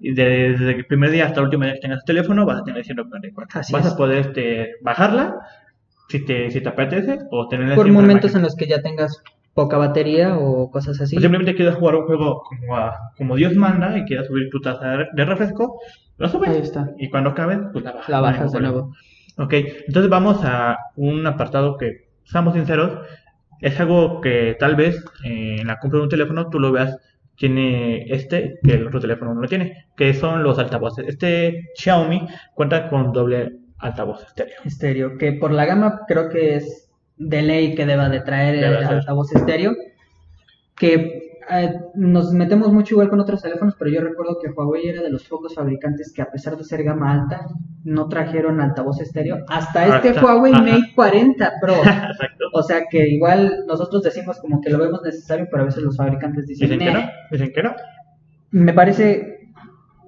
y 0.00 0.14
desde 0.14 0.70
el 0.70 0.86
primer 0.86 1.10
día 1.10 1.26
hasta 1.26 1.40
el 1.40 1.46
último 1.46 1.64
día 1.64 1.74
que 1.74 1.80
tengas 1.80 1.98
el 1.98 2.04
teléfono 2.06 2.46
vas 2.46 2.60
a 2.60 2.64
tener 2.64 2.82
144. 2.82 3.60
vas 3.70 3.86
a 3.86 3.96
poder 3.96 4.18
este, 4.18 4.76
bajarla 4.80 5.36
si 6.08 6.24
te, 6.24 6.50
si 6.50 6.62
te 6.62 6.68
apetece 6.70 7.18
o 7.30 7.46
tenerla 7.48 7.74
Por 7.74 7.90
momentos 7.92 8.34
en 8.34 8.42
los 8.42 8.56
que 8.56 8.66
ya 8.66 8.80
tengas 8.80 9.22
poca 9.52 9.76
batería 9.76 10.38
o 10.38 10.70
cosas 10.70 11.00
así. 11.02 11.16
O 11.16 11.20
simplemente 11.20 11.54
quieres 11.54 11.74
jugar 11.74 11.96
un 11.96 12.06
juego 12.06 12.44
como, 12.44 12.92
como 13.18 13.36
Dios 13.36 13.54
manda 13.56 13.98
y 13.98 14.04
quieras 14.04 14.28
subir 14.28 14.48
tu 14.50 14.60
tasa 14.60 14.96
de 15.12 15.24
refresco, 15.26 15.80
lo 16.16 16.28
subes. 16.28 16.48
Ahí 16.48 16.62
está. 16.62 16.90
Y 16.96 17.10
cuando 17.10 17.30
acabe, 17.30 17.58
pues 17.72 17.84
la 17.84 17.92
bajas. 17.92 18.08
La 18.08 18.20
bajas 18.20 18.52
de 18.52 18.60
nuevo. 18.60 18.92
Ok, 19.38 19.54
entonces 19.86 20.10
vamos 20.10 20.40
a 20.42 20.76
un 20.96 21.26
apartado 21.26 21.76
que, 21.76 22.08
seamos 22.24 22.54
sinceros, 22.54 23.06
es 23.60 23.78
algo 23.78 24.20
que 24.20 24.56
tal 24.58 24.74
vez 24.74 25.04
eh, 25.24 25.58
en 25.60 25.66
la 25.68 25.78
compra 25.78 25.98
de 25.98 26.04
un 26.04 26.10
teléfono 26.10 26.50
tú 26.50 26.58
lo 26.58 26.72
veas 26.72 26.98
tiene 27.36 28.04
este 28.12 28.58
que 28.64 28.72
el 28.72 28.88
otro 28.88 28.98
teléfono 29.00 29.32
no 29.32 29.40
lo 29.40 29.48
tiene, 29.48 29.86
que 29.96 30.12
son 30.12 30.42
los 30.42 30.58
altavoces. 30.58 31.06
Este 31.06 31.68
Xiaomi 31.76 32.26
cuenta 32.54 32.88
con 32.88 33.12
doble 33.12 33.52
altavoz 33.78 34.24
estéreo. 34.24 34.56
Estéreo, 34.64 35.16
que 35.16 35.32
por 35.32 35.52
la 35.52 35.64
gama 35.64 36.00
creo 36.08 36.28
que 36.28 36.56
es 36.56 36.90
de 37.16 37.42
ley 37.42 37.74
que 37.76 37.86
deba 37.86 38.08
de 38.08 38.20
traer 38.20 38.56
el 38.56 38.76
altavoz 38.76 39.32
estéreo, 39.34 39.76
que 40.76 41.27
eh, 41.50 41.80
nos 41.94 42.32
metemos 42.32 42.72
mucho 42.72 42.94
igual 42.94 43.08
con 43.08 43.20
otros 43.20 43.42
teléfonos, 43.42 43.74
pero 43.78 43.90
yo 43.90 44.00
recuerdo 44.00 44.38
que 44.40 44.50
Huawei 44.50 44.88
era 44.88 45.02
de 45.02 45.10
los 45.10 45.24
pocos 45.24 45.54
fabricantes 45.54 46.12
que 46.12 46.22
a 46.22 46.30
pesar 46.30 46.56
de 46.56 46.64
ser 46.64 46.82
gama 46.82 47.12
alta, 47.12 47.46
no 47.84 48.08
trajeron 48.08 48.60
altavoz 48.60 49.00
estéreo 49.00 49.38
hasta 49.48 49.96
este 49.96 50.20
Huawei 50.20 50.52
Mate 50.52 50.92
40 50.94 51.52
Pro. 51.60 51.74
o 52.52 52.62
sea 52.62 52.84
que 52.90 53.08
igual 53.08 53.64
nosotros 53.66 54.02
decimos 54.02 54.38
como 54.40 54.60
que 54.60 54.70
lo 54.70 54.78
vemos 54.78 55.02
necesario, 55.02 55.46
pero 55.50 55.62
a 55.62 55.66
veces 55.66 55.82
los 55.82 55.96
fabricantes 55.96 56.46
dicen, 56.46 56.70
¿Dicen 56.70 56.86
que 56.86 56.92
no? 56.92 57.10
¿Dicen 57.30 57.52
que 57.52 57.62
no? 57.62 57.74
Me 58.50 58.72
parece 58.72 59.38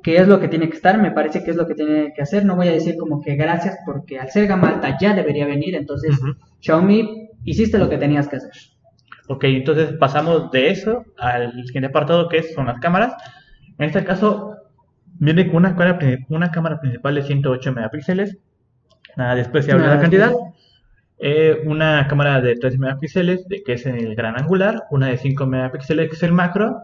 que 0.03 0.16
es 0.16 0.28
lo 0.28 0.41
que 0.41 0.49
tiene 0.49 0.68
que 0.68 0.76
estar, 0.76 1.01
me 1.01 1.11
parece 1.11 1.43
que 1.43 1.51
es 1.51 1.57
lo 1.57 1.66
que 1.66 1.74
tiene 1.74 2.12
que 2.14 2.22
hacer. 2.22 2.45
No 2.45 2.57
voy 2.57 2.68
a 2.68 2.72
decir 2.72 2.97
como 2.97 3.20
que 3.20 3.36
gracias 3.36 3.78
porque 3.84 4.18
al 4.18 4.30
ser 4.30 4.47
gama 4.47 4.68
alta 4.68 4.97
ya 5.01 5.14
debería 5.14 5.47
venir, 5.47 5.74
entonces 5.74 6.18
Xiaomi 6.61 7.30
hiciste 7.45 7.78
lo 7.78 7.88
que 7.88 7.99
tenías 7.99 8.28
que 8.28 8.36
hacer. 8.36 8.53
Ok, 9.33 9.45
entonces 9.45 9.93
pasamos 9.93 10.51
de 10.51 10.70
eso 10.70 11.05
al 11.16 11.53
siguiente 11.64 11.87
apartado 11.87 12.28
que 12.28 12.43
son 12.43 12.66
las 12.66 12.81
cámaras. 12.81 13.14
En 13.78 13.87
este 13.87 14.03
caso 14.03 14.57
viene 15.20 15.47
con 15.47 15.59
una 15.59 15.76
cámara, 15.76 16.01
una 16.31 16.51
cámara 16.51 16.81
principal 16.81 17.14
de 17.14 17.22
108 17.22 17.72
megapíxeles, 17.72 18.39
nada 19.16 19.37
despreciable 19.37 19.87
la 19.87 20.01
cantidad. 20.01 20.33
Eh, 21.20 21.62
una 21.64 22.09
cámara 22.09 22.41
de 22.41 22.57
3 22.57 22.76
megapíxeles, 22.81 23.47
de, 23.47 23.62
que 23.62 23.74
es 23.74 23.87
el 23.87 24.16
gran 24.16 24.37
angular, 24.37 24.83
una 24.91 25.07
de 25.07 25.16
5 25.16 25.47
megapíxeles, 25.47 26.09
que 26.09 26.16
es 26.16 26.22
el 26.24 26.33
macro, 26.33 26.81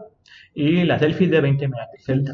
y 0.53 0.85
la 0.85 0.99
selfie 0.99 1.27
de 1.27 1.41
20 1.41 1.67
megapíxeles. 1.67 2.33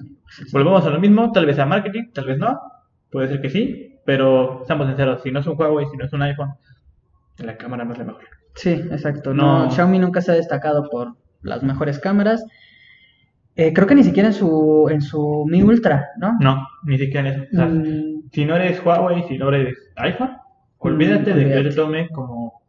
Volvemos 0.52 0.86
a 0.86 0.92
lo 0.92 1.00
mismo, 1.00 1.32
tal 1.32 1.48
vez 1.48 1.58
a 1.58 1.66
marketing, 1.66 2.12
tal 2.14 2.26
vez 2.26 2.38
no, 2.38 2.62
puede 3.10 3.30
ser 3.30 3.42
que 3.42 3.50
sí, 3.50 4.00
pero 4.06 4.62
estamos 4.62 4.86
sinceros, 4.86 5.24
si 5.24 5.32
no 5.32 5.40
es 5.40 5.48
un 5.48 5.60
Huawei, 5.60 5.88
si 5.88 5.98
no 5.98 6.06
es 6.06 6.14
un 6.14 6.22
iPhone, 6.22 6.54
la 7.40 7.58
cámara 7.58 7.84
no 7.84 7.94
es 7.94 7.98
la 7.98 8.06
mejor. 8.06 8.43
Sí, 8.56 8.70
exacto. 8.70 9.34
No, 9.34 9.70
Xiaomi 9.70 10.00
nunca 10.00 10.22
se 10.22 10.32
ha 10.32 10.36
destacado 10.36 10.90
por 10.90 11.16
las 11.42 11.64
mejores 11.64 12.00
cámaras. 12.00 12.46
Eh, 13.56 13.74
creo 13.74 13.88
que 13.88 13.96
ni 13.96 14.04
siquiera 14.04 14.30
en 14.30 14.34
su, 14.34 14.88
en 14.90 15.02
su 15.02 15.46
Mi 15.48 15.62
Ultra, 15.62 16.10
¿no? 16.18 16.38
No, 16.40 16.68
ni 16.86 16.98
siquiera 16.98 17.30
en 17.30 17.44
eso. 17.44 17.66
Mm. 17.66 18.30
Si 18.32 18.46
no 18.46 18.56
eres 18.56 18.84
Huawei, 18.84 19.24
si 19.28 19.38
no 19.38 19.50
eres 19.50 19.78
iPhone, 19.98 20.32
olvídate, 20.80 21.34
de 21.34 21.46
que 21.46 21.64
yo 21.64 21.70
te 21.70 21.76
tome 21.76 22.10
como 22.10 22.64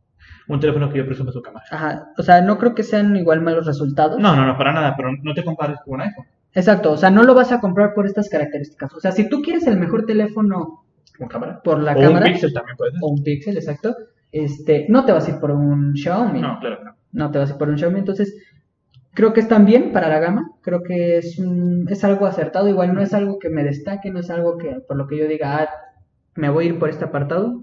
un 0.49 0.61
teléfono 0.61 0.91
que 0.91 0.99
yo 0.99 1.07
presumo 1.07 1.32
su 1.32 1.41
cámara. 1.41 1.64
Ajá, 1.70 2.09
o 2.18 2.22
sea, 2.22 2.43
no 2.43 2.59
creo 2.59 2.74
que 2.74 2.82
sean 2.82 3.16
igual 3.16 3.41
malos 3.41 3.66
resultados. 3.66 4.18
No, 4.18 4.37
no, 4.37 4.47
no, 4.47 4.59
para 4.59 4.74
nada, 4.74 4.95
pero 4.95 5.11
no 5.22 5.32
te 5.32 5.43
compares 5.43 5.78
con 5.85 5.95
un 5.95 6.01
iPhone. 6.03 6.26
Exacto, 6.53 6.93
o 6.93 6.97
sea, 6.97 7.11
no 7.11 7.22
lo 7.24 7.35
vas 7.35 7.51
a 7.51 7.61
comprar 7.61 7.95
por 7.95 8.07
estas 8.07 8.28
características. 8.28 8.93
O 8.95 9.01
sea, 9.01 9.11
si 9.11 9.28
tú 9.28 9.41
quieres 9.41 9.66
el 9.66 9.78
mejor 9.78 10.05
teléfono 10.05 10.85
¿Con 11.16 11.28
cámara? 11.28 11.62
por 11.62 11.80
la 11.80 11.95
cámara. 11.95 12.26
Un 12.26 12.32
Pixel 12.32 12.53
también 12.53 12.76
puede 12.76 12.93
ser. 12.93 13.01
O 13.03 13.09
un 13.09 13.22
Pixel, 13.22 13.57
exacto 13.57 13.97
este, 14.35 14.87
no 14.89 15.05
te 15.05 15.12
vas 15.12 15.28
a 15.28 15.30
ir 15.30 15.39
por 15.39 15.53
un 15.53 15.97
Xiaomi. 15.97 16.41
No, 16.41 16.59
claro 16.59 16.85
no. 16.85 16.97
No 17.12 17.30
te 17.30 17.39
vas 17.39 17.51
a 17.51 17.53
ir 17.53 17.59
por 17.59 17.68
un 17.68 17.78
Xiaomi, 17.78 18.01
entonces 18.01 18.37
creo 19.12 19.32
que 19.32 19.41
están 19.41 19.64
bien 19.64 19.93
para 19.93 20.09
la 20.09 20.18
gama, 20.18 20.51
creo 20.61 20.82
que 20.82 21.18
es, 21.18 21.41
es 21.89 22.05
algo 22.05 22.26
acertado, 22.26 22.68
igual 22.68 22.95
no 22.95 23.01
es 23.01 23.14
algo 23.14 23.39
que 23.39 23.49
me 23.49 23.62
destaque, 23.62 24.11
no 24.11 24.18
es 24.18 24.30
algo 24.30 24.59
que 24.59 24.80
por 24.89 24.97
lo 24.97 25.07
que 25.07 25.18
yo 25.18 25.28
diga, 25.28 25.62
ah, 25.62 25.68
me 26.35 26.51
voy 26.51 26.64
a 26.64 26.68
ir 26.70 26.78
por 26.80 26.91
este 26.91 27.05
apartado. 27.05 27.62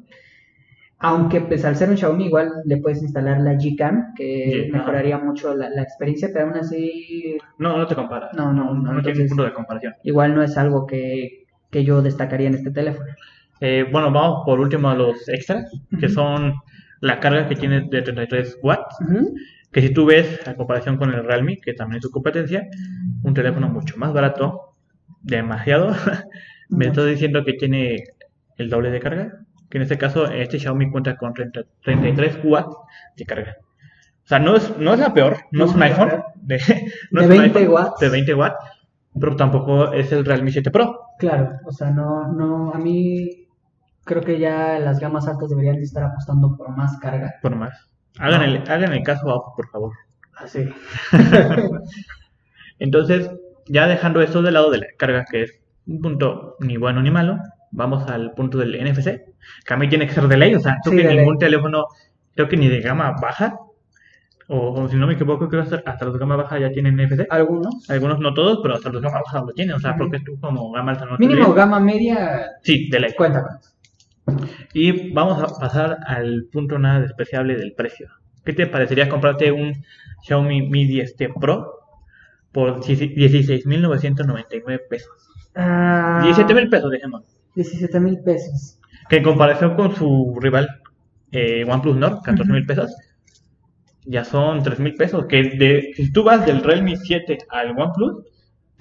Aunque 1.03 1.41
pues 1.41 1.65
al 1.65 1.75
ser 1.75 1.89
un 1.89 1.97
Xiaomi 1.97 2.27
igual 2.27 2.53
le 2.63 2.77
puedes 2.77 3.01
instalar 3.01 3.41
la 3.41 3.55
Gcam, 3.55 4.13
que 4.15 4.69
mejoraría 4.71 5.17
mucho 5.17 5.53
la, 5.55 5.81
experiencia, 5.81 6.29
pero 6.31 6.45
aún 6.45 6.57
así... 6.57 7.37
No, 7.57 7.75
no 7.75 7.87
te 7.87 7.95
compara. 7.95 8.29
No, 8.37 8.53
no, 8.53 8.73
no. 8.75 8.93
No, 8.93 9.01
tiene 9.01 9.25
punto 9.25 9.43
de 9.43 9.53
comparación. 9.53 9.95
Igual 10.03 10.35
no 10.35 10.43
es 10.43 10.57
algo 10.57 10.85
que, 10.85 11.47
que 11.71 11.83
yo 11.83 12.03
destacaría 12.03 12.47
en 12.47 12.53
este 12.53 12.69
teléfono. 12.69 13.09
Eh, 13.61 13.85
bueno, 13.91 14.11
vamos 14.11 14.41
por 14.43 14.59
último 14.59 14.89
a 14.89 14.95
los 14.95 15.29
extras, 15.29 15.71
que 15.99 16.09
son 16.09 16.55
la 16.99 17.19
carga 17.19 17.47
que 17.47 17.55
tiene 17.55 17.81
de 17.81 18.01
33 18.01 18.57
watts, 18.63 18.97
que 19.71 19.81
si 19.81 19.93
tú 19.93 20.05
ves 20.05 20.47
a 20.47 20.55
comparación 20.55 20.97
con 20.97 21.13
el 21.13 21.23
Realme, 21.23 21.57
que 21.57 21.73
también 21.73 21.99
es 21.99 22.03
su 22.03 22.09
competencia, 22.09 22.67
un 23.23 23.35
teléfono 23.35 23.69
mucho 23.69 23.97
más 23.97 24.13
barato, 24.13 24.75
demasiado, 25.21 25.95
me 26.69 26.87
estás 26.87 27.05
diciendo 27.05 27.45
que 27.45 27.53
tiene 27.53 28.03
el 28.57 28.69
doble 28.69 28.89
de 28.89 28.99
carga, 28.99 29.43
que 29.69 29.77
en 29.77 29.83
este 29.83 29.99
caso 29.99 30.25
este 30.25 30.57
Xiaomi 30.59 30.89
cuenta 30.89 31.15
con 31.15 31.33
33 31.33 32.39
watts 32.43 32.75
de 33.15 33.25
carga. 33.25 33.57
O 34.23 34.27
sea, 34.27 34.39
no 34.39 34.55
es, 34.55 34.75
no 34.77 34.93
es 34.93 34.99
la 34.99 35.13
peor, 35.13 35.37
no, 35.51 35.65
es 35.65 35.73
un 35.73 35.83
iPhone 35.83 36.23
de, 36.41 36.59
20 37.11 37.67
watts. 37.67 37.99
De 37.99 38.09
20 38.09 38.33
watts, 38.33 38.57
pero 39.19 39.35
tampoco 39.35 39.93
es 39.93 40.11
el 40.11 40.25
Realme 40.25 40.51
7 40.51 40.71
Pro. 40.71 40.99
Claro, 41.19 41.59
o 41.63 41.71
sea, 41.71 41.91
no, 41.91 42.31
no, 42.33 42.71
a 42.73 42.79
mí 42.79 43.40
creo 44.03 44.21
que 44.21 44.39
ya 44.39 44.79
las 44.79 44.99
gamas 44.99 45.27
altas 45.27 45.49
deberían 45.49 45.77
de 45.77 45.83
estar 45.83 46.03
apostando 46.03 46.55
por 46.57 46.69
más 46.75 46.97
carga. 46.97 47.35
Por 47.41 47.55
más. 47.55 47.89
Hagan, 48.19 48.43
el, 48.43 48.57
hagan 48.69 48.93
el 48.93 49.03
caso 49.03 49.29
abajo, 49.29 49.53
por 49.55 49.69
favor. 49.69 49.93
Así. 50.35 50.67
Entonces, 52.79 53.31
ya 53.67 53.87
dejando 53.87 54.21
esto 54.21 54.41
de 54.41 54.51
lado 54.51 54.71
de 54.71 54.79
la 54.79 54.87
carga, 54.97 55.25
que 55.29 55.43
es 55.43 55.59
un 55.87 56.01
punto 56.01 56.55
ni 56.59 56.77
bueno 56.77 57.01
ni 57.01 57.11
malo. 57.11 57.37
Vamos 57.71 58.07
al 58.09 58.33
punto 58.33 58.57
del 58.57 58.73
NFC, 58.73 59.21
que 59.65 59.73
a 59.73 59.77
mí 59.77 59.87
tiene 59.87 60.05
que 60.05 60.13
ser 60.13 60.27
de 60.27 60.35
ley, 60.35 60.53
o 60.55 60.59
sea, 60.59 60.77
creo 60.83 60.97
que 60.97 61.15
ningún 61.15 61.37
teléfono, 61.37 61.85
creo 62.35 62.49
que 62.49 62.57
ni 62.57 62.67
de 62.67 62.81
gama 62.81 63.15
baja, 63.21 63.57
o, 64.47 64.89
si 64.89 64.97
no 64.97 65.07
me 65.07 65.13
equivoco, 65.13 65.47
creo 65.47 65.63
que 65.63 65.81
hasta 65.85 66.03
los 66.03 66.13
de 66.13 66.19
gama 66.19 66.35
baja 66.35 66.59
ya 66.59 66.69
tienen 66.69 66.97
NFC. 66.97 67.25
Algunos. 67.29 67.89
Algunos 67.89 68.19
no 68.19 68.33
todos, 68.33 68.59
pero 68.61 68.73
hasta 68.73 68.89
los 68.89 69.01
de 69.01 69.07
gama 69.07 69.21
baja 69.23 69.39
lo 69.45 69.53
tienen, 69.53 69.75
o 69.75 69.79
sea, 69.79 69.95
porque 69.95 70.19
tú 70.19 70.37
como 70.41 70.69
gama 70.73 70.91
alta 70.91 71.05
no 71.05 71.17
Mínimo 71.17 71.53
gama 71.53 71.79
media. 71.79 72.49
Sí, 72.61 72.89
de 72.89 72.99
ley. 72.99 73.13
Cuenta 73.15 73.61
Y 74.73 75.11
vamos 75.11 75.41
a 75.41 75.47
pasar 75.59 75.99
al 76.05 76.45
punto 76.51 76.77
nada 76.79 77.01
despreciable 77.01 77.55
del 77.55 77.73
precio. 77.73 78.09
¿Qué 78.45 78.53
te 78.53 78.67
parecería 78.67 79.09
comprarte 79.09 79.51
un 79.51 79.83
Xiaomi 80.23 80.69
Mi 80.69 80.87
10T 80.87 81.33
Pro 81.39 81.73
por 82.51 82.81
16.999 82.81 84.81
pesos? 84.89 85.29
Uh, 85.55 85.59
17.000 85.59 86.69
pesos, 86.69 86.91
dejemos. 86.91 87.23
17.000 87.55 88.23
pesos. 88.23 88.79
Que 89.09 89.17
en 89.17 89.23
comparación 89.23 89.75
con 89.75 89.95
su 89.95 90.37
rival 90.39 90.69
eh, 91.31 91.65
OnePlus 91.67 91.97
Nord, 91.97 92.21
14.000 92.23 92.65
pesos, 92.65 92.95
ya 94.05 94.23
son 94.23 94.63
3.000 94.63 94.97
pesos. 94.97 95.25
Que 95.27 95.43
de, 95.43 95.91
si 95.95 96.11
tú 96.11 96.23
vas 96.23 96.45
del 96.45 96.63
Realme 96.63 96.95
7 96.95 97.39
al 97.49 97.77
OnePlus, 97.77 98.23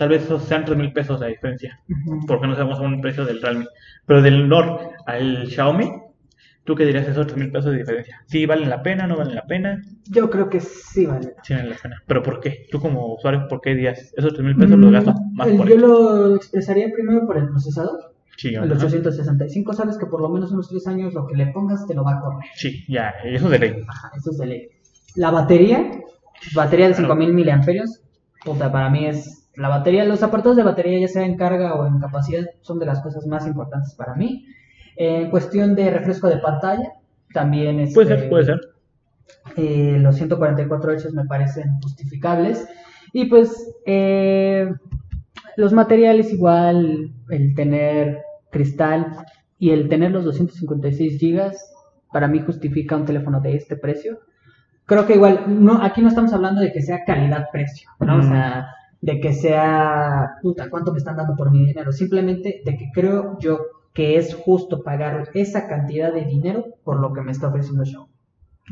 tal 0.00 0.08
vez 0.08 0.22
esos 0.22 0.42
sean 0.44 0.64
3.000 0.64 0.94
pesos 0.94 1.20
la 1.20 1.26
diferencia. 1.26 1.78
Porque 2.26 2.46
no 2.46 2.54
sabemos 2.54 2.80
un 2.80 3.02
precio 3.02 3.26
del 3.26 3.42
Realme. 3.42 3.66
Pero 4.06 4.22
del 4.22 4.48
Nord 4.48 4.80
al 5.04 5.46
Xiaomi, 5.46 5.90
¿Tú 6.64 6.74
qué 6.74 6.84
dirías 6.84 7.08
esos 7.08 7.26
3 7.26 7.38
mil 7.38 7.50
pesos 7.50 7.72
de 7.72 7.78
diferencia? 7.78 8.22
¿Sí 8.26 8.44
valen 8.46 8.68
la 8.68 8.82
pena? 8.82 9.06
¿No 9.06 9.16
valen 9.16 9.34
la 9.34 9.46
pena? 9.46 9.82
Yo 10.04 10.30
creo 10.30 10.48
que 10.48 10.60
sí 10.60 11.06
valen. 11.06 11.32
Sí 11.42 11.54
valen 11.54 11.70
la 11.70 11.76
pena. 11.76 12.02
¿Pero 12.06 12.22
por 12.22 12.38
qué? 12.38 12.66
Tú 12.70 12.78
como 12.78 13.14
usuario, 13.14 13.48
¿por 13.48 13.60
qué 13.60 13.70
dirías 13.70 14.12
esos 14.16 14.34
3 14.34 14.44
mil 14.44 14.56
pesos 14.56 14.78
los 14.78 14.92
gastas 14.92 15.16
más 15.32 15.48
el, 15.48 15.56
por 15.56 15.68
Yo 15.68 15.76
lo 15.76 16.36
expresaría 16.36 16.92
primero 16.92 17.26
por 17.26 17.38
el 17.38 17.48
procesador. 17.48 18.14
Sí, 18.36 18.54
el 18.54 18.70
865 18.70 19.72
sabes 19.72 19.98
que 19.98 20.06
por 20.06 20.20
lo 20.20 20.28
menos 20.28 20.52
unos 20.52 20.68
3 20.68 20.86
años 20.86 21.14
lo 21.14 21.26
que 21.26 21.34
le 21.34 21.46
pongas 21.46 21.86
te 21.86 21.94
lo 21.94 22.04
va 22.04 22.18
a 22.18 22.20
correr. 22.20 22.48
Sí, 22.54 22.84
ya, 22.88 23.14
eso 23.24 23.46
es 23.46 23.50
de 23.50 23.58
ley. 23.58 23.84
Ajá, 23.88 24.12
eso 24.16 24.30
es 24.30 24.38
de 24.38 24.46
ley. 24.46 24.68
La 25.16 25.30
batería, 25.30 25.90
batería 26.54 26.88
de 26.88 26.94
5000 26.94 27.32
miliamperios, 27.32 28.00
puta, 28.44 28.70
para 28.70 28.90
mí 28.90 29.06
es 29.06 29.39
la 29.60 29.68
batería, 29.68 30.04
los 30.06 30.22
apartados 30.22 30.56
de 30.56 30.62
batería, 30.62 31.00
ya 31.00 31.08
sea 31.08 31.26
en 31.26 31.36
carga 31.36 31.74
o 31.74 31.86
en 31.86 31.98
capacidad, 31.98 32.46
son 32.62 32.78
de 32.78 32.86
las 32.86 33.00
cosas 33.02 33.26
más 33.26 33.46
importantes 33.46 33.94
para 33.94 34.14
mí. 34.14 34.46
En 34.96 35.30
cuestión 35.30 35.74
de 35.74 35.90
refresco 35.90 36.28
de 36.28 36.38
pantalla, 36.38 36.94
también 37.34 37.78
es... 37.78 37.92
puede 37.92 38.08
ser, 38.08 38.30
puede 38.30 38.44
ser. 38.44 38.60
Eh, 39.56 39.98
los 40.00 40.16
144 40.16 40.98
Hz 40.98 41.12
me 41.12 41.26
parecen 41.26 41.78
justificables. 41.82 42.66
Y 43.12 43.26
pues 43.26 43.74
eh, 43.84 44.72
los 45.56 45.74
materiales 45.74 46.32
igual, 46.32 47.12
el 47.28 47.54
tener 47.54 48.22
cristal 48.50 49.26
y 49.58 49.72
el 49.72 49.90
tener 49.90 50.10
los 50.10 50.24
256 50.24 51.20
GB, 51.20 51.52
para 52.10 52.28
mí 52.28 52.40
justifica 52.40 52.96
un 52.96 53.04
teléfono 53.04 53.42
de 53.42 53.56
este 53.56 53.76
precio. 53.76 54.20
Creo 54.86 55.06
que 55.06 55.16
igual, 55.16 55.44
no, 55.46 55.82
aquí 55.82 56.00
no 56.00 56.08
estamos 56.08 56.32
hablando 56.32 56.62
de 56.62 56.72
que 56.72 56.80
sea 56.80 57.04
calidad-precio, 57.04 57.90
¿no? 58.00 58.20
O 58.20 58.22
sea, 58.22 58.68
de 59.00 59.20
que 59.20 59.32
sea, 59.32 60.36
puta, 60.42 60.68
¿cuánto 60.68 60.92
me 60.92 60.98
están 60.98 61.16
dando 61.16 61.34
por 61.36 61.50
mi 61.50 61.64
dinero? 61.66 61.92
Simplemente 61.92 62.62
de 62.64 62.76
que 62.76 62.90
creo 62.92 63.38
yo 63.38 63.58
que 63.94 64.16
es 64.16 64.34
justo 64.34 64.82
pagar 64.82 65.28
esa 65.34 65.66
cantidad 65.66 66.12
de 66.12 66.24
dinero 66.24 66.64
por 66.84 67.00
lo 67.00 67.12
que 67.12 67.22
me 67.22 67.32
está 67.32 67.48
ofreciendo 67.48 67.84
Xiaomi. 67.84 68.10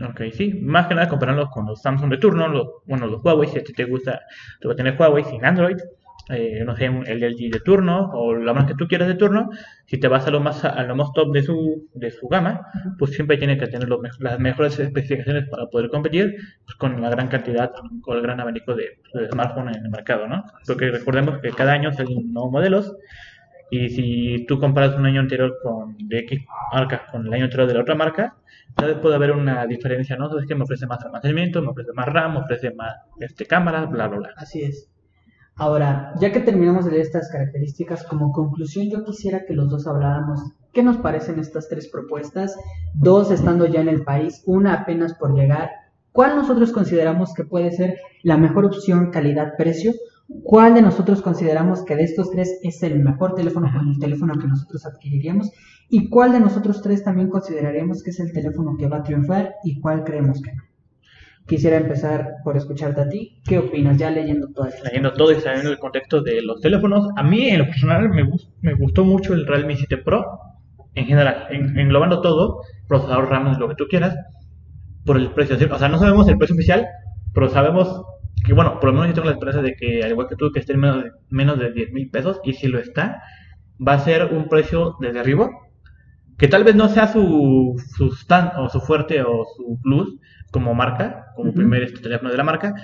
Ok, 0.09 0.21
sí, 0.33 0.55
más 0.63 0.87
que 0.87 0.95
nada 0.95 1.09
compararlos 1.09 1.51
con 1.51 1.67
los 1.67 1.83
Samsung 1.83 2.11
de 2.11 2.19
turno, 2.19 2.47
los, 2.47 2.69
bueno, 2.87 3.07
los 3.07 3.25
Huawei, 3.25 3.49
si 3.49 3.59
a 3.59 3.65
ti 3.65 3.73
te 3.73 3.85
gusta, 3.85 4.21
tú 4.61 4.69
vas 4.69 4.75
a 4.75 4.77
tener 4.77 4.97
Huawei 4.97 5.25
sin 5.25 5.45
Android, 5.45 5.77
eh, 6.31 6.63
no 6.65 6.77
sé, 6.77 6.87
el 6.87 7.21
LG 7.21 7.51
de 7.51 7.61
turno 7.65 8.11
o 8.13 8.35
la 8.35 8.53
más 8.53 8.67
que 8.67 8.75
tú 8.75 8.87
quieras 8.87 9.09
de 9.09 9.15
turno, 9.15 9.51
si 9.87 9.99
te 9.99 10.09
vas 10.09 10.27
a 10.27 10.31
lo 10.31 10.41
más 10.41 10.65
a 10.65 10.83
lo 10.83 10.95
más 10.95 11.13
top 11.15 11.33
de 11.33 11.43
su 11.43 11.89
de 11.95 12.11
su 12.11 12.29
gama, 12.29 12.67
pues 12.99 13.13
siempre 13.13 13.39
tiene 13.39 13.57
que 13.57 13.67
tener 13.67 13.89
las 13.89 14.39
mejores 14.39 14.79
especificaciones 14.79 15.49
para 15.49 15.67
poder 15.67 15.89
competir 15.89 16.37
pues, 16.65 16.77
con 16.77 17.01
la 17.01 17.11
gran 17.11 17.29
cantidad, 17.29 17.73
con 18.03 18.17
el 18.17 18.23
gran 18.23 18.41
abanico 18.41 18.75
de, 18.75 19.01
de 19.15 19.29
smartphones 19.29 19.77
en 19.77 19.85
el 19.85 19.91
mercado, 19.91 20.27
¿no? 20.27 20.45
Porque 20.67 20.91
recordemos 20.91 21.39
que 21.41 21.51
cada 21.51 21.73
año 21.73 21.93
salen 21.93 22.33
nuevos 22.33 22.53
modelos 22.53 22.97
y 23.71 23.89
si 23.91 24.47
tú 24.47 24.59
comparas 24.59 24.95
un 24.97 25.07
año 25.07 25.21
anterior 25.21 25.59
con 25.63 25.97
de 25.99 26.19
X 26.21 26.41
marca 26.73 27.07
con 27.11 27.27
el 27.27 27.33
año 27.33 27.45
anterior 27.45 27.69
de 27.69 27.75
la 27.75 27.81
otra 27.81 27.95
marca, 27.95 28.37
ya 28.81 29.01
puede 29.01 29.17
haber 29.17 29.33
una 29.33 29.67
diferencia, 29.67 30.17
¿no? 30.17 30.39
Es 30.39 30.47
que 30.47 30.55
me 30.55 30.65
ofrece 30.65 30.87
más 30.87 31.05
almacenamiento, 31.05 31.63
me 31.63 31.69
ofrece 31.69 31.93
más 31.95 32.07
RAM, 32.07 32.35
me 32.35 32.39
ofrece 32.41 32.73
más 32.75 32.95
este, 33.21 33.47
cámaras, 33.47 33.91
bla, 33.91 34.09
bla, 34.09 34.19
bla. 34.19 34.31
Así 34.37 34.63
es. 34.63 34.91
Ahora, 35.59 36.13
ya 36.21 36.33
que 36.33 36.41
terminamos 36.41 36.85
de 36.85 37.01
estas 37.01 37.31
características, 37.31 38.05
como 38.05 38.33
conclusión 38.33 38.89
yo 38.91 39.05
quisiera 39.05 39.45
que 39.45 39.55
los 39.55 39.69
dos 39.69 39.87
habláramos 39.87 40.41
qué 40.73 40.83
nos 40.83 40.99
parecen 40.99 41.39
estas 41.41 41.69
tres 41.69 41.89
propuestas, 41.89 42.55
dos 42.95 43.31
estando 43.31 43.67
ya 43.67 43.81
en 43.81 43.89
el 43.89 44.05
país, 44.05 44.43
una 44.47 44.75
apenas 44.75 45.15
por 45.15 45.35
llegar, 45.35 45.71
cuál 46.13 46.37
nosotros 46.37 46.73
consideramos 46.73 47.35
que 47.35 47.45
puede 47.45 47.73
ser 47.73 47.99
la 48.23 48.37
mejor 48.37 48.67
opción 48.67 49.11
calidad-precio 49.11 49.93
¿Cuál 50.43 50.75
de 50.75 50.83
nosotros 50.83 51.23
consideramos 51.23 51.85
que 51.85 51.97
de 51.97 52.03
estos 52.03 52.31
tres 52.31 52.59
es 52.63 52.83
el 52.83 53.03
mejor 53.03 53.35
teléfono 53.35 53.73
con 53.75 53.89
el 53.89 53.99
teléfono 53.99 54.39
que 54.39 54.47
nosotros 54.47 54.85
adquiriríamos? 54.85 55.51
¿Y 55.89 56.11
cuál 56.11 56.33
de 56.33 56.41
nosotros 56.41 56.83
tres 56.83 57.03
también 57.03 57.31
consideraríamos 57.31 58.03
que 58.03 58.11
es 58.11 58.21
el 58.21 58.31
teléfono 58.31 58.77
que 58.77 58.89
va 58.89 58.99
a 58.99 59.03
triunfar 59.03 59.55
y 59.65 59.81
cuál 59.81 60.05
creemos 60.05 60.43
que 60.43 60.53
no? 60.53 60.63
Quisiera 61.49 61.79
empezar 61.79 62.35
por 62.45 62.59
escucharte 62.59 63.01
a 63.01 63.09
ti. 63.09 63.41
¿Qué 63.43 63.59
opinas 63.59 63.97
ya 63.97 64.11
leyendo 64.11 64.49
todo 64.55 64.66
esto? 64.66 64.85
Leyendo 64.85 65.15
todo 65.15 65.33
y 65.33 65.41
sabiendo 65.41 65.70
el 65.70 65.79
contexto 65.79 66.20
de 66.20 66.43
los 66.43 66.61
teléfonos. 66.61 67.09
A 67.16 67.23
mí, 67.23 67.49
en 67.49 67.61
lo 67.61 67.65
personal, 67.65 68.11
me, 68.11 68.23
me 68.61 68.75
gustó 68.75 69.03
mucho 69.05 69.33
el 69.33 69.47
Realme 69.47 69.75
7 69.75 69.97
Pro. 69.97 70.25
En 70.95 71.07
general, 71.07 71.47
englobando 71.51 72.20
todo, 72.20 72.61
procesador 72.87 73.31
RAM, 73.31 73.59
lo 73.59 73.69
que 73.69 73.77
tú 73.77 73.87
quieras, 73.89 74.15
por 75.07 75.16
el 75.16 75.33
precio. 75.33 75.57
O 75.70 75.79
sea, 75.79 75.89
no 75.89 75.99
sabemos 75.99 76.29
el 76.29 76.37
precio 76.37 76.55
oficial, 76.55 76.87
pero 77.33 77.49
sabemos 77.49 78.03
que 78.45 78.53
bueno, 78.53 78.79
por 78.79 78.91
lo 78.91 78.93
menos 78.93 79.09
yo 79.09 79.15
tengo 79.15 79.29
la 79.29 79.33
esperanza 79.33 79.62
de 79.62 79.75
que, 79.75 80.03
al 80.03 80.11
igual 80.11 80.29
que 80.29 80.37
tú, 80.37 80.51
que 80.53 80.61
esté 80.61 80.75
en 80.75 80.81
menos 80.81 81.05
de, 81.05 81.11
menos 81.31 81.59
de 81.59 81.73
10 81.73 81.93
mil 81.93 82.11
pesos, 82.11 82.41
y 82.45 82.53
si 82.53 82.69
lo 82.69 82.79
está, 82.79 83.23
va 83.87 83.95
a 83.95 84.01
ser 84.01 84.35
un 84.35 84.49
precio 84.49 84.97
de 85.01 85.12
derribo, 85.12 85.51
que 86.37 86.49
tal 86.49 86.65
vez 86.65 86.75
no 86.75 86.89
sea 86.89 87.09
su, 87.09 87.75
su 87.97 88.12
stand 88.12 88.53
o 88.59 88.69
su 88.69 88.81
fuerte 88.81 89.23
o 89.23 89.45
su 89.57 89.79
plus 89.83 90.19
como 90.51 90.75
marca, 90.75 91.33
como 91.37 91.53
primer 91.53 91.83
este 91.83 92.01
teléfono 92.01 92.31
de 92.31 92.37
la 92.37 92.45
marca, 92.45 92.75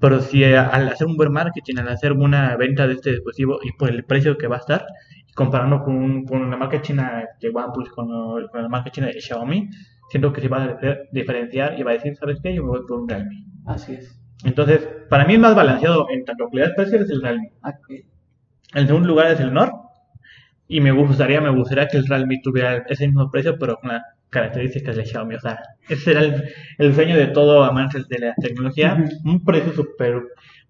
pero 0.00 0.20
si 0.20 0.42
al 0.44 0.88
hacer 0.88 1.06
un 1.06 1.16
buen 1.16 1.30
marketing, 1.30 1.76
al 1.78 1.88
hacer 1.88 2.12
una 2.12 2.56
venta 2.56 2.86
de 2.86 2.94
este 2.94 3.10
dispositivo 3.10 3.58
y 3.62 3.72
por 3.72 3.90
el 3.90 4.04
precio 4.04 4.38
que 4.38 4.46
va 4.46 4.56
a 4.56 4.60
estar, 4.60 4.86
comparando 5.34 5.82
con, 5.82 6.24
con 6.24 6.50
la 6.50 6.56
marca 6.56 6.80
china 6.80 7.24
de 7.40 7.48
OnePlus, 7.50 7.90
con, 7.90 8.08
con, 8.48 8.62
la 8.62 8.68
marca 8.68 8.90
china 8.90 9.08
de 9.08 9.20
Xiaomi, 9.20 9.68
siento 10.08 10.32
que 10.32 10.40
se 10.40 10.48
va 10.48 10.64
a 10.64 10.78
diferenciar 11.12 11.78
y 11.78 11.82
va 11.82 11.92
a 11.92 11.94
decir, 11.94 12.16
¿sabes 12.16 12.38
qué? 12.42 12.54
Yo 12.54 12.62
me 12.64 12.70
voy 12.70 12.80
por 12.86 13.00
un 13.00 13.08
Realme. 13.08 13.44
Así 13.66 13.92
es. 13.92 14.18
Entonces, 14.44 14.88
para 15.08 15.26
mí 15.26 15.34
es 15.34 15.40
más 15.40 15.54
balanceado 15.54 16.06
en 16.10 16.24
tanto 16.24 16.48
calidad-precio 16.48 17.00
es 17.00 17.10
el 17.10 17.22
Realme. 17.22 17.52
En 18.74 18.86
segundo 18.86 19.08
lugar 19.08 19.30
es 19.30 19.40
el 19.40 19.52
Nord. 19.52 19.72
Y 20.66 20.80
me 20.80 20.92
gustaría, 20.92 21.40
me 21.40 21.50
gustaría 21.50 21.88
que 21.88 21.98
el 21.98 22.06
Realme 22.06 22.40
tuviera 22.42 22.84
ese 22.88 23.06
mismo 23.06 23.30
precio, 23.30 23.58
pero 23.58 23.76
con 23.76 23.90
las 23.90 24.02
características 24.30 24.96
de 24.96 25.04
Xiaomi. 25.04 25.34
O 25.34 25.40
sea, 25.40 25.60
ese 25.88 26.12
era 26.12 26.22
el, 26.78 26.94
sueño 26.94 27.16
de 27.16 27.26
todo 27.28 27.64
amante 27.64 28.02
de 28.08 28.18
la 28.18 28.34
tecnología. 28.34 28.96
Un 29.24 29.44
precio 29.44 29.72
súper 29.72 30.22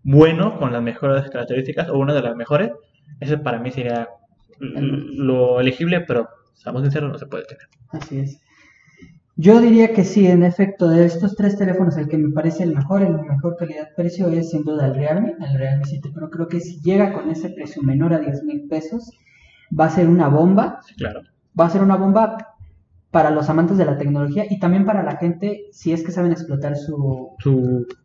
bueno, 0.02 0.58
con 0.58 0.72
las 0.72 0.82
mejores 0.82 1.30
características, 1.30 1.88
o 1.90 1.98
una 1.98 2.14
de 2.14 2.22
las 2.22 2.34
mejores. 2.34 2.70
Ese 3.20 3.38
para 3.38 3.58
mí 3.58 3.70
sería 3.70 4.08
lo 4.58 5.60
elegible, 5.60 6.00
pero, 6.00 6.28
seamos 6.54 6.82
sinceros, 6.82 7.12
no 7.12 7.18
se 7.18 7.26
puede 7.26 7.44
tener. 7.44 7.66
Así 7.90 8.18
es. 8.18 8.40
Yo 9.36 9.60
diría 9.60 9.94
que 9.94 10.04
sí, 10.04 10.26
en 10.26 10.42
efecto, 10.42 10.88
de 10.88 11.06
estos 11.06 11.34
tres 11.34 11.56
teléfonos, 11.56 11.96
el 11.96 12.08
que 12.08 12.18
me 12.18 12.30
parece 12.30 12.62
el 12.62 12.74
mejor, 12.74 13.02
el 13.02 13.14
mejor 13.14 13.56
calidad-precio 13.56 14.28
es 14.28 14.50
sin 14.50 14.64
duda 14.64 14.86
el 14.86 14.94
Realme, 14.94 15.34
el 15.40 15.58
Realme 15.58 15.84
7, 15.86 16.10
pero 16.12 16.28
creo 16.28 16.46
que 16.46 16.60
si 16.60 16.80
llega 16.82 17.14
con 17.14 17.30
ese 17.30 17.48
precio 17.48 17.82
menor 17.82 18.12
a 18.12 18.18
10 18.18 18.42
mil 18.44 18.68
pesos, 18.68 19.10
va 19.78 19.86
a 19.86 19.90
ser 19.90 20.08
una 20.08 20.28
bomba. 20.28 20.80
claro. 20.98 21.22
Va 21.58 21.66
a 21.66 21.70
ser 21.70 21.82
una 21.82 21.96
bomba 21.96 22.49
para 23.10 23.30
los 23.30 23.48
amantes 23.50 23.76
de 23.76 23.84
la 23.84 23.98
tecnología 23.98 24.44
y 24.48 24.60
también 24.60 24.84
para 24.84 25.02
la 25.02 25.16
gente, 25.16 25.66
si 25.72 25.92
es 25.92 26.04
que 26.04 26.12
saben 26.12 26.32
explotar 26.32 26.76
su, 26.76 27.30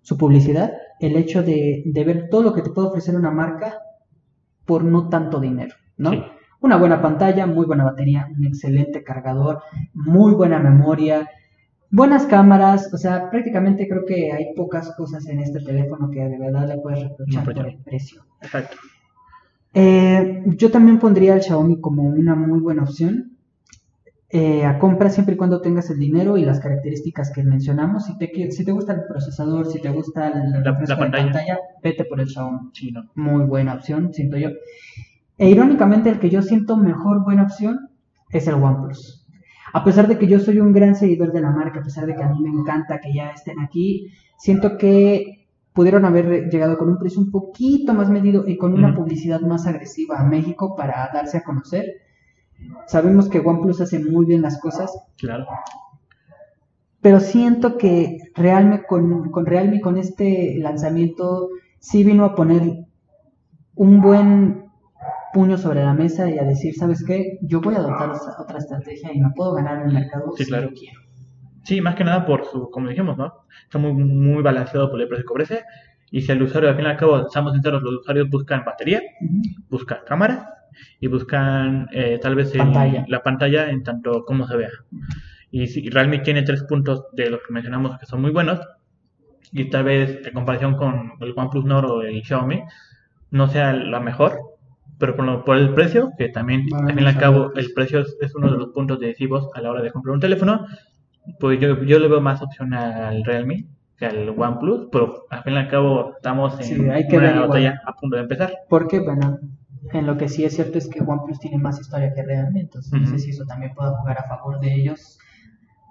su... 0.01 0.17
publicidad, 0.17 0.73
el 0.99 1.15
hecho 1.15 1.43
de, 1.43 1.83
de, 1.85 2.03
ver 2.03 2.29
todo 2.29 2.41
lo 2.41 2.53
que 2.53 2.61
te 2.61 2.71
puede 2.71 2.87
ofrecer 2.87 3.15
una 3.15 3.31
marca 3.31 3.79
por 4.65 4.83
no 4.83 5.09
tanto 5.09 5.39
dinero, 5.39 5.75
¿no? 5.97 6.11
Una 6.61 6.77
buena 6.77 7.01
pantalla, 7.01 7.45
muy 7.45 7.65
buena 7.65 7.83
batería, 7.83 8.27
un 8.35 8.45
excelente 8.45 9.03
cargador, 9.03 9.61
muy 9.93 10.33
buena 10.33 10.57
memoria, 10.57 11.29
buenas 11.91 12.25
cámaras, 12.25 12.91
o 12.93 12.97
sea, 12.97 13.29
prácticamente 13.29 13.87
creo 13.87 14.05
que 14.05 14.31
hay 14.31 14.53
pocas 14.55 14.91
cosas 14.95 15.27
en 15.27 15.39
este 15.39 15.59
teléfono 15.59 16.09
que 16.09 16.27
de 16.27 16.39
verdad 16.39 16.67
le 16.67 16.77
puedes 16.77 17.03
reprochar 17.03 17.43
por 17.43 17.67
el 17.67 17.77
precio. 17.77 18.25
Exacto. 18.41 18.77
Eh, 19.73 20.43
yo 20.45 20.71
también 20.71 20.97
pondría 20.97 21.35
el 21.35 21.41
Xiaomi 21.41 21.79
como 21.79 22.03
una 22.03 22.33
muy 22.33 22.59
buena 22.59 22.83
opción. 22.83 23.34
Eh, 24.37 24.65
a 24.65 24.77
compra 24.79 25.09
siempre 25.09 25.35
y 25.35 25.37
cuando 25.37 25.61
tengas 25.61 25.89
el 25.91 25.97
dinero 25.97 26.35
y 26.35 26.43
las 26.43 26.59
características 26.59 27.31
que 27.31 27.41
mencionamos. 27.41 28.03
Si 28.03 28.17
te, 28.17 28.51
si 28.51 28.65
te 28.65 28.73
gusta 28.73 28.91
el 28.91 29.05
procesador, 29.07 29.65
si 29.65 29.79
te 29.79 29.89
gusta 29.89 30.29
la, 30.29 30.97
pantalla. 30.97 31.57
vete 31.81 32.03
por 32.03 32.19
el 32.19 32.27
Xiaomi. 32.27 32.69
Muy 33.15 33.45
buena 33.45 33.75
opción, 33.75 34.13
siento 34.13 34.35
yo. 34.35 34.49
E 35.37 35.49
irónicamente 35.49 36.09
el 36.09 36.19
que 36.19 36.29
yo 36.29 36.41
siento 36.41 36.75
mejor 36.75 37.23
buena 37.23 37.43
opción 37.43 37.91
es 38.29 38.45
el 38.47 38.55
OnePlus. 38.55 39.25
A 39.71 39.85
pesar 39.85 40.09
de 40.09 40.17
que 40.17 40.27
yo 40.27 40.41
soy 40.41 40.59
un 40.59 40.73
gran 40.73 40.95
seguidor 40.95 41.31
de 41.31 41.39
la 41.39 41.51
marca, 41.51 41.79
a 41.79 41.83
pesar 41.83 42.05
de 42.05 42.15
que 42.15 42.23
a 42.23 42.27
mí 42.27 42.41
me 42.41 42.49
encanta 42.49 42.99
que 42.99 43.13
ya 43.13 43.29
estén 43.29 43.61
aquí, 43.61 44.11
siento 44.37 44.77
que 44.77 45.47
pudieron 45.71 46.03
haber 46.03 46.49
llegado 46.49 46.77
con 46.77 46.89
un 46.89 46.97
precio 46.97 47.21
un 47.21 47.31
poquito 47.31 47.93
más 47.93 48.09
medido 48.09 48.45
y 48.45 48.57
con 48.57 48.73
una 48.73 48.93
publicidad 48.93 49.39
más 49.39 49.65
agresiva 49.65 50.19
a 50.19 50.25
México 50.25 50.75
para 50.75 51.09
darse 51.13 51.37
a 51.37 51.43
conocer. 51.43 51.85
Sabemos 52.87 53.29
que 53.29 53.39
OnePlus 53.39 53.81
hace 53.81 53.99
muy 53.99 54.25
bien 54.25 54.41
las 54.41 54.59
cosas. 54.59 54.91
Claro. 55.17 55.45
Pero 57.01 57.19
siento 57.19 57.77
que 57.77 58.17
Realme 58.35 58.83
con, 58.83 59.31
con 59.31 59.45
Realme 59.45 59.81
con 59.81 59.97
este 59.97 60.57
lanzamiento 60.57 61.49
sí 61.79 62.03
vino 62.03 62.25
a 62.25 62.35
poner 62.35 62.85
un 63.75 64.01
buen 64.01 64.65
puño 65.33 65.57
sobre 65.57 65.83
la 65.83 65.93
mesa 65.93 66.29
y 66.29 66.37
a 66.39 66.43
decir, 66.43 66.73
¿sabes 66.75 67.03
qué? 67.05 67.37
Yo 67.41 67.61
voy 67.61 67.75
a 67.75 67.79
adoptar 67.79 68.11
otra 68.39 68.57
estrategia 68.57 69.13
y 69.13 69.19
me 69.19 69.31
puedo 69.35 69.53
ganar 69.53 69.81
en 69.81 69.89
el 69.89 69.93
mercado 69.93 70.31
sí, 70.35 70.45
si 70.45 70.49
claro. 70.49 70.69
quiero. 70.73 71.01
Sí, 71.63 71.81
más 71.81 71.95
que 71.95 72.03
nada 72.03 72.25
por 72.25 72.45
su, 72.45 72.69
como 72.69 72.89
dijimos, 72.89 73.17
¿no? 73.17 73.33
Está 73.63 73.77
muy, 73.77 73.93
muy 73.93 74.41
balanceado 74.41 74.89
por 74.89 75.01
el 75.01 75.07
precio 75.07 75.25
que 75.25 75.33
ofrece. 75.33 75.63
Y 76.11 76.21
si 76.21 76.31
el 76.31 76.41
usuario, 76.41 76.69
al 76.69 76.75
fin 76.75 76.85
y 76.85 76.87
al 76.87 76.97
cabo, 76.97 77.19
estamos 77.19 77.53
sinceros, 77.53 77.81
los 77.81 77.95
usuarios 77.95 78.29
buscan 78.29 78.63
batería, 78.63 79.01
buscan 79.69 79.99
cámara 80.07 80.54
y 80.99 81.07
buscan 81.07 81.87
eh, 81.91 82.19
tal 82.21 82.35
vez 82.35 82.53
la 83.07 83.23
pantalla 83.23 83.69
en 83.69 83.83
tanto 83.83 84.23
como 84.25 84.47
se 84.47 84.57
vea. 84.57 84.69
Y 85.51 85.67
si 85.67 85.89
Realme 85.89 86.19
tiene 86.19 86.43
tres 86.43 86.63
puntos 86.63 87.05
de 87.13 87.29
los 87.29 87.41
que 87.41 87.53
mencionamos 87.53 87.97
que 87.97 88.05
son 88.05 88.21
muy 88.21 88.31
buenos, 88.31 88.59
y 89.51 89.69
tal 89.69 89.85
vez 89.85 90.25
en 90.25 90.33
comparación 90.33 90.75
con 90.75 91.13
el 91.21 91.33
OnePlus 91.35 91.65
Nord 91.65 91.89
o 91.89 92.01
el 92.01 92.23
Xiaomi, 92.23 92.61
no 93.31 93.47
sea 93.47 93.73
la 93.73 93.99
mejor, 93.99 94.39
pero 94.97 95.15
por, 95.15 95.43
por 95.43 95.57
el 95.57 95.73
precio, 95.73 96.11
que 96.17 96.29
también, 96.29 96.67
al 96.73 96.93
fin 96.93 97.03
y 97.03 97.07
al 97.07 97.17
cabo, 97.17 97.51
el 97.55 97.71
precio 97.73 98.01
es, 98.01 98.35
uno 98.35 98.51
de 98.51 98.57
los 98.57 98.69
puntos 98.69 98.99
decisivos 98.99 99.49
a 99.53 99.61
la 99.61 99.71
hora 99.71 99.81
de 99.81 99.91
comprar 99.91 100.13
un 100.13 100.19
teléfono, 100.19 100.65
pues 101.39 101.59
yo, 101.59 101.81
yo 101.83 101.99
le 101.99 102.07
veo 102.07 102.21
más 102.21 102.41
opción 102.41 102.73
al 102.73 103.23
Realme 103.23 103.65
que 103.97 104.05
al 104.05 104.29
OnePlus, 104.29 104.89
pero 104.91 105.25
al 105.29 105.43
fin 105.43 105.53
y 105.53 105.57
al 105.57 105.69
cabo 105.69 106.13
estamos 106.15 106.59
en 106.59 106.81
una 106.81 107.47
batalla 107.47 107.81
a 107.85 107.93
punto 107.93 108.17
de 108.17 108.23
empezar. 108.23 108.53
Porque, 108.69 108.99
bueno, 108.99 109.39
en 109.93 110.05
lo 110.05 110.17
que 110.17 110.29
sí 110.29 110.43
es 110.43 110.55
cierto 110.55 110.77
es 110.77 110.89
que 110.89 111.01
OnePlus 111.01 111.39
tiene 111.39 111.57
más 111.57 111.79
historia 111.79 112.13
que 112.13 112.23
Realme, 112.23 112.61
entonces 112.61 112.91
no 112.91 113.05
sé 113.07 113.19
si 113.19 113.31
eso 113.31 113.45
también 113.45 113.73
puede 113.73 113.91
jugar 113.91 114.17
a 114.19 114.27
favor 114.27 114.59
de 114.59 114.73
ellos 114.73 115.19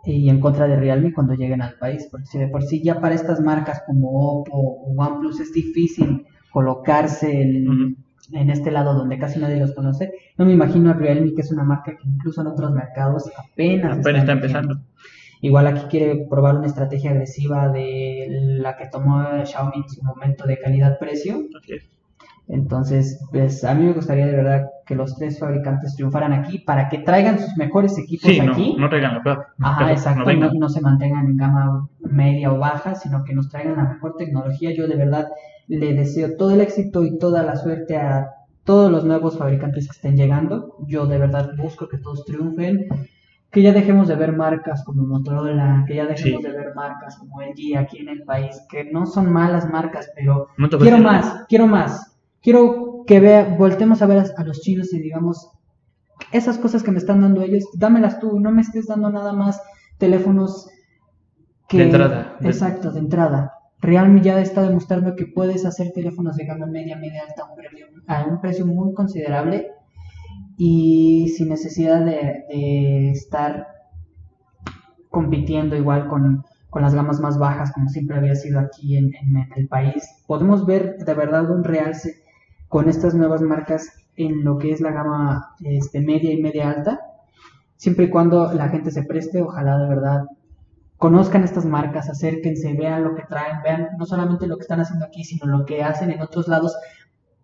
y 0.05 0.29
en 0.29 0.41
contra 0.41 0.67
de 0.69 0.77
Realme 0.77 1.13
cuando 1.13 1.35
lleguen 1.35 1.63
al 1.63 1.75
país, 1.79 2.09
porque 2.11 2.27
si 2.27 2.39
de 2.39 2.49
por 2.49 2.63
sí 2.63 2.83
ya 2.83 3.01
para 3.01 3.15
estas 3.15 3.41
marcas 3.41 3.83
como 3.87 4.11
Oppo 4.11 4.53
o 4.57 4.95
OnePlus 4.97 5.41
es 5.41 5.53
difícil 5.53 6.27
colocarse 6.53 7.41
en, 7.41 7.97
en 8.33 8.51
este 8.51 8.71
lado 8.71 8.95
donde 8.95 9.19
casi 9.19 9.39
nadie 9.39 9.59
los 9.59 9.75
conoce. 9.75 10.13
No 10.39 10.45
me 10.45 10.53
imagino 10.53 10.91
a 10.91 10.95
Realme, 10.95 11.35
que 11.35 11.43
es 11.43 11.53
una 11.53 11.65
marca 11.65 11.97
que 11.97 12.09
incluso 12.09 12.41
en 12.41 12.49
otros 12.49 12.71
mercados 12.73 13.31
apenas, 13.37 13.99
está, 13.99 14.33
empezando. 14.33 14.81
Igual 15.41 15.67
aquí 15.67 15.83
quiere 15.91 16.27
probar 16.29 16.57
una 16.57 16.67
estrategia 16.67 17.11
agresiva 17.11 17.69
de 17.69 18.27
la 18.31 18.77
que 18.77 18.89
tomó 18.89 19.45
Xiaomi 19.45 19.83
en 19.83 19.89
su 19.89 20.03
momento 20.03 20.47
de 20.47 20.59
calidad-precio. 20.59 21.43
Entonces, 22.47 23.25
pues 23.31 23.65
a 23.65 23.75
mí 23.75 23.87
me 23.87 23.93
gustaría 23.93 24.27
de 24.27 24.37
verdad 24.37 24.67
que 24.85 24.95
los 24.95 25.17
tres 25.17 25.39
fabricantes 25.39 25.97
triunfaran 25.97 26.33
aquí 26.33 26.59
para 26.59 26.89
que 26.89 26.99
traigan 26.99 27.39
sus 27.39 27.57
mejores 27.57 27.97
equipos 27.99 28.31
aquí. 28.31 28.75
No, 28.75 28.83
no 28.83 28.89
traigan 28.91 29.15
lo 29.15 29.23
peor. 29.23 29.47
Ajá, 29.61 29.91
exacto. 29.91 30.31
No, 30.31 30.53
no, 30.53 30.69
se 30.69 30.83
mantengan 30.83 31.27
en 31.27 31.37
gama 31.39 31.89
media 32.01 32.53
o 32.53 32.59
baja, 32.59 32.95
sino 32.95 33.25
que 33.25 33.35
nos 33.35 33.49
traigan 33.49 33.77
la 33.77 33.85
mejor 33.85 34.17
tecnología. 34.19 34.75
Yo 34.75 34.87
de 34.87 34.97
verdad 34.97 35.29
le 35.69 35.95
deseo 35.95 36.37
todo 36.37 36.51
el 36.51 36.61
éxito 36.61 37.05
y 37.05 37.19
toda 37.19 37.43
la 37.43 37.57
suerte 37.57 37.97
a 37.97 38.29
todos 38.65 38.91
los 38.91 39.05
nuevos 39.05 39.39
fabricantes 39.39 39.87
que 39.87 39.93
estén 39.93 40.17
llegando. 40.17 40.77
Yo 40.87 41.07
de 41.07 41.19
verdad 41.19 41.53
busco 41.57 41.89
que 41.89 41.97
todos 41.97 42.27
triunfen, 42.27 42.89
que 43.51 43.63
ya 43.63 43.73
dejemos 43.73 44.09
de 44.09 44.17
ver 44.17 44.37
marcas 44.37 44.85
como 44.85 45.05
Motorola, 45.05 45.85
que 45.87 45.95
ya 45.97 46.05
dejemos 46.05 46.43
de 46.43 46.51
ver 46.51 46.75
marcas 46.75 47.17
como 47.17 47.41
LG 47.41 47.79
aquí 47.79 47.99
en 47.99 48.11
el 48.11 48.23
país, 48.25 48.61
que 48.69 48.85
no 48.85 49.07
son 49.07 49.33
malas 49.33 49.71
marcas, 49.71 50.11
pero 50.15 50.49
quiero 50.79 50.99
más, 50.99 51.47
quiero 51.49 51.67
más. 51.67 52.14
Quiero 52.45 53.05
que 53.07 53.21
vea, 53.21 53.57
voltemos 53.59 54.03
a 54.03 54.07
ver 54.07 54.23
a, 54.37 54.45
los 54.45 54.61
chinos 54.61 54.93
y 54.93 55.01
digamos, 55.01 55.51
esas 56.31 56.59
cosas 56.59 56.83
que 56.83 56.91
me 56.91 56.99
están 56.99 57.23
dando 57.23 57.41
ellos, 57.41 57.65
dámelas 57.73 58.21
tú, 58.21 58.39
no 58.39 58.53
me 58.53 58.61
estés 58.61 58.87
dando 58.87 59.09
nada 59.09 59.33
más 59.33 59.63
teléfonos 59.97 60.69
que... 61.69 61.79
De 61.79 61.85
entrada. 61.85 62.37
Exacto, 62.43 62.93
de 62.93 63.01
entrada. 63.01 63.55
Realme 63.81 64.21
ya 64.21 64.41
está 64.43 64.61
demostrando 64.61 65.17
que 65.17 65.25
puedes 65.25 65.65
hacer 65.65 65.93
teléfonos 65.93 66.37
de 66.37 66.45
gama 66.45 66.67
media, 66.67 66.99
media 66.99 67.23
alta 67.23 67.45
a 68.09 68.27
un 68.27 68.41
precio, 68.43 68.67
muy 68.67 68.93
considerable 68.93 69.71
y 70.59 71.33
sin 71.37 71.49
necesidad 71.49 72.05
de, 72.05 73.11
estar 73.11 73.69
compitiendo 75.09 75.77
igual 75.77 76.09
con, 76.09 76.45
las 76.79 76.95
gamas 76.95 77.21
más 77.21 77.39
bajas 77.39 77.73
como 77.73 77.89
siempre 77.89 78.19
había 78.19 78.35
sido 78.35 78.61
aquí 78.61 78.99
en, 78.99 79.13
el 79.57 79.67
país. 79.67 80.05
Podemos 80.27 80.67
ver 80.67 80.99
de 80.99 81.15
verdad 81.15 81.51
un 81.51 81.65
realce 81.65 82.24
con 82.75 82.89
estas 82.89 83.15
nuevas 83.15 83.41
marcas 83.41 83.89
en 84.17 84.43
lo 84.43 84.59
que 84.59 84.73
es 84.73 84.81
la 84.81 84.91
gama 84.91 85.55
este, 85.61 86.01
media 86.01 86.33
y 86.33 86.43
media 86.43 86.71
alta, 86.71 86.99
siempre 87.77 88.07
y 88.07 88.11
cuando 88.11 88.53
la 88.53 88.69
gente 88.69 88.91
se 88.91 89.05
preste, 89.05 89.41
ojalá 89.41 89.79
de 89.79 89.89
verdad 89.89 90.25
conozcan 90.97 91.45
estas 91.45 91.65
marcas, 91.65 92.11
acérquense, 92.11 92.73
vean 92.73 93.05
lo 93.05 93.15
que 93.15 93.23
traen, 93.29 93.63
vean 93.63 93.91
no 93.97 94.07
solamente 94.07 94.49
lo 94.49 94.57
que 94.57 94.63
están 94.63 94.81
haciendo 94.81 95.07
aquí, 95.07 95.23
sino 95.23 95.47
lo 95.47 95.65
que 95.65 95.85
hacen 95.85 96.11
en 96.11 96.21
otros 96.21 96.49
lados 96.49 96.77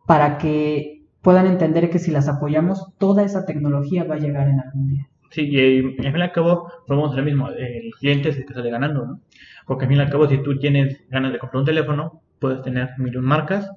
para 0.04 0.36
que 0.36 1.04
puedan 1.22 1.46
entender 1.46 1.90
que 1.90 2.00
si 2.00 2.10
las 2.10 2.26
apoyamos, 2.26 2.88
toda 2.98 3.22
esa 3.22 3.46
tecnología 3.46 4.02
va 4.02 4.16
a 4.16 4.18
llegar 4.18 4.48
en 4.48 4.58
algún 4.58 4.88
día. 4.88 5.08
Sí, 5.30 5.42
y 5.48 5.78
al 5.78 6.12
fin 6.12 6.16
y 6.16 6.22
al 6.22 6.32
cabo, 6.32 6.72
vamos 6.88 7.14
lo 7.14 7.22
mismo, 7.22 7.50
el 7.50 7.92
cliente 8.00 8.30
es 8.30 8.36
el 8.36 8.46
que 8.46 8.54
sale 8.54 8.68
ganando, 8.68 9.06
¿no? 9.06 9.20
Porque 9.64 9.84
al 9.84 9.90
fin 9.90 9.98
y 9.98 10.00
al 10.00 10.10
cabo, 10.10 10.26
si 10.26 10.38
tú 10.42 10.58
tienes 10.58 11.08
ganas 11.08 11.32
de 11.32 11.38
comprar 11.38 11.60
un 11.60 11.66
teléfono, 11.66 12.20
puedes 12.40 12.62
tener 12.62 12.88
mil 12.98 13.20
marcas, 13.20 13.70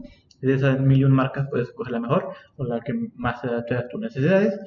de 0.47 0.55
esas 0.55 0.79
mil 0.79 1.07
marcas 1.09 1.47
puedes 1.49 1.69
escoger 1.69 1.93
la 1.93 1.99
mejor, 1.99 2.29
o 2.57 2.63
la 2.65 2.81
que 2.81 2.93
más 3.15 3.41
se 3.41 3.47
adapte 3.47 3.75
a 3.75 3.87
tus 3.87 3.99
necesidades, 3.99 4.59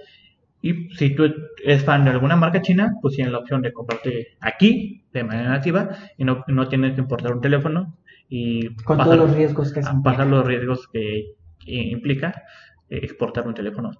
y 0.62 0.88
si 0.94 1.14
tú 1.14 1.24
eres 1.64 1.84
fan 1.84 2.04
de 2.04 2.10
alguna 2.10 2.36
marca 2.36 2.62
china, 2.62 2.94
pues 3.00 3.14
tienes 3.14 3.32
la 3.32 3.38
opción 3.38 3.62
de 3.62 3.72
comprarte 3.72 4.36
aquí 4.40 5.04
de 5.12 5.22
manera 5.22 5.50
nativa 5.50 5.90
y 6.16 6.24
no, 6.24 6.44
no 6.48 6.68
tienes 6.68 6.94
que 6.94 7.00
importar 7.00 7.32
un 7.32 7.40
teléfono 7.40 7.96
y 8.28 8.74
con 8.82 8.96
pasar, 8.96 9.16
todos 9.16 9.28
los 9.28 9.36
riesgos 9.36 9.72
que 9.72 9.82
pasar 10.02 10.26
los 10.26 10.44
riesgos 10.44 10.88
que, 10.88 11.34
implica 11.66 12.42
eh, 12.88 13.00
exportar 13.02 13.46
un 13.46 13.54
teléfono 13.54 13.90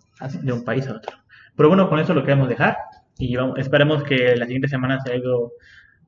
de 0.43 0.53
un 0.53 0.65
país 0.65 0.87
a 0.89 0.97
otro. 0.97 1.17
Pero 1.57 1.69
bueno, 1.69 1.89
con 1.89 1.99
eso 1.99 2.15
lo 2.15 2.23
queremos 2.23 2.49
dejar 2.49 2.77
y 3.19 3.37
esperemos 3.57 4.03
que 4.03 4.37
la 4.37 4.45
siguiente 4.45 4.69
semana 4.69 5.01
sea 5.01 5.15
algo 5.15 5.53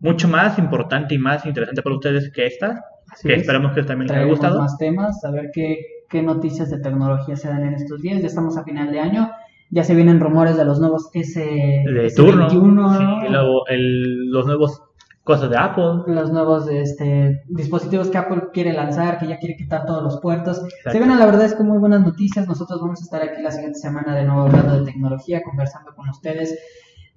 mucho 0.00 0.28
más 0.28 0.58
importante 0.58 1.14
y 1.14 1.18
más 1.18 1.46
interesante 1.46 1.82
para 1.82 1.96
ustedes 1.96 2.30
que 2.32 2.46
esta. 2.46 2.84
Que 3.22 3.34
esperamos 3.34 3.72
que 3.72 3.82
también 3.82 4.08
les 4.08 4.16
haya 4.16 4.26
gustado. 4.26 4.60
más 4.60 4.78
temas, 4.78 5.24
a 5.24 5.30
ver 5.30 5.50
qué, 5.52 5.78
qué 6.08 6.22
noticias 6.22 6.70
de 6.70 6.80
tecnología 6.80 7.36
se 7.36 7.48
dan 7.48 7.64
en 7.64 7.74
estos 7.74 8.00
días. 8.00 8.20
Ya 8.20 8.26
estamos 8.28 8.56
a 8.56 8.64
final 8.64 8.90
de 8.92 9.00
año 9.00 9.30
ya 9.70 9.84
se 9.84 9.94
vienen 9.94 10.20
rumores 10.20 10.56
de 10.56 10.64
los 10.64 10.80
nuevos 10.80 11.10
S, 11.12 11.40
de 11.40 12.12
turno, 12.16 12.48
sí, 12.48 13.28
luego 13.28 13.64
los 13.68 14.46
nuevos 14.46 14.82
cosas 15.24 15.50
de 15.50 15.58
Apple. 15.58 16.04
Los 16.06 16.32
nuevos 16.32 16.68
este, 16.68 17.42
dispositivos 17.48 18.08
que 18.08 18.16
Apple 18.16 18.44
quiere 18.54 18.72
lanzar, 18.72 19.18
que 19.18 19.26
ya 19.26 19.38
quiere 19.38 19.56
quitar 19.56 19.84
todos 19.84 20.02
los 20.02 20.20
puertos. 20.20 20.62
Se 20.90 20.98
vienen, 20.98 21.18
la 21.18 21.26
verdad 21.26 21.44
es 21.44 21.54
que 21.54 21.62
muy 21.62 21.76
buenas 21.76 22.00
noticias. 22.00 22.48
Nosotros 22.48 22.80
vamos 22.80 23.00
a 23.02 23.04
estar 23.04 23.22
aquí 23.22 23.42
la 23.42 23.50
siguiente 23.50 23.78
semana 23.78 24.16
de 24.16 24.24
nuevo 24.24 24.42
hablando 24.42 24.78
de 24.78 24.90
tecnología, 24.90 25.42
conversando 25.42 25.94
con 25.94 26.08
ustedes 26.08 26.58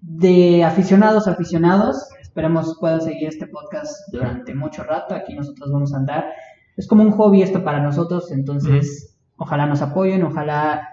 de 0.01 0.65
aficionados 0.65 1.29
a 1.29 1.31
aficionados. 1.31 2.09
Esperemos 2.31 2.77
puedan 2.79 3.01
seguir 3.01 3.27
este 3.27 3.45
podcast 3.45 4.07
durante 4.09 4.55
mucho 4.55 4.83
rato. 4.83 5.13
Aquí 5.13 5.33
nosotros 5.33 5.69
vamos 5.69 5.93
a 5.93 5.97
andar. 5.97 6.31
Es 6.77 6.87
como 6.87 7.03
un 7.03 7.11
hobby 7.11 7.41
esto 7.41 7.61
para 7.61 7.81
nosotros, 7.81 8.31
entonces 8.31 9.17
ojalá 9.35 9.65
nos 9.65 9.81
apoyen, 9.81 10.23
ojalá 10.23 10.87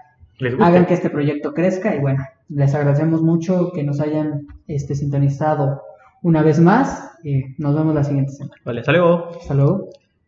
hagan 0.59 0.85
que 0.85 0.95
este 0.95 1.09
proyecto 1.09 1.53
crezca 1.53 1.95
y 1.95 2.01
bueno, 2.01 2.25
les 2.49 2.75
agradecemos 2.75 3.21
mucho 3.21 3.71
que 3.71 3.85
nos 3.85 4.01
hayan 4.01 4.47
este, 4.67 4.95
sintonizado 4.95 5.81
una 6.23 6.43
vez 6.43 6.59
más 6.59 7.09
y 7.23 7.55
nos 7.57 7.73
vemos 7.73 7.95
la 7.95 8.03
siguiente 8.03 8.33
semana. 8.33 8.59
Vale, 8.65 8.81
hasta 8.81 8.91
luego. 8.91 9.29
Hasta 9.39 9.53
luego. 9.53 9.89